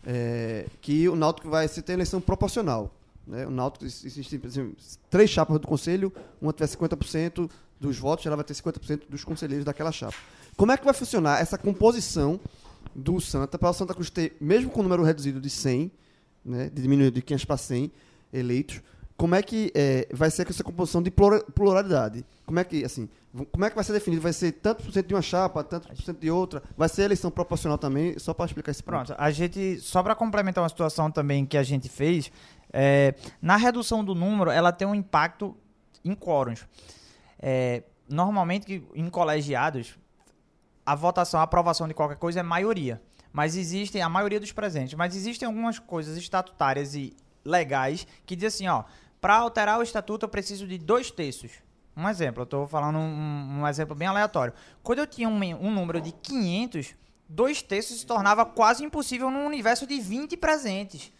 é, 0.06 0.66
que 0.80 1.08
o 1.08 1.14
Náutico 1.16 1.48
vai 1.50 1.68
se 1.68 1.82
ter 1.82 1.92
eleição 1.92 2.20
proporcional. 2.20 2.94
Né? 3.26 3.46
O 3.46 3.50
Náutico 3.50 3.84
existe 3.84 4.38
por 4.38 4.46
exemplo, 4.46 4.74
três 5.10 5.28
chapas 5.30 5.58
do 5.60 5.66
conselho, 5.66 6.12
uma 6.40 6.52
tiver 6.52 6.66
50% 6.66 7.50
dos 7.80 7.98
votos, 7.98 8.24
ela 8.24 8.36
vai 8.36 8.44
ter 8.44 8.54
50% 8.54 9.02
dos 9.08 9.22
conselheiros 9.24 9.64
daquela 9.64 9.92
chapa. 9.92 10.16
Como 10.56 10.72
é 10.72 10.76
que 10.76 10.84
vai 10.84 10.94
funcionar 10.94 11.40
essa 11.40 11.58
composição 11.58 12.40
do 12.94 13.20
Santa 13.20 13.58
para 13.58 13.68
o 13.70 13.72
Santa 13.72 13.92
Cruz 13.92 14.08
ter, 14.08 14.36
mesmo 14.40 14.70
com 14.70 14.80
o 14.80 14.82
número 14.82 15.02
reduzido 15.02 15.40
de 15.40 15.50
100, 15.50 15.90
né, 16.44 16.70
de 16.72 16.80
diminuir 16.80 17.10
de 17.10 17.20
500 17.22 17.44
para 17.44 17.56
100 17.56 17.92
eleitos, 18.32 18.80
como 19.16 19.34
é 19.34 19.42
que 19.42 19.70
é, 19.74 20.08
vai 20.12 20.30
ser 20.30 20.48
essa 20.48 20.64
composição 20.64 21.02
de 21.02 21.10
plura- 21.10 21.44
pluralidade? 21.54 22.24
Como 22.44 22.58
é 22.58 22.64
que, 22.64 22.84
assim, 22.84 23.08
como 23.52 23.64
é 23.64 23.70
que 23.70 23.74
vai 23.74 23.84
ser 23.84 23.92
definido? 23.92 24.20
Vai 24.20 24.32
ser 24.32 24.52
tantos 24.52 24.84
por 24.84 24.92
cento 24.92 25.06
de 25.06 25.14
uma 25.14 25.22
chapa, 25.22 25.62
tantos 25.62 25.88
por 25.88 26.02
cento 26.02 26.18
de 26.18 26.30
outra? 26.30 26.62
Vai 26.76 26.88
ser 26.88 27.02
eleição 27.02 27.30
proporcional 27.30 27.78
também? 27.78 28.18
Só 28.18 28.34
para 28.34 28.46
explicar 28.46 28.70
esse 28.70 28.82
ponto. 28.82 29.06
Pronto, 29.06 29.14
a 29.16 29.30
gente, 29.30 29.78
só 29.80 30.02
para 30.02 30.14
complementar 30.14 30.62
uma 30.62 30.68
situação 30.68 31.10
também 31.10 31.46
que 31.46 31.56
a 31.56 31.62
gente 31.62 31.88
fez, 31.88 32.30
é, 32.72 33.14
na 33.40 33.56
redução 33.56 34.04
do 34.04 34.14
número, 34.14 34.50
ela 34.50 34.72
tem 34.72 34.86
um 34.86 34.94
impacto 34.94 35.56
em 36.04 36.14
quórums. 36.14 36.66
É, 37.38 37.84
normalmente, 38.08 38.86
em 38.94 39.08
colegiados, 39.08 39.96
a 40.84 40.94
votação, 40.94 41.40
a 41.40 41.44
aprovação 41.44 41.88
de 41.88 41.94
qualquer 41.94 42.16
coisa 42.16 42.40
é 42.40 42.42
maioria. 42.42 43.00
Mas 43.32 43.56
existem, 43.56 44.02
a 44.02 44.08
maioria 44.08 44.38
dos 44.38 44.52
presentes, 44.52 44.94
mas 44.94 45.16
existem 45.16 45.46
algumas 45.46 45.78
coisas 45.78 46.16
estatutárias 46.16 46.94
e 46.94 47.16
legais 47.44 48.06
que 48.24 48.36
dizem 48.36 48.68
assim, 48.68 48.68
ó, 48.68 48.84
para 49.24 49.36
alterar 49.36 49.78
o 49.78 49.82
estatuto 49.82 50.26
eu 50.26 50.28
preciso 50.28 50.66
de 50.66 50.76
dois 50.76 51.10
terços. 51.10 51.50
Um 51.96 52.06
exemplo, 52.06 52.42
eu 52.42 52.44
estou 52.44 52.68
falando 52.68 52.98
um, 52.98 53.60
um 53.60 53.66
exemplo 53.66 53.94
bem 53.94 54.06
aleatório. 54.06 54.52
Quando 54.82 54.98
eu 54.98 55.06
tinha 55.06 55.26
um, 55.26 55.40
um 55.66 55.72
número 55.72 55.98
de 55.98 56.12
500, 56.12 56.94
dois 57.26 57.62
terços 57.62 58.00
se 58.00 58.04
tornava 58.04 58.44
quase 58.44 58.84
impossível 58.84 59.30
num 59.30 59.46
universo 59.46 59.86
de 59.86 59.98
20 59.98 60.36
presentes. 60.36 61.10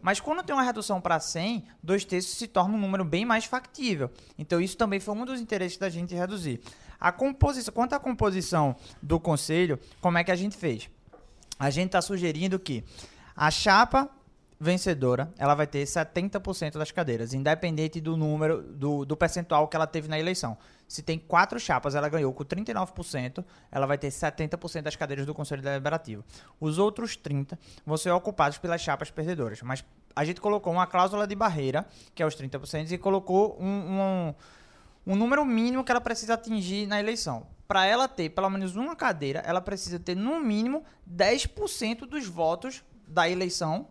Mas 0.00 0.20
quando 0.20 0.44
tem 0.44 0.54
uma 0.54 0.62
redução 0.62 1.00
para 1.00 1.18
100, 1.18 1.66
dois 1.82 2.04
terços 2.04 2.38
se 2.38 2.46
torna 2.46 2.76
um 2.76 2.80
número 2.80 3.04
bem 3.04 3.24
mais 3.24 3.44
factível. 3.44 4.08
Então 4.38 4.60
isso 4.60 4.76
também 4.76 5.00
foi 5.00 5.16
um 5.16 5.24
dos 5.24 5.40
interesses 5.40 5.76
da 5.76 5.88
gente 5.88 6.14
reduzir. 6.14 6.60
A 7.00 7.10
composição, 7.10 7.74
quanto 7.74 7.92
à 7.92 7.98
composição 7.98 8.76
do 9.02 9.18
conselho, 9.18 9.80
como 10.00 10.16
é 10.16 10.22
que 10.22 10.30
a 10.30 10.36
gente 10.36 10.56
fez? 10.56 10.88
A 11.58 11.70
gente 11.70 11.86
está 11.86 12.00
sugerindo 12.00 12.56
que 12.56 12.84
a 13.34 13.50
chapa 13.50 14.08
vencedora, 14.60 15.32
ela 15.38 15.54
vai 15.54 15.66
ter 15.66 15.84
70% 15.84 16.72
das 16.78 16.90
cadeiras, 16.90 17.32
independente 17.32 18.00
do 18.00 18.16
número, 18.16 18.62
do, 18.62 19.04
do 19.04 19.16
percentual 19.16 19.68
que 19.68 19.76
ela 19.76 19.86
teve 19.86 20.08
na 20.08 20.18
eleição. 20.18 20.58
Se 20.88 21.02
tem 21.02 21.18
quatro 21.18 21.60
chapas, 21.60 21.94
ela 21.94 22.08
ganhou 22.08 22.32
com 22.32 22.44
39%, 22.44 23.44
ela 23.70 23.86
vai 23.86 23.96
ter 23.96 24.08
70% 24.08 24.82
das 24.82 24.96
cadeiras 24.96 25.26
do 25.26 25.34
Conselho 25.34 25.62
Deliberativo. 25.62 26.24
Os 26.58 26.78
outros 26.78 27.16
30% 27.16 27.56
vão 27.86 27.96
ser 27.96 28.10
ocupados 28.10 28.58
pelas 28.58 28.80
chapas 28.80 29.10
perdedoras. 29.10 29.62
Mas 29.62 29.84
a 30.16 30.24
gente 30.24 30.40
colocou 30.40 30.72
uma 30.72 30.86
cláusula 30.86 31.26
de 31.26 31.36
barreira, 31.36 31.86
que 32.14 32.22
é 32.22 32.26
os 32.26 32.34
30%, 32.34 32.90
e 32.90 32.98
colocou 32.98 33.56
um, 33.60 33.66
um, 33.66 34.34
um 35.12 35.16
número 35.16 35.44
mínimo 35.44 35.84
que 35.84 35.92
ela 35.92 36.00
precisa 36.00 36.34
atingir 36.34 36.86
na 36.86 36.98
eleição. 36.98 37.46
Para 37.68 37.86
ela 37.86 38.08
ter 38.08 38.30
pelo 38.30 38.50
menos 38.50 38.74
uma 38.74 38.96
cadeira, 38.96 39.40
ela 39.46 39.60
precisa 39.60 40.00
ter 40.00 40.16
no 40.16 40.40
mínimo 40.40 40.82
10% 41.08 42.06
dos 42.06 42.26
votos 42.26 42.82
da 43.06 43.28
eleição 43.28 43.86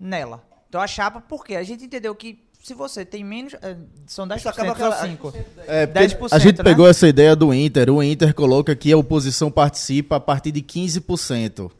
nela. 0.00 0.42
Então 0.68 0.80
a 0.80 0.86
chapa, 0.86 1.20
por 1.20 1.44
quê? 1.44 1.56
A 1.56 1.62
gente 1.62 1.84
entendeu 1.84 2.14
que 2.14 2.38
se 2.62 2.74
você 2.74 3.04
tem 3.04 3.24
menos. 3.24 3.54
eh, 3.62 3.76
São 4.06 4.26
10% 4.26 4.46
acaba 4.50 4.68
ou 4.68 4.74
aquela- 4.74 4.96
5%. 5.06 5.44
É, 5.66 5.86
porque 5.86 5.98
10%, 6.00 6.28
a 6.32 6.38
gente 6.38 6.58
né? 6.58 6.64
pegou 6.64 6.88
essa 6.88 7.06
ideia 7.08 7.34
do 7.36 7.52
Inter. 7.54 7.90
O 7.90 8.02
Inter 8.02 8.34
coloca 8.34 8.74
que 8.76 8.92
a 8.92 8.96
oposição 8.96 9.50
participa 9.50 10.16
a 10.16 10.20
partir 10.20 10.52
de 10.52 10.60
15%. 10.62 11.70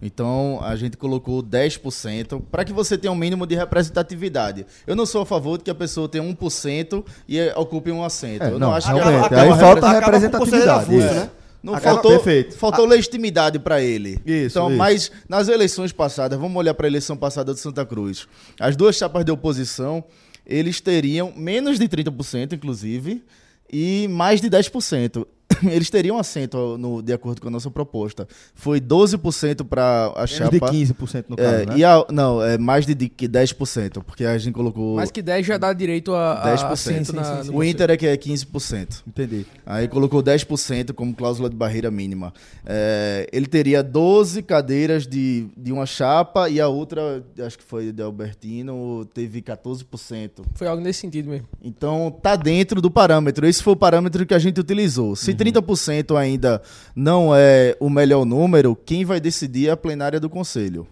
Então, 0.00 0.60
a 0.62 0.76
gente 0.76 0.96
colocou 0.96 1.42
10% 1.42 2.40
para 2.52 2.64
que 2.64 2.72
você 2.72 2.96
tenha 2.96 3.10
um 3.10 3.16
mínimo 3.16 3.44
de 3.46 3.56
representatividade. 3.56 4.64
Eu 4.86 4.94
não 4.94 5.04
sou 5.04 5.22
a 5.22 5.26
favor 5.26 5.58
de 5.58 5.64
que 5.64 5.70
a 5.70 5.74
pessoa 5.74 6.08
tenha 6.08 6.22
1% 6.22 7.04
e 7.26 7.36
eh, 7.38 7.52
ocupe 7.56 7.90
um 7.90 8.04
assento. 8.04 8.44
É, 8.44 8.46
Eu 8.46 8.58
não, 8.60 8.68
não, 8.68 8.74
acho 8.74 8.86
que 8.86 8.92
aí 8.92 9.00
acaba- 9.00 9.56
falta 9.56 9.78
acaba 9.78 9.78
com 9.78 9.88
o 9.88 10.00
representatividade. 10.00 10.90
né? 10.96 11.30
Não 11.62 11.74
Acaba- 11.74 11.94
faltou, 11.94 12.12
perfeito. 12.12 12.56
faltou 12.56 12.86
legitimidade 12.86 13.58
para 13.58 13.82
ele. 13.82 14.20
Isso, 14.24 14.58
então, 14.58 14.68
isso. 14.68 14.76
mas 14.78 15.12
nas 15.28 15.48
eleições 15.48 15.92
passadas, 15.92 16.38
vamos 16.38 16.56
olhar 16.56 16.72
para 16.74 16.86
a 16.86 16.90
eleição 16.90 17.16
passada 17.16 17.52
de 17.52 17.60
Santa 17.60 17.84
Cruz. 17.84 18.26
As 18.60 18.76
duas 18.76 18.96
chapas 18.96 19.24
de 19.24 19.32
oposição, 19.32 20.04
eles 20.46 20.80
teriam 20.80 21.32
menos 21.36 21.78
de 21.78 21.88
30%, 21.88 22.52
inclusive, 22.54 23.22
e 23.70 24.06
mais 24.08 24.40
de 24.40 24.48
10%. 24.48 25.26
Eles 25.70 25.90
teriam 25.90 26.18
assento 26.18 26.76
no, 26.78 27.02
de 27.02 27.12
acordo 27.12 27.40
com 27.40 27.48
a 27.48 27.50
nossa 27.50 27.70
proposta. 27.70 28.26
Foi 28.54 28.80
12% 28.80 29.64
para 29.64 30.06
a 30.14 30.18
Menos 30.18 30.30
chapa. 30.30 30.50
de 30.50 30.60
15% 30.60 31.24
no 31.28 31.36
caso, 31.36 31.48
É, 31.48 31.66
né? 31.66 31.74
e 31.78 31.84
a- 31.84 32.04
não, 32.10 32.42
é 32.42 32.56
mais 32.58 32.84
de, 32.86 32.94
de 32.94 33.08
que 33.08 33.28
10%, 33.28 34.02
porque 34.04 34.24
a 34.24 34.36
gente 34.38 34.54
colocou 34.54 34.96
Mais 34.96 35.10
que 35.10 35.22
10 35.22 35.46
já 35.46 35.58
dá 35.58 35.72
direito 35.72 36.12
a, 36.14 36.32
a 36.34 36.56
10%. 36.56 36.72
assento 36.72 37.10
Sim, 37.10 37.16
na, 37.16 37.24
sim, 37.24 37.36
no 37.38 37.44
sim. 37.44 37.50
o. 37.54 37.64
Inter 37.64 37.90
é 37.90 37.96
que 37.96 38.06
é 38.06 38.16
15%. 38.16 39.02
Entendi. 39.06 39.46
Aí 39.66 39.88
colocou 39.88 40.22
10% 40.22 40.92
como 40.92 41.14
cláusula 41.14 41.48
de 41.50 41.56
barreira 41.56 41.90
mínima. 41.90 42.32
É, 42.64 43.28
ele 43.32 43.46
teria 43.46 43.82
12 43.82 44.42
cadeiras 44.42 45.06
de, 45.06 45.46
de 45.56 45.72
uma 45.72 45.86
chapa 45.86 46.48
e 46.48 46.60
a 46.60 46.68
outra, 46.68 47.24
acho 47.44 47.58
que 47.58 47.64
foi 47.64 47.92
de 47.92 48.02
Albertino, 48.02 49.04
teve 49.14 49.40
14%. 49.42 50.30
Foi 50.54 50.66
algo 50.66 50.82
nesse 50.82 51.00
sentido 51.00 51.28
mesmo. 51.28 51.46
Então 51.62 52.10
tá 52.22 52.36
dentro 52.36 52.80
do 52.80 52.90
parâmetro. 52.90 53.46
Esse 53.46 53.62
foi 53.62 53.72
o 53.72 53.76
parâmetro 53.76 54.24
que 54.26 54.34
a 54.34 54.38
gente 54.38 54.60
utilizou. 54.60 55.16
Se 55.16 55.32
30% 55.52 56.16
ainda 56.16 56.62
não 56.94 57.34
é 57.34 57.76
o 57.80 57.88
melhor 57.90 58.24
número, 58.24 58.74
quem 58.76 59.04
vai 59.04 59.20
decidir 59.20 59.68
é 59.68 59.70
a 59.72 59.76
plenária 59.76 60.18
do 60.20 60.28
conselho. 60.30 60.86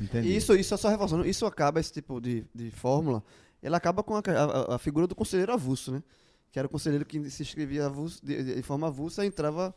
Entendi. 0.00 0.34
Isso, 0.36 0.54
isso 0.54 0.72
é 0.72 0.76
só 0.76 0.88
reforçando, 0.88 1.26
isso 1.26 1.44
acaba, 1.46 1.78
esse 1.80 1.92
tipo 1.92 2.20
de, 2.20 2.44
de 2.54 2.70
fórmula, 2.70 3.22
ele 3.62 3.74
acaba 3.76 4.02
com 4.02 4.14
a, 4.16 4.20
a- 4.20 4.74
a 4.76 4.78
figura 4.78 5.06
do 5.06 5.14
conselheiro 5.14 5.52
avulso, 5.52 5.92
né? 5.92 6.02
Que 6.50 6.58
era 6.58 6.66
o 6.66 6.70
conselheiro 6.70 7.04
que 7.04 7.28
se 7.30 7.42
inscrevia 7.42 7.86
avulso, 7.86 8.18
de, 8.24 8.42
de- 8.56 8.62
forma 8.62 8.86
avulsa 8.86 9.24
e 9.24 9.28
entrava 9.28 9.74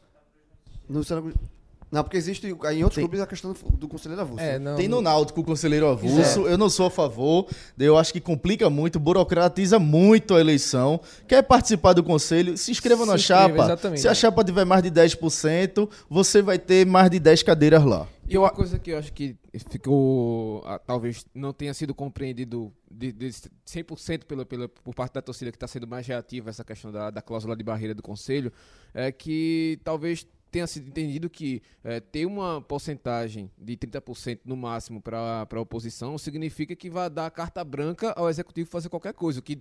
no, 0.90 1.02
Não, 1.94 2.04
porque 2.04 2.18
existe 2.18 2.48
em 2.48 2.52
outros 2.52 2.96
Tem- 2.96 3.04
clubes 3.04 3.22
a 3.22 3.28
questão 3.28 3.54
do, 3.54 3.88
conselheiro 3.88 4.20
avulso. 4.24 4.44
É, 4.44 4.58
não, 4.58 4.76
Tem 4.76 4.88
no 4.88 5.00
Náutico 5.00 5.42
o 5.42 5.44
conselheiro 5.44 5.88
avulso, 5.88 6.48
eu 6.48 6.58
não 6.58 6.68
sou 6.68 6.88
a 6.88 6.90
favor, 6.90 7.48
eu 7.78 7.96
acho 8.00 8.12
que 8.12 8.20
complica 8.20 8.68
muito, 8.68 9.00
burocratiza 9.00 9.78
muito 9.78 10.34
a 10.34 10.40
eleição. 10.40 11.00
Quer 11.28 11.44
participar 11.44 11.94
do 11.94 12.04
conselho? 12.04 12.58
Se 12.58 12.72
inscreva 12.72 13.04
Se 13.04 13.10
na 13.10 13.16
inscreva, 13.16 13.42
chapa. 13.48 13.64
exatamente. 13.66 14.02
Se 14.02 14.08
a 14.08 14.16
chapa 14.16 14.44
tiver 14.44 14.66
mais 14.66 14.82
de 14.82 14.90
10%, 14.90 15.88
você 16.10 16.42
vai 16.42 16.58
ter 16.58 16.84
mais 16.84 17.12
de 17.12 17.20
10 17.20 17.44
cadeiras 17.44 17.86
lá. 17.86 18.08
E 18.28 18.38
uma 18.40 18.50
coisa 18.50 18.80
que 18.80 18.90
eu 18.90 18.98
acho 18.98 19.14
que 19.14 19.36
ficou, 19.70 20.64
ah, 20.66 20.80
talvez 20.80 21.26
não 21.36 21.54
tenha 21.54 21.76
sido 21.76 21.94
compreendido 21.94 22.74
de, 22.90 23.12
de 23.12 23.28
100% 23.68 24.24
pela, 24.24 24.46
pela, 24.46 24.68
por 24.68 24.96
parte 24.96 25.14
da 25.14 25.22
torcida 25.22 25.52
que 25.52 25.58
está 25.58 25.68
sendo 25.68 25.86
mais 25.86 26.08
reativa 26.08 26.50
essa 26.50 26.64
questão 26.64 26.92
da, 26.92 27.12
da 27.12 27.22
cláusula 27.22 27.56
de 27.56 27.64
barreira 27.64 27.94
do 27.94 28.02
conselho, 28.02 28.52
é 28.94 29.12
que 29.12 29.80
talvez 29.84 30.26
tenha 30.54 30.68
sido 30.68 30.88
entendido 30.88 31.32
que 31.32 31.64
é, 31.84 32.00
ter 32.00 32.28
uma 32.28 32.62
porcentagem 32.62 33.50
de 33.58 33.76
30% 33.76 34.42
no 34.46 34.56
máximo 34.56 35.02
para 35.02 35.48
a 35.52 35.60
oposição 35.60 36.16
significa 36.16 36.76
que 36.76 36.92
vai 36.92 37.10
dar 37.10 37.32
carta 37.32 37.64
branca 37.64 38.14
ao 38.16 38.30
executivo 38.30 38.70
fazer 38.70 38.88
qualquer 38.88 39.14
coisa, 39.14 39.40
o 39.40 39.42
que 39.42 39.60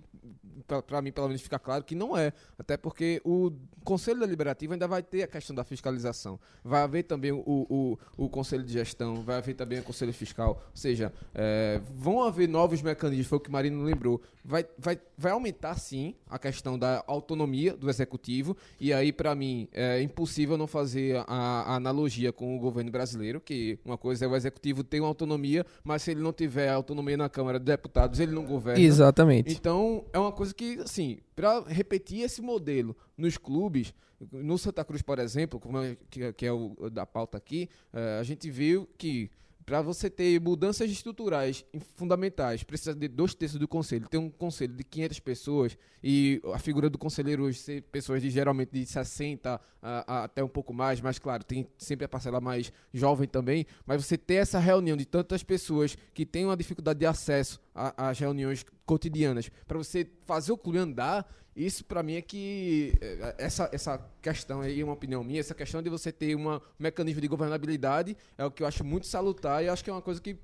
para 0.87 1.01
mim 1.01 1.11
pelo 1.11 1.27
menos 1.27 1.41
fica 1.41 1.57
claro 1.57 1.83
que 1.83 1.95
não 1.95 2.15
é, 2.15 2.31
até 2.59 2.77
porque 2.77 3.19
o 3.25 3.51
Conselho 3.83 4.19
Deliberativo 4.19 4.73
ainda 4.73 4.87
vai 4.87 5.01
ter 5.01 5.23
a 5.23 5.27
questão 5.27 5.55
da 5.55 5.63
fiscalização, 5.63 6.39
vai 6.63 6.83
haver 6.83 7.03
também 7.03 7.31
o, 7.31 7.43
o, 7.45 7.97
o 8.15 8.29
Conselho 8.29 8.63
de 8.63 8.71
Gestão, 8.71 9.23
vai 9.23 9.37
haver 9.37 9.55
também 9.55 9.79
o 9.79 9.83
Conselho 9.83 10.13
Fiscal, 10.13 10.61
ou 10.69 10.77
seja, 10.77 11.11
é, 11.33 11.81
vão 11.95 12.23
haver 12.23 12.47
novos 12.47 12.81
mecanismos, 12.83 13.27
foi 13.27 13.39
o 13.39 13.41
que 13.41 13.49
o 13.49 13.51
Marino 13.51 13.83
lembrou, 13.83 14.21
vai, 14.45 14.65
vai, 14.77 14.99
vai 15.17 15.31
aumentar 15.31 15.75
sim 15.79 16.15
a 16.29 16.37
questão 16.37 16.77
da 16.77 17.03
autonomia 17.07 17.75
do 17.75 17.89
Executivo, 17.89 18.55
e 18.79 18.93
aí 18.93 19.11
para 19.11 19.33
mim 19.33 19.67
é 19.73 20.01
impossível 20.01 20.55
não 20.55 20.67
fazer 20.67 20.82
a, 21.15 21.23
a 21.27 21.75
analogia 21.75 22.31
com 22.31 22.55
o 22.55 22.59
governo 22.59 22.91
brasileiro, 22.91 23.39
que 23.39 23.79
uma 23.83 23.97
coisa 23.97 24.25
é 24.25 24.27
o 24.27 24.35
Executivo 24.35 24.83
ter 24.83 24.99
uma 24.99 25.07
autonomia, 25.07 25.65
mas 25.83 26.01
se 26.01 26.11
ele 26.11 26.21
não 26.21 26.33
tiver 26.33 26.69
autonomia 26.69 27.17
na 27.17 27.29
Câmara 27.29 27.59
de 27.59 27.65
Deputados, 27.65 28.19
ele 28.19 28.31
não 28.31 28.45
governa. 28.45 28.81
Exatamente. 28.83 29.53
Então, 29.53 30.05
é 30.13 30.19
uma 30.19 30.31
coisa 30.31 30.53
que, 30.53 30.79
assim, 30.79 31.17
para 31.35 31.61
repetir 31.61 32.21
esse 32.21 32.41
modelo 32.41 32.95
nos 33.17 33.37
clubes, 33.37 33.93
no 34.31 34.57
Santa 34.57 34.83
Cruz, 34.83 35.01
por 35.01 35.19
exemplo, 35.19 35.59
como 35.59 35.79
é, 35.79 35.97
que, 36.09 36.31
que 36.33 36.45
é 36.45 36.51
o 36.51 36.89
da 36.91 37.05
pauta 37.05 37.37
aqui, 37.37 37.69
eh, 37.91 38.17
a 38.19 38.23
gente 38.23 38.49
viu 38.49 38.87
que 38.97 39.29
para 39.65 39.81
você 39.81 40.09
ter 40.09 40.39
mudanças 40.41 40.89
estruturais 40.91 41.63
fundamentais, 41.95 42.63
precisa 42.63 42.93
de 42.93 43.07
dois 43.07 43.33
terços 43.33 43.59
do 43.59 43.67
conselho. 43.67 44.07
Tem 44.09 44.19
um 44.19 44.29
conselho 44.29 44.73
de 44.73 44.83
500 44.83 45.19
pessoas 45.19 45.77
e 46.03 46.41
a 46.53 46.59
figura 46.59 46.89
do 46.89 46.97
conselheiro 46.97 47.43
hoje 47.43 47.59
ser 47.59 47.81
pessoas 47.83 48.21
de 48.21 48.29
geralmente 48.29 48.71
de 48.71 48.85
60 48.85 49.59
a, 49.81 50.13
a- 50.13 50.23
até 50.25 50.43
um 50.43 50.47
pouco 50.49 50.73
mais, 50.73 50.99
mas 50.99 51.17
claro, 51.19 51.43
tem 51.43 51.67
sempre 51.77 52.05
a 52.05 52.09
parcela 52.09 52.41
mais 52.41 52.71
jovem 52.93 53.27
também. 53.27 53.65
Mas 53.85 54.05
você 54.05 54.17
ter 54.17 54.35
essa 54.35 54.59
reunião 54.59 54.97
de 54.97 55.05
tantas 55.05 55.43
pessoas 55.43 55.97
que 56.13 56.25
têm 56.25 56.45
uma 56.45 56.57
dificuldade 56.57 56.99
de 56.99 57.05
acesso 57.05 57.59
às 57.73 58.19
reuniões 58.19 58.65
cotidianas, 58.85 59.49
para 59.67 59.77
você 59.77 60.05
fazer 60.25 60.51
o 60.51 60.57
clube 60.57 60.77
andar, 60.77 61.25
isso 61.55 61.85
para 61.85 62.01
mim 62.01 62.15
é 62.15 62.21
que 62.21 62.97
eh, 63.01 63.35
essa, 63.37 63.69
essa 63.71 63.99
questão 64.21 64.61
aí, 64.61 64.81
é 64.81 64.83
uma 64.83 64.93
opinião 64.93 65.23
minha, 65.23 65.39
essa 65.39 65.53
questão 65.53 65.81
de 65.81 65.89
você 65.89 66.11
ter 66.11 66.35
uma, 66.35 66.57
um 66.57 66.61
mecanismo 66.79 67.21
de 67.21 67.27
governabilidade 67.27 68.17
é 68.37 68.45
o 68.45 68.51
que 68.51 68.63
eu 68.63 68.67
acho 68.67 68.83
muito 68.83 69.07
salutar 69.07 69.63
e 69.63 69.69
acho 69.69 69.83
que 69.83 69.89
é 69.89 69.93
uma 69.93 70.01
coisa 70.01 70.21
que 70.21 70.37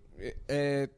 eh, 0.48 0.90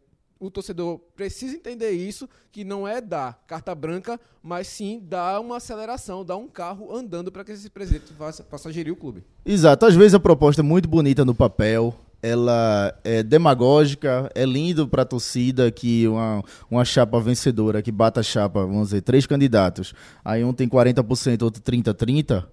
o 0.42 0.50
torcedor 0.50 0.98
precisa 1.16 1.56
entender 1.56 1.92
isso, 1.92 2.28
que 2.52 2.64
não 2.64 2.88
é 2.88 3.00
dar 3.00 3.44
carta 3.46 3.76
branca, 3.76 4.20
mas 4.42 4.66
sim 4.66 5.00
dar 5.00 5.40
uma 5.40 5.58
aceleração, 5.58 6.26
dar 6.26 6.36
um 6.36 6.48
carro 6.48 6.92
andando 6.92 7.32
para 7.32 7.44
que 7.44 7.52
esse 7.52 7.70
presidente 7.70 8.12
faça, 8.14 8.44
possa 8.44 8.74
gerir 8.74 8.92
o 8.92 8.96
clube. 8.96 9.24
Exato, 9.46 9.86
às 9.86 9.96
vezes 9.96 10.16
a 10.16 10.20
proposta 10.20 10.62
é 10.62 10.64
muito 10.64 10.90
bonita 10.90 11.24
no 11.24 11.36
papel, 11.36 11.96
ela 12.22 12.94
é 13.04 13.24
demagógica, 13.24 14.30
é 14.36 14.46
lindo 14.46 14.88
para 14.88 15.02
a 15.02 15.06
torcida 15.06 15.72
que 15.72 16.08
uma, 16.08 16.44
uma 16.70 16.86
chapa 16.86 17.20
vencedora 17.20 17.82
que 17.82 17.92
bata 17.92 18.20
a 18.20 18.24
chapa, 18.24 18.62
vamos 18.66 18.90
dizer, 18.90 19.02
três 19.02 19.26
candidatos, 19.26 19.94
aí 20.24 20.44
um 20.44 20.54
tem 20.54 20.68
40%, 20.70 21.42
outro 21.42 21.62
30-30%, 21.62 22.44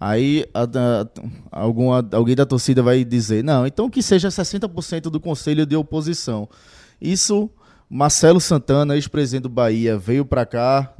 aí 0.00 0.46
a- 0.54 0.62
a- 0.62 1.06
alguma, 1.52 2.06
alguém 2.12 2.34
da 2.34 2.46
torcida 2.46 2.82
vai 2.82 3.04
dizer, 3.04 3.44
não, 3.44 3.66
então 3.66 3.90
que 3.90 4.02
seja 4.02 4.28
60% 4.30 5.10
do 5.10 5.20
conselho 5.20 5.66
de 5.66 5.76
oposição. 5.76 6.48
Isso 7.00 7.50
Marcelo 7.92 8.40
Santana, 8.40 8.94
ex-presidente 8.94 9.42
do 9.42 9.48
Bahia, 9.48 9.98
veio 9.98 10.24
para 10.24 10.46
cá, 10.46 10.94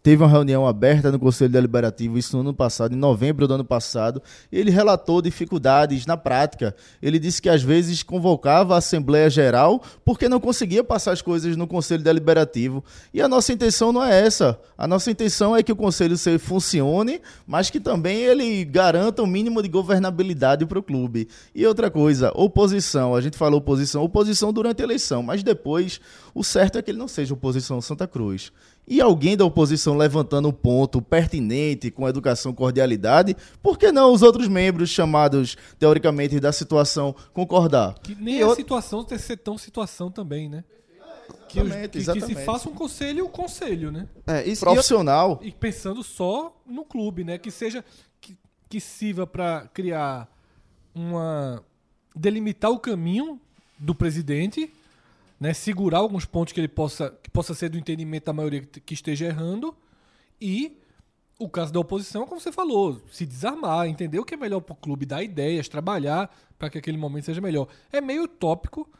teve 0.00 0.22
uma 0.22 0.30
reunião 0.30 0.64
aberta 0.64 1.10
no 1.10 1.18
Conselho 1.18 1.50
Deliberativo, 1.50 2.16
isso 2.16 2.36
no 2.36 2.42
ano 2.42 2.54
passado, 2.54 2.94
em 2.94 2.96
novembro 2.96 3.48
do 3.48 3.54
ano 3.54 3.64
passado, 3.64 4.22
ele 4.52 4.70
relatou 4.70 5.20
dificuldades 5.20 6.06
na 6.06 6.16
prática. 6.16 6.76
Ele 7.02 7.18
disse 7.18 7.42
que 7.42 7.48
às 7.48 7.64
vezes 7.64 8.04
convocava 8.04 8.76
a 8.76 8.78
Assembleia 8.78 9.28
Geral 9.28 9.82
porque 10.04 10.28
não 10.28 10.38
conseguia 10.38 10.84
passar 10.84 11.10
as 11.10 11.20
coisas 11.20 11.56
no 11.56 11.66
Conselho 11.66 12.04
Deliberativo. 12.04 12.84
E 13.12 13.20
a 13.20 13.26
nossa 13.26 13.52
intenção 13.52 13.90
não 13.90 14.04
é 14.04 14.24
essa. 14.24 14.56
A 14.78 14.86
nossa 14.86 15.10
intenção 15.10 15.56
é 15.56 15.64
que 15.64 15.72
o 15.72 15.76
Conselho 15.76 16.16
se 16.16 16.38
funcione, 16.38 17.20
mas 17.44 17.70
que 17.70 17.80
também 17.80 18.18
ele 18.18 18.64
garanta 18.64 19.20
o 19.20 19.26
mínimo 19.26 19.60
de 19.60 19.68
governabilidade 19.68 20.64
para 20.64 20.78
o 20.78 20.82
clube. 20.82 21.26
E 21.52 21.66
outra 21.66 21.90
coisa, 21.90 22.30
oposição. 22.36 23.16
A 23.16 23.20
gente 23.20 23.36
falou 23.36 23.58
oposição, 23.58 24.04
oposição 24.04 24.52
durante 24.52 24.80
a 24.80 24.84
eleição, 24.84 25.24
mas 25.24 25.42
depois 25.42 26.00
o 26.38 26.44
certo 26.44 26.76
é 26.78 26.82
que 26.82 26.90
ele 26.90 26.98
não 26.98 27.08
seja 27.08 27.32
oposição 27.34 27.80
Santa 27.80 28.06
Cruz. 28.06 28.52
E 28.86 29.00
alguém 29.00 29.36
da 29.36 29.44
oposição 29.44 29.96
levantando 29.96 30.48
um 30.48 30.52
ponto 30.52 31.00
pertinente 31.02 31.90
com 31.90 32.08
educação 32.08 32.52
cordialidade, 32.52 33.36
por 33.62 33.78
que 33.78 33.90
não 33.90 34.12
os 34.12 34.22
outros 34.22 34.46
membros 34.46 34.90
chamados, 34.90 35.56
teoricamente, 35.78 36.38
da 36.38 36.52
situação 36.52 37.14
concordar? 37.32 37.94
Que 38.00 38.14
nem 38.14 38.38
E 38.38 38.42
a 38.42 38.54
situação 38.54 39.02
ter 39.02 39.18
ser 39.18 39.38
tão 39.38 39.56
situação 39.58 40.10
também, 40.10 40.48
né? 40.48 40.62
Que, 41.48 41.60
os- 41.60 41.66
Exatamente, 41.66 41.98
que- 42.04 42.20
que 42.20 42.26
se 42.40 42.44
faça 42.44 42.68
um 42.68 42.72
conselho, 42.74 43.28
conselho, 43.28 43.90
né? 43.90 44.06
É, 44.26 44.46
isso, 44.46 44.62
e 44.62 44.66
Profissional. 44.66 45.40
E 45.42 45.50
pensando 45.50 46.02
só 46.02 46.54
no 46.66 46.84
clube, 46.84 47.24
né? 47.24 47.38
Que 47.38 47.50
seja. 47.50 47.84
Que, 48.20 48.36
que 48.68 48.80
sirva 48.80 49.26
para 49.26 49.66
criar 49.72 50.28
uma. 50.94 51.62
delimitar 52.14 52.70
o 52.70 52.78
caminho 52.78 53.40
do 53.78 53.94
presidente, 53.94 54.72
né? 55.38 55.52
Segurar 55.52 55.98
alguns 55.98 56.24
pontos 56.24 56.52
que 56.52 56.60
ele 56.60 56.68
possa. 56.68 57.10
que 57.22 57.30
possa 57.30 57.54
ser 57.54 57.68
do 57.68 57.78
entendimento 57.78 58.24
da 58.24 58.32
maioria 58.32 58.62
que, 58.62 58.94
esteja 58.94 59.26
errando. 59.26 59.76
E 60.40 60.78
o 61.38 61.48
caso 61.48 61.72
da 61.72 61.80
oposição, 61.80 62.26
como 62.26 62.40
você 62.40 62.50
falou, 62.50 63.00
se 63.10 63.26
desarmar, 63.26 63.86
entender 63.86 64.18
o 64.18 64.24
que 64.24 64.34
é 64.34 64.36
melhor 64.36 64.60
pro 64.60 64.74
clube, 64.74 65.04
dar 65.04 65.22
ideias, 65.22 65.68
trabalhar 65.68 66.34
para 66.58 66.70
que 66.70 66.78
aquele 66.78 66.96
momento 66.96 67.26
seja 67.26 67.40
melhor. 67.40 67.68
É 67.92 68.00
meio 68.00 68.24
utópico, 68.24 68.90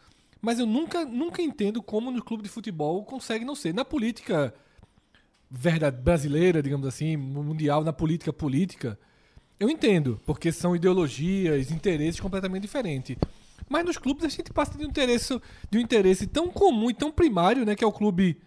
mas 0.40 0.58
eu 0.58 0.66
nunca, 0.66 1.04
nunca 1.04 1.40
entendo 1.40 1.82
como 1.82 2.10
no 2.10 2.22
clube 2.22 2.42
de 2.42 2.48
futebol 2.48 3.04
consegue 3.04 3.44
não 3.44 3.54
ser. 3.54 3.72
Na 3.72 3.84
política 3.84 4.54
verdade 5.50 5.96
brasileira, 6.00 6.62
digamos 6.62 6.86
assim, 6.86 7.16
mundial, 7.16 7.84
na 7.84 7.92
política 7.92 8.32
política, 8.32 8.98
eu 9.58 9.70
entendo, 9.70 10.20
porque 10.26 10.52
são 10.52 10.76
ideologias, 10.76 11.70
interesses 11.70 12.20
completamente 12.20 12.62
diferentes. 12.62 13.16
Mas 13.68 13.84
nos 13.84 13.98
clubes 13.98 14.24
a 14.24 14.28
gente 14.28 14.52
passa 14.52 14.76
de 14.78 14.84
um 14.84 14.88
interesse, 14.88 15.40
de 15.70 15.78
um 15.78 15.80
interesse 15.80 16.26
tão 16.26 16.48
comum 16.48 16.90
e 16.90 16.94
tão 16.94 17.10
primário, 17.10 17.64
né, 17.64 17.74
que 17.74 17.82
é 17.84 17.86
o 17.86 17.92
clube 17.92 18.40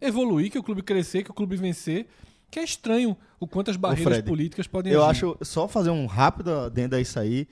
evoluir, 0.00 0.50
que 0.50 0.56
é 0.56 0.60
o 0.60 0.64
clube 0.64 0.82
crescer, 0.82 1.22
que 1.22 1.30
é 1.30 1.32
o 1.32 1.34
clube 1.34 1.56
vencer, 1.56 2.06
que 2.50 2.58
é 2.58 2.64
estranho 2.64 3.16
o 3.40 3.46
quanto 3.46 3.70
as 3.70 3.76
barreiras 3.76 4.14
Fred, 4.14 4.28
políticas 4.28 4.66
podem 4.66 4.92
Eu 4.92 5.02
agir. 5.04 5.10
acho, 5.24 5.36
só 5.42 5.66
fazer 5.68 5.90
um 5.90 6.06
rápido 6.06 6.50
adendo 6.52 6.96
a 6.96 7.00
isso 7.00 7.18
aí, 7.18 7.46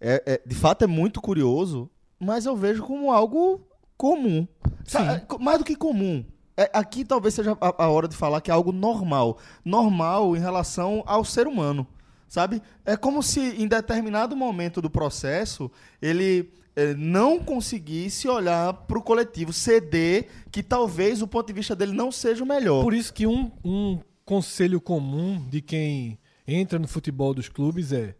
é, 0.00 0.22
é- 0.26 0.42
de 0.44 0.54
fato 0.54 0.82
é 0.82 0.86
muito 0.86 1.20
curioso, 1.20 1.88
mas 2.18 2.44
eu 2.46 2.56
vejo 2.56 2.82
como 2.82 3.12
algo 3.12 3.60
comum. 3.96 4.46
Sa- 4.84 5.20
co- 5.20 5.38
Mais 5.38 5.58
do 5.58 5.64
que 5.64 5.76
comum. 5.76 6.24
É, 6.56 6.68
aqui 6.74 7.04
talvez 7.04 7.34
seja 7.34 7.56
a, 7.60 7.84
a 7.84 7.88
hora 7.88 8.06
de 8.06 8.16
falar 8.16 8.40
que 8.40 8.50
é 8.50 8.54
algo 8.54 8.72
normal. 8.72 9.38
Normal 9.64 10.36
em 10.36 10.40
relação 10.40 11.02
ao 11.06 11.24
ser 11.24 11.46
humano. 11.46 11.86
Sabe? 12.32 12.62
É 12.82 12.96
como 12.96 13.22
se 13.22 13.40
em 13.62 13.68
determinado 13.68 14.34
momento 14.34 14.80
do 14.80 14.88
processo 14.88 15.70
ele 16.00 16.50
eh, 16.74 16.94
não 16.96 17.38
conseguisse 17.38 18.26
olhar 18.26 18.72
para 18.72 18.96
o 18.96 19.02
coletivo, 19.02 19.52
ceder 19.52 20.28
que 20.50 20.62
talvez 20.62 21.20
o 21.20 21.28
ponto 21.28 21.48
de 21.48 21.52
vista 21.52 21.76
dele 21.76 21.92
não 21.92 22.10
seja 22.10 22.42
o 22.42 22.46
melhor. 22.46 22.82
Por 22.82 22.94
isso 22.94 23.12
que 23.12 23.26
um, 23.26 23.52
um 23.62 23.98
conselho 24.24 24.80
comum 24.80 25.46
de 25.50 25.60
quem 25.60 26.18
entra 26.48 26.78
no 26.78 26.88
futebol 26.88 27.34
dos 27.34 27.50
clubes 27.50 27.92
é: 27.92 28.14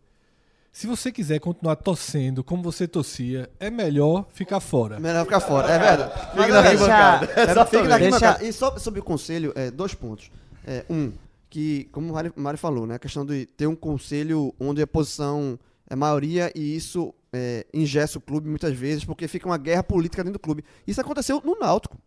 se 0.71 0.87
você 0.87 1.11
quiser 1.11 1.41
continuar 1.41 1.77
torcendo 1.77 2.45
como 2.45 2.63
você 2.63 2.87
torcia, 2.87 3.49
é 3.59 3.71
melhor 3.71 4.27
ficar 4.35 4.61
fora. 4.61 5.01
Melhor 5.01 5.25
ficar 5.25 5.41
fora, 5.41 5.73
é 5.73 5.79
verdade. 5.79 6.31
Fica 6.33 6.49
na 6.49 6.57
é, 6.57 6.67
arquibancada. 6.67 7.27
Fica 7.29 7.47
na 7.47 7.65
Deixa- 7.65 7.95
arquibancada. 7.95 8.45
E 8.45 8.53
só 8.53 8.77
sobre 8.77 9.01
o 9.01 9.03
conselho, 9.03 9.55
é, 9.57 9.71
dois 9.71 9.95
pontos. 9.95 10.31
É, 10.67 10.85
um, 10.91 11.13
que, 11.53 11.85
como 11.93 12.11
o 12.11 12.41
Mário- 12.41 12.59
falou, 12.59 12.87
né, 12.87 12.95
a 12.95 12.99
questão 12.99 13.27
de 13.27 13.45
ter 13.45 13.67
um 13.67 13.77
conselho 13.77 14.55
onde 14.59 14.81
a 14.81 14.87
posição 14.87 15.59
é 15.87 15.95
maioria 15.95 16.51
e 16.55 16.75
isso 16.75 17.13
é, 17.31 17.67
ingessa 17.75 18.17
o 18.17 18.23
clube 18.23 18.49
muitas 18.49 18.75
vezes, 18.75 19.05
porque 19.05 19.29
fica 19.29 19.47
uma 19.47 19.59
guerra 19.59 19.83
política 19.83 20.25
dentro 20.25 20.39
do 20.39 20.43
clube. 20.43 20.65
Isso 20.87 20.99
aconteceu 20.99 21.43
no 21.45 21.59
Náutico. 21.59 21.99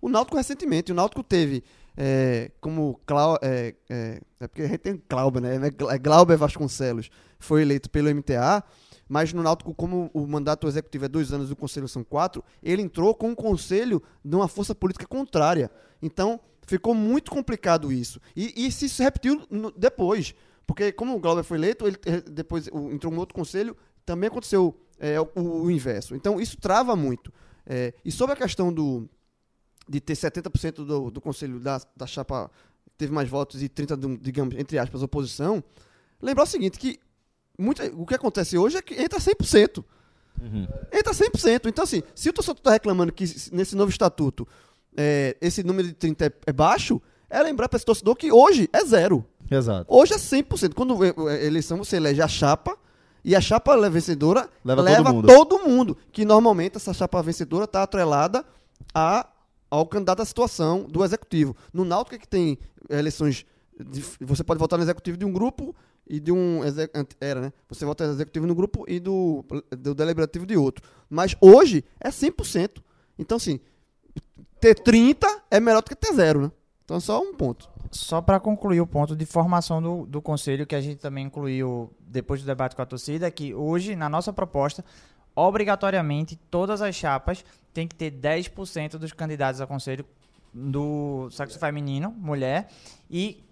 O 0.00 0.08
Náutico 0.08 0.36
recentemente, 0.36 0.92
o 0.92 0.94
Náutico 0.94 1.24
teve 1.24 1.64
é, 1.96 2.52
como 2.60 3.00
Clau, 3.04 3.36
é, 3.42 3.74
é, 3.90 4.20
é 4.38 4.46
porque 4.46 4.62
a 4.62 4.68
gente 4.68 4.78
tem 4.78 5.02
Glauber, 5.10 5.40
né? 5.40 5.56
É 5.56 5.94
é 5.94 5.98
Glauber 5.98 6.36
Vasconcelos 6.36 7.10
foi 7.40 7.62
eleito 7.62 7.90
pelo 7.90 8.08
MTA. 8.14 8.62
Mas 9.08 9.32
no 9.32 9.42
Náutico, 9.42 9.74
como 9.74 10.10
o 10.14 10.26
mandato 10.28 10.68
executivo 10.68 11.06
é 11.06 11.08
dois 11.08 11.32
anos 11.32 11.50
e 11.50 11.52
o 11.52 11.56
conselho 11.56 11.88
são 11.88 12.04
quatro, 12.04 12.42
ele 12.62 12.82
entrou 12.82 13.14
com 13.14 13.30
um 13.30 13.34
conselho 13.34 14.00
de 14.24 14.36
uma 14.36 14.46
força 14.46 14.74
política 14.76 15.06
contrária. 15.06 15.70
Então, 16.00 16.40
ficou 16.66 16.94
muito 16.94 17.30
complicado 17.30 17.92
isso. 17.92 18.20
E, 18.34 18.66
e 18.66 18.72
se 18.72 18.86
isso 18.86 19.02
repetiu 19.02 19.46
no- 19.50 19.70
depois. 19.72 20.34
Porque 20.66 20.90
como 20.92 21.14
o 21.14 21.20
Glauber 21.20 21.44
foi 21.44 21.58
eleito, 21.58 21.86
ele 21.86 21.96
depois 22.28 22.66
entrou 22.68 23.12
um 23.12 23.18
outro 23.18 23.34
conselho, 23.34 23.76
também 24.04 24.28
aconteceu 24.28 24.76
é, 24.98 25.20
o, 25.20 25.28
o 25.36 25.70
inverso. 25.70 26.14
Então, 26.16 26.40
isso 26.40 26.56
trava 26.58 26.96
muito. 26.96 27.32
É, 27.64 27.94
e 28.04 28.10
sobre 28.10 28.32
a 28.34 28.36
questão 28.36 28.72
do, 28.72 29.08
de 29.88 30.00
ter 30.00 30.14
70% 30.14 30.84
do, 30.84 31.10
do 31.10 31.20
conselho 31.20 31.60
da, 31.60 31.80
da 31.96 32.06
chapa 32.06 32.50
teve 32.98 33.12
mais 33.12 33.28
votos 33.28 33.62
e 33.62 33.68
30%, 33.68 33.96
do, 33.96 34.16
digamos, 34.18 34.54
entre 34.56 34.78
aspas, 34.78 35.02
oposição, 35.02 35.62
lembrar 36.20 36.44
o 36.44 36.46
seguinte, 36.46 36.78
que 36.78 36.98
muita, 37.58 37.84
o 37.94 38.06
que 38.06 38.14
acontece 38.14 38.56
hoje 38.56 38.78
é 38.78 38.82
que 38.82 38.94
entra 38.94 39.18
100%. 39.18 39.84
Entra 40.92 41.12
100%. 41.12 41.66
Então, 41.66 41.84
assim, 41.84 42.02
se 42.14 42.28
o 42.28 42.32
torcedor 42.32 42.58
está 42.58 42.72
reclamando 42.72 43.12
que 43.12 43.24
nesse 43.52 43.74
novo 43.76 43.90
estatuto 43.90 44.46
é, 44.96 45.36
esse 45.40 45.62
número 45.62 45.88
de 45.88 45.94
30 45.94 46.26
é, 46.26 46.32
é 46.46 46.52
baixo, 46.52 47.00
é 47.28 47.42
lembrar 47.42 47.68
para 47.68 47.76
esse 47.76 47.84
torcedor 47.86 48.14
que 48.16 48.30
hoje 48.32 48.68
é 48.72 48.84
zero. 48.84 49.24
Exato. 49.50 49.86
Hoje 49.88 50.14
é 50.14 50.16
100%. 50.16 50.74
Quando 50.74 51.04
é, 51.04 51.14
é, 51.34 51.46
eleição 51.46 51.76
você 51.78 51.96
elege 51.96 52.20
a 52.22 52.28
chapa 52.28 52.76
e 53.24 53.34
a 53.34 53.40
chapa 53.40 53.76
vencedora 53.90 54.48
Leva 54.64 54.82
leva, 54.82 55.04
todo 55.04 55.14
mundo. 55.14 55.26
todo 55.26 55.58
mundo. 55.68 55.96
Que 56.12 56.24
normalmente 56.24 56.76
essa 56.76 56.92
chapa 56.92 57.22
vencedora 57.22 57.64
está 57.64 57.82
atrelada 57.82 58.44
a, 58.94 59.28
ao 59.70 59.86
candidato 59.86 60.22
à 60.22 60.24
situação 60.24 60.82
do 60.84 61.04
executivo. 61.04 61.56
No 61.72 61.84
Náutico 61.84 62.14
é 62.16 62.18
que 62.18 62.28
tem 62.28 62.58
eleições. 62.88 63.44
de- 63.78 64.02
você 64.20 64.42
pode 64.42 64.58
votar 64.58 64.78
no 64.78 64.84
executivo 64.84 65.16
de 65.16 65.24
um 65.24 65.32
grupo 65.32 65.74
e 66.08 66.18
de 66.20 66.30
um. 66.32 66.60
Era, 67.20 67.40
né? 67.40 67.52
Você 67.68 67.84
vota 67.84 68.06
no 68.06 68.12
executivo 68.14 68.46
de 68.46 68.52
um 68.52 68.54
grupo 68.54 68.84
e 68.88 68.98
do, 69.00 69.44
do 69.76 69.94
deliberativo 69.94 70.46
de 70.46 70.56
outro. 70.56 70.84
Mas 71.10 71.36
hoje 71.40 71.84
é 72.00 72.08
100%. 72.10 72.78
Então, 73.18 73.36
assim, 73.36 73.58
ter 74.60 74.74
30 74.74 75.26
é 75.50 75.60
melhor 75.60 75.82
do 75.82 75.88
que 75.88 75.96
ter 75.96 76.12
zero, 76.12 76.42
né? 76.42 76.50
Então, 76.84 77.00
só 77.00 77.20
um 77.20 77.34
ponto. 77.34 77.68
Só 77.90 78.20
para 78.20 78.38
concluir 78.38 78.80
o 78.80 78.86
ponto 78.86 79.16
de 79.16 79.26
formação 79.26 79.82
do, 79.82 80.06
do 80.06 80.22
conselho, 80.22 80.66
que 80.66 80.74
a 80.74 80.80
gente 80.80 80.98
também 80.98 81.26
incluiu 81.26 81.92
depois 82.00 82.40
do 82.40 82.46
debate 82.46 82.76
com 82.76 82.82
a 82.82 82.86
torcida, 82.86 83.26
é 83.26 83.30
que 83.30 83.54
hoje, 83.54 83.96
na 83.96 84.08
nossa 84.08 84.32
proposta, 84.32 84.84
obrigatoriamente, 85.34 86.36
todas 86.50 86.80
as 86.80 86.94
chapas 86.94 87.44
têm 87.74 87.86
que 87.86 87.94
ter 87.94 88.10
10% 88.10 88.92
dos 88.92 89.12
candidatos 89.12 89.60
a 89.60 89.66
conselho 89.66 90.04
do 90.52 91.28
sexo 91.30 91.58
feminino, 91.58 92.10
mulher, 92.10 92.68
e 93.10 93.44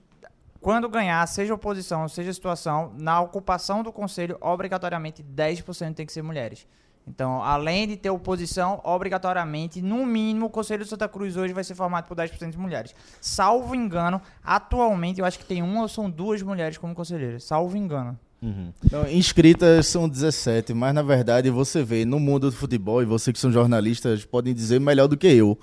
quando 0.60 0.88
ganhar, 0.88 1.26
seja 1.26 1.52
oposição, 1.52 2.08
seja 2.08 2.32
situação, 2.32 2.94
na 2.98 3.20
ocupação 3.20 3.82
do 3.82 3.92
conselho, 3.92 4.38
obrigatoriamente 4.40 5.22
10% 5.22 5.94
tem 5.94 6.06
que 6.06 6.12
ser 6.12 6.22
mulheres. 6.22 6.66
Então, 7.06 7.42
além 7.42 7.86
de 7.86 7.96
ter 7.96 8.10
oposição, 8.10 8.80
obrigatoriamente, 8.82 9.82
no 9.82 10.06
mínimo, 10.06 10.46
o 10.46 10.50
Conselho 10.50 10.84
de 10.84 10.90
Santa 10.90 11.06
Cruz 11.06 11.36
hoje 11.36 11.52
vai 11.52 11.62
ser 11.62 11.74
formado 11.74 12.06
por 12.06 12.16
10% 12.16 12.50
de 12.50 12.58
mulheres. 12.58 12.94
Salvo 13.20 13.74
engano, 13.74 14.20
atualmente 14.42 15.20
eu 15.20 15.26
acho 15.26 15.38
que 15.38 15.44
tem 15.44 15.62
uma 15.62 15.82
ou 15.82 15.88
são 15.88 16.08
duas 16.08 16.40
mulheres 16.40 16.78
como 16.78 16.94
conselheiras. 16.94 17.44
Salvo 17.44 17.76
engano. 17.76 18.18
Então, 18.84 19.08
inscritas 19.08 19.86
são 19.86 20.06
17, 20.06 20.74
mas 20.74 20.94
na 20.94 21.02
verdade 21.02 21.48
você 21.48 21.82
vê 21.82 22.04
no 22.04 22.20
mundo 22.20 22.50
do 22.50 22.56
futebol, 22.56 23.02
e 23.02 23.06
você 23.06 23.32
que 23.32 23.38
são 23.38 23.50
jornalistas 23.50 24.24
podem 24.24 24.52
dizer 24.52 24.78
melhor 24.78 25.06
do 25.06 25.16
que 25.16 25.28
eu, 25.28 25.58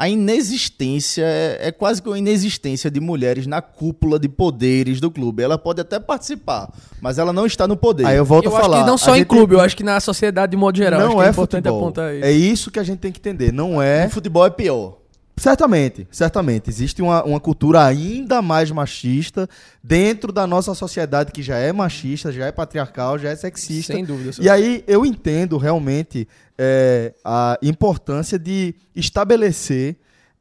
a 0.00 0.08
inexistência 0.08 1.24
é, 1.26 1.58
é 1.68 1.72
quase 1.72 2.00
que 2.00 2.08
uma 2.08 2.16
inexistência 2.18 2.88
de 2.88 3.00
mulheres 3.00 3.48
na 3.48 3.60
cúpula 3.60 4.16
de 4.16 4.28
poderes 4.28 5.00
do 5.00 5.10
clube. 5.10 5.42
Ela 5.42 5.58
pode 5.58 5.80
até 5.80 5.98
participar, 5.98 6.72
mas 7.00 7.18
ela 7.18 7.32
não 7.32 7.44
está 7.44 7.66
no 7.66 7.76
poder. 7.76 8.06
Aí 8.06 8.16
eu 8.16 8.24
volto 8.24 8.44
eu 8.46 8.56
a 8.56 8.60
falar. 8.60 8.76
acho 8.76 8.84
que 8.84 8.90
não 8.90 8.96
só 8.96 9.10
a 9.12 9.16
em 9.16 9.18
gente- 9.22 9.28
clube, 9.28 9.54
eu 9.56 9.60
acho 9.60 9.76
que 9.76 9.82
na 9.82 9.98
sociedade 9.98 10.52
de 10.52 10.56
modo 10.56 10.76
geral. 10.78 11.00
acho 11.00 11.08
Não 11.10 11.16
que 11.18 11.26
é, 11.26 11.30
importante 11.30 11.62
futebol. 11.64 11.80
apontar 11.80 12.14
isso. 12.14 12.24
É 12.24 12.30
isso 12.30 12.70
que 12.70 12.78
a 12.78 12.84
gente 12.84 12.98
tem 13.00 13.10
que 13.10 13.18
entender. 13.18 13.52
Não 13.52 13.82
é. 13.82 14.04
No 14.04 14.10
futebol 14.10 14.46
é 14.46 14.50
pior. 14.50 14.98
Certamente, 15.38 16.06
certamente. 16.10 16.68
Existe 16.68 17.00
uma, 17.02 17.22
uma 17.24 17.40
cultura 17.40 17.84
ainda 17.84 18.42
mais 18.42 18.70
machista 18.70 19.48
dentro 19.82 20.32
da 20.32 20.46
nossa 20.46 20.74
sociedade 20.74 21.32
que 21.32 21.42
já 21.42 21.56
é 21.56 21.72
machista, 21.72 22.30
já 22.32 22.46
é 22.46 22.52
patriarcal, 22.52 23.18
já 23.18 23.30
é 23.30 23.36
sexista. 23.36 23.92
Sem 23.92 24.04
dúvida. 24.04 24.32
E 24.40 24.48
aí 24.48 24.84
eu 24.86 25.04
entendo 25.06 25.56
realmente 25.56 26.26
é, 26.56 27.14
a 27.24 27.58
importância 27.62 28.38
de 28.38 28.74
estabelecer 28.94 29.96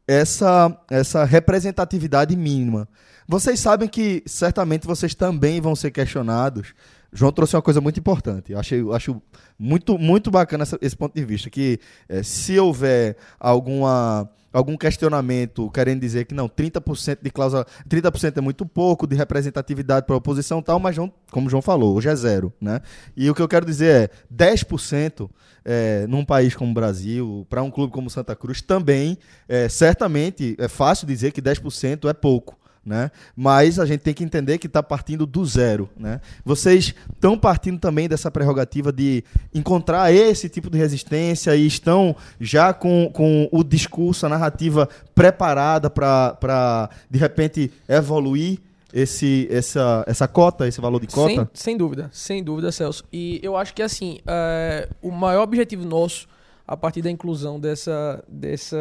essa, 0.07 0.75
essa 0.89 1.23
representatividade 1.25 2.35
mínima. 2.35 2.87
Vocês 3.27 3.59
sabem 3.59 3.89
que 3.89 4.23
certamente 4.25 4.87
vocês 4.87 5.13
também 5.13 5.59
vão 5.59 5.75
ser 5.75 5.91
questionados. 5.91 6.73
João 7.11 7.31
trouxe 7.31 7.55
uma 7.55 7.61
coisa 7.61 7.81
muito 7.81 7.99
importante. 7.99 8.51
Eu 8.53 8.59
achei, 8.59 8.81
acho 8.93 9.21
muito, 9.59 9.97
muito 9.97 10.29
bacana 10.31 10.63
essa- 10.63 10.77
esse 10.81 10.95
ponto 10.95 11.13
de 11.13 11.25
vista. 11.25 11.49
Que 11.49 11.79
eh, 12.07 12.23
se 12.23 12.57
houver 12.59 13.17
alguma, 13.39 14.29
algum 14.51 14.77
questionamento 14.77 15.69
querendo 15.71 16.01
dizer 16.01 16.25
que 16.25 16.33
não, 16.33 16.47
30% 16.47 17.19
de 17.21 17.29
cláusula. 17.29 17.65
30% 17.87 18.37
é 18.37 18.41
muito 18.41 18.65
pouco 18.65 19.05
de 19.05 19.15
representatividade 19.15 20.05
para 20.05 20.15
a 20.15 20.17
oposição 20.17 20.61
tal, 20.61 20.79
mas 20.79 20.95
João, 20.95 21.11
como 21.31 21.47
o 21.47 21.49
João 21.49 21.61
falou, 21.61 21.95
hoje 21.95 22.09
é 22.09 22.15
zero. 22.15 22.51
Né? 22.59 22.81
E 23.15 23.29
o 23.29 23.35
que 23.35 23.41
eu 23.41 23.47
quero 23.47 23.65
dizer 23.65 24.09
é 24.09 24.09
10% 24.33 25.29
eh, 25.65 26.05
num 26.07 26.23
país 26.23 26.55
como 26.55 26.71
o 26.71 26.73
Brasil, 26.73 27.45
para 27.49 27.61
um 27.61 27.69
clube 27.69 27.91
como 27.91 28.09
Santa 28.09 28.35
Cruz, 28.35 28.61
também, 28.61 29.17
eh, 29.49 29.69
certamente, 29.69 30.55
é 30.57 30.67
fácil 30.67 31.05
dizer 31.05 31.31
que 31.31 31.41
10% 31.41 32.09
é 32.09 32.13
pouco. 32.13 32.57
Né? 32.87 33.11
Mas 33.35 33.79
a 33.79 33.85
gente 33.85 33.99
tem 33.99 34.13
que 34.13 34.23
entender 34.23 34.57
que 34.57 34.65
está 34.65 34.81
partindo 34.81 35.25
do 35.25 35.45
zero. 35.45 35.89
Né? 35.97 36.21
Vocês 36.45 36.95
estão 37.13 37.37
partindo 37.37 37.77
também 37.77 38.07
dessa 38.07 38.31
prerrogativa 38.31 38.93
de 38.93 39.25
encontrar 39.53 40.09
esse 40.13 40.47
tipo 40.47 40.69
de 40.69 40.77
resistência 40.77 41.53
e 41.53 41.67
estão 41.67 42.15
já 42.39 42.73
com, 42.73 43.11
com 43.11 43.49
o 43.51 43.61
discurso, 43.61 44.25
a 44.25 44.29
narrativa 44.29 44.87
preparada 45.13 45.89
para, 45.89 46.89
de 47.11 47.19
repente, 47.19 47.73
evoluir 47.89 48.59
esse, 48.93 49.49
essa, 49.51 50.05
essa 50.07 50.25
cota, 50.25 50.65
esse 50.65 50.79
valor 50.79 51.01
de 51.01 51.07
cota? 51.07 51.49
Sem, 51.53 51.73
sem 51.73 51.77
dúvida, 51.77 52.09
sem 52.13 52.41
dúvida, 52.41 52.71
Celso. 52.71 53.03
E 53.11 53.37
eu 53.43 53.57
acho 53.57 53.73
que 53.73 53.81
assim, 53.81 54.19
é, 54.25 54.87
o 55.01 55.11
maior 55.11 55.43
objetivo 55.43 55.85
nosso, 55.85 56.25
a 56.65 56.77
partir 56.77 57.01
da 57.01 57.11
inclusão 57.11 57.59
dessa, 57.59 58.23
dessa 58.29 58.77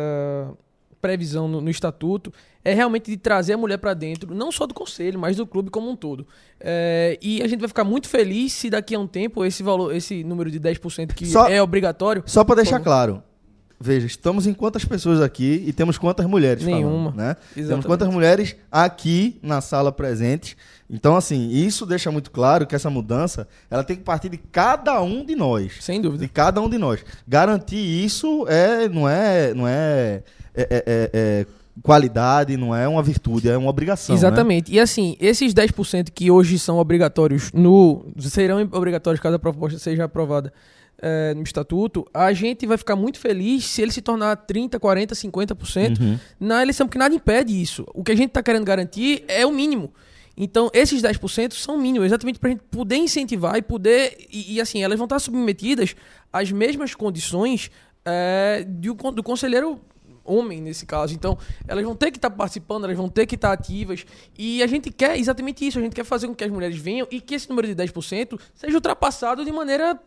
previsão 1.06 1.46
no, 1.48 1.60
no 1.60 1.70
estatuto, 1.70 2.32
é 2.64 2.74
realmente 2.74 3.10
de 3.10 3.16
trazer 3.16 3.52
a 3.52 3.56
mulher 3.56 3.78
para 3.78 3.94
dentro, 3.94 4.34
não 4.34 4.50
só 4.50 4.66
do 4.66 4.74
conselho, 4.74 5.18
mas 5.18 5.36
do 5.36 5.46
clube 5.46 5.70
como 5.70 5.88
um 5.90 5.94
todo. 5.96 6.26
É, 6.60 7.18
e 7.22 7.42
a 7.42 7.46
gente 7.46 7.60
vai 7.60 7.68
ficar 7.68 7.84
muito 7.84 8.08
feliz 8.08 8.52
se 8.52 8.68
daqui 8.70 8.94
a 8.94 8.98
um 8.98 9.06
tempo 9.06 9.44
esse 9.44 9.62
valor, 9.62 9.94
esse 9.94 10.24
número 10.24 10.50
de 10.50 10.58
10% 10.58 11.14
que 11.14 11.26
Só- 11.26 11.48
é 11.48 11.62
obrigatório. 11.62 12.22
Só 12.26 12.42
para 12.44 12.56
deixar 12.56 12.78
Por- 12.78 12.84
claro. 12.84 13.22
Veja, 13.78 14.06
estamos 14.06 14.46
em 14.46 14.54
quantas 14.54 14.84
pessoas 14.86 15.20
aqui 15.20 15.62
e 15.66 15.72
temos 15.72 15.98
quantas 15.98 16.24
mulheres 16.26 16.64
Nenhuma. 16.64 17.10
falando, 17.10 17.16
né? 17.16 17.34
Temos 17.34 17.56
Exatamente. 17.56 17.86
quantas 17.86 18.08
mulheres 18.08 18.56
aqui 18.72 19.38
na 19.42 19.60
sala 19.60 19.92
presentes. 19.92 20.56
Então, 20.88 21.14
assim, 21.14 21.50
isso 21.50 21.84
deixa 21.84 22.10
muito 22.10 22.30
claro 22.30 22.66
que 22.66 22.74
essa 22.74 22.88
mudança, 22.88 23.46
ela 23.70 23.84
tem 23.84 23.94
que 23.96 24.02
partir 24.02 24.30
de 24.30 24.38
cada 24.38 25.02
um 25.02 25.24
de 25.24 25.36
nós. 25.36 25.74
Sem 25.80 26.00
De 26.00 26.08
dúvida. 26.08 26.26
cada 26.32 26.60
um 26.62 26.70
de 26.70 26.78
nós. 26.78 27.04
Garantir 27.28 27.76
isso 27.76 28.46
é, 28.48 28.88
não 28.88 29.06
é, 29.06 29.52
não 29.52 29.68
é, 29.68 30.22
é, 30.54 30.62
é- 30.62 30.84
é- 30.86 31.10
é 31.12 31.46
qualidade, 31.82 32.56
não 32.56 32.74
é 32.74 32.88
uma 32.88 33.02
virtude, 33.02 33.48
é 33.50 33.56
uma 33.58 33.68
obrigação. 33.68 34.14
né? 34.14 34.18
Exatamente. 34.18 34.72
E 34.72 34.80
assim, 34.80 35.16
esses 35.20 35.52
10% 35.52 36.10
que 36.10 36.30
hoje 36.30 36.58
são 36.58 36.78
obrigatórios 36.78 37.52
no. 37.52 38.06
serão 38.18 38.66
obrigatórios 38.72 39.20
caso 39.20 39.36
a 39.36 39.38
proposta 39.38 39.78
seja 39.78 40.04
aprovada 40.04 40.50
eh, 41.02 41.34
no 41.34 41.42
estatuto, 41.42 42.06
a 42.14 42.32
gente 42.32 42.66
vai 42.66 42.76
ficar 42.78 42.96
muito 42.96 43.18
feliz 43.18 43.64
se 43.66 43.82
ele 43.82 43.92
se 43.92 44.00
tornar 44.02 44.36
30%, 44.46 44.78
40%, 44.78 45.14
50% 45.14 46.00
Uhum. 46.00 46.18
na 46.40 46.62
eleição, 46.62 46.86
porque 46.86 46.98
nada 46.98 47.14
impede 47.14 47.60
isso. 47.60 47.84
O 47.94 48.02
que 48.02 48.12
a 48.12 48.16
gente 48.16 48.28
está 48.28 48.42
querendo 48.42 48.64
garantir 48.64 49.24
é 49.28 49.44
o 49.46 49.52
mínimo. 49.52 49.92
Então, 50.36 50.70
esses 50.74 51.00
10% 51.02 51.54
são 51.54 51.78
mínimos, 51.78 52.06
exatamente 52.06 52.38
para 52.38 52.48
a 52.50 52.52
gente 52.52 52.62
poder 52.70 52.96
incentivar 52.96 53.56
e 53.56 53.62
poder. 53.62 54.16
E, 54.30 54.54
e, 54.56 54.60
assim, 54.60 54.82
elas 54.82 54.98
vão 54.98 55.06
estar 55.06 55.18
submetidas 55.18 55.96
às 56.32 56.52
mesmas 56.52 56.94
condições 56.94 57.70
um 58.90 58.94
con- 58.96 59.12
do 59.12 59.22
conselheiro 59.22 59.80
homem 60.24 60.60
nesse 60.60 60.84
caso. 60.84 61.14
Então, 61.14 61.38
elas 61.68 61.84
vão 61.84 61.94
ter 61.94 62.10
que 62.10 62.18
estar 62.18 62.30
participando, 62.30 62.84
elas 62.84 62.96
vão 62.96 63.08
ter 63.08 63.26
que 63.26 63.34
estar 63.36 63.52
ativas. 63.52 64.04
E 64.36 64.62
a 64.62 64.66
gente 64.66 64.90
quer 64.90 65.16
exatamente 65.18 65.66
isso. 65.66 65.78
A 65.78 65.82
gente 65.82 65.94
quer 65.94 66.04
fazer 66.04 66.26
com 66.26 66.34
que 66.34 66.44
as 66.44 66.50
mulheres 66.50 66.76
venham 66.76 67.06
e 67.10 67.20
que 67.20 67.34
esse 67.34 67.48
número 67.48 67.66
de 67.68 67.74
10% 67.74 68.38
seja 68.54 68.74
ultrapassado 68.74 69.44
de 69.44 69.52
maneira. 69.52 69.98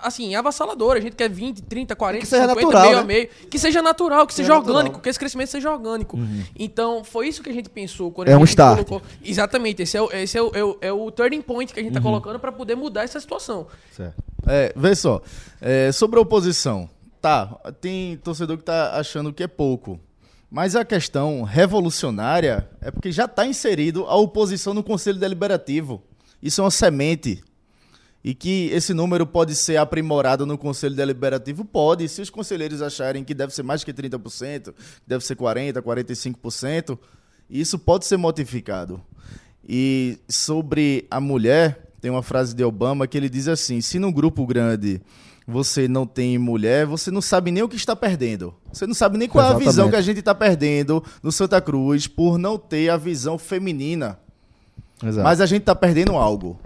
Assim, 0.00 0.34
avassaladora. 0.34 0.98
A 0.98 1.02
gente 1.02 1.14
quer 1.14 1.28
20, 1.30 1.62
30, 1.62 1.94
40, 1.94 2.20
Que 2.20 2.26
seja 2.26 2.48
50, 2.48 2.60
natural, 2.62 2.82
meio 2.82 2.96
né? 2.96 3.00
a 3.00 3.04
meio. 3.04 3.28
Que 3.50 3.58
seja 3.58 3.82
natural, 3.82 4.26
que 4.26 4.34
Seja 4.34 4.54
natural. 4.54 4.76
orgânico, 4.76 5.00
que 5.00 5.08
esse 5.08 5.18
crescimento 5.18 5.50
seja 5.50 5.70
orgânico. 5.70 6.18
Então, 6.58 7.04
foi 7.04 7.28
isso 7.28 7.42
que 7.42 7.50
a 7.50 7.52
gente 7.52 7.68
pensou 7.68 8.10
quando 8.10 8.28
É 8.28 8.32
a 8.32 8.36
um 8.36 8.40
gente 8.40 8.48
start. 8.50 8.84
colocou. 8.86 9.02
Exatamente, 9.22 9.82
esse 9.82 9.96
é 9.96 10.02
o, 10.02 10.10
esse 10.12 10.38
é 10.38 10.42
o, 10.42 10.50
é 10.54 10.64
o, 10.64 10.78
é 10.80 10.92
o 10.92 11.10
turning 11.10 11.42
point 11.42 11.72
que 11.72 11.80
a 11.80 11.82
gente 11.82 11.92
está 11.92 12.00
colocando 12.00 12.38
para 12.38 12.50
poder 12.52 12.74
mudar 12.76 13.02
essa 13.04 13.20
situação. 13.20 13.66
Certo. 13.92 14.14
É, 14.46 14.72
vê 14.76 14.94
só, 14.94 15.20
é, 15.60 15.90
sobre 15.92 16.18
a 16.18 16.22
oposição, 16.22 16.88
tá, 17.20 17.46
tem 17.80 18.16
torcedor 18.18 18.58
que 18.58 18.64
tá 18.64 18.98
achando 18.98 19.32
que 19.32 19.42
é 19.42 19.46
pouco, 19.46 19.98
mas 20.50 20.76
a 20.76 20.84
questão 20.84 21.42
revolucionária 21.42 22.68
é 22.80 22.90
porque 22.90 23.10
já 23.12 23.24
está 23.24 23.46
inserido 23.46 24.04
a 24.06 24.14
oposição 24.16 24.72
no 24.74 24.82
Conselho 24.82 25.18
Deliberativo. 25.18 26.02
Isso 26.42 26.60
é 26.60 26.64
uma 26.64 26.70
semente. 26.70 27.42
E 28.24 28.34
que 28.34 28.70
esse 28.72 28.94
número 28.94 29.26
pode 29.26 29.54
ser 29.54 29.76
aprimorado 29.76 30.46
no 30.46 30.56
Conselho 30.56 30.94
Deliberativo? 30.94 31.62
Pode. 31.62 32.08
Se 32.08 32.22
os 32.22 32.30
conselheiros 32.30 32.80
acharem 32.80 33.22
que 33.22 33.34
deve 33.34 33.54
ser 33.54 33.62
mais 33.62 33.84
que 33.84 33.92
30%, 33.92 34.72
que 34.72 34.72
deve 35.06 35.22
ser 35.22 35.36
40%, 35.36 35.82
45%, 35.82 36.98
isso 37.50 37.78
pode 37.78 38.06
ser 38.06 38.16
modificado. 38.16 38.98
E 39.68 40.18
sobre 40.26 41.06
a 41.10 41.20
mulher, 41.20 41.92
tem 42.00 42.10
uma 42.10 42.22
frase 42.22 42.54
de 42.54 42.64
Obama 42.64 43.06
que 43.06 43.18
ele 43.18 43.28
diz 43.28 43.46
assim: 43.46 43.82
se 43.82 43.98
num 43.98 44.10
grupo 44.10 44.46
grande 44.46 45.02
você 45.46 45.86
não 45.86 46.06
tem 46.06 46.38
mulher, 46.38 46.86
você 46.86 47.10
não 47.10 47.20
sabe 47.20 47.50
nem 47.50 47.62
o 47.62 47.68
que 47.68 47.76
está 47.76 47.94
perdendo. 47.94 48.54
Você 48.72 48.86
não 48.86 48.94
sabe 48.94 49.18
nem 49.18 49.28
qual 49.28 49.42
é 49.42 49.48
a 49.48 49.50
Exatamente. 49.50 49.70
visão 49.70 49.90
que 49.90 49.96
a 49.96 50.00
gente 50.00 50.20
está 50.20 50.34
perdendo 50.34 51.04
no 51.22 51.30
Santa 51.30 51.60
Cruz 51.60 52.06
por 52.06 52.38
não 52.38 52.56
ter 52.56 52.88
a 52.88 52.96
visão 52.96 53.36
feminina. 53.36 54.18
Exato. 55.02 55.24
Mas 55.24 55.42
a 55.42 55.46
gente 55.46 55.60
está 55.60 55.74
perdendo 55.74 56.12
algo. 56.12 56.58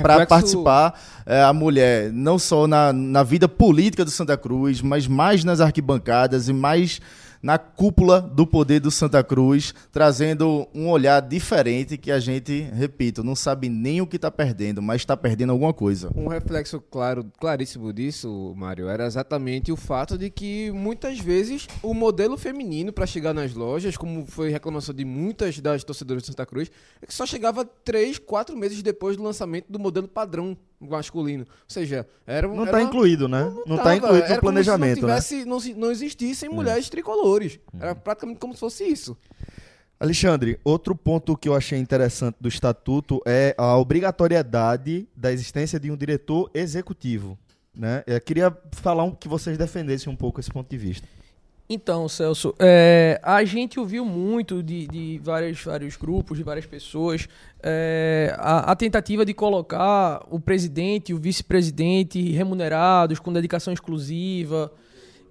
Para 0.00 0.26
participar, 0.26 0.98
é, 1.26 1.42
a 1.42 1.52
mulher, 1.52 2.12
não 2.12 2.38
só 2.38 2.66
na, 2.66 2.92
na 2.92 3.22
vida 3.22 3.48
política 3.48 4.04
do 4.04 4.10
Santa 4.10 4.36
Cruz, 4.36 4.82
mas 4.82 5.06
mais 5.06 5.44
nas 5.44 5.60
arquibancadas 5.60 6.48
e 6.48 6.52
mais 6.52 7.00
na 7.44 7.58
cúpula 7.58 8.22
do 8.22 8.46
poder 8.46 8.80
do 8.80 8.90
Santa 8.90 9.22
Cruz, 9.22 9.74
trazendo 9.92 10.66
um 10.74 10.88
olhar 10.88 11.20
diferente 11.20 11.98
que 11.98 12.10
a 12.10 12.18
gente, 12.18 12.62
repito, 12.72 13.22
não 13.22 13.36
sabe 13.36 13.68
nem 13.68 14.00
o 14.00 14.06
que 14.06 14.16
está 14.16 14.30
perdendo, 14.30 14.80
mas 14.80 15.02
está 15.02 15.14
perdendo 15.14 15.50
alguma 15.50 15.74
coisa. 15.74 16.10
Um 16.16 16.26
reflexo 16.26 16.80
claro, 16.80 17.30
claríssimo 17.38 17.92
disso, 17.92 18.54
Mário, 18.56 18.88
era 18.88 19.04
exatamente 19.04 19.70
o 19.70 19.76
fato 19.76 20.16
de 20.16 20.30
que 20.30 20.70
muitas 20.72 21.18
vezes 21.18 21.68
o 21.82 21.92
modelo 21.92 22.38
feminino 22.38 22.94
para 22.94 23.04
chegar 23.04 23.34
nas 23.34 23.52
lojas, 23.52 23.94
como 23.94 24.24
foi 24.24 24.48
reclamação 24.48 24.94
de 24.94 25.04
muitas 25.04 25.60
das 25.60 25.84
torcedoras 25.84 26.22
de 26.22 26.28
Santa 26.28 26.46
Cruz, 26.46 26.70
é 27.02 27.04
que 27.04 27.12
só 27.12 27.26
chegava 27.26 27.62
três, 27.62 28.18
quatro 28.18 28.56
meses 28.56 28.82
depois 28.82 29.18
do 29.18 29.22
lançamento 29.22 29.70
do 29.70 29.78
modelo 29.78 30.08
padrão 30.08 30.56
masculino. 30.90 31.42
Ou 31.44 31.48
seja, 31.68 32.06
era 32.26 32.48
um- 32.48 32.54
Não 32.56 32.64
está 32.64 32.82
incluído, 32.82 33.28
né? 33.28 33.52
Não 33.66 33.76
está 33.76 33.94
incluído 33.96 34.22
no 34.22 34.28
como 34.28 34.40
planejamento, 34.40 34.94
se 34.96 35.00
não, 35.02 35.08
né? 35.08 35.14
tivesse, 35.16 35.44
não, 35.44 35.60
se- 35.60 35.74
não 35.74 35.90
existissem 35.90 36.48
mulheres 36.48 36.88
tricolores. 36.88 37.58
Era 37.78 37.94
praticamente 37.94 38.40
como 38.40 38.54
se 38.54 38.60
fosse 38.60 38.84
isso. 38.84 39.16
Alexandre, 39.98 40.58
outro 40.64 40.94
ponto 40.94 41.36
que 41.36 41.48
eu 41.48 41.54
achei 41.54 41.78
interessante 41.78 42.36
do 42.40 42.48
estatuto 42.48 43.22
é 43.24 43.54
a 43.56 43.76
obrigatoriedade 43.78 45.08
da 45.16 45.32
existência 45.32 45.78
de 45.78 45.90
um 45.90 45.96
diretor 45.96 46.50
executivo. 46.52 47.38
Né? 47.74 48.02
Eu 48.06 48.20
queria 48.20 48.56
falar 48.72 49.04
um, 49.04 49.12
que 49.12 49.28
vocês 49.28 49.56
defendessem 49.56 50.12
um 50.12 50.16
pouco 50.16 50.40
esse 50.40 50.50
ponto 50.50 50.68
de 50.68 50.76
vista. 50.76 51.06
Então, 51.74 52.08
Celso, 52.08 52.54
é, 52.60 53.20
a 53.20 53.44
gente 53.44 53.80
ouviu 53.80 54.04
muito 54.04 54.62
de, 54.62 54.86
de 54.86 55.20
vários, 55.22 55.66
grupos, 55.96 56.38
de 56.38 56.44
várias 56.44 56.64
pessoas, 56.66 57.28
é, 57.60 58.32
a, 58.38 58.70
a 58.70 58.76
tentativa 58.76 59.26
de 59.26 59.34
colocar 59.34 60.24
o 60.30 60.38
presidente 60.38 61.10
e 61.10 61.14
o 61.14 61.18
vice-presidente 61.18 62.30
remunerados, 62.30 63.18
com 63.18 63.32
dedicação 63.32 63.72
exclusiva, 63.72 64.72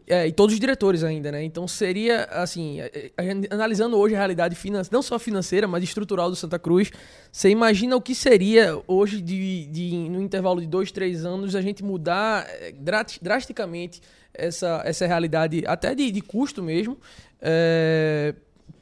é, 0.06 0.28
e 0.28 0.34
todos 0.34 0.54
os 0.54 0.60
diretores 0.60 1.02
ainda, 1.02 1.32
né? 1.32 1.42
Então 1.46 1.66
seria, 1.66 2.26
assim, 2.26 2.82
é, 2.82 3.12
é, 3.18 3.32
analisando 3.50 3.98
hoje 3.98 4.14
a 4.16 4.18
realidade 4.18 4.54
financeira, 4.54 4.94
não 4.94 5.02
só 5.02 5.18
financeira, 5.18 5.66
mas 5.66 5.82
estrutural 5.82 6.30
do 6.30 6.36
Santa 6.36 6.60
Cruz, 6.60 6.92
você 7.32 7.50
imagina 7.50 7.96
o 7.96 8.02
que 8.02 8.14
seria 8.14 8.82
hoje, 8.86 9.22
de, 9.22 9.66
de, 9.68 10.10
no 10.10 10.22
intervalo 10.22 10.60
de 10.60 10.68
dois, 10.68 10.92
três 10.92 11.24
anos, 11.24 11.56
a 11.56 11.62
gente 11.62 11.82
mudar 11.82 12.46
é, 12.50 12.74
dra- 12.74 13.06
drasticamente 13.22 14.02
essa, 14.34 14.82
essa 14.86 15.06
realidade, 15.06 15.64
até 15.66 15.94
de, 15.94 16.12
de 16.12 16.22
custo 16.22 16.64
mesmo, 16.64 16.98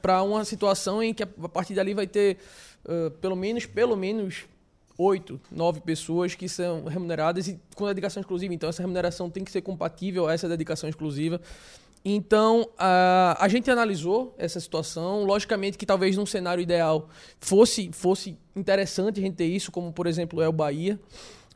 para 0.00 0.22
uma 0.22 0.44
situação 0.44 1.02
em 1.02 1.12
que 1.14 1.22
a, 1.22 1.28
a 1.44 1.48
partir 1.48 1.74
dali 1.74 1.94
vai 1.94 2.06
ter 2.06 2.38
uh, 2.84 3.10
pelo 3.12 3.36
menos, 3.36 3.66
pelo 3.66 3.96
menos 3.96 4.44
oito, 4.98 5.40
nove 5.50 5.80
pessoas 5.80 6.34
que 6.34 6.48
são 6.48 6.84
remuneradas 6.84 7.48
e 7.48 7.58
com 7.74 7.86
dedicação 7.86 8.20
exclusiva. 8.20 8.52
Então, 8.54 8.68
essa 8.68 8.82
remuneração 8.82 9.30
tem 9.30 9.44
que 9.44 9.50
ser 9.50 9.62
compatível 9.62 10.28
a 10.28 10.32
essa 10.32 10.48
dedicação 10.48 10.88
exclusiva. 10.88 11.40
Então, 12.04 12.68
a, 12.76 13.36
a 13.38 13.48
gente 13.48 13.70
analisou 13.70 14.34
essa 14.36 14.58
situação. 14.58 15.24
Logicamente 15.24 15.78
que 15.78 15.86
talvez 15.86 16.16
num 16.16 16.26
cenário 16.26 16.60
ideal 16.60 17.08
fosse, 17.40 17.90
fosse 17.92 18.36
interessante 18.56 19.20
a 19.20 19.22
gente 19.22 19.36
ter 19.36 19.46
isso, 19.46 19.70
como 19.70 19.92
por 19.92 20.06
exemplo 20.06 20.42
é 20.42 20.48
o 20.48 20.52
Bahia. 20.52 20.98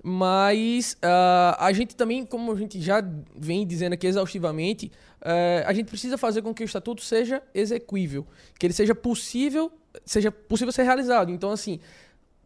Mas 0.08 0.96
ah, 1.02 1.56
a 1.58 1.72
gente 1.72 1.96
também, 1.96 2.24
como 2.24 2.52
a 2.52 2.54
gente 2.54 2.80
já 2.80 3.02
vem 3.36 3.66
dizendo 3.66 3.94
aqui 3.94 4.06
exaustivamente, 4.06 4.92
eh, 5.20 5.64
a 5.66 5.72
gente 5.72 5.88
precisa 5.88 6.16
fazer 6.16 6.42
com 6.42 6.54
que 6.54 6.62
o 6.62 6.64
estatuto 6.64 7.02
seja 7.02 7.42
execuível, 7.52 8.24
que 8.56 8.66
ele 8.66 8.72
seja 8.72 8.94
possível, 8.94 9.72
seja 10.04 10.30
possível 10.30 10.70
ser 10.70 10.84
realizado. 10.84 11.32
Então, 11.32 11.50
assim, 11.50 11.80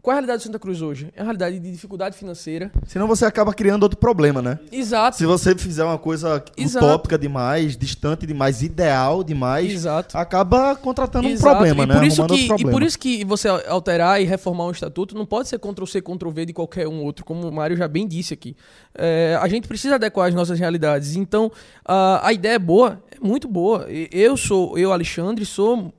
qual 0.03 0.13
é 0.13 0.19
a 0.19 0.21
realidade 0.21 0.43
do 0.43 0.47
Santa 0.47 0.59
Cruz 0.59 0.81
hoje? 0.81 1.11
É 1.15 1.21
uma 1.21 1.27
realidade 1.27 1.59
de 1.59 1.71
dificuldade 1.71 2.17
financeira. 2.17 2.71
Senão 2.87 3.07
você 3.07 3.25
acaba 3.25 3.53
criando 3.53 3.83
outro 3.83 3.99
problema, 3.99 4.41
né? 4.41 4.59
Exato. 4.71 5.17
Se 5.17 5.27
você 5.27 5.55
fizer 5.55 5.85
uma 5.85 5.99
coisa 5.99 6.43
Exato. 6.57 6.87
utópica 6.87 7.19
demais, 7.19 7.77
distante 7.77 8.27
demais, 8.27 8.63
ideal 8.63 9.25
demais, 9.25 9.73
Exato. 9.73 10.17
acaba 10.17 10.77
contratando 10.77 11.29
um 11.29 11.31
Exato. 11.31 11.57
problema, 11.57 11.85
e 11.85 11.87
né? 11.87 11.95
Por 11.95 12.05
isso 12.05 12.23
Arrumando 12.23 12.57
que, 12.57 12.63
e 12.63 12.71
por 12.71 12.83
isso 12.83 12.99
que 12.99 13.25
você 13.25 13.49
alterar 13.49 14.21
e 14.23 14.25
reformar 14.25 14.67
um 14.67 14.71
estatuto 14.71 15.15
não 15.15 15.27
pode 15.27 15.49
ser 15.49 15.59
Ctrl-C, 15.59 16.01
Ctrl-V 16.01 16.47
de 16.47 16.53
qualquer 16.53 16.87
um 16.89 17.03
outro, 17.03 17.25
como 17.25 17.49
o 17.49 17.53
Mário 17.53 17.77
já 17.77 17.89
bem 17.89 18.07
disse 18.07 18.33
aqui. 18.33 18.57
É, 18.95 19.39
a 19.41 19.49
gente 19.49 19.69
precisa 19.69 19.97
adequar 19.97 20.29
as 20.29 20.35
nossas 20.35 20.59
realidades. 20.59 21.17
Então, 21.17 21.51
a 21.85 22.31
a 22.31 22.33
ideia 22.33 22.55
é 22.55 22.59
boa, 22.59 23.03
é 23.11 23.25
muito 23.25 23.49
boa. 23.49 23.87
Eu 23.91 24.37
sou, 24.37 24.79
eu, 24.79 24.93
Alexandre, 24.93 25.45
sou 25.45 25.93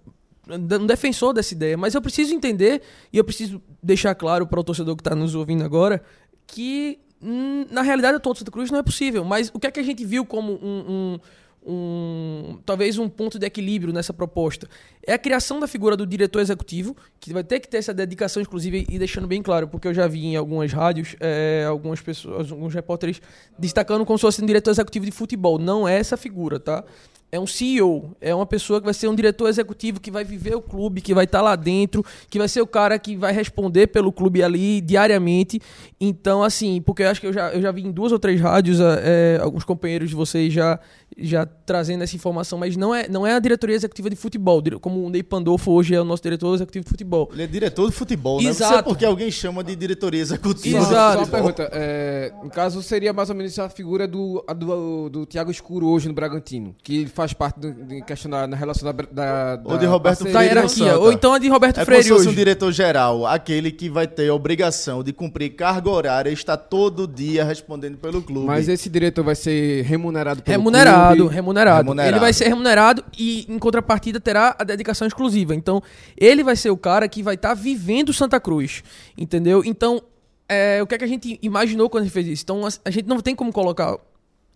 um 0.50 0.86
defensor 0.86 1.34
dessa 1.34 1.54
ideia, 1.54 1.78
mas 1.78 1.94
eu 1.94 2.02
preciso 2.02 2.34
entender 2.34 2.82
e 3.14 3.18
eu 3.18 3.24
preciso 3.24 3.62
deixar 3.82 4.16
claro 4.16 4.46
para 4.48 4.60
o 4.60 4.64
torcedor 4.64 4.96
que 4.96 5.02
está 5.02 5.16
nos 5.16 5.36
ouvindo 5.36 5.64
agora 5.64 6.02
que 6.48 7.00
hum, 7.22 7.66
na 7.70 7.82
realidade 7.82 8.18
atual 8.18 8.34
do 8.34 8.40
Santa 8.40 8.52
Cruz 8.52 8.72
não 8.72 8.80
é 8.80 8.84
possível. 8.84 9.24
Mas 9.24 9.52
o 9.54 9.60
que 9.60 9.68
é 9.68 9.72
que 9.72 9.80
a 9.80 9.84
gente 9.84 10.04
viu 10.04 10.26
como 10.26 10.54
um, 10.54 10.60
um- 10.90 11.20
um- 11.64 12.60
talvez 12.66 12.98
um 12.98 13.08
ponto 13.08 13.38
de 13.38 13.46
equilíbrio 13.46 13.94
nessa 13.94 14.12
proposta 14.12 14.68
é 15.06 15.14
a 15.14 15.18
criação 15.20 15.60
da 15.60 15.68
figura 15.68 15.96
do 15.96 16.08
diretor 16.08 16.40
executivo 16.42 16.96
que 17.20 17.32
vai 17.32 17.44
ter 17.44 17.60
que 17.60 17.68
ter 17.68 17.78
essa 17.78 17.94
dedicação 17.94 18.42
exclusiva 18.42 18.78
e 18.78 18.98
deixando 18.98 19.28
bem 19.28 19.44
claro 19.44 19.68
porque 19.68 19.88
eu 19.88 19.94
já 19.94 20.08
vi 20.08 20.26
em 20.26 20.36
algumas 20.36 20.74
rádios 20.74 21.16
é, 21.20 21.64
algumas 21.70 22.02
pessoas 22.02 22.52
alguns 22.52 22.74
repórteres 22.74 23.22
destacando 23.60 24.04
como 24.06 24.18
se 24.18 24.22
fosse 24.24 24.42
um 24.42 24.46
diretor 24.48 24.72
executivo 24.72 25.06
de 25.06 25.12
futebol 25.12 25.60
não 25.60 25.88
é 25.88 26.00
essa 26.00 26.18
figura 26.18 26.60
tá 26.60 26.84
é 27.32 27.40
um 27.40 27.48
CEO, 27.48 28.12
é 28.20 28.36
uma 28.36 28.46
pessoa 28.46 28.80
que 28.82 28.86
vai 28.86 28.94
ser 28.94 29.08
um 29.08 29.16
diretor 29.16 29.48
executivo 29.48 30.02
que 30.02 30.12
vai 30.12 30.24
viver 30.24 30.54
o 30.54 30.62
clube, 30.62 31.00
que 31.00 31.14
vai 31.14 31.24
estar 31.24 31.42
lá 31.42 31.56
dentro, 31.56 32.04
que 32.30 32.38
vai 32.38 32.48
ser 32.48 32.62
o 32.62 32.68
cara 32.68 33.00
que 33.00 33.16
vai 33.16 33.32
responder 33.32 33.88
pelo 33.88 34.12
clube 34.12 34.44
ali 34.44 34.82
diariamente. 34.82 35.62
Então, 36.00 36.44
assim, 36.44 36.82
porque 36.82 37.04
eu 37.04 37.10
acho 37.10 37.22
que 37.22 37.28
eu 37.28 37.34
já, 37.34 37.50
eu 37.52 37.62
já 37.62 37.72
vi 37.72 37.86
em 37.86 37.92
duas 37.92 38.12
ou 38.12 38.20
três 38.20 38.42
rádios 38.42 38.80
é, 38.82 39.40
alguns 39.42 39.64
companheiros 39.64 40.10
de 40.10 40.16
vocês 40.16 40.52
já, 40.52 40.78
já 41.18 41.46
trazendo 41.46 42.04
essa 42.04 42.16
informação, 42.16 42.58
mas 42.58 42.76
não 42.76 42.94
é, 42.94 43.08
não 43.08 43.26
é 43.26 43.34
a 43.34 43.40
diretoria 43.40 43.76
executiva 43.76 44.10
de 44.10 44.16
futebol, 44.16 44.62
como 44.80 45.06
o 45.06 45.10
Ney 45.10 45.24
Pandolfo 45.24 45.72
hoje 45.72 45.96
é 45.96 46.02
o 46.02 46.04
nosso 46.04 46.24
diretor 46.24 46.54
executivo 46.54 46.84
de 46.84 46.90
futebol. 46.90 47.30
Ele 47.34 47.44
é 47.44 47.48
diretor 47.48 47.90
de 47.90 47.96
futebol, 47.96 48.40
né? 48.40 48.48
Não 48.48 48.54
sei 48.54 48.66
Exato. 48.66 48.84
porque 48.84 49.06
alguém 49.06 49.32
chama 49.32 49.64
de 49.64 49.76
diretoria 49.76 50.22
executiva. 50.22 50.78
Exato. 50.80 51.14
Só 51.14 51.20
uma 51.20 51.28
pergunta. 51.28 51.70
é, 51.74 52.32
no 52.44 52.50
caso, 52.50 52.82
seria 52.84 53.14
mais 53.14 53.30
ou 53.30 53.36
menos 53.36 53.58
a 53.60 53.70
figura 53.70 54.08
do, 54.08 54.44
a 54.48 54.54
do, 54.54 55.10
do 55.10 55.26
Thiago 55.26 55.52
Escuro 55.52 55.88
hoje 55.88 56.08
no 56.08 56.14
Bragantino, 56.14 56.76
que 56.84 57.06
faz 57.08 57.34
parte 57.34 57.60
do, 57.60 57.74
de 57.74 58.02
questão 58.04 58.30
da, 58.30 58.48
na 58.48 58.56
relação 58.56 58.92
da, 58.92 59.04
da, 59.12 59.56
da 59.56 59.72
Ou 59.72 59.78
de 59.78 59.86
Roberto. 59.86 60.24
Da 60.24 60.30
Freire. 60.30 60.70
Santa. 60.70 61.00
Ou 61.00 61.12
então 61.12 61.34
a 61.34 61.40
de 61.40 61.48
Roberto 61.50 61.80
É 61.80 61.86
Freire 61.86 62.12
hoje. 62.12 62.30
um 62.30 62.34
diretor 62.34 62.72
geral, 62.72 63.26
aquele 63.26 63.72
que 63.72 63.90
vai 63.90 64.08
ter 64.08 64.30
a 64.30 64.34
obrigação 64.34 65.04
de 65.04 65.12
cumprir 65.14 65.56
carga 65.56 65.90
horária 65.90 66.30
e 66.30 66.34
estar 66.34 66.58
todo 66.58 67.08
dia 67.08 67.44
respondendo 67.44 67.98
pelo 67.98 68.22
clube. 68.22 68.46
Mas 68.46 68.68
esse 68.68 68.90
diretor 68.90 69.24
vai 69.24 69.36
ser 69.36 69.84
remunerado 69.84 70.42
pelo 70.42 70.58
Remunerado, 70.58 70.98
clube. 70.98 71.01
Remunerado, 71.10 71.84
Remunerado. 71.84 72.16
Ele 72.16 72.20
vai 72.20 72.34
ser 72.34 72.48
remunerado 72.48 73.04
e, 73.18 73.46
em 73.50 73.60
contrapartida, 73.60 74.20
terá 74.20 74.56
a 74.58 74.64
dedicação 74.64 75.08
exclusiva. 75.08 75.56
Então, 75.56 75.82
ele 76.18 76.44
vai 76.44 76.56
ser 76.56 76.70
o 76.70 76.78
cara 76.78 77.08
que 77.08 77.24
vai 77.24 77.36
estar 77.36 77.54
vivendo 77.54 78.14
Santa 78.14 78.40
Cruz. 78.40 78.84
Entendeu? 79.18 79.64
Então, 79.66 80.02
é, 80.48 80.82
o 80.82 80.88
que 80.88 80.96
é 80.96 80.98
que 80.98 81.04
a 81.04 81.08
gente 81.08 81.40
imaginou 81.42 81.90
quando 81.90 82.04
a 82.04 82.06
gente 82.06 82.14
fez 82.14 82.28
isso? 82.28 82.44
Então, 82.44 82.66
a, 82.66 82.70
a 82.86 82.92
gente 82.92 83.08
não 83.08 83.20
tem 83.20 83.36
como 83.36 83.52
colocar 83.52 83.98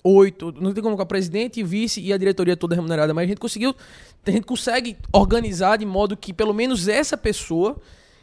oito, 0.04 0.54
não 0.54 0.72
tem 0.72 0.84
como 0.84 0.96
colocar 0.96 1.06
presidente, 1.06 1.64
vice 1.64 2.00
e 2.00 2.14
a 2.14 2.18
diretoria 2.18 2.56
toda 2.56 2.76
remunerada, 2.76 3.14
mas 3.14 3.24
a 3.26 3.28
gente 3.28 3.40
conseguiu, 3.40 3.76
a 4.26 4.32
gente 4.32 4.46
consegue 4.46 4.98
organizar 5.12 5.78
de 5.78 5.86
modo 5.86 6.16
que 6.16 6.32
pelo 6.32 6.54
menos 6.54 6.88
essa 6.88 7.18
pessoa 7.18 7.78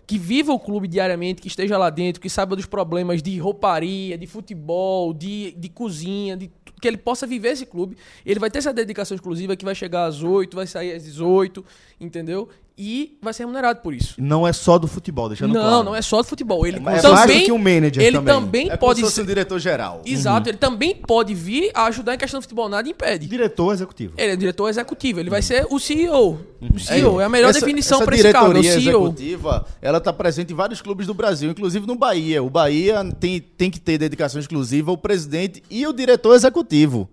que 0.07 0.19
viva 0.19 0.53
o 0.53 0.59
clube 0.59 0.86
diariamente, 0.86 1.40
que 1.40 1.49
esteja 1.49 1.78
lá 1.78 1.90
dentro, 1.90 2.20
que 2.20 2.28
saiba 2.28 2.55
dos 2.55 2.66
problemas 2.66 3.23
de 3.23 3.39
rouparia, 3.39 4.19
de 4.19 4.27
futebol, 4.27 5.12
de, 5.12 5.53
de 5.53 5.69
cozinha, 5.69 6.36
de 6.36 6.51
que 6.83 6.89
ele 6.89 6.97
possa 6.97 7.29
viver 7.29 7.51
esse 7.51 7.65
clube. 7.65 7.97
Ele 8.27 8.41
vai 8.41 8.51
ter 8.51 8.59
essa 8.59 8.73
dedicação 8.73 9.15
exclusiva 9.15 9.55
que 9.55 9.65
vai 9.65 9.75
chegar 9.75 10.05
às 10.05 10.21
8, 10.21 10.55
vai 10.55 10.67
sair 10.67 10.93
às 10.93 11.05
18, 11.05 11.65
entendeu? 12.01 12.49
E 12.77 13.19
vai 13.20 13.32
ser 13.32 13.43
remunerado 13.44 13.81
por 13.81 13.93
isso. 13.94 14.15
Não 14.19 14.47
é 14.47 14.53
só 14.53 14.78
do 14.78 14.86
futebol, 14.89 15.28
deixando 15.28 15.53
não, 15.53 15.61
claro. 15.62 15.85
não 15.85 15.94
é 15.94 16.03
só 16.03 16.19
do 16.23 16.24
futebol. 16.24 16.66
Ele 16.66 16.78
É 16.78 16.81
mais 16.81 17.03
também, 17.03 17.40
do 17.40 17.44
que 17.47 17.53
um 17.53 17.59
manager 17.59 18.03
ele 18.03 18.16
também. 18.19 18.35
também, 18.35 18.70
É 18.70 18.77
pode 18.77 19.07
ser. 19.11 19.23
um 19.23 19.27
diretor 19.27 19.59
geral. 19.59 20.03
Exato, 20.05 20.49
ele 20.49 20.59
também 20.59 20.94
pode 20.97 21.35
vir 21.35 21.70
a 21.74 21.85
ajudar 21.86 22.15
em 22.15 22.19
questão 22.19 22.40
do 22.40 22.43
futebol, 22.43 22.69
nada 22.69 22.89
impede. 22.89 23.27
Diretor 23.27 23.73
executivo. 23.73 24.15
Ele 24.16 24.32
é 24.32 24.36
diretor 24.36 24.69
executivo, 24.69 25.20
ele 25.20 25.31
vai 25.31 25.43
ser 25.43 25.66
o 25.70 25.78
CEO. 25.78 26.40
O 26.74 26.78
CEO 26.78 27.20
é 27.20 27.24
a 27.24 27.28
melhor 27.28 27.51
Essa- 27.51 27.61
definição 27.61 28.05
para 28.05 28.15
esse 28.15 28.32
cargo, 28.32 28.47
é 28.49 28.51
o 28.59 28.62
diretoria 28.62 28.81
CEO. 28.81 29.03
executiva, 29.07 29.66
ela 29.81 29.99
está 29.99 30.12
presente 30.12 30.53
em 30.53 30.57
vários 30.57 30.81
clubes 30.81 31.07
do 31.07 31.15
Brasil, 31.15 31.51
inclusive 31.51 31.86
no 31.86 31.94
Bahia. 31.97 32.43
O 32.43 32.49
Bahia 32.51 33.05
tem, 33.20 33.40
tem 33.40 33.70
que 33.70 33.81
ter 33.81 33.99
dedicação 33.99 34.40
exclusiva 34.40 34.90
ao 34.90 34.97
presidente 34.97 35.62
e 35.70 35.86
o 35.86 35.93
diretor 35.93 36.35
executivo. 36.35 37.09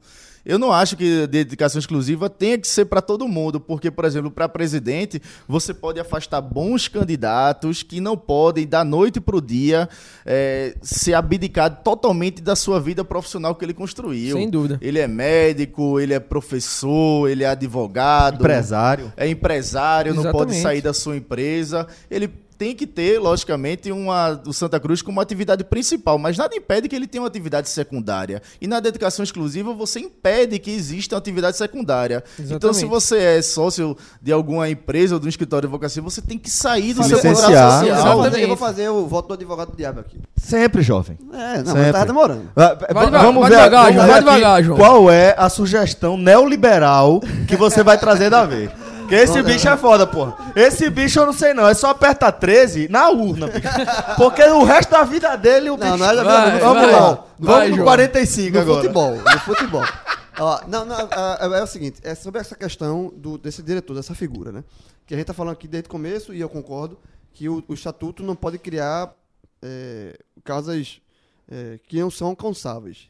Eu 0.46 0.58
não 0.58 0.72
acho 0.72 0.96
que 0.96 1.28
dedicação 1.28 1.80
exclusiva 1.80 2.30
tenha 2.30 2.58
que 2.58 2.68
ser 2.68 2.86
para 2.86 3.02
todo 3.02 3.28
mundo, 3.28 3.60
porque, 3.60 3.92
por 3.92 4.06
exemplo, 4.06 4.32
para 4.32 4.48
presidente, 4.50 5.22
você 5.48 5.74
pode 5.74 6.00
afastar 6.00 6.42
bons 6.42 6.88
candidatos 6.88 7.84
que 7.84 8.00
não 8.00 8.18
podem, 8.18 8.68
da 8.68 8.84
noite 8.84 9.20
para 9.20 9.36
o 9.36 9.42
dia, 9.42 9.88
eh, 10.26 10.76
ser 10.82 11.14
abdicado 11.14 11.80
totalmente 11.84 12.42
da 12.42 12.56
sua 12.56 12.80
vida 12.80 13.04
profissional 13.04 13.56
que 13.56 13.66
ele 13.66 13.74
construiu. 13.74 14.38
Sem 14.38 14.50
dúvida. 14.50 14.78
Ele 14.82 15.00
é 15.00 15.08
médico, 15.08 16.00
ele 16.00 16.14
é 16.14 16.20
professor, 16.20 17.30
ele 17.30 17.44
é 17.44 17.48
advogado. 17.48 18.36
Empresário. 18.36 19.14
É 19.18 19.28
empresário, 19.28 20.14
não 20.14 20.24
pode 20.24 20.52
Exatamente. 20.52 20.62
sair 20.62 20.82
da 20.82 20.94
sua 20.94 21.18
empresa. 21.18 21.88
Ele 22.10 22.30
tem 22.60 22.76
que 22.76 22.86
ter, 22.86 23.20
logicamente, 23.20 23.90
uma, 23.90 24.40
o 24.46 24.52
Santa 24.52 24.78
Cruz 24.82 25.02
como 25.02 25.22
atividade 25.22 25.64
principal, 25.64 26.18
mas 26.20 26.38
nada 26.38 26.54
impede 26.54 26.90
que 26.90 26.96
ele 26.96 27.08
tenha 27.08 27.22
uma 27.22 27.28
atividade 27.30 27.70
secundária. 27.70 28.42
E 28.60 28.68
na 28.68 28.82
dedicação 28.82 29.24
exclusiva, 29.24 29.74
você 29.74 30.02
impede 30.02 30.60
que 30.60 30.70
exista 30.70 31.16
uma 31.16 31.20
atividade 31.20 31.56
secundária. 31.56 32.22
Então, 32.38 32.46
se 32.74 32.84
Exatamente. 32.84 32.86
você 32.86 33.18
é 33.18 33.42
sócio 33.42 33.96
de 34.22 34.34
alguma 34.34 34.70
empresa 34.70 35.14
ou 35.16 35.20
de 35.22 35.26
um 35.26 35.30
escritório 35.30 35.62
de 35.62 35.74
advocacia, 35.74 36.02
você 36.02 36.22
tem 36.22 36.38
que 36.38 36.50
sair 36.50 36.94
do 36.94 37.02
Se 37.02 37.10
seu 37.10 37.18
contrato 37.20 37.50
licenciar. 37.50 37.86
Eu 37.86 37.96
vou, 37.96 37.96
social. 37.96 38.24
fazer, 38.24 38.44
eu 38.44 38.48
vou 38.50 38.58
fazer 38.58 38.90
o 38.90 39.08
voto 39.08 39.28
do 39.30 39.34
advogado 39.36 39.72
do 39.72 39.78
diabo 39.78 40.02
aqui. 40.02 40.20
Sempre, 40.36 40.82
jovem. 40.82 41.18
É, 41.34 41.64
não, 41.64 41.74
Sempre. 41.74 41.92
tava 41.94 42.06
demorando. 42.08 42.52
Va- 42.54 42.74
Vai 42.74 43.10
vamos 43.10 43.42
vai 43.42 43.50
ver, 43.52 43.56
devagar, 43.56 43.84
vamos 43.86 43.96
João, 43.96 44.06
ver 44.06 44.12
vai 44.12 44.20
devagar, 44.22 44.64
João. 44.64 44.78
Qual 44.78 45.10
é 45.10 45.34
a 45.38 45.48
sugestão 45.48 46.18
neoliberal 46.18 47.22
que 47.48 47.56
você 47.56 47.84
vai 47.84 47.98
trazer 47.98 48.30
da 48.30 48.46
vez? 48.46 48.70
Porque 49.10 49.16
esse 49.16 49.42
bicho 49.44 49.68
é 49.68 49.76
foda, 49.78 50.06
porra. 50.08 50.36
Esse 50.56 50.90
bicho 50.90 51.20
eu 51.20 51.26
não 51.26 51.34
sei 51.34 51.54
não. 51.54 51.68
É 51.68 51.74
só 51.74 51.90
apertar 51.90 52.32
13 52.32 52.88
na 52.90 53.10
urna. 53.10 53.48
bicho. 53.48 53.68
Porque 54.18 54.44
o 54.44 54.64
resto 54.64 54.92
da 54.92 55.04
vida 55.04 55.36
dele, 55.36 55.70
o 55.70 55.78
bicho... 55.78 55.90
Não, 55.90 55.98
não 55.98 56.10
é- 56.10 56.24
Vai, 56.24 56.60
Vamos 56.60 56.82
vai. 56.84 56.92
lá. 56.92 57.00
Vai, 57.10 57.26
Vamos 57.40 57.70
no 57.70 57.76
João. 57.78 57.86
45 57.88 58.56
No 58.56 58.62
agora. 58.62 58.82
futebol, 58.82 59.16
no 59.16 59.40
futebol. 59.40 59.84
Ó, 60.40 60.62
não, 60.68 60.86
não, 60.86 60.96
ah, 61.12 61.38
é, 61.54 61.64
o 61.64 61.68
seguinte, 61.68 62.00
é 62.02 62.16
sobre 62.16 62.40
essa 62.40 62.56
questão 62.56 63.12
do, 63.16 63.38
desse 63.38 63.62
diretor, 63.62 63.94
dessa 63.94 64.16
figura, 64.16 64.52
né? 64.54 64.64
Que 65.06 65.14
a 65.14 65.18
gente 65.18 65.28
tá 65.28 65.34
falando 65.34 65.54
aqui 65.54 65.68
desde 65.68 65.88
o 65.88 65.92
começo, 65.92 66.34
e 66.34 66.40
eu 66.40 66.48
concordo, 66.48 66.98
que 67.34 67.50
o, 67.50 67.62
o 67.68 67.74
estatuto 67.74 68.24
não 68.24 68.36
pode 68.38 68.58
criar 68.58 69.12
é, 69.62 70.18
causas 70.46 71.02
é, 71.52 71.78
que 71.90 72.00
não 72.00 72.10
são 72.10 72.28
alcançáveis. 72.30 73.10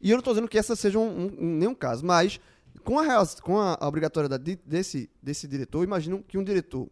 E 0.00 0.10
eu 0.10 0.14
não 0.14 0.20
estou 0.20 0.32
dizendo 0.32 0.48
que 0.48 0.56
essa 0.56 0.74
seja 0.74 0.98
um, 0.98 1.02
um- 1.02 1.36
um- 1.38 1.56
nenhum 1.58 1.74
caso, 1.74 2.06
mas 2.06 2.40
com 2.88 2.98
a, 2.98 3.26
com 3.42 3.58
a 3.60 3.76
obrigatoriedade 3.86 4.42
de- 4.42 4.58
desse, 4.64 5.10
desse 5.22 5.46
diretor, 5.46 5.84
imagino 5.84 6.22
que 6.22 6.38
um 6.38 6.42
diretor 6.42 6.88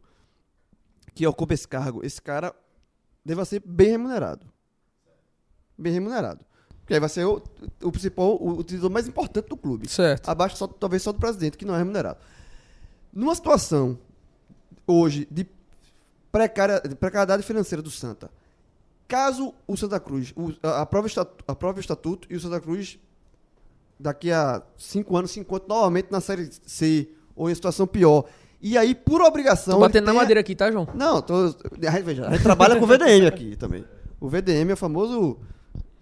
que 1.14 1.26
ocupa 1.26 1.54
esse 1.54 1.66
cargo, 1.66 2.04
esse 2.04 2.20
cara 2.20 2.54
deva 3.24 3.46
ser 3.46 3.62
bem 3.64 3.92
remunerado. 3.92 4.46
Bem 5.78 5.94
remunerado. 5.94 6.44
Porque 6.80 6.92
aí 6.92 7.00
vai 7.00 7.08
ser 7.08 7.24
o, 7.24 7.42
o 7.82 7.90
principal, 7.90 8.36
o 8.36 8.58
utilizador 8.58 8.90
mais 8.90 9.08
importante 9.08 9.48
do 9.48 9.56
clube. 9.56 9.88
Certo. 9.88 10.28
Abaixo 10.28 10.58
só, 10.58 10.66
talvez 10.66 11.02
só 11.02 11.12
do 11.12 11.18
presidente, 11.18 11.56
que 11.56 11.64
não 11.64 11.74
é 11.74 11.78
remunerado. 11.78 12.18
Numa 13.10 13.34
situação 13.34 13.98
hoje 14.86 15.26
de, 15.30 15.46
precária, 16.30 16.78
de 16.86 16.94
precariedade 16.94 17.42
financeira 17.42 17.80
do 17.80 17.90
Santa, 17.90 18.30
caso 19.08 19.54
o 19.66 19.76
Santa 19.78 19.98
Cruz 19.98 20.34
o, 20.36 20.52
a- 20.62 20.82
aprove, 20.82 21.06
o 21.06 21.08
estatuto, 21.08 21.44
aprove 21.48 21.78
o 21.78 21.80
estatuto 21.80 22.28
e 22.30 22.36
o 22.36 22.40
Santa 22.40 22.60
Cruz 22.60 22.98
daqui 23.98 24.30
a 24.30 24.62
cinco 24.76 25.16
anos 25.16 25.30
se 25.30 25.40
encontre 25.40 25.68
novamente 25.68 26.08
na 26.10 26.20
Série 26.20 26.50
C 26.66 27.08
ou 27.34 27.50
em 27.50 27.54
situação 27.54 27.86
pior, 27.86 28.24
e 28.60 28.76
aí, 28.76 28.94
por 28.94 29.20
obrigação... 29.20 29.74
Tô 29.74 29.80
batendo 29.80 30.06
na 30.06 30.14
madeira 30.14 30.40
aqui, 30.40 30.54
tá, 30.54 30.70
João? 30.72 30.88
não, 30.94 31.20
tô, 31.20 31.34
a, 31.34 31.90
gente, 31.90 32.02
veja, 32.02 32.26
a 32.26 32.32
gente 32.32 32.42
trabalha 32.42 32.76
com 32.76 32.84
o 32.84 32.86
VDM 32.86 33.26
aqui 33.28 33.54
também. 33.54 33.84
O 34.18 34.28
VDM 34.28 34.70
é 34.70 34.72
o 34.72 34.76
famoso 34.76 35.38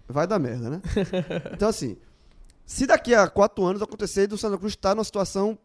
vai 0.07 0.25
dar 0.25 0.39
merda, 0.39 0.69
né? 0.69 0.81
Então, 1.53 1.67
assim, 1.69 1.97
se 2.65 2.87
daqui 2.87 3.13
a 3.13 3.27
quatro 3.27 3.63
anos 3.65 3.81
acontecer 3.81 4.27
do 4.27 4.37
Santa 4.37 4.57
Cruz 4.57 4.73
estar 4.73 4.95
numa 4.95 5.03
situação 5.03 5.57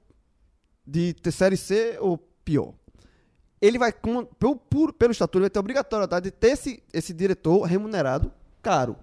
de 0.87 1.15
ter 1.15 1.31
Série 1.31 1.57
C 1.57 1.97
ou 2.01 2.19
pior, 2.45 2.75
ele 3.61 3.79
vai, 3.79 3.93
com, 3.93 4.25
pelo, 4.25 4.57
pelo 4.93 5.13
estatuto, 5.13 5.39
ele 5.39 5.45
vai 5.45 5.51
ter 5.51 5.59
a 5.59 5.61
obrigatoriedade 5.61 6.25
de 6.25 6.31
ter 6.31 6.49
esse, 6.49 6.83
esse 6.93 7.13
diretor 7.13 7.63
remunerado 7.63 8.33
caro. 8.63 8.97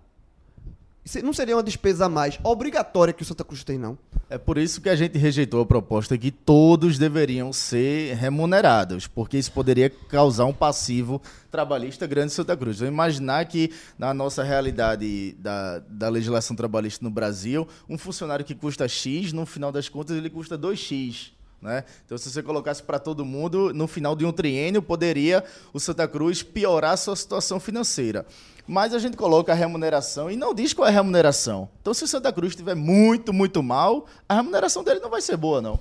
Não 1.23 1.31
seria 1.31 1.55
uma 1.55 1.63
despesa 1.63 2.05
a 2.05 2.09
mais 2.09 2.39
obrigatória 2.43 3.13
que 3.13 3.21
o 3.21 3.25
Santa 3.25 3.43
Cruz 3.43 3.63
tem, 3.63 3.77
não? 3.77 3.97
É 4.29 4.37
por 4.37 4.57
isso 4.57 4.81
que 4.81 4.89
a 4.89 4.95
gente 4.95 5.17
rejeitou 5.17 5.61
a 5.61 5.65
proposta 5.65 6.17
que 6.17 6.31
todos 6.31 6.97
deveriam 6.97 7.53
ser 7.53 8.13
remunerados, 8.15 9.07
porque 9.07 9.37
isso 9.37 9.51
poderia 9.53 9.89
causar 9.89 10.43
um 10.45 10.53
passivo 10.53 11.21
trabalhista 11.49 12.05
grande 12.05 12.33
em 12.33 12.35
Santa 12.35 12.57
Cruz. 12.57 12.81
Eu 12.81 12.87
imaginar 12.87 13.45
que 13.45 13.71
na 13.97 14.13
nossa 14.13 14.43
realidade 14.43 15.31
da, 15.39 15.79
da 15.87 16.09
legislação 16.09 16.57
trabalhista 16.57 17.05
no 17.05 17.09
Brasil, 17.09 17.65
um 17.87 17.97
funcionário 17.97 18.43
que 18.43 18.53
custa 18.53 18.85
X, 18.85 19.31
no 19.31 19.45
final 19.45 19.71
das 19.71 19.87
contas 19.87 20.17
ele 20.17 20.29
custa 20.29 20.57
2X. 20.57 21.31
Né? 21.61 21.83
Então, 22.05 22.17
se 22.17 22.29
você 22.29 22.43
colocasse 22.43 22.83
para 22.83 22.99
todo 22.99 23.25
mundo, 23.25 23.73
no 23.73 23.87
final 23.87 24.15
de 24.15 24.25
um 24.25 24.31
triênio, 24.31 24.81
poderia 24.81 25.43
o 25.73 25.79
Santa 25.79 26.07
Cruz 26.07 26.43
piorar 26.43 26.91
a 26.91 26.97
sua 26.97 27.15
situação 27.15 27.59
financeira. 27.59 28.25
Mas 28.67 28.93
a 28.93 28.99
gente 28.99 29.15
coloca 29.15 29.51
a 29.51 29.55
remuneração 29.55 30.29
e 30.29 30.35
não 30.35 30.53
diz 30.53 30.73
qual 30.73 30.85
é 30.87 30.91
a 30.91 30.93
remuneração. 30.93 31.69
Então, 31.81 31.93
se 31.93 32.03
o 32.03 32.07
Santa 32.07 32.31
Cruz 32.33 32.51
estiver 32.51 32.75
muito, 32.75 33.31
muito 33.31 33.63
mal, 33.63 34.05
a 34.27 34.35
remuneração 34.35 34.83
dele 34.83 34.99
não 34.99 35.09
vai 35.09 35.21
ser 35.21 35.37
boa, 35.37 35.61
não. 35.61 35.79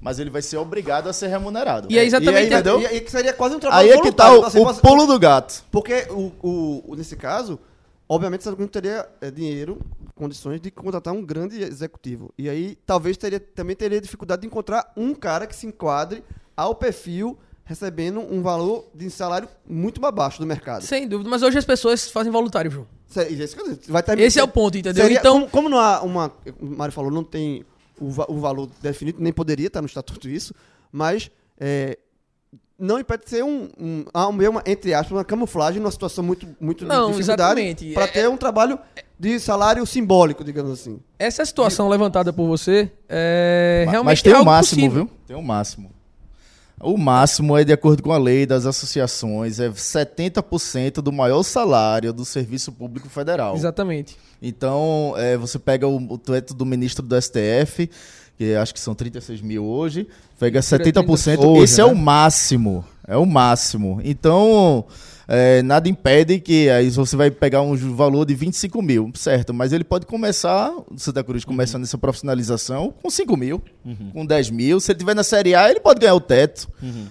Mas 0.00 0.18
ele 0.18 0.28
vai 0.28 0.42
ser 0.42 0.58
obrigado 0.58 1.08
a 1.08 1.12
ser 1.14 1.28
remunerado. 1.28 1.88
E 1.90 1.98
é 1.98 2.04
exatamente 2.04 2.34
E 2.50 2.54
aí, 2.54 2.60
entendeu? 2.60 2.80
E 2.80 2.86
aí 2.86 3.00
que 3.00 3.10
seria 3.10 3.32
quase 3.32 3.56
um 3.56 3.58
trabalho 3.58 3.90
Aí 3.90 3.98
é 3.98 4.00
que 4.02 4.12
tá 4.12 4.30
o, 4.34 4.42
Você 4.42 4.60
o 4.60 4.64
pode- 4.64 4.80
pulo 4.82 5.06
do 5.06 5.18
gato. 5.18 5.64
Porque 5.70 6.06
o, 6.10 6.30
o- 6.42 6.84
o- 6.88 6.94
nesse 6.96 7.16
caso, 7.16 7.58
obviamente, 8.06 8.40
o 8.42 8.44
Santa 8.44 8.56
Cruz 8.56 8.66
não 8.68 8.72
teria 8.72 9.08
eh, 9.22 9.30
dinheiro, 9.30 9.78
condições 10.14 10.60
de 10.60 10.70
contratar 10.70 11.14
um 11.14 11.24
grande 11.24 11.62
executivo. 11.62 12.30
E 12.36 12.50
aí 12.50 12.76
talvez 12.86 13.16
teria, 13.16 13.40
também 13.40 13.74
teria 13.74 13.98
dificuldade 14.00 14.42
de 14.42 14.46
encontrar 14.46 14.92
um 14.94 15.14
cara 15.14 15.46
que 15.46 15.56
se 15.56 15.66
enquadre 15.66 16.22
ao 16.54 16.74
perfil 16.74 17.38
recebendo 17.66 18.20
um 18.20 18.40
valor 18.42 18.86
de 18.94 19.10
salário 19.10 19.48
muito 19.68 20.04
abaixo 20.06 20.38
do 20.38 20.46
mercado. 20.46 20.82
Sem 20.82 21.06
dúvida, 21.06 21.28
mas 21.28 21.42
hoje 21.42 21.58
as 21.58 21.64
pessoas 21.64 22.08
fazem 22.10 22.32
voluntário, 22.32 22.70
João. 22.70 22.86
Isso 23.10 23.20
é- 23.20 23.24
é 23.28 24.22
Esse 24.22 24.38
é 24.38 24.42
o 24.42 24.48
ponto, 24.48 24.78
entendeu? 24.78 25.02
Seria- 25.02 25.18
Então- 25.18 25.34
como, 25.40 25.50
como 25.50 25.68
não 25.68 25.78
há 25.78 26.00
uma. 26.02 26.32
O 26.60 26.64
Mário 26.66 26.92
falou, 26.92 27.10
não 27.10 27.24
tem 27.24 27.64
o, 28.00 28.06
o 28.06 28.38
valor 28.40 28.70
definido, 28.80 29.18
nem 29.20 29.32
poderia 29.32 29.66
estar 29.66 29.80
no 29.82 29.86
estatuto 29.86 30.28
isso, 30.28 30.54
mas 30.92 31.28
é, 31.58 31.98
não 32.78 32.98
impede 33.00 33.24
de 33.24 33.30
ser 33.30 33.42
um, 33.42 33.68
um, 33.80 34.04
há 34.14 34.28
um- 34.28 34.48
uma, 34.48 34.62
entre 34.64 34.94
aspas, 34.94 35.12
uma 35.12 35.24
camuflagem 35.24 35.80
numa 35.80 35.90
situação 35.90 36.22
muito, 36.22 36.46
muito 36.60 36.84
Não, 36.84 37.10
de 37.10 37.16
dificuldade 37.16 37.60
exatamente. 37.60 37.94
para 37.94 38.04
É- 38.04 38.08
ter 38.08 38.28
um 38.28 38.36
trabalho 38.36 38.78
de 39.18 39.40
salário 39.40 39.84
simbólico, 39.86 40.44
digamos 40.44 40.70
assim. 40.72 41.00
Essa 41.18 41.44
situação 41.44 41.88
levantada 41.88 42.32
por 42.32 42.46
você 42.46 42.92
é 43.08 43.82
Ma- 43.86 43.90
realmente 43.92 44.12
Mas 44.12 44.22
tem 44.22 44.32
o 44.32 44.36
algo 44.36 44.50
máximo, 44.50 44.82
possível. 44.82 45.04
viu? 45.06 45.14
Tem 45.26 45.36
o 45.36 45.42
máximo. 45.42 45.90
O 46.80 46.98
máximo 46.98 47.56
é 47.56 47.64
de 47.64 47.72
acordo 47.72 48.02
com 48.02 48.12
a 48.12 48.18
lei 48.18 48.44
das 48.44 48.66
associações, 48.66 49.58
é 49.58 49.70
70% 49.70 51.00
do 51.00 51.10
maior 51.10 51.42
salário 51.42 52.12
do 52.12 52.24
Serviço 52.24 52.70
Público 52.70 53.08
Federal. 53.08 53.54
Exatamente. 53.54 54.16
Então, 54.42 55.14
é, 55.16 55.36
você 55.38 55.58
pega 55.58 55.88
o, 55.88 55.96
o 55.96 56.18
teto 56.18 56.52
do 56.52 56.66
ministro 56.66 57.04
do 57.04 57.20
STF, 57.20 57.88
que 58.36 58.54
acho 58.54 58.74
que 58.74 58.80
são 58.80 58.94
36 58.94 59.40
mil 59.40 59.64
hoje, 59.64 60.06
pega 60.38 60.60
70%. 60.60 61.38
Hoje, 61.38 61.62
esse 61.62 61.80
é 61.80 61.84
né? 61.84 61.90
o 61.90 61.96
máximo. 61.96 62.84
É 63.06 63.16
o 63.16 63.24
máximo. 63.24 64.00
Então, 64.04 64.84
é, 65.28 65.60
nada 65.62 65.88
impede 65.88 66.38
que 66.38 66.70
aí 66.70 66.88
você 66.90 67.16
vai 67.16 67.30
pegar 67.30 67.62
um 67.62 67.74
valor 67.94 68.24
de 68.24 68.34
25 68.34 68.80
mil, 68.80 69.10
certo? 69.14 69.52
Mas 69.52 69.72
ele 69.72 69.84
pode 69.84 70.06
começar, 70.06 70.70
o 70.70 70.98
Santa 70.98 71.22
Cruz 71.24 71.44
começando 71.44 71.82
essa 71.82 71.98
profissionalização 71.98 72.94
com 73.02 73.10
5 73.10 73.36
mil, 73.36 73.62
com 74.12 74.24
10 74.24 74.50
mil. 74.50 74.80
Se 74.80 74.92
ele 74.92 74.98
tiver 74.98 75.14
na 75.14 75.24
Série 75.24 75.54
A, 75.54 75.68
ele 75.68 75.80
pode 75.80 76.00
ganhar 76.00 76.14
o 76.14 76.20
teto. 76.20 76.68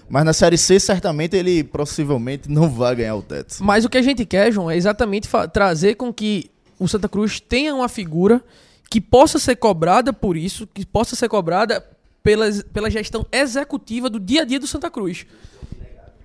Mas 0.08 0.24
na 0.24 0.32
Série 0.32 0.56
C, 0.56 0.80
certamente, 0.80 1.36
ele 1.36 1.62
possivelmente 1.62 2.50
não 2.50 2.68
vai 2.70 2.96
ganhar 2.96 3.16
o 3.16 3.22
teto. 3.22 3.56
Mas 3.60 3.84
o 3.84 3.88
que 3.88 3.98
a 3.98 4.02
gente 4.02 4.24
quer, 4.24 4.50
João, 4.52 4.70
é 4.70 4.76
exatamente 4.76 5.28
trazer 5.52 5.96
com 5.96 6.12
que 6.12 6.50
o 6.78 6.88
Santa 6.88 7.08
Cruz 7.08 7.40
tenha 7.40 7.74
uma 7.74 7.88
figura 7.88 8.42
que 8.88 9.00
possa 9.00 9.38
ser 9.38 9.56
cobrada 9.56 10.12
por 10.12 10.36
isso, 10.36 10.66
que 10.66 10.86
possa 10.86 11.16
ser 11.16 11.28
cobrada 11.28 11.84
pela, 12.22 12.50
pela 12.72 12.90
gestão 12.90 13.26
executiva 13.30 14.08
do 14.08 14.18
dia 14.18 14.42
a 14.42 14.44
dia 14.44 14.60
do 14.60 14.66
Santa 14.66 14.90
Cruz. 14.90 15.26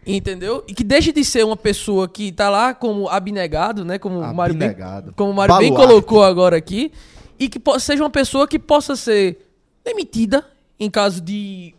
Entendeu? 0.06 0.64
E 0.68 0.73
que 0.73 0.84
deixe 0.84 1.11
de 1.11 1.23
ser 1.23 1.45
uma 1.45 1.56
pessoa 1.56 2.07
que 2.10 2.32
tá 2.32 2.49
lá 2.49 2.73
como 2.73 3.07
abnegado, 3.07 3.86
né? 3.86 3.99
Como 3.99 4.19
o 4.19 4.34
Mário 4.34 4.56
bem, 4.56 4.69
Abnegado. 4.69 5.14
como 5.15 5.32
o 5.32 5.34
Mário 5.34 5.56
bem 5.57 5.73
colocou 5.73 6.23
agora 6.23 6.57
aqui. 6.57 6.91
E 7.40 7.48
que 7.48 7.60
seja 7.80 8.03
uma 8.03 8.10
pessoa 8.10 8.48
que 8.48 8.57
possa 8.60 8.95
ser 8.95 9.48
demitida 9.84 10.45
em 10.80 10.90
caso 10.90 11.22
de 11.22 11.73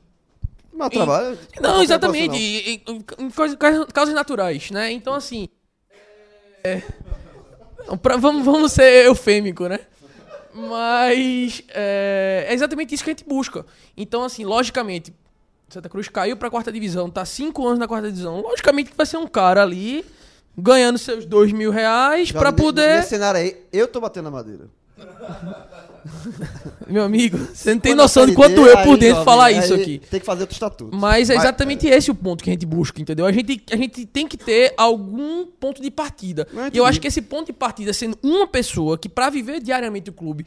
Em- 0.74 0.89
trabalho. 0.90 1.39
Não, 1.61 1.82
exatamente. 1.82 2.36
Em, 2.36 2.81
causas 3.93 4.15
naturais, 4.15 4.70
né? 4.70 4.90
Então, 4.93 5.15
assim. 5.15 5.49
é, 6.65 6.81
pra- 8.01 8.16
vamos, 8.16 8.44
vamos 8.44 8.73
ser 8.73 9.07
eufêmico, 9.07 9.66
né? 9.69 9.81
Mas 10.55 11.62
é, 11.74 12.47
é 12.49 12.55
exatamente 12.55 12.94
isso 12.94 13.03
que 13.03 13.11
a 13.11 13.12
gente 13.12 13.24
busca. 13.24 13.65
Então, 13.97 14.23
assim, 14.24 14.44
logicamente, 14.44 15.12
Santa 15.73 15.89
Cruz 15.89 16.07
caiu 16.09 16.36
pra 16.36 16.51
quarta 16.51 16.70
divisão, 16.70 17.09
tá 17.09 17.24
cinco 17.24 17.66
anos 17.66 17.78
na 17.78 17.89
quarta 17.89 18.09
divisão. 18.09 18.43
Logicamente 18.43 18.90
que 18.90 18.97
vai 18.97 19.07
ser 19.07 19.16
um 19.16 19.27
cara 19.27 19.62
ali 19.62 20.05
ganhando 20.57 20.99
seus 20.99 21.24
dois 21.24 21.51
mil 21.51 21.70
reais 21.70 22.28
Já 22.28 22.39
pra 22.39 22.53
poder. 22.53 22.97
Nesse 22.97 23.09
cenário 23.09 23.40
aí, 23.40 23.57
eu 23.73 23.89
tô 23.89 24.01
batendo 24.01 24.24
na 24.24 24.31
madeira. 24.31 24.69
Meu 26.89 27.03
amigo, 27.05 27.39
você 27.39 27.73
não 27.74 27.81
tem 27.81 27.93
Quando 27.93 28.01
a 28.01 28.03
noção 28.03 28.27
de 28.27 28.35
quanto 28.35 28.61
eu 28.66 28.77
por 28.78 28.94
aí, 28.94 28.99
dentro 28.99 29.09
jovem, 29.09 29.24
falar 29.24 29.53
isso 29.53 29.73
aqui. 29.73 30.01
Tem 30.11 30.20
que 30.20 30.27
fazer 30.27 30.43
outro 30.43 30.55
estatuto. 30.55 30.97
Mas 30.97 31.31
é 31.31 31.35
Vai- 31.35 31.44
exatamente 31.44 31.86
esse 31.86 32.11
o 32.11 32.15
ponto 32.15 32.43
que 32.43 32.51
a 32.51 32.53
gente 32.53 32.66
busca, 32.66 33.01
entendeu? 33.01 33.24
A 33.24 33.32
gente, 33.32 33.62
a 33.70 33.77
gente 33.77 34.05
tem 34.07 34.27
que 34.27 34.36
ter 34.36 34.74
algum 34.77 35.47
ponto 35.47 35.81
de 35.81 35.90
partida. 35.90 36.47
Eu 36.53 36.70
E 36.73 36.78
eu 36.78 36.85
acho 36.85 37.01
que 37.01 37.07
esse 37.07 37.23
ponto 37.23 37.47
de 37.47 37.53
partida, 37.53 37.93
sendo 37.93 38.19
uma 38.23 38.47
pessoa 38.47 38.99
que 38.99 39.09
pra 39.09 39.31
viver 39.31 39.61
diariamente 39.61 40.11
o 40.11 40.12
clube, 40.12 40.44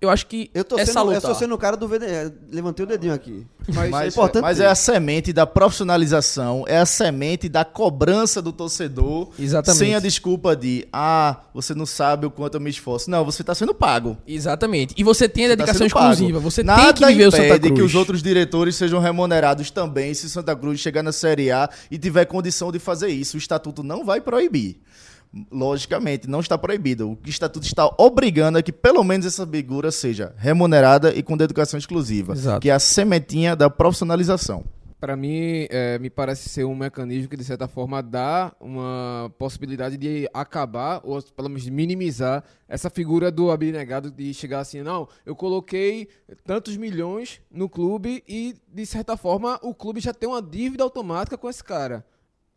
eu 0.00 0.10
acho 0.10 0.26
que 0.26 0.50
Eu 0.54 0.62
tô 0.64 0.78
é 0.78 0.84
sendo, 0.84 0.94
salutar. 0.94 1.16
eu 1.22 1.28
tô 1.28 1.34
sendo 1.34 1.54
o 1.54 1.58
cara 1.58 1.76
do 1.76 1.88
VDE. 1.88 2.06
Levantei 2.52 2.84
o 2.84 2.88
dedinho 2.88 3.14
aqui. 3.14 3.46
Mas, 3.74 3.92
é 3.92 4.08
importante 4.08 4.42
mas 4.42 4.60
é 4.60 4.66
a 4.66 4.74
semente 4.74 5.32
da 5.32 5.46
profissionalização, 5.46 6.64
é 6.68 6.78
a 6.78 6.86
semente 6.86 7.48
da 7.48 7.64
cobrança 7.64 8.40
do 8.42 8.52
torcedor. 8.52 9.30
Exatamente. 9.38 9.78
Sem 9.78 9.94
a 9.94 9.98
desculpa 10.00 10.54
de, 10.54 10.86
ah, 10.92 11.40
você 11.54 11.74
não 11.74 11.86
sabe 11.86 12.26
o 12.26 12.30
quanto 12.30 12.54
eu 12.54 12.60
me 12.60 12.70
esforço. 12.70 13.10
Não, 13.10 13.24
você 13.24 13.42
está 13.42 13.54
sendo 13.54 13.74
pago. 13.74 14.16
Exatamente. 14.26 14.94
E 14.96 15.02
você 15.02 15.28
tem 15.28 15.46
a 15.46 15.48
Você 15.48 15.56
tá 15.56 15.64
dedicação 15.64 15.88
pago. 15.88 16.12
exclusiva. 16.12 16.38
Você 16.40 16.62
Nada 16.62 16.92
tem 16.92 16.92
que 16.94 17.06
viver 17.06 17.26
o 17.26 17.30
Santa 17.30 17.58
Cruz. 17.58 17.74
que 17.74 17.82
os 17.82 17.94
outros 17.94 18.22
diretores 18.22 18.76
sejam 18.76 19.00
remunerados 19.00 19.70
também 19.70 20.12
se 20.14 20.28
Santa 20.28 20.54
Cruz 20.54 20.78
chegar 20.80 21.02
na 21.02 21.12
Série 21.12 21.50
A 21.50 21.68
e 21.90 21.98
tiver 21.98 22.24
condição 22.26 22.70
de 22.70 22.78
fazer 22.78 23.08
isso. 23.08 23.36
O 23.36 23.38
estatuto 23.38 23.82
não 23.82 24.04
vai 24.04 24.20
proibir. 24.20 24.80
Logicamente, 25.50 26.28
não 26.28 26.40
está 26.40 26.56
proibido. 26.56 27.10
O 27.12 27.16
que 27.16 27.28
o 27.28 27.30
estatuto 27.30 27.66
está 27.66 27.88
obrigando 27.98 28.58
é 28.58 28.62
que 28.62 28.72
pelo 28.72 29.02
menos 29.04 29.26
essa 29.26 29.46
figura 29.46 29.90
seja 29.90 30.34
remunerada 30.36 31.14
e 31.14 31.22
com 31.22 31.36
dedicação 31.36 31.78
exclusiva, 31.78 32.32
Exato. 32.32 32.60
que 32.60 32.70
é 32.70 32.72
a 32.72 32.78
sementinha 32.78 33.54
da 33.54 33.68
profissionalização. 33.68 34.64
Para 34.98 35.14
mim, 35.14 35.66
é, 35.68 35.98
me 35.98 36.08
parece 36.08 36.48
ser 36.48 36.64
um 36.64 36.74
mecanismo 36.74 37.28
que, 37.28 37.36
de 37.36 37.44
certa 37.44 37.68
forma, 37.68 38.02
dá 38.02 38.52
uma 38.58 39.30
possibilidade 39.38 39.98
de 39.98 40.26
acabar, 40.32 41.02
ou 41.04 41.22
pelo 41.22 41.50
menos 41.50 41.64
de 41.64 41.70
minimizar, 41.70 42.42
essa 42.66 42.88
figura 42.88 43.30
do 43.30 43.50
abnegado 43.50 44.10
de 44.10 44.32
chegar 44.32 44.60
assim, 44.60 44.82
não, 44.82 45.06
eu 45.26 45.36
coloquei 45.36 46.08
tantos 46.44 46.78
milhões 46.78 47.42
no 47.50 47.68
clube 47.68 48.24
e, 48.26 48.56
de 48.72 48.86
certa 48.86 49.18
forma, 49.18 49.60
o 49.62 49.74
clube 49.74 50.00
já 50.00 50.14
tem 50.14 50.28
uma 50.28 50.40
dívida 50.40 50.82
automática 50.82 51.36
com 51.36 51.50
esse 51.50 51.62
cara. 51.62 52.02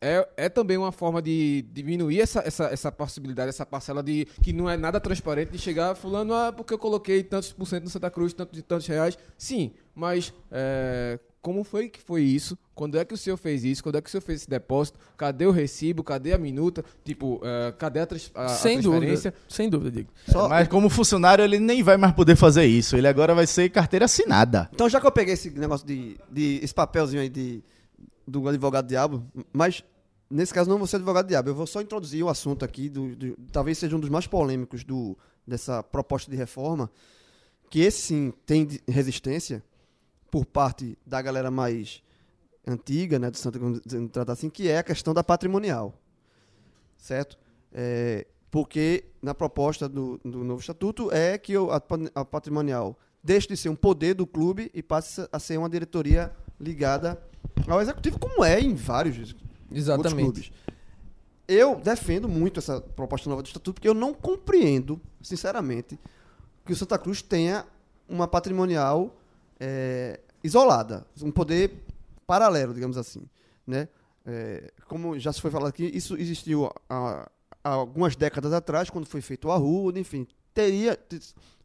É, 0.01 0.25
é 0.37 0.47
também 0.49 0.77
uma 0.77 0.93
forma 0.93 1.21
de 1.21 1.65
diminuir 1.73 2.21
essa, 2.21 2.39
essa, 2.45 2.65
essa 2.65 2.89
possibilidade, 2.91 3.49
essa 3.49 3.65
parcela 3.65 4.01
de 4.01 4.25
que 4.41 4.53
não 4.53 4.69
é 4.69 4.77
nada 4.77 4.97
transparente 4.99 5.49
de 5.51 5.57
chegar 5.57 5.93
fulano, 5.95 6.33
ah, 6.33 6.53
porque 6.55 6.73
eu 6.73 6.77
coloquei 6.79 7.21
tantos 7.21 7.51
por 7.51 7.67
cento 7.67 7.83
no 7.83 7.89
Santa 7.89 8.09
Cruz, 8.09 8.31
tanto 8.33 8.53
de 8.55 8.61
tantos 8.61 8.87
reais. 8.87 9.17
Sim, 9.37 9.73
mas 9.93 10.33
é, 10.49 11.19
como 11.41 11.65
foi 11.65 11.89
que 11.89 12.01
foi 12.01 12.21
isso? 12.21 12.57
Quando 12.73 12.97
é 12.97 13.03
que 13.03 13.13
o 13.13 13.17
senhor 13.17 13.35
fez 13.35 13.65
isso? 13.65 13.83
Quando 13.83 13.97
é 13.97 14.01
que 14.01 14.07
o 14.07 14.09
senhor 14.09 14.21
fez 14.21 14.39
esse 14.39 14.49
depósito? 14.49 14.97
Cadê 15.17 15.45
o 15.45 15.51
recibo? 15.51 16.01
Cadê 16.01 16.31
a 16.31 16.37
minuta? 16.37 16.81
Tipo, 17.03 17.41
é, 17.43 17.73
cadê 17.77 17.99
a, 17.99 18.05
trans, 18.05 18.31
a, 18.33 18.45
a 18.45 18.47
Sem 18.47 18.79
transferência? 18.79 19.31
dúvida. 19.31 19.45
Sem 19.53 19.69
dúvida, 19.69 19.91
Diego. 19.91 20.09
Só- 20.29 20.47
Mas 20.47 20.69
como 20.69 20.89
funcionário, 20.89 21.43
ele 21.43 21.59
nem 21.59 21.83
vai 21.83 21.97
mais 21.97 22.13
poder 22.13 22.37
fazer 22.37 22.63
isso. 22.63 22.95
Ele 22.95 23.07
agora 23.09 23.35
vai 23.35 23.45
ser 23.45 23.67
carteira 23.69 24.05
assinada. 24.05 24.69
Então, 24.73 24.87
já 24.87 25.01
que 25.01 25.07
eu 25.07 25.11
peguei 25.11 25.33
esse 25.33 25.49
negócio 25.49 25.85
de, 25.85 26.17
de 26.31 26.61
esse 26.63 26.73
papelzinho 26.73 27.21
aí 27.21 27.27
de, 27.27 27.61
do 28.29 28.47
advogado 28.47 28.87
diabo, 28.87 29.23
mas 29.51 29.83
nesse 30.29 30.53
caso 30.53 30.69
não 30.69 30.77
vou 30.77 30.87
ser 30.87 30.97
advogado 30.97 31.27
diabo, 31.27 31.49
eu 31.49 31.55
vou 31.55 31.65
só 31.67 31.81
introduzir 31.81 32.23
o 32.23 32.29
assunto 32.29 32.63
aqui, 32.63 32.87
do, 32.89 33.15
do- 33.15 33.37
talvez 33.51 33.77
seja 33.77 33.95
um 33.95 33.99
dos 33.99 34.09
mais 34.09 34.27
polêmicos 34.27 34.83
do, 34.83 35.17
dessa 35.45 35.81
proposta 35.83 36.29
de 36.29 36.37
reforma, 36.37 36.89
que 37.69 37.79
esse 37.79 38.01
sim 38.01 38.33
tem 38.45 38.67
resistência 38.87 39.63
por 40.31 40.45
parte 40.45 40.97
da 41.05 41.21
galera 41.21 41.49
mais 41.49 42.03
antiga, 42.67 43.17
né, 43.17 43.31
do 43.31 43.37
vamos 43.59 43.81
tratar 44.11 44.33
assim, 44.33 44.49
que 44.49 44.67
é 44.67 44.77
a 44.77 44.83
questão 44.83 45.13
da 45.13 45.23
patrimonial, 45.23 45.93
certo? 46.97 47.37
É, 47.71 48.27
porque 48.51 49.05
na 49.21 49.33
proposta 49.33 49.87
do, 49.87 50.19
do 50.23 50.43
novo 50.43 50.59
estatuto 50.59 51.11
é 51.11 51.37
que 51.37 51.55
a, 51.55 51.81
a 52.15 52.25
patrimonial 52.25 52.97
deixe 53.23 53.47
de 53.47 53.57
ser 53.57 53.69
um 53.69 53.75
poder 53.75 54.13
do 54.15 54.25
clube 54.25 54.71
e 54.73 54.81
passe 54.81 55.27
a 55.31 55.39
ser 55.39 55.57
uma 55.57 55.69
diretoria 55.69 56.31
ligada 56.59 57.21
ao 57.67 57.81
executivo, 57.81 58.19
como 58.19 58.43
é 58.43 58.59
em 58.59 58.73
vários 58.73 59.35
Exatamente. 59.71 60.15
clubes. 60.15 60.51
Eu 61.47 61.75
defendo 61.75 62.29
muito 62.29 62.59
essa 62.59 62.79
proposta 62.79 63.29
nova 63.29 63.41
do 63.41 63.47
estatuto 63.47 63.73
porque 63.73 63.87
eu 63.87 63.93
não 63.93 64.13
compreendo, 64.13 65.01
sinceramente, 65.21 65.99
que 66.65 66.73
o 66.73 66.75
Santa 66.75 66.97
Cruz 66.97 67.21
tenha 67.21 67.65
uma 68.07 68.27
patrimonial 68.27 69.15
é, 69.59 70.19
isolada, 70.43 71.05
um 71.21 71.31
poder 71.31 71.83
paralelo, 72.27 72.73
digamos 72.73 72.97
assim, 72.97 73.23
né? 73.65 73.87
É, 74.25 74.71
como 74.87 75.17
já 75.17 75.33
se 75.33 75.41
foi 75.41 75.49
falado 75.49 75.69
aqui, 75.69 75.85
isso 75.93 76.15
existiu 76.15 76.71
há, 76.87 77.29
há 77.63 77.69
algumas 77.69 78.15
décadas 78.15 78.53
atrás, 78.53 78.89
quando 78.89 79.05
foi 79.05 79.21
feito 79.21 79.47
o 79.47 79.51
Arruda, 79.51 79.99
enfim, 79.99 80.27
teria 80.53 80.99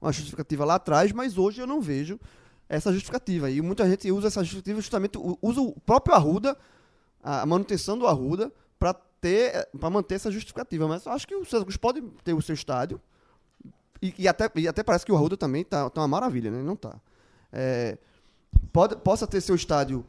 uma 0.01 0.13
justificativa 0.13 0.65
lá 0.65 0.77
atrás, 0.77 1.13
mas 1.13 1.37
hoje 1.37 1.61
eu 1.61 1.67
não 1.67 1.81
vejo 1.81 2.19
essa 2.69 2.93
justificativa. 2.93 3.51
E 3.51 3.61
muita 3.61 3.89
gente 3.89 4.11
usa 4.11 4.29
essa 4.29 4.43
justificativa 4.43 4.81
justamente, 4.81 5.19
usa 5.43 5.61
o 5.61 5.73
próprio 5.81 6.15
Arruda, 6.15 6.57
a 7.23 7.45
manutenção 7.47 7.99
do 7.99 8.07
Arruda, 8.07 8.53
para 8.79 8.95
ter, 8.95 9.69
para 9.79 9.91
manter 9.91 10.17
essa 10.17 10.31
justificativa. 10.31 10.87
Mas 10.89 11.07
eu 11.07 11.13
acho 11.13 11.27
que 11.27 11.35
o 11.35 11.45
Santa 11.45 11.65
Cruz 11.65 11.77
pode 11.77 12.03
ter 12.23 12.35
o 12.35 12.43
seu 12.43 12.55
estádio, 12.55 13.01
e, 14.03 14.15
e 14.19 14.29
até, 14.29 14.51
e 14.57 14.69
até 14.69 14.83
parece 14.83 15.07
que 15.07 15.13
o 15.13 15.17
Arruda 15.17 15.37
também 15.37 15.65
tá, 15.65 15.89
tá 15.89 16.01
uma 16.03 16.09
maravilha, 16.09 16.51
né? 16.51 16.63
Não 16.63 16.77
tá. 16.77 17.01
É, 17.53 17.97
pode, 18.73 18.97
possa 18.97 19.27
ter 19.27 19.41
seu 19.41 19.55
estádio 19.55 20.05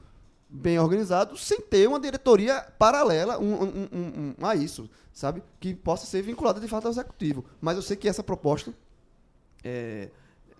bem 0.49 0.77
organizado 0.79 1.37
sem 1.37 1.59
ter 1.61 1.87
uma 1.87 1.99
diretoria 1.99 2.61
paralela 2.77 3.39
um- 3.39 3.63
um- 3.63 4.35
um- 4.39 4.45
a 4.45 4.55
isso, 4.55 4.89
sabe? 5.13 5.41
Que 5.59 5.73
possa 5.73 6.05
ser 6.05 6.21
vinculada 6.21 6.59
de 6.59 6.67
fato 6.67 6.85
ao 6.85 6.91
executivo. 6.91 7.45
Mas 7.61 7.75
eu 7.77 7.81
sei 7.81 7.95
que 7.95 8.07
essa 8.07 8.23
proposta 8.23 8.73
é, 9.63 10.09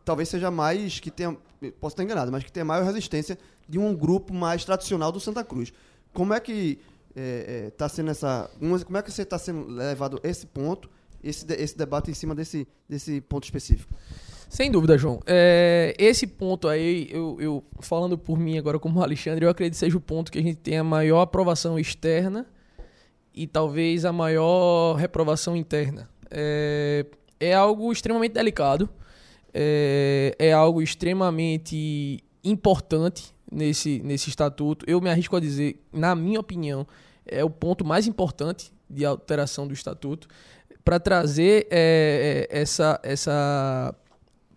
talvez 0.05 0.29
seja 0.29 0.49
mais 0.51 0.99
que 0.99 1.09
tenha, 1.11 1.35
posso 1.81 1.93
estar 1.93 2.03
enganado, 2.03 2.31
mas 2.31 2.43
que 2.43 2.51
tenha 2.51 2.63
maior 2.65 2.85
resistência 2.85 3.37
de 3.67 3.79
um 3.79 3.93
grupo 3.95 4.33
mais 4.33 4.63
tradicional 4.63 5.11
do 5.11 5.19
Santa 5.19 5.43
Cruz. 5.43 5.73
Como 6.13 6.33
é 6.33 6.39
que 6.39 6.79
está 7.67 7.89
sendo 7.89 8.11
essa, 8.11 8.49
como 8.59 8.97
é 8.97 9.01
que 9.01 9.11
você 9.11 9.23
está 9.23 9.37
sendo 9.39 9.67
levado 9.67 10.19
esse 10.23 10.45
ponto, 10.45 10.89
esse, 11.23 11.45
esse 11.53 11.77
debate 11.77 12.11
em 12.11 12.13
cima 12.13 12.35
desse, 12.35 12.67
desse 12.87 13.19
ponto 13.21 13.43
específico? 13.45 13.93
Sem 14.49 14.69
dúvida, 14.69 14.97
João. 14.97 15.19
É, 15.25 15.95
esse 15.97 16.27
ponto 16.27 16.67
aí, 16.67 17.09
eu, 17.11 17.37
eu- 17.39 17.63
falando 17.79 18.17
por 18.17 18.37
mim 18.37 18.57
agora 18.57 18.77
como 18.77 19.01
Alexandre, 19.03 19.43
eu 19.45 19.49
acredito 19.49 19.73
que 19.73 19.79
seja 19.79 19.97
o 19.97 20.01
ponto 20.01 20.31
que 20.31 20.37
a 20.37 20.41
gente 20.41 20.57
tem 20.57 20.77
a 20.77 20.83
maior 20.83 21.21
aprovação 21.21 21.79
externa 21.79 22.45
e 23.33 23.47
talvez 23.47 24.05
a 24.05 24.13
maior 24.13 24.93
reprovação 24.95 25.57
interna. 25.57 26.07
É, 26.29 27.05
é 27.39 27.53
algo 27.53 27.91
extremamente 27.91 28.33
delicado, 28.33 28.89
é, 29.57 30.35
é 30.37 30.51
algo 30.51 30.81
extremamente 30.81 32.21
importante 32.43 33.33
nesse, 33.49 34.01
nesse 34.03 34.29
estatuto. 34.29 34.85
Eu 34.85 34.99
me 34.99 35.09
arrisco 35.09 35.33
a 35.33 35.39
dizer, 35.39 35.81
na 35.93 36.13
minha 36.13 36.41
opinião, 36.41 36.85
é 37.25 37.41
o 37.43 37.49
ponto 37.49 37.85
mais 37.85 38.05
importante 38.05 38.73
de 38.89 39.05
alteração 39.05 39.65
do 39.65 39.73
estatuto 39.73 40.27
para 40.83 40.99
trazer 40.99 41.67
é, 41.71 42.47
é, 42.51 42.61
essa, 42.61 42.99
essa 43.01 43.95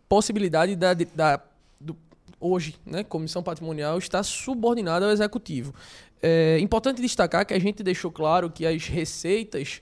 possibilidade 0.08 0.74
da, 0.74 0.92
da 0.92 1.40
do, 1.80 1.96
hoje, 2.40 2.74
né, 2.84 3.04
comissão 3.04 3.42
patrimonial 3.42 3.98
está 3.98 4.22
subordinada 4.24 5.06
ao 5.06 5.12
executivo. 5.12 5.72
É 6.20 6.58
importante 6.58 7.00
destacar 7.00 7.46
que 7.46 7.54
a 7.54 7.58
gente 7.60 7.84
deixou 7.84 8.10
claro 8.10 8.50
que 8.50 8.66
as 8.66 8.88
receitas 8.88 9.80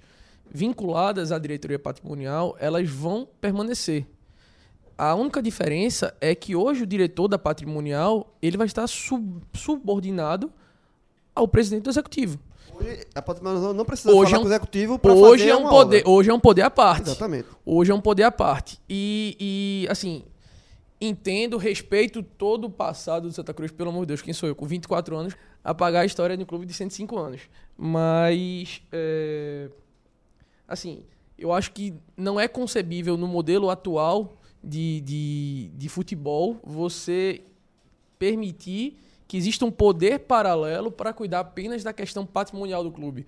vinculadas 0.48 1.32
à 1.32 1.38
diretoria 1.38 1.78
patrimonial 1.78 2.54
elas 2.60 2.88
vão 2.88 3.26
permanecer. 3.40 4.06
A 4.98 5.14
única 5.14 5.42
diferença 5.42 6.14
é 6.20 6.34
que 6.34 6.56
hoje 6.56 6.82
o 6.82 6.86
diretor 6.86 7.28
da 7.28 7.38
patrimonial 7.38 8.34
ele 8.40 8.56
vai 8.56 8.66
estar 8.66 8.86
sub- 8.86 9.42
subordinado 9.54 10.50
ao 11.34 11.46
presidente 11.46 11.82
do 11.84 11.90
executivo. 11.90 12.38
Hoje, 12.74 13.06
a 13.14 13.22
patrimonial 13.22 13.74
não 13.74 13.84
precisa 13.84 14.10
Hoje 14.12 14.30
falar 14.32 14.36
é 14.36 14.38
um- 14.38 14.42
com 14.42 14.48
o 14.48 14.52
executivo 14.52 14.98
para 14.98 15.12
Hoje 15.12 15.42
fazer 15.44 15.50
é 15.52 15.56
um 15.56 15.68
poder, 15.68 15.98
obra. 16.00 16.10
hoje 16.10 16.30
é 16.30 16.34
um 16.34 16.40
poder 16.40 16.62
à 16.62 16.70
parte. 16.70 17.08
Exatamente. 17.10 17.48
Hoje 17.64 17.90
é 17.90 17.94
um 17.94 18.00
poder 18.00 18.22
à 18.24 18.30
parte. 18.32 18.78
E, 18.88 19.36
e, 19.84 19.88
assim, 19.90 20.24
entendo, 21.00 21.58
respeito 21.58 22.22
todo 22.22 22.64
o 22.66 22.70
passado 22.70 23.28
do 23.28 23.32
Santa 23.34 23.52
Cruz, 23.52 23.70
pelo 23.70 23.90
amor 23.90 24.00
de 24.00 24.08
Deus, 24.08 24.22
quem 24.22 24.32
sou 24.32 24.48
eu, 24.48 24.54
com 24.54 24.66
24 24.66 25.14
anos, 25.16 25.34
apagar 25.62 26.02
a 26.02 26.06
história 26.06 26.36
de 26.36 26.42
um 26.42 26.46
clube 26.46 26.64
de 26.64 26.72
105 26.72 27.18
anos. 27.18 27.42
Mas, 27.76 28.82
é, 28.92 29.68
assim, 30.66 31.02
eu 31.38 31.52
acho 31.52 31.72
que 31.72 31.94
não 32.16 32.40
é 32.40 32.48
concebível 32.48 33.16
no 33.18 33.26
modelo 33.28 33.68
atual 33.70 34.38
de, 34.66 35.00
de, 35.02 35.70
de 35.76 35.88
futebol 35.88 36.58
você 36.64 37.42
permitir 38.18 38.98
que 39.28 39.36
existe 39.36 39.64
um 39.64 39.70
poder 39.70 40.20
paralelo 40.20 40.90
para 40.90 41.12
cuidar 41.12 41.40
apenas 41.40 41.84
da 41.84 41.92
questão 41.92 42.26
patrimonial 42.26 42.82
do 42.82 42.90
clube. 42.90 43.26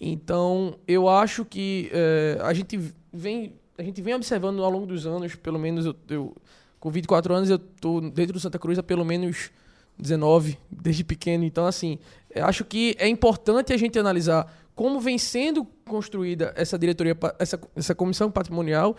Então, 0.00 0.78
eu 0.86 1.08
acho 1.08 1.44
que 1.44 1.90
eh, 1.92 2.38
a 2.42 2.52
gente 2.54 2.78
vem 3.12 3.52
a 3.76 3.82
gente 3.82 4.02
vem 4.02 4.14
observando 4.14 4.62
ao 4.64 4.70
longo 4.70 4.86
dos 4.86 5.06
anos, 5.06 5.36
pelo 5.36 5.58
menos 5.58 5.86
eu, 5.86 5.94
eu 6.08 6.36
com 6.80 6.90
24 6.90 7.32
anos 7.32 7.48
eu 7.48 7.56
estou 7.56 8.00
dentro 8.00 8.32
do 8.32 8.40
Santa 8.40 8.58
Cruz 8.58 8.76
há 8.76 8.82
pelo 8.82 9.04
menos 9.04 9.52
19, 9.96 10.58
desde 10.70 11.04
pequeno. 11.04 11.44
Então, 11.44 11.64
assim, 11.64 11.98
acho 12.34 12.64
que 12.64 12.96
é 12.98 13.06
importante 13.06 13.72
a 13.72 13.76
gente 13.76 13.98
analisar 13.98 14.52
como 14.78 15.00
vem 15.00 15.18
sendo 15.18 15.64
construída 15.88 16.52
essa 16.56 16.78
diretoria, 16.78 17.16
essa, 17.40 17.60
essa 17.74 17.96
comissão 17.96 18.30
patrimonial 18.30 18.94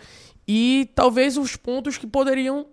e 0.46 0.90
talvez 0.94 1.38
os 1.38 1.56
pontos 1.56 1.96
que 1.96 2.06
poderiam 2.06 2.66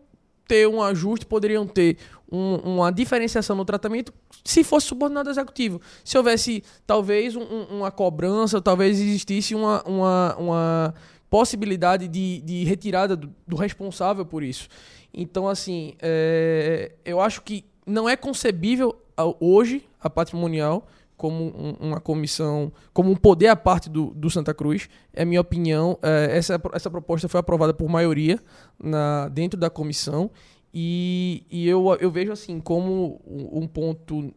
ter 0.45 0.67
um 0.67 0.81
ajuste, 0.81 1.25
poderiam 1.25 1.65
ter 1.65 1.97
um- 2.29 2.55
uma 2.75 2.91
diferenciação 2.91 3.55
no 3.55 3.63
tratamento 3.63 4.13
se 4.43 4.61
fosse 4.61 4.88
subordinado 4.88 5.29
ao 5.29 5.31
executivo. 5.31 5.79
Se 6.03 6.17
houvesse 6.17 6.61
talvez 6.85 7.34
um- 7.34 7.43
um- 7.43 7.77
uma 7.77 7.91
cobrança, 7.91 8.61
talvez 8.61 8.99
existisse 8.99 9.55
uma, 9.55 9.81
uma, 9.84 10.35
uma 10.38 10.93
possibilidade 11.29 12.09
de, 12.09 12.41
de 12.41 12.65
retirada 12.65 13.15
do, 13.15 13.34
do 13.47 13.55
responsável 13.55 14.25
por 14.25 14.43
isso. 14.43 14.67
Então, 15.13 15.47
assim, 15.47 15.93
é, 16.01 16.91
eu 17.05 17.21
acho 17.21 17.41
que 17.41 17.63
não 17.85 18.09
é 18.09 18.17
concebível 18.17 18.93
hoje 19.39 19.88
a 19.97 20.09
patrimonial 20.09 20.85
como 21.18 21.45
um- 21.45 21.88
uma 21.88 21.99
comissão, 21.99 22.72
como 22.94 23.10
um 23.11 23.15
poder 23.15 23.48
à 23.48 23.56
parte 23.56 23.89
do, 23.89 24.11
do 24.15 24.30
Santa 24.30 24.53
Cruz. 24.53 24.88
É 25.11 25.26
minha 25.26 25.41
opinião. 25.41 25.98
É, 26.02 26.38
essa, 26.38 26.61
essa 26.73 26.89
proposta 26.89 27.27
foi 27.27 27.39
aprovada 27.39 27.73
por 27.73 27.89
maioria 27.89 28.39
na, 28.81 29.27
dentro 29.30 29.60
da 29.60 29.69
comissão. 29.69 30.30
E, 30.73 31.44
e 31.49 31.68
eu, 31.68 31.98
eu 31.99 32.11
vejo 32.11 32.31
assim 32.31 32.60
como 32.60 33.19
um 33.26 33.68
ponto 33.68 34.31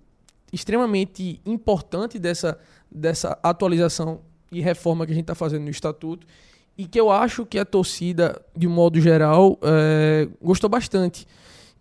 extremamente 0.52 1.40
importante 1.44 2.19
dessa, 2.19 2.59
dessa 2.90 3.39
atualização 3.43 4.20
e 4.51 4.61
reforma 4.61 5.05
que 5.07 5.12
a 5.12 5.15
gente 5.15 5.24
está 5.24 5.35
fazendo 5.35 5.65
no 5.65 5.70
estatuto 5.70 6.27
e 6.78 6.86
que 6.86 6.98
eu 6.98 7.11
acho 7.11 7.44
que 7.44 7.59
a 7.59 7.65
torcida, 7.65 8.40
de 8.57 8.66
modo 8.66 8.98
geral, 9.01 9.59
eh, 9.62 10.28
gostou 10.40 10.70
bastante, 10.70 11.27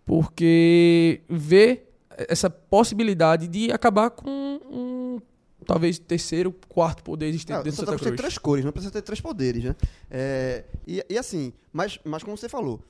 porque 0.04 1.22
vê 1.28 1.84
essa 2.28 2.50
possibilidade 2.50 3.48
de 3.48 3.72
acabar 3.72 4.10
com 4.10 4.30
um, 4.30 5.20
talvez 5.64 5.98
terceiro, 5.98 6.52
quarto 6.68 7.02
poder 7.02 7.26
existente 7.26 7.56
Não, 7.56 7.62
dentro 7.62 7.76
do 7.78 7.86
Santa 7.86 7.96
Cruz 7.96 8.02
Cruz. 8.02 8.16
três 8.16 8.38
cores, 8.38 8.64
não 8.64 8.72
precisa 8.72 8.92
ter 8.92 9.02
três 9.02 9.20
poderes, 9.20 9.64
né? 9.64 9.76
É, 10.10 10.64
e, 10.86 11.04
e 11.08 11.18
assim, 11.18 11.52
mas, 11.72 11.98
mas 12.04 12.22
como 12.22 12.36
você 12.36 12.48
falou, 12.48 12.80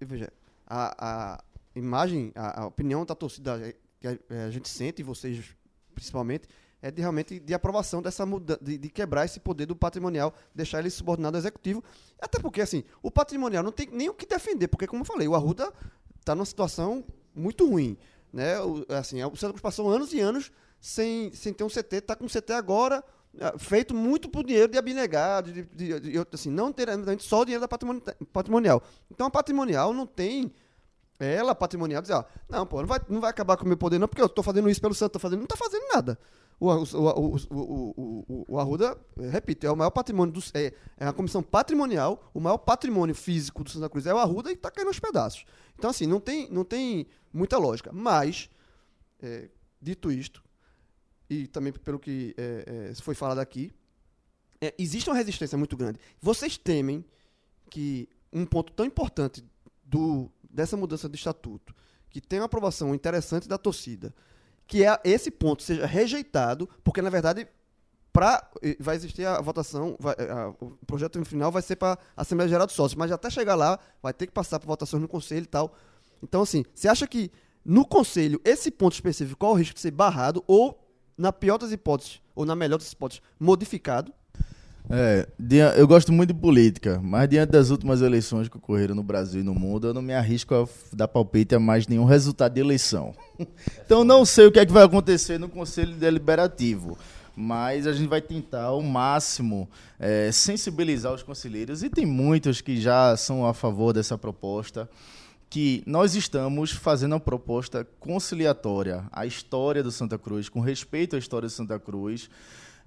veja, 0.00 0.32
a, 0.66 1.34
a 1.34 1.44
imagem, 1.74 2.32
a, 2.34 2.62
a 2.62 2.66
opinião 2.66 3.04
da 3.04 3.14
torcida 3.14 3.74
que 4.00 4.08
a, 4.08 4.18
é, 4.30 4.44
a 4.44 4.50
gente 4.50 4.68
sente, 4.68 5.00
e 5.00 5.04
vocês 5.04 5.56
principalmente, 5.94 6.48
é 6.80 6.92
de 6.92 7.00
realmente 7.00 7.40
de 7.40 7.52
aprovação 7.54 8.00
dessa 8.00 8.24
mudança, 8.24 8.60
de, 8.62 8.78
de 8.78 8.88
quebrar 8.88 9.24
esse 9.24 9.40
poder 9.40 9.66
do 9.66 9.74
patrimonial, 9.74 10.32
deixar 10.54 10.78
ele 10.78 10.90
subordinado 10.90 11.36
ao 11.36 11.40
executivo. 11.40 11.82
Até 12.20 12.38
porque, 12.38 12.60
assim, 12.60 12.84
o 13.02 13.10
patrimonial 13.10 13.64
não 13.64 13.72
tem 13.72 13.88
nem 13.90 14.08
o 14.08 14.14
que 14.14 14.24
defender, 14.24 14.68
porque, 14.68 14.86
como 14.86 15.02
eu 15.02 15.04
falei, 15.04 15.26
o 15.26 15.34
Arruda 15.34 15.72
está 16.20 16.36
numa 16.36 16.46
situação 16.46 17.04
muito 17.34 17.68
ruim. 17.68 17.96
Né? 18.32 18.60
O, 18.60 18.84
assim, 18.90 19.22
o 19.22 19.36
Santa 19.36 19.52
Cruz 19.52 19.62
passou 19.62 19.90
anos 19.90 20.12
e 20.12 20.20
anos 20.20 20.50
sem, 20.80 21.32
sem 21.32 21.52
ter 21.52 21.64
um 21.64 21.68
CT, 21.68 21.96
está 21.96 22.14
com 22.16 22.24
um 22.24 22.28
CT 22.28 22.52
agora, 22.52 23.02
ah, 23.40 23.54
feito 23.58 23.94
muito 23.94 24.28
por 24.28 24.44
dinheiro 24.44 24.70
de 24.70 24.78
abnegado, 24.78 25.52
de, 25.52 25.62
de, 25.64 26.00
de- 26.00 26.26
assim, 26.32 26.50
não 26.50 26.72
ter 26.72 26.88
só 27.20 27.40
o 27.40 27.44
dinheiro 27.44 27.60
da 27.60 27.68
patrimoni- 27.68 28.02
patrimonial. 28.32 28.82
Então 29.10 29.26
a 29.26 29.30
patrimonial 29.30 29.92
não 29.92 30.06
tem 30.06 30.52
ela 31.18 31.52
patrimonial 31.54 32.00
dizer, 32.00 32.14
ó, 32.14 32.24
não, 32.48 32.64
pô, 32.64 32.80
não 32.80 32.86
vai, 32.86 33.00
não 33.08 33.20
vai 33.20 33.30
acabar 33.30 33.56
com 33.56 33.64
o 33.64 33.68
meu 33.68 33.76
poder 33.76 33.98
não, 33.98 34.06
porque 34.06 34.22
eu 34.22 34.26
estou 34.26 34.44
fazendo 34.44 34.70
isso 34.70 34.80
pelo 34.80 34.94
Santo, 34.94 35.12
tô 35.12 35.18
fazendo, 35.18 35.38
não 35.40 35.44
está 35.46 35.56
fazendo 35.56 35.82
nada. 35.92 36.18
O, 36.60 36.70
o, 36.72 37.36
o, 37.50 38.44
o, 38.48 38.58
Arruda, 38.58 38.98
eh, 39.20 39.28
repito, 39.30 39.64
é 39.64 39.70
o 39.70 39.76
maior 39.76 39.90
patrimônio, 39.90 40.32
do, 40.32 40.40
é, 40.54 40.72
é 40.96 41.06
a 41.06 41.12
comissão 41.12 41.40
patrimonial, 41.40 42.30
o 42.34 42.40
maior 42.40 42.58
patrimônio 42.58 43.14
físico 43.14 43.62
do 43.62 43.70
Santa 43.70 43.88
Cruz 43.88 44.06
é 44.06 44.12
o 44.12 44.18
Arruda 44.18 44.50
e 44.50 44.54
está 44.54 44.68
caindo 44.68 44.88
aos 44.88 44.98
pedaços. 44.98 45.44
Então, 45.78 45.88
assim, 45.90 46.06
não 46.06 46.18
tem, 46.18 46.50
não 46.50 46.64
tem 46.64 47.06
muita 47.32 47.56
lógica. 47.58 47.92
Mas, 47.92 48.50
eh, 49.22 49.50
dito 49.80 50.10
isto, 50.10 50.42
e 51.30 51.46
também 51.46 51.72
pelo 51.72 51.98
que 51.98 52.34
eh, 52.36 52.92
foi 53.02 53.14
falado 53.14 53.38
aqui, 53.38 53.72
eh, 54.60 54.74
existe 54.78 55.08
uma 55.08 55.16
resistência 55.16 55.56
muito 55.56 55.76
grande. 55.76 55.98
Vocês 56.20 56.56
temem 56.56 57.04
que 57.70 58.08
um 58.32 58.44
ponto 58.44 58.72
tão 58.72 58.84
importante 58.84 59.44
do, 59.84 60.30
dessa 60.50 60.76
mudança 60.76 61.08
de 61.08 61.16
estatuto, 61.16 61.74
que 62.10 62.20
tem 62.20 62.40
uma 62.40 62.46
aprovação 62.46 62.94
interessante 62.94 63.46
da 63.46 63.58
torcida, 63.58 64.14
que 64.68 64.84
é 64.84 64.96
esse 65.02 65.30
ponto 65.30 65.62
seja 65.64 65.84
rejeitado, 65.86 66.68
porque 66.84 67.02
na 67.02 67.10
verdade 67.10 67.48
pra, 68.12 68.48
vai 68.78 68.94
existir 68.96 69.24
a 69.26 69.40
votação, 69.40 69.96
vai- 69.98 70.14
eh, 70.18 70.30
a- 70.30 70.48
o 70.60 70.76
projeto 70.86 71.24
final 71.24 71.50
vai 71.50 71.62
ser 71.62 71.76
para 71.76 71.98
a 72.16 72.22
Assembleia 72.22 72.48
Geral 72.48 72.66
dos 72.66 72.76
Sócios, 72.76 72.96
mas 72.96 73.10
até 73.10 73.30
chegar 73.30 73.54
lá 73.54 73.78
vai 74.02 74.12
ter 74.12 74.26
que 74.26 74.32
passar 74.32 74.58
por 74.60 74.66
votações 74.66 75.00
no 75.00 75.08
Conselho 75.08 75.44
e 75.44 75.46
tal. 75.46 75.74
Então, 76.22 76.42
assim, 76.42 76.64
você 76.74 76.86
acha 76.88 77.06
que 77.06 77.30
no 77.64 77.84
Conselho 77.86 78.40
esse 78.44 78.70
ponto 78.70 78.92
específico 78.94 79.38
qual 79.38 79.52
o 79.52 79.54
risco 79.56 79.74
de 79.74 79.80
ser 79.80 79.90
barrado 79.90 80.42
ou, 80.46 80.78
na 81.16 81.32
pior 81.32 81.58
das 81.58 81.72
hipóteses, 81.72 82.20
ou 82.34 82.44
na 82.44 82.54
melhor 82.54 82.78
das 82.78 82.92
hipóteses, 82.92 83.22
modificado? 83.40 84.12
É, 84.90 85.28
eu 85.76 85.86
gosto 85.86 86.10
muito 86.12 86.32
de 86.32 86.40
política, 86.40 86.98
mas 87.02 87.28
diante 87.28 87.50
das 87.50 87.68
últimas 87.68 88.00
eleições 88.00 88.48
que 88.48 88.56
ocorreram 88.56 88.94
no 88.94 89.02
Brasil 89.02 89.42
e 89.42 89.44
no 89.44 89.54
mundo, 89.54 89.88
eu 89.88 89.94
não 89.94 90.00
me 90.00 90.14
arrisco 90.14 90.54
a 90.54 90.66
dar 90.92 91.06
palpite 91.06 91.54
a 91.54 91.60
mais 91.60 91.86
nenhum 91.86 92.04
resultado 92.04 92.54
de 92.54 92.60
eleição. 92.60 93.14
Então 93.84 94.04
não 94.04 94.24
sei 94.24 94.46
o 94.46 94.52
que 94.52 94.58
é 94.58 94.66
que 94.66 94.72
vai 94.72 94.84
acontecer 94.84 95.38
no 95.38 95.48
Conselho 95.48 95.94
Deliberativo, 95.94 96.98
mas 97.34 97.86
a 97.86 97.92
gente 97.92 98.08
vai 98.08 98.20
tentar 98.20 98.64
ao 98.64 98.82
máximo 98.82 99.68
é, 99.98 100.30
sensibilizar 100.32 101.12
os 101.14 101.22
conselheiros, 101.22 101.82
e 101.82 101.88
tem 101.88 102.04
muitos 102.04 102.60
que 102.60 102.80
já 102.80 103.16
são 103.16 103.46
a 103.46 103.54
favor 103.54 103.92
dessa 103.92 104.18
proposta, 104.18 104.90
que 105.48 105.82
nós 105.86 106.14
estamos 106.14 106.72
fazendo 106.72 107.12
uma 107.12 107.20
proposta 107.20 107.86
conciliatória 107.98 109.04
à 109.12 109.24
história 109.24 109.82
do 109.82 109.90
Santa 109.90 110.18
Cruz, 110.18 110.48
com 110.48 110.60
respeito 110.60 111.16
à 111.16 111.18
história 111.18 111.48
do 111.48 111.52
Santa 111.52 111.78
Cruz, 111.78 112.28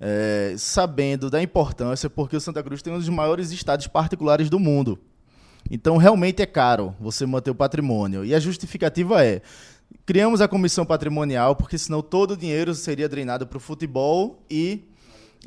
é, 0.03 0.55
sabendo 0.57 1.29
da 1.29 1.41
importância, 1.43 2.09
porque 2.09 2.35
o 2.35 2.41
Santa 2.41 2.63
Cruz 2.63 2.81
tem 2.81 2.91
um 2.91 2.97
dos 2.97 3.07
maiores 3.07 3.51
estados 3.51 3.85
particulares 3.85 4.49
do 4.49 4.59
mundo. 4.59 4.99
Então, 5.69 5.95
realmente 5.97 6.41
é 6.41 6.45
caro 6.47 6.95
você 6.99 7.23
manter 7.23 7.51
o 7.51 7.55
patrimônio. 7.55 8.25
E 8.25 8.33
a 8.33 8.39
justificativa 8.39 9.23
é: 9.23 9.43
criamos 10.03 10.41
a 10.41 10.47
comissão 10.47 10.83
patrimonial, 10.83 11.55
porque 11.55 11.77
senão 11.77 12.01
todo 12.01 12.31
o 12.31 12.37
dinheiro 12.37 12.73
seria 12.73 13.07
drenado 13.07 13.45
para 13.45 13.57
o 13.57 13.61
futebol 13.61 14.43
e 14.49 14.83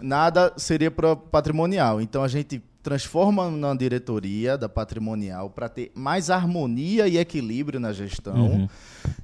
nada 0.01 0.53
seria 0.57 0.91
para 0.91 1.17
patrimonial. 1.17 2.01
Então, 2.01 2.23
a 2.23 2.29
gente 2.29 2.63
transforma 2.85 3.51
na 3.51 3.75
diretoria 3.75 4.59
da 4.59 4.69
patrimonial 4.69 5.49
para 5.49 5.71
ter 5.71 5.91
mais 5.95 6.29
harmonia 6.29 7.09
e 7.09 7.17
equilíbrio 7.17 7.81
na 7.81 7.95
gestão, 7.95 8.69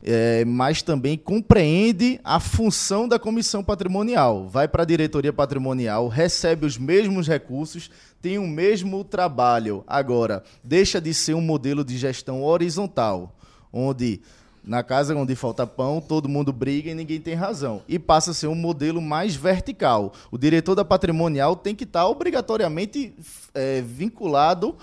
é, 0.03 0.47
mas 0.47 0.81
também 0.81 1.19
compreende 1.19 2.19
a 2.24 2.41
função 2.41 3.07
da 3.07 3.19
comissão 3.19 3.62
patrimonial. 3.62 4.49
Vai 4.49 4.66
para 4.66 4.82
a 4.82 4.87
diretoria 4.87 5.31
patrimonial, 5.31 6.09
recebe 6.09 6.65
os 6.65 6.78
mesmos 6.78 7.28
recursos, 7.28 7.91
tem 8.23 8.39
o 8.39 8.49
mesmo 8.49 9.05
trabalho. 9.05 9.85
Agora, 9.87 10.43
deixa 10.65 10.99
de 10.99 11.12
ser 11.12 11.35
um 11.35 11.43
modelo 11.43 11.85
de 11.85 11.99
gestão 11.99 12.43
horizontal, 12.43 13.37
onde 13.70 14.23
na 14.70 14.84
casa 14.84 15.16
onde 15.16 15.34
falta 15.34 15.66
pão, 15.66 16.01
todo 16.01 16.28
mundo 16.28 16.52
briga 16.52 16.92
e 16.92 16.94
ninguém 16.94 17.20
tem 17.20 17.34
razão. 17.34 17.82
E 17.88 17.98
passa 17.98 18.30
a 18.30 18.34
ser 18.34 18.47
um 18.47 18.55
modelo 18.55 19.02
mais 19.02 19.34
vertical. 19.34 20.12
O 20.30 20.38
diretor 20.38 20.76
da 20.76 20.84
patrimonial 20.84 21.56
tem 21.56 21.74
que 21.74 21.82
estar 21.82 22.06
obrigatoriamente 22.06 23.12
é, 23.52 23.82
vinculado 23.82 24.76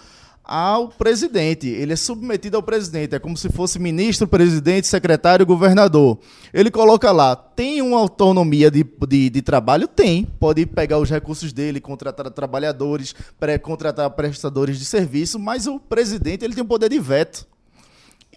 ao 0.44 0.90
presidente. 0.90 1.70
Ele 1.70 1.94
é 1.94 1.96
submetido 1.96 2.58
ao 2.58 2.64
presidente. 2.64 3.16
É 3.16 3.20
como 3.20 3.38
se 3.38 3.48
fosse 3.48 3.80
ministro, 3.80 4.28
presidente, 4.28 4.88
secretário, 4.88 5.46
governador. 5.46 6.20
Ele 6.54 6.70
coloca 6.70 7.10
lá, 7.14 7.34
tem 7.34 7.82
uma 7.82 7.98
autonomia 7.98 8.70
de, 8.70 8.86
de, 9.08 9.30
de 9.30 9.42
trabalho? 9.42 9.88
Tem. 9.88 10.26
Pode 10.38 10.66
pegar 10.66 11.00
os 11.00 11.10
recursos 11.10 11.54
dele, 11.54 11.80
contratar 11.80 12.30
trabalhadores, 12.32 13.16
pré, 13.40 13.58
contratar 13.58 14.10
prestadores 14.10 14.80
de 14.80 14.84
serviço, 14.84 15.40
mas 15.40 15.66
o 15.66 15.80
presidente 15.80 16.44
ele 16.44 16.56
tem 16.56 16.64
o 16.66 16.68
poder 16.68 16.90
de 16.90 17.00
veto. 17.00 17.48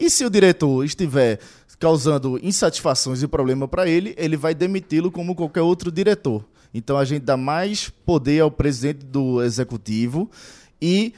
E 0.01 0.09
se 0.09 0.24
o 0.24 0.31
diretor 0.31 0.82
estiver 0.82 1.39
causando 1.78 2.40
insatisfações 2.43 3.22
e 3.22 3.28
problema 3.28 3.68
para 3.68 3.86
ele, 3.86 4.14
ele 4.16 4.36
vai 4.36 4.55
demiti-lo 4.55 5.10
como 5.10 5.35
qualquer 5.35 5.60
outro 5.60 5.93
diretor. 5.93 6.43
Então 6.72 6.97
a 6.97 7.05
gente 7.05 7.22
dá 7.22 7.36
mais 7.36 7.90
poder 7.90 8.40
ao 8.40 8.51
presidente 8.51 9.05
do 9.05 9.43
executivo 9.43 10.31
e 10.81 11.12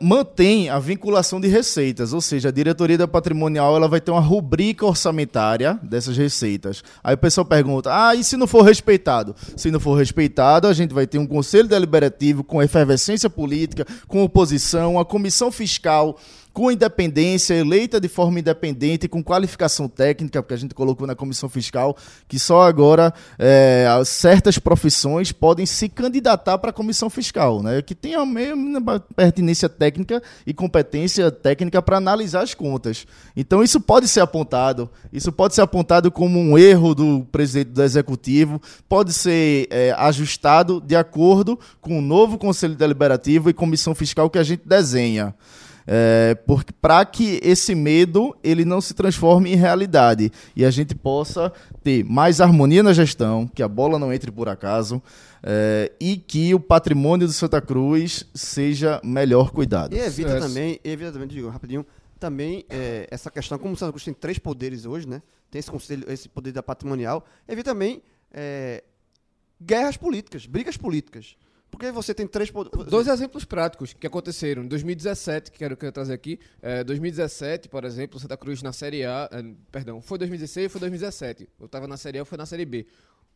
mantém 0.00 0.68
a 0.68 0.78
vinculação 0.78 1.40
de 1.40 1.48
receitas, 1.48 2.12
ou 2.12 2.20
seja, 2.20 2.50
a 2.50 2.52
diretoria 2.52 2.98
da 2.98 3.08
patrimonial 3.08 3.74
ela 3.74 3.88
vai 3.88 3.98
ter 4.00 4.10
uma 4.10 4.20
rubrica 4.20 4.84
orçamentária 4.84 5.80
dessas 5.82 6.16
receitas. 6.16 6.84
Aí 7.02 7.14
o 7.14 7.18
pessoal 7.18 7.46
pergunta: 7.46 7.90
"Ah, 7.90 8.14
e 8.14 8.22
se 8.22 8.36
não 8.36 8.46
for 8.46 8.62
respeitado?" 8.62 9.34
Se 9.56 9.70
não 9.70 9.80
for 9.80 9.94
respeitado, 9.94 10.68
a 10.68 10.72
gente 10.74 10.92
vai 10.92 11.06
ter 11.06 11.18
um 11.18 11.26
conselho 11.26 11.66
deliberativo 11.66 12.44
com 12.44 12.62
efervescência 12.62 13.30
política, 13.30 13.86
com 14.06 14.22
oposição, 14.22 14.98
a 14.98 15.04
comissão 15.04 15.50
fiscal 15.50 16.18
com 16.54 16.70
independência, 16.70 17.52
eleita 17.52 18.00
de 18.00 18.08
forma 18.08 18.38
independente, 18.38 19.08
com 19.08 19.22
qualificação 19.24 19.88
técnica, 19.88 20.40
porque 20.40 20.54
a 20.54 20.56
gente 20.56 20.72
colocou 20.72 21.04
na 21.04 21.16
comissão 21.16 21.48
fiscal 21.48 21.96
que 22.28 22.38
só 22.38 22.62
agora 22.62 23.12
é, 23.36 23.88
certas 24.06 24.56
profissões 24.56 25.32
podem 25.32 25.66
se 25.66 25.88
candidatar 25.88 26.56
para 26.58 26.70
a 26.70 26.72
comissão 26.72 27.10
fiscal, 27.10 27.60
né? 27.60 27.82
Que 27.82 27.92
tem 27.92 28.14
a 28.14 28.24
mesma 28.24 29.00
pertinência 29.16 29.68
técnica 29.68 30.22
e 30.46 30.54
competência 30.54 31.28
técnica 31.28 31.82
para 31.82 31.96
analisar 31.96 32.42
as 32.42 32.54
contas. 32.54 33.04
Então 33.36 33.60
isso 33.60 33.80
pode 33.80 34.06
ser 34.06 34.20
apontado, 34.20 34.88
isso 35.12 35.32
pode 35.32 35.56
ser 35.56 35.62
apontado 35.62 36.08
como 36.12 36.38
um 36.38 36.56
erro 36.56 36.94
do 36.94 37.26
presidente 37.32 37.72
do 37.72 37.82
executivo, 37.82 38.62
pode 38.88 39.12
ser 39.12 39.66
é, 39.70 39.90
ajustado 39.98 40.80
de 40.80 40.94
acordo 40.94 41.58
com 41.80 41.98
o 41.98 42.02
novo 42.02 42.38
conselho 42.38 42.76
deliberativo 42.76 43.50
e 43.50 43.52
comissão 43.52 43.92
fiscal 43.92 44.30
que 44.30 44.38
a 44.38 44.44
gente 44.44 44.62
desenha. 44.64 45.34
É, 45.86 46.36
para 46.80 47.04
que 47.04 47.38
esse 47.42 47.74
medo 47.74 48.34
ele 48.42 48.64
não 48.64 48.80
se 48.80 48.94
transforme 48.94 49.52
em 49.52 49.56
realidade 49.56 50.32
e 50.56 50.64
a 50.64 50.70
gente 50.70 50.94
possa 50.94 51.52
ter 51.82 52.02
mais 52.04 52.40
harmonia 52.40 52.82
na 52.82 52.94
gestão, 52.94 53.46
que 53.46 53.62
a 53.62 53.68
bola 53.68 53.98
não 53.98 54.12
entre 54.12 54.32
por 54.32 54.48
acaso 54.48 55.02
é, 55.42 55.92
e 56.00 56.16
que 56.16 56.54
o 56.54 56.60
patrimônio 56.60 57.26
do 57.26 57.32
Santa 57.32 57.60
Cruz 57.60 58.26
seja 58.34 58.98
melhor 59.04 59.50
cuidado. 59.50 59.94
E 59.94 59.98
evita 59.98 60.40
também, 60.40 60.80
evita 60.82 61.12
também, 61.12 61.28
digo 61.28 61.48
rapidinho, 61.50 61.84
também 62.18 62.64
é, 62.70 63.06
essa 63.10 63.30
questão, 63.30 63.58
como 63.58 63.74
o 63.74 63.76
Santa 63.76 63.92
Cruz 63.92 64.04
tem 64.04 64.14
três 64.14 64.38
poderes 64.38 64.86
hoje, 64.86 65.06
né? 65.06 65.20
Tem 65.50 65.58
esse 65.58 65.70
conselho, 65.70 66.10
esse 66.10 66.28
poder 66.28 66.52
da 66.52 66.62
patrimonial, 66.62 67.26
evita 67.46 67.72
também 67.72 68.02
é, 68.32 68.82
guerras 69.60 69.98
políticas, 69.98 70.46
brigas 70.46 70.78
políticas. 70.78 71.36
Porque 71.74 71.90
você 71.90 72.14
tem 72.14 72.26
três. 72.26 72.52
Dois 72.88 73.08
exemplos 73.08 73.44
práticos 73.44 73.92
que 73.92 74.06
aconteceram. 74.06 74.62
Em 74.62 74.68
2017, 74.68 75.50
que 75.50 75.58
quero, 75.58 75.76
quero 75.76 75.92
trazer 75.92 76.14
aqui. 76.14 76.38
É, 76.62 76.84
2017, 76.84 77.68
por 77.68 77.84
exemplo, 77.84 78.18
Santa 78.20 78.36
Cruz 78.36 78.62
na 78.62 78.72
Série 78.72 79.04
A. 79.04 79.28
É, 79.32 79.42
perdão, 79.72 80.00
foi 80.00 80.18
2016 80.18 80.66
ou 80.66 80.70
foi 80.70 80.80
2017? 80.80 81.48
Eu 81.58 81.66
estava 81.66 81.88
na 81.88 81.96
Série 81.96 82.18
A 82.18 82.22
ou 82.22 82.26
foi 82.26 82.38
na 82.38 82.46
Série 82.46 82.64
B. 82.64 82.86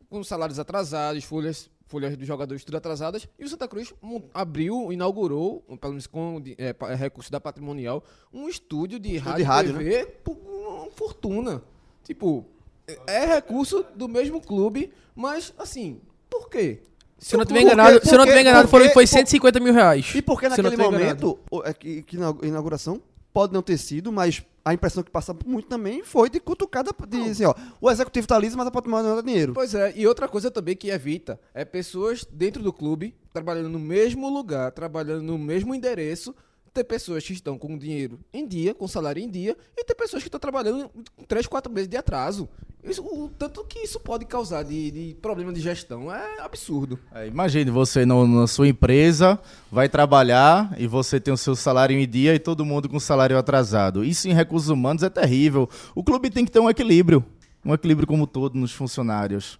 Com 0.09 0.23
salários 0.23 0.57
atrasados, 0.57 1.23
folhas, 1.23 1.69
folhas 1.85 2.15
dos 2.15 2.25
jogadores 2.25 2.63
tudo 2.63 2.77
atrasadas. 2.77 3.27
E 3.37 3.43
o 3.43 3.49
Santa 3.49 3.67
Cruz 3.67 3.93
abriu, 4.33 4.91
inaugurou, 4.93 5.61
pelo 5.79 5.93
menos 5.93 6.07
com 6.07 6.41
é, 6.57 6.95
recurso 6.95 7.31
da 7.31 7.41
patrimonial, 7.41 8.03
um 8.33 8.47
estúdio 8.47 8.99
de 8.99 9.17
estúdio 9.17 9.31
rádio, 9.31 9.43
de 9.43 9.43
rádio 9.43 9.77
TV 9.77 10.05
né? 10.05 10.05
por 10.23 10.37
uma 10.37 10.89
fortuna. 10.91 11.61
Tipo, 12.03 12.45
é, 12.87 12.99
é 13.07 13.25
recurso 13.25 13.85
do 13.95 14.07
mesmo 14.07 14.41
clube, 14.41 14.91
mas 15.13 15.53
assim, 15.57 15.99
por 16.29 16.49
quê? 16.49 16.81
Se 17.19 17.35
eu 17.35 17.39
não 17.39 17.45
tiver 17.45 17.61
enganado, 17.61 17.99
se 18.03 18.13
eu 18.13 18.17
não 18.17 18.25
tiver 18.25 18.41
enganado 18.41 18.67
foram, 18.67 18.89
foi 18.91 19.05
150 19.05 19.59
mil 19.59 19.73
reais. 19.73 20.11
E 20.15 20.21
porque 20.21 20.47
naquele 20.47 20.77
momento, 20.77 21.37
é 21.65 21.73
que, 21.73 22.01
que 22.03 22.17
na 22.17 22.33
inauguração 22.43 23.01
pode 23.33 23.53
não 23.53 23.61
ter 23.61 23.77
sido, 23.77 24.11
mas 24.11 24.41
a 24.63 24.73
impressão 24.73 25.03
que 25.03 25.11
passa 25.11 25.35
muito 25.45 25.67
também 25.67 26.03
foi 26.03 26.29
de 26.29 26.39
cutucada 26.39 26.91
de 27.07 27.21
assim, 27.29 27.45
ó, 27.45 27.53
o 27.79 27.89
executivo 27.89 28.27
tá 28.27 28.37
liso, 28.37 28.57
mas 28.57 28.67
a 28.67 28.71
patrimônio 28.71 29.09
não 29.09 29.15
dá 29.17 29.21
dinheiro. 29.21 29.53
Pois 29.53 29.73
é, 29.73 29.93
e 29.95 30.07
outra 30.07 30.27
coisa 30.27 30.49
também 30.49 30.75
que 30.75 30.89
evita 30.89 31.39
é 31.53 31.63
pessoas 31.63 32.25
dentro 32.31 32.61
do 32.63 32.73
clube 32.73 33.15
trabalhando 33.33 33.69
no 33.69 33.79
mesmo 33.79 34.29
lugar, 34.29 34.71
trabalhando 34.71 35.23
no 35.23 35.37
mesmo 35.37 35.73
endereço, 35.73 36.35
ter 36.69 36.83
pessoas 36.83 37.25
que 37.25 37.33
estão 37.33 37.57
com 37.57 37.77
dinheiro 37.77 38.19
em 38.33 38.47
dia, 38.47 38.73
com 38.73 38.87
salário 38.87 39.21
em 39.21 39.29
dia, 39.29 39.57
e 39.77 39.83
ter 39.83 39.95
pessoas 39.95 40.23
que 40.23 40.27
estão 40.27 40.39
trabalhando 40.39 40.89
com 41.15 41.23
3, 41.23 41.47
4 41.47 41.71
meses 41.71 41.89
de 41.89 41.97
atraso. 41.97 42.47
Isso, 42.83 43.03
o 43.03 43.29
tanto 43.37 43.63
que 43.65 43.79
isso 43.79 43.99
pode 43.99 44.25
causar 44.25 44.63
de, 44.63 44.89
de 44.91 45.15
problema 45.21 45.51
de 45.51 45.59
gestão 45.59 46.13
é 46.13 46.39
absurdo. 46.39 46.97
É, 47.13 47.27
imagine 47.27 47.69
você 47.69 48.05
no, 48.05 48.25
na 48.25 48.47
sua 48.47 48.69
empresa, 48.69 49.37
vai 49.69 49.89
trabalhar 49.89 50.73
e 50.77 50.87
você 50.87 51.19
tem 51.19 51.33
o 51.33 51.37
seu 51.37 51.55
salário 51.55 51.99
em 51.99 52.07
dia 52.07 52.33
e 52.33 52.39
todo 52.39 52.63
mundo 52.63 52.87
com 52.87 52.99
salário 52.99 53.37
atrasado. 53.37 54.03
Isso 54.03 54.29
em 54.29 54.33
recursos 54.33 54.69
humanos 54.69 55.03
é 55.03 55.09
terrível. 55.09 55.69
O 55.93 56.03
clube 56.03 56.29
tem 56.29 56.45
que 56.45 56.51
ter 56.51 56.59
um 56.59 56.69
equilíbrio. 56.69 57.23
Um 57.65 57.73
equilíbrio 57.73 58.07
como 58.07 58.25
todo 58.25 58.57
nos 58.57 58.71
funcionários. 58.71 59.59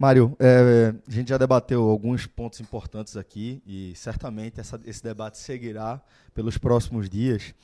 Mário, 0.00 0.34
é, 0.38 0.94
a 1.06 1.10
gente 1.10 1.28
já 1.28 1.36
debateu 1.36 1.82
alguns 1.82 2.26
pontos 2.26 2.58
importantes 2.58 3.18
aqui 3.18 3.62
e 3.66 3.92
certamente 3.94 4.58
essa, 4.58 4.80
esse 4.86 5.02
debate 5.02 5.36
seguirá 5.36 6.00
pelos 6.34 6.56
próximos 6.56 7.06
dias. 7.06 7.54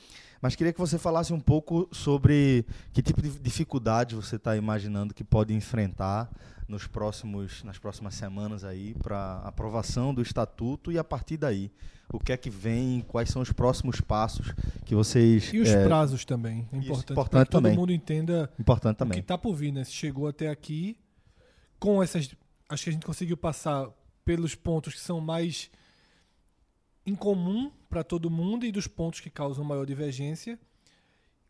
Mas 0.42 0.54
queria 0.54 0.70
que 0.70 0.78
você 0.78 0.98
falasse 0.98 1.32
um 1.32 1.40
pouco 1.40 1.88
sobre 1.90 2.66
que 2.92 3.00
tipo 3.00 3.22
de 3.22 3.30
dificuldade 3.30 4.14
você 4.14 4.36
está 4.36 4.54
imaginando 4.54 5.14
que 5.14 5.24
pode 5.24 5.54
enfrentar 5.54 6.28
nos 6.68 6.86
próximos, 6.86 7.64
nas 7.64 7.78
próximas 7.78 8.14
semanas 8.14 8.64
aí 8.64 8.94
para 9.02 9.40
aprovação 9.42 10.12
do 10.12 10.20
estatuto 10.20 10.92
e 10.92 10.98
a 10.98 11.04
partir 11.04 11.38
daí 11.38 11.72
o 12.12 12.20
que 12.20 12.32
é 12.32 12.36
que 12.36 12.50
vem, 12.50 13.00
quais 13.08 13.30
são 13.30 13.40
os 13.40 13.50
próximos 13.50 14.02
passos 14.02 14.52
que 14.84 14.94
vocês 14.94 15.54
e 15.54 15.58
os 15.58 15.70
é, 15.70 15.86
prazos 15.86 16.26
também 16.26 16.68
é 16.70 16.76
importante, 16.76 17.12
importante 17.12 17.30
para 17.30 17.44
que 17.46 17.50
todo 17.50 17.70
mundo 17.70 17.92
entenda 17.92 18.50
importante 18.60 18.98
também. 18.98 19.12
o 19.12 19.14
que 19.14 19.24
está 19.24 19.38
por 19.38 19.54
vir, 19.54 19.72
né? 19.72 19.84
Se 19.84 19.92
chegou 19.92 20.28
até 20.28 20.50
aqui 20.50 20.98
com 21.78 22.02
essas. 22.02 22.30
Acho 22.68 22.84
que 22.84 22.90
a 22.90 22.92
gente 22.92 23.06
conseguiu 23.06 23.36
passar 23.36 23.90
pelos 24.24 24.54
pontos 24.54 24.94
que 24.94 25.00
são 25.00 25.20
mais 25.20 25.70
incomum 27.06 27.70
para 27.88 28.02
todo 28.02 28.30
mundo 28.30 28.66
e 28.66 28.72
dos 28.72 28.86
pontos 28.86 29.20
que 29.20 29.30
causam 29.30 29.64
maior 29.64 29.86
divergência. 29.86 30.58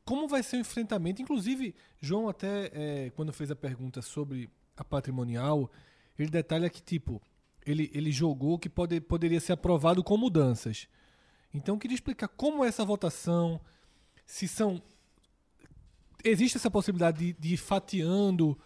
Como 0.05 0.29
vai 0.29 0.43
ser 0.43 0.59
o 0.59 0.61
enfrentamento? 0.61 1.23
Inclusive, 1.23 1.75
João 2.01 2.29
até 2.29 2.71
é, 2.73 3.11
quando 3.17 3.33
fez 3.33 3.51
a 3.51 3.57
pergunta 3.57 4.03
sobre 4.03 4.51
a 4.77 4.85
patrimonial, 4.85 5.71
ele 6.19 6.31
detalha 6.31 6.69
que 6.69 6.83
tipo 6.83 7.21
ele, 7.67 7.91
ele 7.93 8.13
jogou 8.13 8.59
que 8.59 8.69
pode, 8.69 9.01
poderia 9.01 9.41
ser 9.41 9.53
aprovado 9.55 10.05
com 10.05 10.17
mudanças. 10.17 10.87
Então, 11.53 11.75
eu 11.75 11.79
queria 11.79 11.97
explicar 11.97 12.29
como 12.29 12.65
é 12.65 12.69
essa 12.69 12.85
votação, 12.85 13.61
se 14.25 14.47
são 14.47 14.81
existe 16.23 16.57
essa 16.57 16.71
possibilidade 16.71 17.19
de, 17.19 17.33
de 17.33 17.55
ir 17.55 17.57
fatiando 17.57 18.59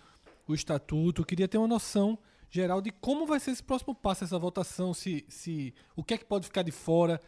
o 0.50 0.54
estatuto. 0.54 1.24
Queria 1.24 1.48
ter 1.48 1.58
uma 1.58 1.68
noção 1.68 2.18
geral 2.50 2.80
de 2.80 2.90
como 2.90 3.26
vai 3.26 3.38
ser 3.38 3.52
esse 3.52 3.62
próximo 3.62 3.94
passo, 3.94 4.24
essa 4.24 4.38
votação, 4.38 4.92
se, 4.92 5.24
se 5.28 5.72
o 5.94 6.02
que 6.02 6.14
é 6.14 6.18
que 6.18 6.24
pode 6.24 6.46
ficar 6.46 6.62
de 6.62 6.72
fora. 6.72 7.20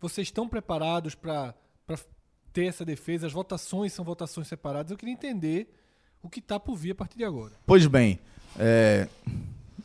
Vocês 0.00 0.28
estão 0.28 0.48
preparados 0.48 1.14
para 1.14 1.54
ter 2.52 2.66
essa 2.66 2.84
defesa? 2.84 3.26
As 3.26 3.32
votações 3.32 3.92
são 3.92 4.04
votações 4.04 4.48
separadas. 4.48 4.90
Eu 4.90 4.96
queria 4.96 5.14
entender 5.14 5.74
o 6.22 6.28
que 6.28 6.38
está 6.38 6.58
por 6.58 6.76
vir 6.76 6.92
a 6.92 6.94
partir 6.94 7.18
de 7.18 7.24
agora. 7.24 7.52
Pois 7.66 7.86
bem, 7.86 8.18
é, 8.58 9.08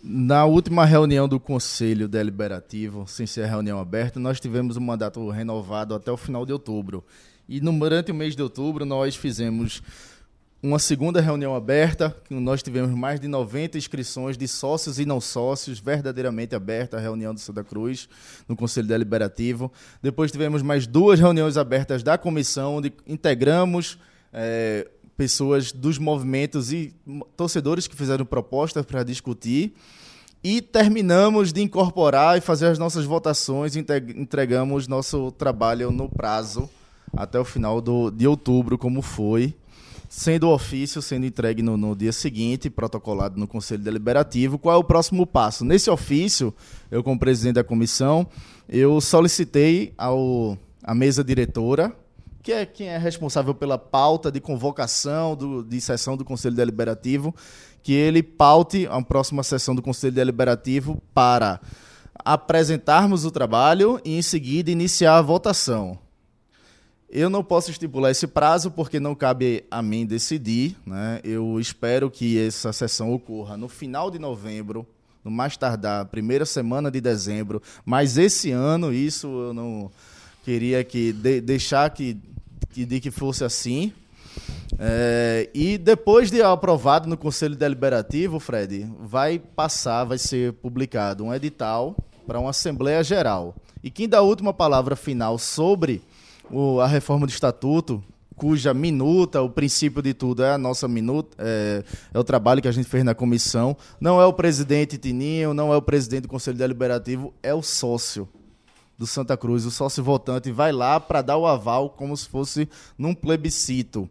na 0.03 0.45
última 0.45 0.85
reunião 0.85 1.27
do 1.27 1.39
Conselho 1.39 2.07
Deliberativo, 2.07 3.07
sem 3.07 3.25
ser 3.25 3.47
reunião 3.47 3.79
aberta, 3.79 4.19
nós 4.19 4.39
tivemos 4.39 4.77
um 4.77 4.81
mandato 4.81 5.27
renovado 5.29 5.95
até 5.95 6.11
o 6.11 6.17
final 6.17 6.45
de 6.45 6.53
outubro. 6.53 7.03
E 7.47 7.61
no, 7.61 7.77
durante 7.77 8.11
o 8.11 8.15
mês 8.15 8.35
de 8.35 8.41
outubro 8.41 8.85
nós 8.85 9.15
fizemos 9.15 9.81
uma 10.65 10.79
segunda 10.79 11.21
reunião 11.21 11.55
aberta, 11.55 12.15
nós 12.27 12.63
tivemos 12.63 12.89
mais 12.89 13.19
de 13.19 13.27
90 13.27 13.77
inscrições 13.77 14.35
de 14.35 14.47
sócios 14.47 14.97
e 14.97 15.05
não 15.05 15.21
sócios, 15.21 15.79
verdadeiramente 15.79 16.55
aberta 16.55 16.97
a 16.97 16.99
reunião 16.99 17.35
do 17.35 17.39
Santa 17.39 17.63
Cruz, 17.63 18.09
no 18.49 18.55
Conselho 18.55 18.87
Deliberativo. 18.87 19.71
Depois 20.01 20.31
tivemos 20.31 20.63
mais 20.63 20.87
duas 20.87 21.19
reuniões 21.19 21.55
abertas 21.55 22.01
da 22.01 22.17
comissão, 22.17 22.77
onde 22.77 22.91
integramos 23.05 23.99
é, 24.33 24.87
pessoas 25.15 25.71
dos 25.71 25.99
movimentos 25.99 26.73
e 26.73 26.95
torcedores 27.37 27.85
que 27.87 27.95
fizeram 27.95 28.25
propostas 28.25 28.83
para 28.83 29.03
discutir. 29.03 29.75
E 30.43 30.63
terminamos 30.63 31.53
de 31.53 31.61
incorporar 31.61 32.39
e 32.39 32.41
fazer 32.41 32.67
as 32.67 32.79
nossas 32.79 33.05
votações, 33.05 33.75
entregamos 33.75 34.87
nosso 34.87 35.31
trabalho 35.31 35.91
no 35.91 36.09
prazo 36.09 36.67
até 37.15 37.39
o 37.39 37.45
final 37.45 37.79
do, 37.79 38.09
de 38.09 38.27
outubro, 38.27 38.79
como 38.79 39.03
foi 39.03 39.53
sendo 40.15 40.47
o 40.47 40.53
ofício 40.53 41.01
sendo 41.01 41.25
entregue 41.25 41.61
no, 41.61 41.75
no, 41.75 41.93
dia 41.93 42.13
seguinte, 42.13 42.69
protocolado 42.69 43.37
no 43.37 43.45
Conselho 43.45 43.83
Deliberativo. 43.83 44.57
Qual 44.57 44.73
é 44.73 44.77
o 44.77 44.83
próximo 44.83 45.27
passo? 45.27 45.65
Nesse 45.65 45.89
ofício, 45.89 46.53
eu 46.89 47.03
como 47.03 47.19
presidente 47.19 47.55
da 47.55 47.65
comissão, 47.65 48.25
eu 48.69 49.01
solicitei 49.01 49.93
ao, 49.97 50.57
à 50.81 50.95
mesa 50.95 51.21
diretora, 51.21 51.93
que 52.41 52.53
é 52.53 52.65
quem 52.65 52.87
é 52.87 52.97
responsável 52.97 53.53
pela 53.53 53.77
pauta 53.77 54.31
de 54.31 54.39
convocação 54.39 55.35
do, 55.35 55.61
de 55.61 55.81
sessão 55.81 56.15
do 56.15 56.23
Conselho 56.23 56.55
Deliberativo, 56.55 57.35
que 57.83 57.91
ele 57.91 58.23
paute 58.23 58.87
a 58.89 59.01
próxima 59.01 59.43
sessão 59.43 59.75
do 59.75 59.81
Conselho 59.81 60.13
Deliberativo 60.13 61.03
para 61.13 61.59
apresentarmos 62.23 63.25
o 63.25 63.31
trabalho 63.31 63.99
e, 64.05 64.17
em 64.17 64.21
seguida, 64.21 64.71
iniciar 64.71 65.17
a 65.17 65.21
votação. 65.21 66.04
Eu 67.17 67.29
não 67.29 67.41
posso 67.41 67.71
estipular 67.71 68.11
esse 68.11 68.27
prazo 68.27 68.69
porque 68.69 68.99
não 68.99 69.15
cabe 69.15 69.63
a 69.71 69.81
mim 69.81 70.05
decidir. 70.05 70.75
Né? 70.85 71.21
Eu 71.23 71.57
espero 71.61 72.11
que 72.11 72.37
essa 72.37 72.73
sessão 72.73 73.13
ocorra 73.13 73.55
no 73.55 73.69
final 73.69 74.11
de 74.11 74.19
novembro, 74.19 74.85
no 75.23 75.31
mais 75.31 75.55
tardar, 75.55 76.07
primeira 76.07 76.45
semana 76.45 76.91
de 76.91 76.99
dezembro. 76.99 77.61
Mas 77.85 78.17
esse 78.17 78.51
ano, 78.51 78.93
isso 78.93 79.27
eu 79.27 79.53
não 79.53 79.89
queria 80.43 80.83
que 80.83 81.13
de, 81.13 81.39
deixar 81.39 81.89
que, 81.89 82.17
que, 82.73 82.83
de 82.83 82.99
que 82.99 83.09
fosse 83.09 83.45
assim. 83.45 83.93
É, 84.77 85.49
e 85.53 85.77
depois 85.77 86.29
de 86.29 86.41
aprovado 86.41 87.07
no 87.07 87.15
Conselho 87.15 87.55
Deliberativo, 87.55 88.41
Fred, 88.41 88.91
vai 88.99 89.39
passar, 89.39 90.03
vai 90.03 90.17
ser 90.17 90.51
publicado 90.51 91.23
um 91.23 91.33
edital 91.33 91.95
para 92.27 92.41
uma 92.41 92.49
Assembleia 92.49 93.01
Geral. 93.05 93.55
E 93.81 93.89
quem 93.89 94.09
dá 94.09 94.17
a 94.17 94.21
última 94.21 94.53
palavra 94.53 94.97
final 94.97 95.37
sobre 95.37 96.01
o- 96.51 96.79
a 96.79 96.87
reforma 96.87 97.25
do 97.25 97.29
estatuto, 97.29 98.03
cuja 98.35 98.73
minuta, 98.73 99.41
o 99.41 99.49
princípio 99.49 100.01
de 100.01 100.13
tudo 100.13 100.43
é 100.43 100.51
a 100.51 100.57
nossa 100.57 100.87
minuta, 100.87 101.35
é, 101.39 101.83
é 102.13 102.19
o 102.19 102.23
trabalho 102.23 102.61
que 102.61 102.67
a 102.67 102.71
gente 102.71 102.87
fez 102.87 103.03
na 103.03 103.15
comissão. 103.15 103.75
Não 103.99 104.21
é 104.21 104.25
o 104.25 104.33
presidente 104.33 104.97
Tininho, 104.97 105.53
não 105.53 105.73
é 105.73 105.77
o 105.77 105.81
presidente 105.81 106.23
do 106.23 106.27
Conselho 106.27 106.57
Deliberativo, 106.57 107.33
é 107.41 107.53
o 107.53 107.61
sócio 107.61 108.27
do 108.97 109.05
Santa 109.05 109.35
Cruz, 109.35 109.65
o 109.65 109.71
sócio 109.71 110.03
votante 110.03 110.51
vai 110.51 110.71
lá 110.71 110.99
para 110.99 111.21
dar 111.21 111.37
o 111.37 111.45
aval 111.45 111.89
como 111.89 112.15
se 112.15 112.27
fosse 112.27 112.67
num 112.97 113.13
plebiscito. 113.13 114.09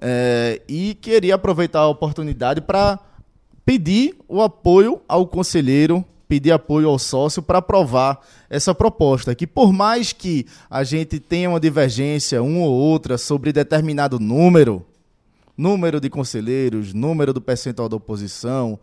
É, 0.00 0.60
e 0.68 0.94
queria 0.94 1.36
aproveitar 1.36 1.80
a 1.80 1.88
oportunidade 1.88 2.60
para 2.60 2.98
pedir 3.64 4.16
o 4.28 4.42
apoio 4.42 5.00
ao 5.08 5.26
conselheiro, 5.26 6.04
pedir 6.28 6.52
apoio 6.52 6.88
ao 6.88 6.98
sócio 6.98 7.42
para 7.42 7.58
aprovar 7.58 8.20
essa 8.48 8.74
proposta. 8.74 9.34
Que 9.34 9.46
por 9.46 9.72
mais 9.72 10.12
que 10.12 10.46
a 10.70 10.84
gente 10.84 11.18
tenha 11.18 11.50
uma 11.50 11.60
divergência, 11.60 12.42
uma 12.42 12.66
ou 12.66 12.72
outra, 12.72 13.18
sobre 13.18 13.52
determinado 13.52 14.18
número, 14.18 14.84
número 15.56 16.00
de 16.00 16.08
conselheiros, 16.08 16.92
número 16.94 17.32
do 17.32 17.40
percentual 17.40 17.88
da 17.88 17.96
oposição, 17.96 18.78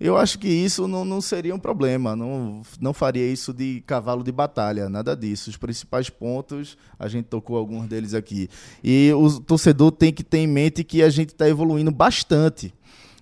eu 0.00 0.16
acho 0.16 0.38
que 0.38 0.48
isso 0.48 0.88
não, 0.88 1.04
não 1.04 1.20
seria 1.20 1.54
um 1.54 1.58
problema, 1.58 2.16
não, 2.16 2.62
não 2.80 2.94
faria 2.94 3.30
isso 3.30 3.52
de 3.52 3.82
cavalo 3.86 4.24
de 4.24 4.32
batalha, 4.32 4.88
nada 4.88 5.14
disso. 5.14 5.50
Os 5.50 5.58
principais 5.58 6.08
pontos, 6.08 6.78
a 6.98 7.06
gente 7.06 7.26
tocou 7.26 7.58
alguns 7.58 7.86
deles 7.86 8.14
aqui. 8.14 8.48
E 8.82 9.12
o 9.12 9.38
torcedor 9.40 9.92
tem 9.92 10.10
que 10.10 10.24
ter 10.24 10.38
em 10.38 10.46
mente 10.46 10.82
que 10.82 11.02
a 11.02 11.10
gente 11.10 11.34
está 11.34 11.46
evoluindo 11.46 11.90
bastante. 11.90 12.72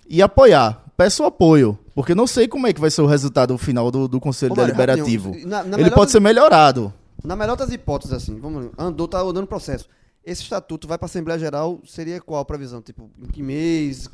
E 0.07 0.21
apoiar. 0.21 0.88
Peço 0.99 1.23
apoio, 1.23 1.79
porque 1.95 2.13
não 2.13 2.27
sei 2.27 2.45
como 2.45 2.67
é 2.67 2.73
que 2.73 2.81
vai 2.81 2.91
ser 2.91 3.01
o 3.01 3.05
resultado 3.05 3.57
final 3.57 3.89
do, 3.89 4.05
do 4.05 4.19
Conselho 4.19 4.51
Ô, 4.51 4.55
Mário, 4.57 4.75
Deliberativo. 4.75 5.31
na- 5.47 5.63
na 5.63 5.77
Ele 5.77 5.83
melhor 5.83 5.95
pode 5.95 6.11
ser 6.11 6.19
melhorado. 6.19 6.93
Na 7.23 7.37
melhor 7.37 7.55
das 7.55 7.71
hipóteses, 7.71 8.13
assim, 8.13 8.37
vamos 8.37 8.65
lá, 8.65 8.71
andou, 8.77 9.07
tá 9.07 9.21
andando 9.21 9.47
processo. 9.47 9.87
Esse 10.25 10.41
estatuto 10.43 10.89
vai 10.89 10.97
para 10.97 11.05
a 11.05 11.09
Assembleia 11.09 11.39
Geral, 11.39 11.79
seria 11.87 12.19
qual 12.19 12.41
a 12.41 12.43
previsão? 12.43 12.81
Tipo, 12.81 13.09
em 13.17 13.27
que 13.27 13.41
mês? 13.41 14.09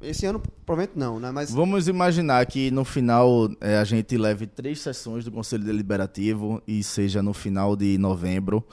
Esse 0.00 0.24
ano, 0.24 0.40
provavelmente 0.64 0.98
não, 0.98 1.20
né? 1.20 1.30
Mas 1.30 1.50
Vamos 1.50 1.86
imaginar 1.86 2.46
que 2.46 2.70
no 2.70 2.82
final 2.82 3.50
eh, 3.60 3.76
a 3.76 3.84
gente 3.84 4.16
leve 4.16 4.46
três 4.46 4.80
sessões 4.80 5.22
do 5.22 5.30
Conselho 5.30 5.64
Deliberativo 5.64 6.62
e 6.66 6.82
seja 6.82 7.22
no 7.22 7.34
final 7.34 7.76
de 7.76 7.98
novembro. 7.98 8.64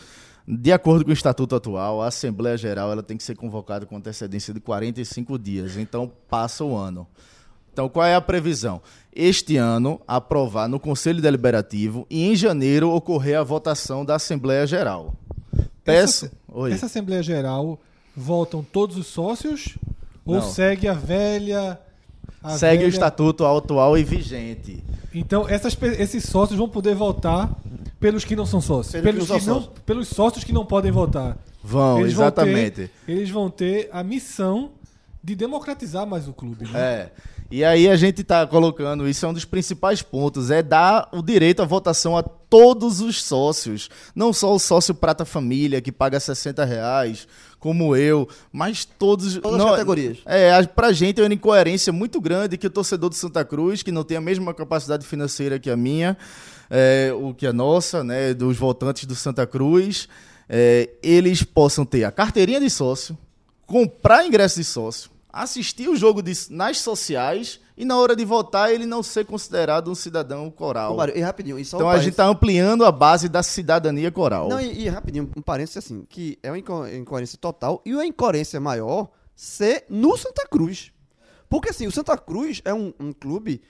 De 0.48 0.72
acordo 0.72 1.04
com 1.04 1.12
o 1.12 1.14
estatuto 1.14 1.56
atual, 1.58 2.02
a 2.02 2.08
Assembleia 2.08 2.56
Geral 2.58 2.90
ela 2.90 3.04
tem 3.04 3.18
que 3.18 3.24
ser 3.24 3.36
convocada 3.36 3.86
com 3.86 3.98
antecedência 3.98 4.54
de 4.54 4.62
45 4.62 5.38
dias, 5.38 5.76
então 5.76 6.10
passa 6.30 6.64
o 6.64 6.76
ano. 6.76 7.06
Então, 7.74 7.90
qual 7.90 8.06
é 8.06 8.14
a 8.14 8.22
previsão? 8.22 8.80
Este 9.16 9.58
ano, 9.58 10.00
aprovar 10.08 10.68
no 10.70 10.80
Conselho 10.80 11.22
Deliberativo 11.22 12.06
e 12.08 12.24
em 12.24 12.36
janeiro 12.36 12.92
ocorrer 12.92 13.38
a 13.40 13.44
votação 13.44 14.06
da 14.06 14.16
Assembleia 14.16 14.66
Geral. 14.68 15.14
Peço. 15.84 16.32
Oi. 16.52 16.72
Essa 16.72 16.86
Assembleia 16.86 17.24
Geral 17.24 17.80
voltam 18.16 18.64
todos 18.64 18.96
os 18.96 19.08
sócios 19.08 19.76
ou 20.24 20.36
Não. 20.36 20.42
segue 20.44 20.88
a 20.88 20.94
velha. 20.94 21.80
a 22.44 22.52
Segue 22.58 22.78
o 22.78 22.80
velha- 22.86 22.90
estatuto 22.90 23.44
atual 23.46 23.98
e 23.98 24.04
vigente. 24.04 24.84
Então, 25.14 25.48
essas 25.50 25.76
esses 26.00 26.24
sócios 26.26 26.58
vão 26.58 26.70
poder 26.70 26.94
votar 26.96 27.50
pelos 28.00 28.24
que 28.24 28.36
não 28.36 28.46
são 28.46 28.62
sócios. 28.62 29.02
Pelos 29.02 29.26
que 29.26 29.32
não 29.32 29.40
que 29.40 29.46
não, 29.48 29.62
pelos 29.86 30.08
sócios 30.10 30.44
que 30.44 30.54
não 30.54 30.66
podem 30.66 30.92
votar. 30.92 31.38
Vão, 31.64 32.00
Eles 32.02 32.14
vão 32.14 32.26
exatamente. 32.26 32.72
ter- 32.76 32.92
eles 33.08 33.30
vão 33.30 33.50
ter 33.50 33.90
a 33.92 34.04
missão 34.04 34.72
de 35.24 35.36
democratizar 35.36 36.06
mais 36.06 36.28
o 36.28 36.34
clube. 36.34 36.66
né? 36.70 36.80
É. 36.80 37.12
E 37.50 37.64
aí 37.64 37.88
a 37.88 37.96
gente 37.96 38.22
está 38.22 38.46
colocando, 38.48 39.08
isso 39.08 39.26
é 39.26 39.30
um 39.30 39.34
dos 39.34 39.46
principais 39.46 40.02
pontos, 40.02 40.50
é 40.50 40.64
dar 40.64 41.08
o 41.14 41.22
direito 41.22 41.62
à 41.62 41.66
votação 41.66 42.18
a 42.18 42.24
todos 42.24 43.00
os 43.00 43.24
sócios. 43.24 43.90
Não 44.16 44.34
só 44.34 44.54
o 44.54 44.60
sócio 44.60 44.94
Prata 44.96 45.24
Família, 45.24 45.80
que 45.80 45.92
paga 45.92 46.20
60 46.20 46.66
reais, 46.66 47.28
como 47.60 47.96
eu, 47.96 48.28
mas 48.52 48.84
todos... 48.86 49.36
Todas 49.38 49.62
as 49.62 49.72
categorias. 49.72 50.18
É, 50.26 50.52
a- 50.54 50.68
pra 50.68 50.92
gente 50.92 51.22
é 51.22 51.24
uma 51.24 51.34
incoerência 51.34 51.94
muito 51.94 52.20
grande 52.20 52.58
que 52.58 52.66
o 52.68 52.70
torcedor 52.72 53.10
do 53.10 53.16
Santa 53.16 53.46
Cruz, 53.46 53.84
que 53.84 53.92
não 53.92 54.04
tem 54.04 54.18
a 54.18 54.22
mesma 54.22 54.52
capacidade 54.54 55.06
financeira 55.06 55.60
que 55.60 55.70
a 55.70 55.78
minha, 55.78 56.18
é, 56.72 57.14
o 57.16 57.34
que 57.36 57.46
a 57.46 57.54
nossa, 57.54 58.04
né, 58.04 58.34
dos 58.34 58.58
votantes 58.58 59.06
do 59.06 59.16
Santa 59.16 59.46
Cruz, 59.46 60.10
é, 60.50 60.90
eles 61.04 61.44
possam 61.44 61.86
ter 61.86 62.04
a 62.04 62.12
carteirinha 62.12 62.60
de 62.60 62.70
sócio, 62.70 63.16
comprar 63.68 64.26
ingresso 64.26 64.56
de 64.60 64.64
sócio, 64.64 65.12
assistir 65.34 65.90
o 65.90 65.96
jogo 65.96 66.22
de- 66.22 66.48
nas 66.52 66.78
sociais 66.80 67.60
e 67.76 67.84
na 67.84 67.98
hora 67.98 68.16
de 68.16 68.24
votar 68.24 68.72
ele 68.72 68.86
não 68.86 69.02
ser 69.02 69.26
considerado 69.26 69.90
um 69.90 69.96
cidadão 69.96 70.52
coral. 70.52 70.94
Ô, 70.94 70.98
Mário, 70.98 71.18
e 71.18 71.22
rapidinho, 71.22 71.58
e 71.58 71.66
só 71.66 71.78
um 71.78 71.80
então 71.80 71.90
a 71.90 71.98
gente 71.98 72.12
está 72.12 72.28
ampliando 72.28 72.86
a 72.86 72.92
base 72.92 73.28
da 73.28 73.42
cidadania 73.42 74.12
coral. 74.12 74.48
Não, 74.48 74.62
e, 74.62 74.84
e 74.84 74.88
rapidinho, 74.90 75.30
um 75.36 75.42
parênteses 75.42 75.78
assim, 75.78 76.06
que 76.08 76.38
é 76.44 76.52
uma 76.52 76.60
inco- 76.60 76.86
incoerência 76.88 77.38
total 77.38 77.82
e 77.84 77.94
uma 77.94 78.06
incoerência 78.06 78.60
maior 78.60 79.10
ser 79.36 79.86
no 79.90 80.16
Santa 80.16 80.48
Cruz. 80.48 80.92
Porque 81.50 81.70
assim, 81.70 81.88
o 81.88 81.92
Santa 81.92 82.16
Cruz 82.18 82.62
é 82.64 82.74
um, 82.74 82.94
um 83.00 83.12
clube 83.12 83.62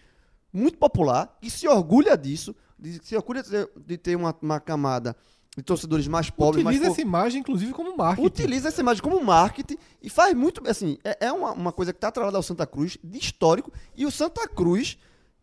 muito 0.51 0.77
popular 0.77 1.35
e 1.41 1.49
se 1.49 1.67
orgulha 1.67 2.17
disso, 2.17 2.53
de, 2.77 2.99
se 3.03 3.15
orgulha 3.15 3.41
de 3.41 3.49
ter, 3.49 3.69
de 3.87 3.97
ter 3.97 4.15
uma, 4.17 4.35
uma 4.41 4.59
camada 4.59 5.15
de 5.55 5.61
torcedores 5.63 6.07
mais 6.07 6.29
pobres, 6.29 6.63
mais 6.63 6.75
Utiliza 6.75 6.89
po- 6.89 6.93
essa 6.99 7.01
imagem, 7.07 7.39
inclusive, 7.41 7.71
como 7.73 7.95
marketing. 7.95 8.25
utiliza 8.27 8.67
essa 8.69 8.81
imagem 8.81 9.03
como 9.03 9.23
marketing 9.23 9.77
e 10.01 10.09
faz 10.09 10.33
muito, 10.33 10.61
assim, 10.67 10.97
é, 11.03 11.27
é 11.27 11.31
uma, 11.31 11.51
uma 11.51 11.71
coisa 11.71 11.93
que 11.93 11.97
está 11.97 12.07
atrelada 12.07 12.35
ao 12.37 12.43
Santa 12.43 12.65
Cruz, 12.65 12.97
de 13.03 13.17
histórico, 13.19 13.71
e 13.95 14.05
o 14.05 14.11
Santa 14.11 14.47
Cruz, 14.47 14.97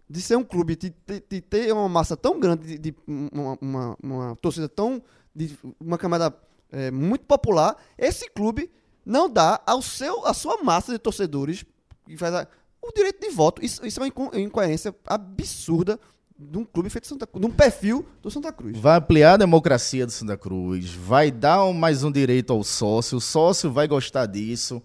de 0.08 0.20
ser 0.20 0.34
um 0.36 0.42
clube, 0.42 0.74
de, 0.74 0.90
de- 1.06 1.22
de 1.28 1.40
ter 1.40 1.72
uma 1.72 1.88
massa 1.88 2.16
tão 2.16 2.40
grande, 2.40 2.76
de, 2.76 2.90
de 2.90 2.94
uma, 3.06 3.56
uma- 3.60 3.96
uma 4.02 4.36
torcida 4.36 4.68
tão, 4.68 5.00
de 5.34 5.56
uma 5.78 5.96
camada 5.96 6.34
é, 6.72 6.90
muito 6.90 7.24
popular, 7.24 7.76
esse 7.96 8.28
clube 8.30 8.68
não 9.06 9.28
dá 9.30 9.60
ao 9.66 9.80
seu, 9.80 10.26
à 10.26 10.34
sua 10.34 10.62
massa 10.64 10.92
de 10.92 10.98
torcedores 10.98 11.64
que 12.06 12.16
faz 12.16 12.34
a- 12.34 12.48
o 12.82 12.92
direito 12.92 13.20
de 13.20 13.30
voto. 13.30 13.64
Isso, 13.64 13.84
isso 13.86 14.00
é 14.00 14.02
uma 14.02 14.08
inco- 14.08 14.36
incoerência 14.36 14.92
absurda 15.06 15.98
de 16.40 16.56
um 16.58 16.64
clube 16.64 16.88
feito 16.88 17.06
Santa 17.06 17.26
Cruz, 17.26 17.44
de 17.44 17.46
um 17.46 17.54
perfil 17.54 18.06
do 18.22 18.30
Santa 18.30 18.50
Cruz. 18.52 18.78
Vai 18.78 18.96
ampliar 18.96 19.34
a 19.34 19.36
democracia 19.36 20.06
do 20.06 20.12
Santa 20.12 20.36
Cruz, 20.36 20.90
vai 20.90 21.30
dar 21.30 21.64
um- 21.64 21.72
mais 21.74 22.02
um 22.02 22.10
direito 22.10 22.52
ao 22.52 22.64
sócio, 22.64 23.18
o 23.18 23.20
sócio 23.20 23.70
vai 23.70 23.86
gostar 23.86 24.26
disso. 24.26 24.82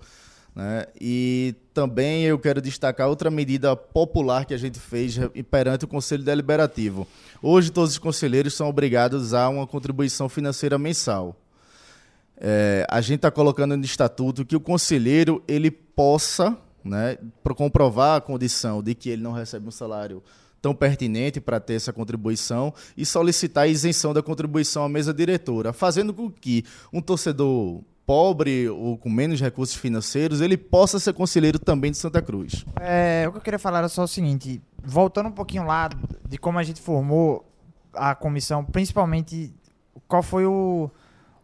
Né? 0.53 0.85
E 0.99 1.53
também 1.73 2.23
eu 2.23 2.39
quero 2.39 2.61
destacar 2.61 3.09
outra 3.09 3.29
medida 3.29 3.75
popular 3.75 4.45
que 4.45 4.53
a 4.53 4.57
gente 4.57 4.79
fez 4.79 5.17
perante 5.51 5.83
o 5.83 5.87
Conselho 5.87 6.23
Deliberativo. 6.23 7.05
Hoje 7.41 7.69
todos 7.71 7.91
os 7.91 7.97
conselheiros 7.97 8.53
são 8.53 8.69
obrigados 8.69 9.33
a 9.33 9.49
uma 9.49 9.67
contribuição 9.67 10.29
financeira 10.29 10.77
mensal. 10.77 11.35
É, 12.37 12.85
a 12.89 13.01
gente 13.01 13.17
está 13.17 13.31
colocando 13.31 13.75
no 13.75 13.83
estatuto 13.83 14.45
que 14.45 14.55
o 14.55 14.59
conselheiro 14.59 15.43
ele 15.47 15.69
possa, 15.71 16.57
né, 16.83 17.17
comprovar 17.55 18.17
a 18.17 18.21
condição 18.21 18.81
de 18.81 18.93
que 18.95 19.09
ele 19.09 19.21
não 19.21 19.31
recebe 19.33 19.67
um 19.67 19.71
salário 19.71 20.23
tão 20.65 20.73
pertinente 20.73 21.39
para 21.39 21.59
ter 21.59 21.75
essa 21.75 21.93
contribuição 21.93 22.73
e 22.97 23.05
solicitar 23.05 23.65
a 23.65 23.67
isenção 23.67 24.15
da 24.15 24.23
contribuição 24.23 24.83
à 24.83 24.89
mesa 24.89 25.13
diretora, 25.13 25.71
fazendo 25.71 26.11
com 26.11 26.27
que 26.27 26.65
um 26.91 26.99
torcedor 26.99 27.83
pobre 28.03 28.67
ou 28.67 28.97
com 28.97 29.07
menos 29.07 29.39
recursos 29.39 29.75
financeiros 29.75 30.41
ele 30.41 30.57
possa 30.57 30.99
ser 30.99 31.13
conselheiro 31.13 31.59
também 31.59 31.91
de 31.91 31.97
Santa 31.97 32.19
Cruz. 32.19 32.65
É, 32.81 33.25
o 33.27 33.31
que 33.31 33.37
eu 33.37 33.41
queria 33.41 33.59
falar 33.59 33.77
era 33.77 33.89
só 33.89 34.05
o 34.05 34.07
seguinte, 34.07 34.59
voltando 34.83 35.29
um 35.29 35.31
pouquinho 35.31 35.67
lá 35.67 35.87
de 36.27 36.39
como 36.39 36.57
a 36.57 36.63
gente 36.63 36.81
formou 36.81 37.45
a 37.93 38.15
comissão, 38.15 38.65
principalmente 38.65 39.53
qual 40.07 40.23
foi 40.23 40.47
o, 40.47 40.89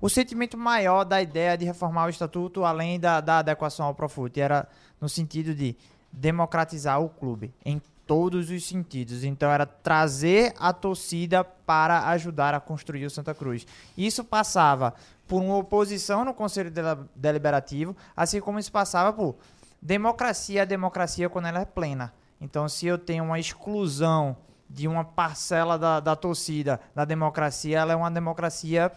o 0.02 0.10
sentimento 0.10 0.58
maior 0.58 1.04
da 1.04 1.22
ideia 1.22 1.56
de 1.56 1.64
reformar 1.64 2.08
o 2.08 2.10
estatuto, 2.10 2.66
além 2.66 3.00
da, 3.00 3.22
da 3.22 3.38
adequação 3.38 3.86
ao 3.86 3.94
Profut, 3.94 4.42
era 4.42 4.68
no 5.00 5.08
sentido 5.08 5.54
de 5.54 5.76
democratizar 6.12 7.00
o 7.00 7.08
clube. 7.08 7.54
Em 7.64 7.80
todos 8.06 8.50
os 8.50 8.66
sentidos. 8.66 9.24
Então 9.24 9.50
era 9.52 9.66
trazer 9.66 10.54
a 10.60 10.74
torcida 10.74 11.44
para 11.44 12.08
ajudar 12.10 12.54
a 12.54 12.60
construir 12.60 13.06
o 13.06 13.10
Santa 13.10 13.34
Cruz. 13.34 13.66
Isso 13.98 14.24
passava 14.24 14.94
por 15.28 15.42
uma 15.42 15.58
oposição 15.58 16.26
no 16.26 16.34
Conselho 16.34 16.72
Deliberativo, 17.16 17.96
assim 18.16 18.42
como 18.42 18.60
isso 18.60 18.72
passava 18.72 19.14
por 19.14 19.36
democracia, 19.82 20.64
a 20.64 20.66
democracia 20.66 21.30
quando 21.30 21.48
ela 21.48 21.62
é 21.62 21.66
plena. 21.66 22.14
Então, 22.40 22.68
se 22.68 22.86
eu 22.86 22.98
tenho 22.98 23.24
uma 23.24 23.40
exclusão 23.40 24.36
de 24.70 24.88
uma 24.88 25.04
parcela 25.04 25.78
da, 25.78 26.00
da 26.00 26.16
torcida 26.16 26.80
da 26.96 27.06
democracia, 27.06 27.80
ela 27.80 27.94
é 27.94 27.96
uma 27.96 28.10
democracia 28.10 28.92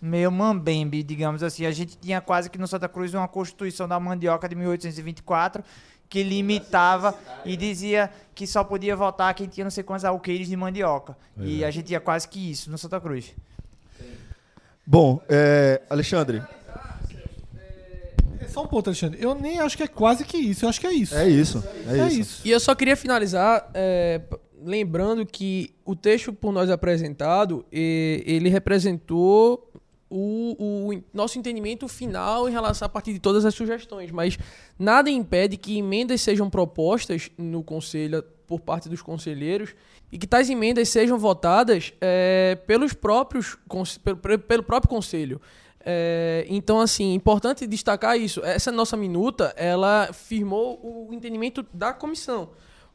meio 0.00 0.30
mambembe, 0.30 1.02
digamos 1.02 1.42
assim. 1.42 1.66
A 1.66 1.70
gente 1.70 1.96
tinha 1.96 2.20
quase 2.20 2.48
que 2.48 2.58
no 2.58 2.66
Santa 2.66 2.88
Cruz 2.88 3.14
uma 3.14 3.28
Constituição 3.28 3.88
da 3.88 3.98
Mandioca 3.98 4.48
de 4.48 4.54
1824 4.54 5.62
que 6.08 6.22
limitava 6.22 7.14
e 7.44 7.56
dizia 7.56 8.10
que 8.34 8.46
só 8.46 8.62
podia 8.64 8.94
votar 8.96 9.34
quem 9.34 9.46
tinha 9.46 9.64
não 9.64 9.70
sei 9.70 9.82
quantos 9.84 10.04
alqueires 10.04 10.48
de 10.48 10.56
mandioca. 10.56 11.16
E 11.38 11.64
a 11.64 11.70
gente 11.70 11.86
tinha 11.86 12.00
quase 12.00 12.26
que 12.28 12.50
isso 12.50 12.70
no 12.70 12.78
Santa 12.78 13.00
Cruz. 13.00 13.34
Bom, 14.86 15.20
é, 15.28 15.82
Alexandre, 15.90 16.42
É 18.40 18.48
só 18.48 18.62
um 18.62 18.66
ponto, 18.66 18.88
Alexandre. 18.88 19.18
Eu 19.22 19.34
nem 19.34 19.58
acho 19.60 19.76
que 19.76 19.82
é 19.82 19.86
quase 19.88 20.24
que 20.24 20.36
isso. 20.38 20.64
Eu 20.64 20.68
acho 20.70 20.80
que 20.80 20.86
é 20.86 20.92
isso. 20.92 21.14
é 21.14 21.28
isso. 21.28 21.62
É, 21.86 21.98
É 21.98 22.06
isso. 22.06 22.20
isso. 22.20 22.42
E 22.46 22.50
eu 22.50 22.58
só 22.60 22.74
queria 22.74 22.96
finalizar 22.96 23.68
é, 23.74 24.22
lembrando 24.64 25.26
que 25.26 25.74
o 25.84 25.94
texto 25.94 26.32
por 26.32 26.52
nós 26.52 26.70
apresentado, 26.70 27.64
e- 27.70 28.22
ele 28.26 28.48
representou 28.48 29.67
o, 30.10 30.90
o 30.90 31.02
nosso 31.12 31.38
entendimento 31.38 31.86
final 31.88 32.48
em 32.48 32.52
relação 32.52 32.86
a 32.86 32.88
partir 32.88 33.12
de 33.12 33.18
todas 33.18 33.44
as 33.44 33.54
sugestões, 33.54 34.10
mas 34.10 34.38
nada 34.78 35.10
impede 35.10 35.56
que 35.56 35.78
emendas 35.78 36.20
sejam 36.20 36.48
propostas 36.48 37.30
no 37.36 37.62
conselho 37.62 38.22
por 38.46 38.60
parte 38.60 38.88
dos 38.88 39.02
conselheiros 39.02 39.74
e 40.10 40.18
que 40.18 40.26
tais 40.26 40.48
emendas 40.48 40.88
sejam 40.88 41.18
votadas 41.18 41.92
é, 42.00 42.56
pelos 42.66 42.94
próprios 42.94 43.58
pelo, 44.02 44.38
pelo 44.38 44.62
próprio 44.62 44.88
conselho. 44.88 45.40
É, 45.84 46.44
então, 46.48 46.80
assim, 46.80 47.14
importante 47.14 47.66
destacar 47.66 48.18
isso. 48.18 48.44
Essa 48.44 48.72
nossa 48.72 48.96
minuta, 48.96 49.54
ela 49.56 50.10
firmou 50.12 50.80
o 50.82 51.12
entendimento 51.12 51.64
da 51.72 51.92
comissão 51.92 52.50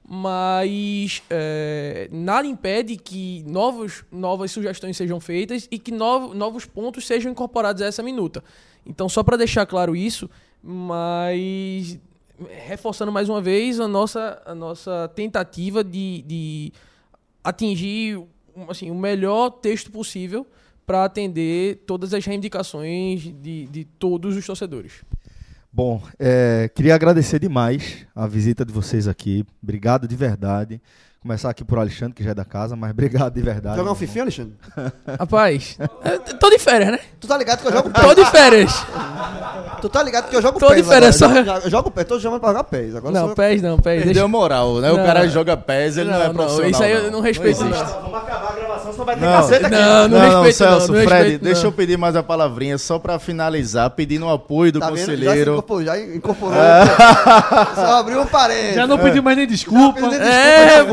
mas 0.07 1.23
é, 1.29 2.09
nada 2.11 2.45
impede 2.47 2.97
que 2.97 3.43
novos, 3.47 4.03
novas 4.11 4.51
sugestões 4.51 4.97
sejam 4.97 5.19
feitas 5.19 5.67
e 5.71 5.79
que 5.79 5.91
novo, 5.91 6.33
novos 6.33 6.65
pontos 6.65 7.07
sejam 7.07 7.31
incorporados 7.31 7.81
a 7.81 7.85
essa 7.85 8.03
minuta. 8.03 8.43
Então, 8.85 9.07
só 9.07 9.23
para 9.23 9.37
deixar 9.37 9.65
claro 9.65 9.95
isso, 9.95 10.29
mas 10.61 11.97
reforçando 12.67 13.11
mais 13.11 13.29
uma 13.29 13.41
vez 13.41 13.79
a 13.79 13.87
nossa, 13.87 14.41
a 14.45 14.53
nossa 14.53 15.09
tentativa 15.15 15.83
de, 15.83 16.23
de 16.23 16.73
atingir 17.43 18.21
assim, 18.67 18.91
o 18.91 18.95
melhor 18.95 19.49
texto 19.49 19.91
possível 19.91 20.45
para 20.85 21.05
atender 21.05 21.83
todas 21.85 22.13
as 22.13 22.25
reivindicações 22.25 23.21
de, 23.41 23.67
de 23.67 23.85
todos 23.97 24.35
os 24.35 24.45
torcedores. 24.45 25.03
Bom, 25.75 25.99
é, 26.19 26.69
queria 26.75 26.93
agradecer 26.93 27.39
demais 27.39 28.05
a 28.15 28.27
visita 28.27 28.63
de 28.63 28.71
vocês 28.71 29.07
aqui. 29.07 29.43
Obrigado 29.61 30.07
de 30.07 30.15
verdade. 30.15 30.79
Começar 31.19 31.49
aqui 31.49 31.65
por 31.65 31.79
Alexandre, 31.79 32.13
que 32.13 32.23
já 32.23 32.29
é 32.29 32.33
da 32.35 32.45
casa, 32.45 32.75
mas 32.75 32.91
obrigado 32.93 33.33
de 33.33 33.41
verdade. 33.41 33.77
Jogar 33.77 33.91
um 33.91 33.95
fifinho, 33.95 34.21
Alexandre? 34.21 34.53
Rapaz, 35.17 35.75
tô 36.39 36.51
de 36.51 36.59
férias, 36.59 36.91
né? 36.91 36.99
Tu 37.19 37.25
tá 37.25 37.35
ligado 37.39 37.61
que 37.61 37.67
eu 37.67 37.71
jogo 37.71 37.89
pés? 37.89 38.05
Tô 38.05 38.13
de 38.13 38.25
férias. 38.29 38.71
Tu 39.81 39.89
tá 39.89 40.01
ligado 40.01 40.29
que 40.29 40.35
eu 40.35 40.41
jogo 40.41 40.59
tô 40.59 40.67
pés? 40.67 40.77
Tô 40.77 40.83
de 40.83 40.89
férias 40.89 41.15
só. 41.17 41.29
Eu 41.29 41.69
jogo 41.69 41.91
pés, 41.91 42.07
tô 42.07 42.17
chamando 42.17 42.39
pra 42.39 42.49
jogar 42.49 42.63
pés. 42.63 42.95
Agora 42.95 43.13
não, 43.13 43.33
pés 43.33 43.61
não, 43.61 43.77
pés. 43.77 44.03
Perdeu 44.03 44.13
deixa... 44.13 44.27
moral, 44.29 44.79
né? 44.79 44.87
Não. 44.87 45.01
O 45.01 45.05
cara 45.05 45.27
joga 45.27 45.57
pés, 45.57 45.97
ele 45.97 46.09
não, 46.09 46.19
não 46.19 46.25
é 46.25 46.33
profissional. 46.33 46.69
Isso 46.69 46.83
aí 46.83 46.91
eu 46.91 47.11
não 47.11 47.19
respeito 47.19 47.55
isso. 47.55 47.65
Vamos 47.65 48.15
acabar 48.15 48.55
a 49.01 49.05
gravação, 49.05 49.05
senão 49.05 49.05
vai 49.05 49.15
ter 49.15 49.21
não, 49.21 49.31
caceta 49.31 49.67
aqui. 49.67 49.75
Não, 49.75 50.07
não, 50.07 50.19
não, 50.19 50.43
respeito 50.43 50.55
Celso, 50.55 50.91
não, 50.91 51.01
Fred, 51.01 51.13
respeito, 51.13 51.43
deixa 51.43 51.67
eu 51.67 51.71
pedir 51.71 51.97
mais 51.97 52.15
a 52.15 52.23
palavrinha 52.23 52.77
só 52.77 52.99
pra 52.99 53.19
finalizar, 53.19 53.89
pedindo 53.91 54.25
o 54.25 54.29
apoio 54.29 54.71
do 54.71 54.79
tá 54.79 54.89
conselheiro. 54.89 55.63
Já 55.83 55.99
incorporou. 55.99 56.55
É. 56.55 56.85
Só 57.75 57.99
abriu 57.99 58.21
um 58.21 58.25
parede. 58.25 58.75
Já 58.75 58.87
não 58.87 58.97
pediu 58.97 59.23
mais 59.23 59.37
nem 59.37 59.47
desculpa. 59.47 59.99
É, 60.15 60.83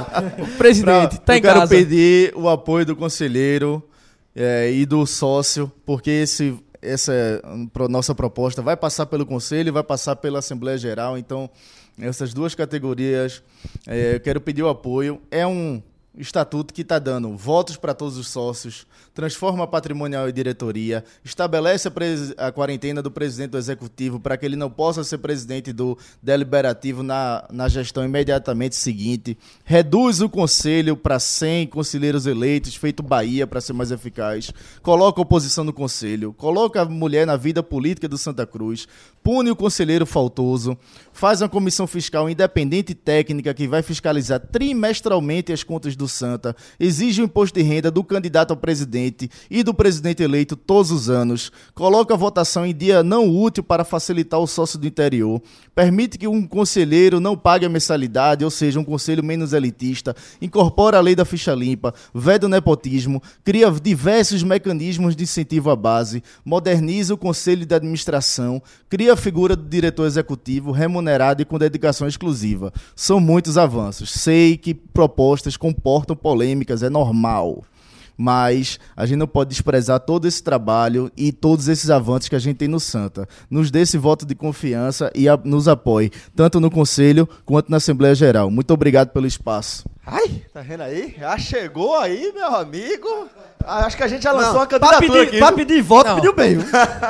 presidente, 0.56 1.16
pra, 1.16 1.18
tá 1.18 1.36
em 1.36 1.42
casa. 1.42 1.64
Eu 1.64 1.68
quero 1.68 1.68
pedir 1.68 2.32
o 2.34 2.48
apoio 2.48 2.84
do 2.86 2.96
conselheiro 2.96 3.82
é, 4.34 4.70
e 4.70 4.86
do 4.86 5.06
sócio, 5.06 5.70
porque 5.84 6.10
esse, 6.10 6.58
essa 6.80 7.12
nossa 7.88 8.14
proposta 8.14 8.62
vai 8.62 8.76
passar 8.76 9.06
pelo 9.06 9.26
conselho 9.26 9.68
e 9.68 9.72
vai 9.72 9.82
passar 9.82 10.16
pela 10.16 10.38
Assembleia 10.38 10.78
Geral. 10.78 11.18
Então, 11.18 11.50
essas 12.00 12.32
duas 12.32 12.54
categorias, 12.54 13.42
é, 13.86 14.14
eu 14.14 14.20
quero 14.20 14.40
pedir 14.40 14.62
o 14.62 14.68
apoio. 14.68 15.20
É 15.30 15.46
um 15.46 15.82
estatuto 16.16 16.74
que 16.74 16.82
está 16.82 16.98
dando 16.98 17.36
votos 17.36 17.76
para 17.76 17.94
todos 17.94 18.16
os 18.16 18.28
sócios, 18.28 18.86
transforma 19.14 19.66
patrimonial 19.66 20.28
e 20.28 20.32
diretoria, 20.32 21.04
estabelece 21.24 21.88
a, 21.88 22.46
a 22.46 22.52
quarentena 22.52 23.02
do 23.02 23.10
presidente 23.10 23.50
do 23.50 23.58
executivo 23.58 24.20
para 24.20 24.36
que 24.36 24.46
ele 24.46 24.56
não 24.56 24.70
possa 24.70 25.02
ser 25.04 25.18
presidente 25.18 25.72
do 25.72 25.98
deliberativo 26.22 27.02
na, 27.02 27.46
na 27.50 27.68
gestão 27.68 28.04
imediatamente 28.04 28.76
seguinte, 28.76 29.36
reduz 29.64 30.20
o 30.20 30.28
conselho 30.28 30.96
para 30.96 31.18
100 31.18 31.66
conselheiros 31.68 32.26
eleitos, 32.26 32.74
feito 32.76 33.02
Bahia 33.02 33.46
para 33.46 33.60
ser 33.60 33.72
mais 33.72 33.90
eficaz, 33.90 34.52
coloca 34.82 35.20
a 35.20 35.22
oposição 35.22 35.64
no 35.64 35.72
conselho, 35.72 36.32
coloca 36.32 36.82
a 36.82 36.84
mulher 36.84 37.26
na 37.26 37.36
vida 37.36 37.62
política 37.62 38.08
do 38.08 38.16
Santa 38.16 38.46
Cruz, 38.46 38.86
pune 39.22 39.50
o 39.50 39.56
conselheiro 39.56 40.06
faltoso, 40.06 40.78
faz 41.12 41.42
uma 41.42 41.48
comissão 41.48 41.86
fiscal 41.86 42.30
independente 42.30 42.92
e 42.92 42.94
técnica 42.94 43.52
que 43.52 43.68
vai 43.68 43.82
fiscalizar 43.82 44.40
trimestralmente 44.40 45.52
as 45.52 45.62
contas 45.62 45.96
do 45.96 46.08
Santa, 46.08 46.54
exige 46.78 47.20
o 47.20 47.24
imposto 47.24 47.58
de 47.58 47.64
renda 47.64 47.90
do 47.90 48.02
candidato 48.02 48.52
ao 48.52 48.56
presidente 48.56 49.09
e 49.50 49.62
do 49.62 49.74
presidente 49.74 50.22
eleito 50.22 50.56
todos 50.56 50.90
os 50.90 51.10
anos, 51.10 51.50
coloca 51.74 52.14
a 52.14 52.16
votação 52.16 52.66
em 52.66 52.74
dia 52.74 53.02
não 53.02 53.28
útil 53.28 53.62
para 53.62 53.84
facilitar 53.84 54.40
o 54.40 54.46
sócio 54.46 54.78
do 54.78 54.86
interior, 54.86 55.40
permite 55.74 56.18
que 56.18 56.26
um 56.26 56.46
conselheiro 56.46 57.20
não 57.20 57.36
pague 57.36 57.66
a 57.66 57.68
mensalidade, 57.68 58.44
ou 58.44 58.50
seja, 58.50 58.78
um 58.78 58.84
conselho 58.84 59.24
menos 59.24 59.52
elitista, 59.52 60.14
incorpora 60.40 60.98
a 60.98 61.00
lei 61.00 61.14
da 61.14 61.24
ficha 61.24 61.54
limpa, 61.54 61.94
veda 62.14 62.46
o 62.46 62.48
nepotismo, 62.48 63.22
cria 63.44 63.70
diversos 63.70 64.42
mecanismos 64.42 65.16
de 65.16 65.24
incentivo 65.24 65.70
à 65.70 65.76
base, 65.76 66.22
moderniza 66.44 67.14
o 67.14 67.18
conselho 67.18 67.64
de 67.64 67.74
administração, 67.74 68.62
cria 68.88 69.12
a 69.12 69.16
figura 69.16 69.56
do 69.56 69.68
diretor 69.68 70.06
executivo 70.06 70.70
remunerado 70.70 71.42
e 71.42 71.44
com 71.44 71.58
dedicação 71.58 72.06
exclusiva. 72.06 72.72
São 72.94 73.20
muitos 73.20 73.56
avanços. 73.56 74.10
Sei 74.10 74.56
que 74.56 74.74
propostas 74.74 75.56
comportam 75.56 76.16
polêmicas, 76.16 76.82
é 76.82 76.90
normal 76.90 77.64
mas 78.20 78.78
a 78.94 79.06
gente 79.06 79.16
não 79.16 79.26
pode 79.26 79.48
desprezar 79.48 79.98
todo 79.98 80.28
esse 80.28 80.42
trabalho 80.42 81.10
e 81.16 81.32
todos 81.32 81.68
esses 81.68 81.88
avanços 81.88 82.28
que 82.28 82.36
a 82.36 82.38
gente 82.38 82.58
tem 82.58 82.68
no 82.68 82.78
Santa. 82.78 83.26
Nos 83.48 83.70
dê 83.70 83.80
esse 83.80 83.96
voto 83.96 84.26
de 84.26 84.34
confiança 84.34 85.10
e 85.14 85.26
a, 85.26 85.38
nos 85.42 85.66
apoie, 85.66 86.10
tanto 86.36 86.60
no 86.60 86.70
Conselho 86.70 87.26
quanto 87.46 87.70
na 87.70 87.78
Assembleia 87.78 88.14
Geral. 88.14 88.50
Muito 88.50 88.74
obrigado 88.74 89.08
pelo 89.08 89.26
espaço. 89.26 89.88
Ai, 90.12 90.42
tá 90.52 90.60
vendo 90.60 90.82
aí? 90.82 91.14
Já 91.16 91.38
chegou 91.38 91.96
aí, 91.96 92.32
meu 92.34 92.56
amigo. 92.56 93.28
Ah, 93.64 93.86
acho 93.86 93.96
que 93.96 94.02
a 94.02 94.08
gente 94.08 94.24
já 94.24 94.32
lançou 94.32 94.54
não, 94.54 94.60
uma 94.60 94.66
candidatura 94.66 94.98
pra 94.98 95.08
pedir, 95.08 95.28
aqui. 95.28 95.38
Pra 95.38 95.52
pedir 95.52 95.82
voto, 95.82 96.08
não. 96.08 96.16
pediu 96.16 96.34
bem. 96.34 96.58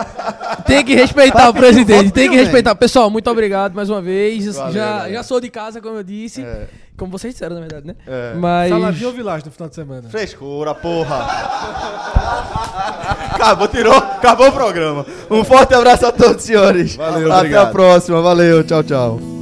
tem 0.66 0.84
que 0.84 0.94
respeitar 0.94 1.48
o 1.48 1.54
presidente, 1.54 2.04
voto, 2.04 2.14
tem 2.14 2.28
que 2.28 2.36
respeitar. 2.36 2.74
Bem. 2.74 2.80
Pessoal, 2.80 3.08
muito 3.08 3.30
obrigado 3.30 3.74
mais 3.74 3.88
uma 3.88 4.02
vez. 4.02 4.54
Valeu, 4.54 4.74
já, 4.74 5.10
já 5.10 5.22
sou 5.22 5.40
de 5.40 5.48
casa, 5.48 5.80
como 5.80 5.96
eu 5.96 6.02
disse. 6.02 6.42
É. 6.42 6.66
Como 6.98 7.10
vocês 7.10 7.32
disseram, 7.32 7.54
na 7.54 7.62
verdade, 7.62 7.86
né? 7.86 7.94
É. 8.06 8.34
Mas... 8.34 8.68
Salavinho 8.68 9.08
ou 9.08 9.14
Village 9.14 9.46
no 9.46 9.50
final 9.50 9.70
de 9.70 9.74
semana? 9.74 10.08
Frescura, 10.10 10.74
porra. 10.74 11.24
acabou, 13.32 13.68
tirou, 13.68 13.96
acabou 13.96 14.48
o 14.48 14.52
programa. 14.52 15.06
Um 15.30 15.42
forte 15.42 15.72
abraço 15.72 16.04
a 16.04 16.12
todos, 16.12 16.44
senhores. 16.44 16.96
Valeu, 16.96 17.30
Até 17.30 17.38
obrigado. 17.38 17.68
a 17.68 17.70
próxima. 17.70 18.20
Valeu, 18.20 18.62
tchau, 18.62 18.82
tchau. 18.82 19.39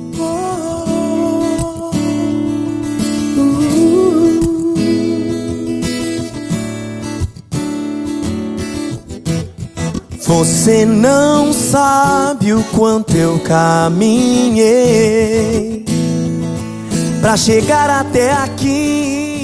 Você 10.28 10.84
não 10.84 11.54
sabe 11.54 12.52
o 12.52 12.62
quanto 12.76 13.16
eu 13.16 13.38
caminhei 13.38 14.66
pra 17.22 17.34
chegar 17.34 17.88
até 17.88 18.32
aqui. 18.32 19.37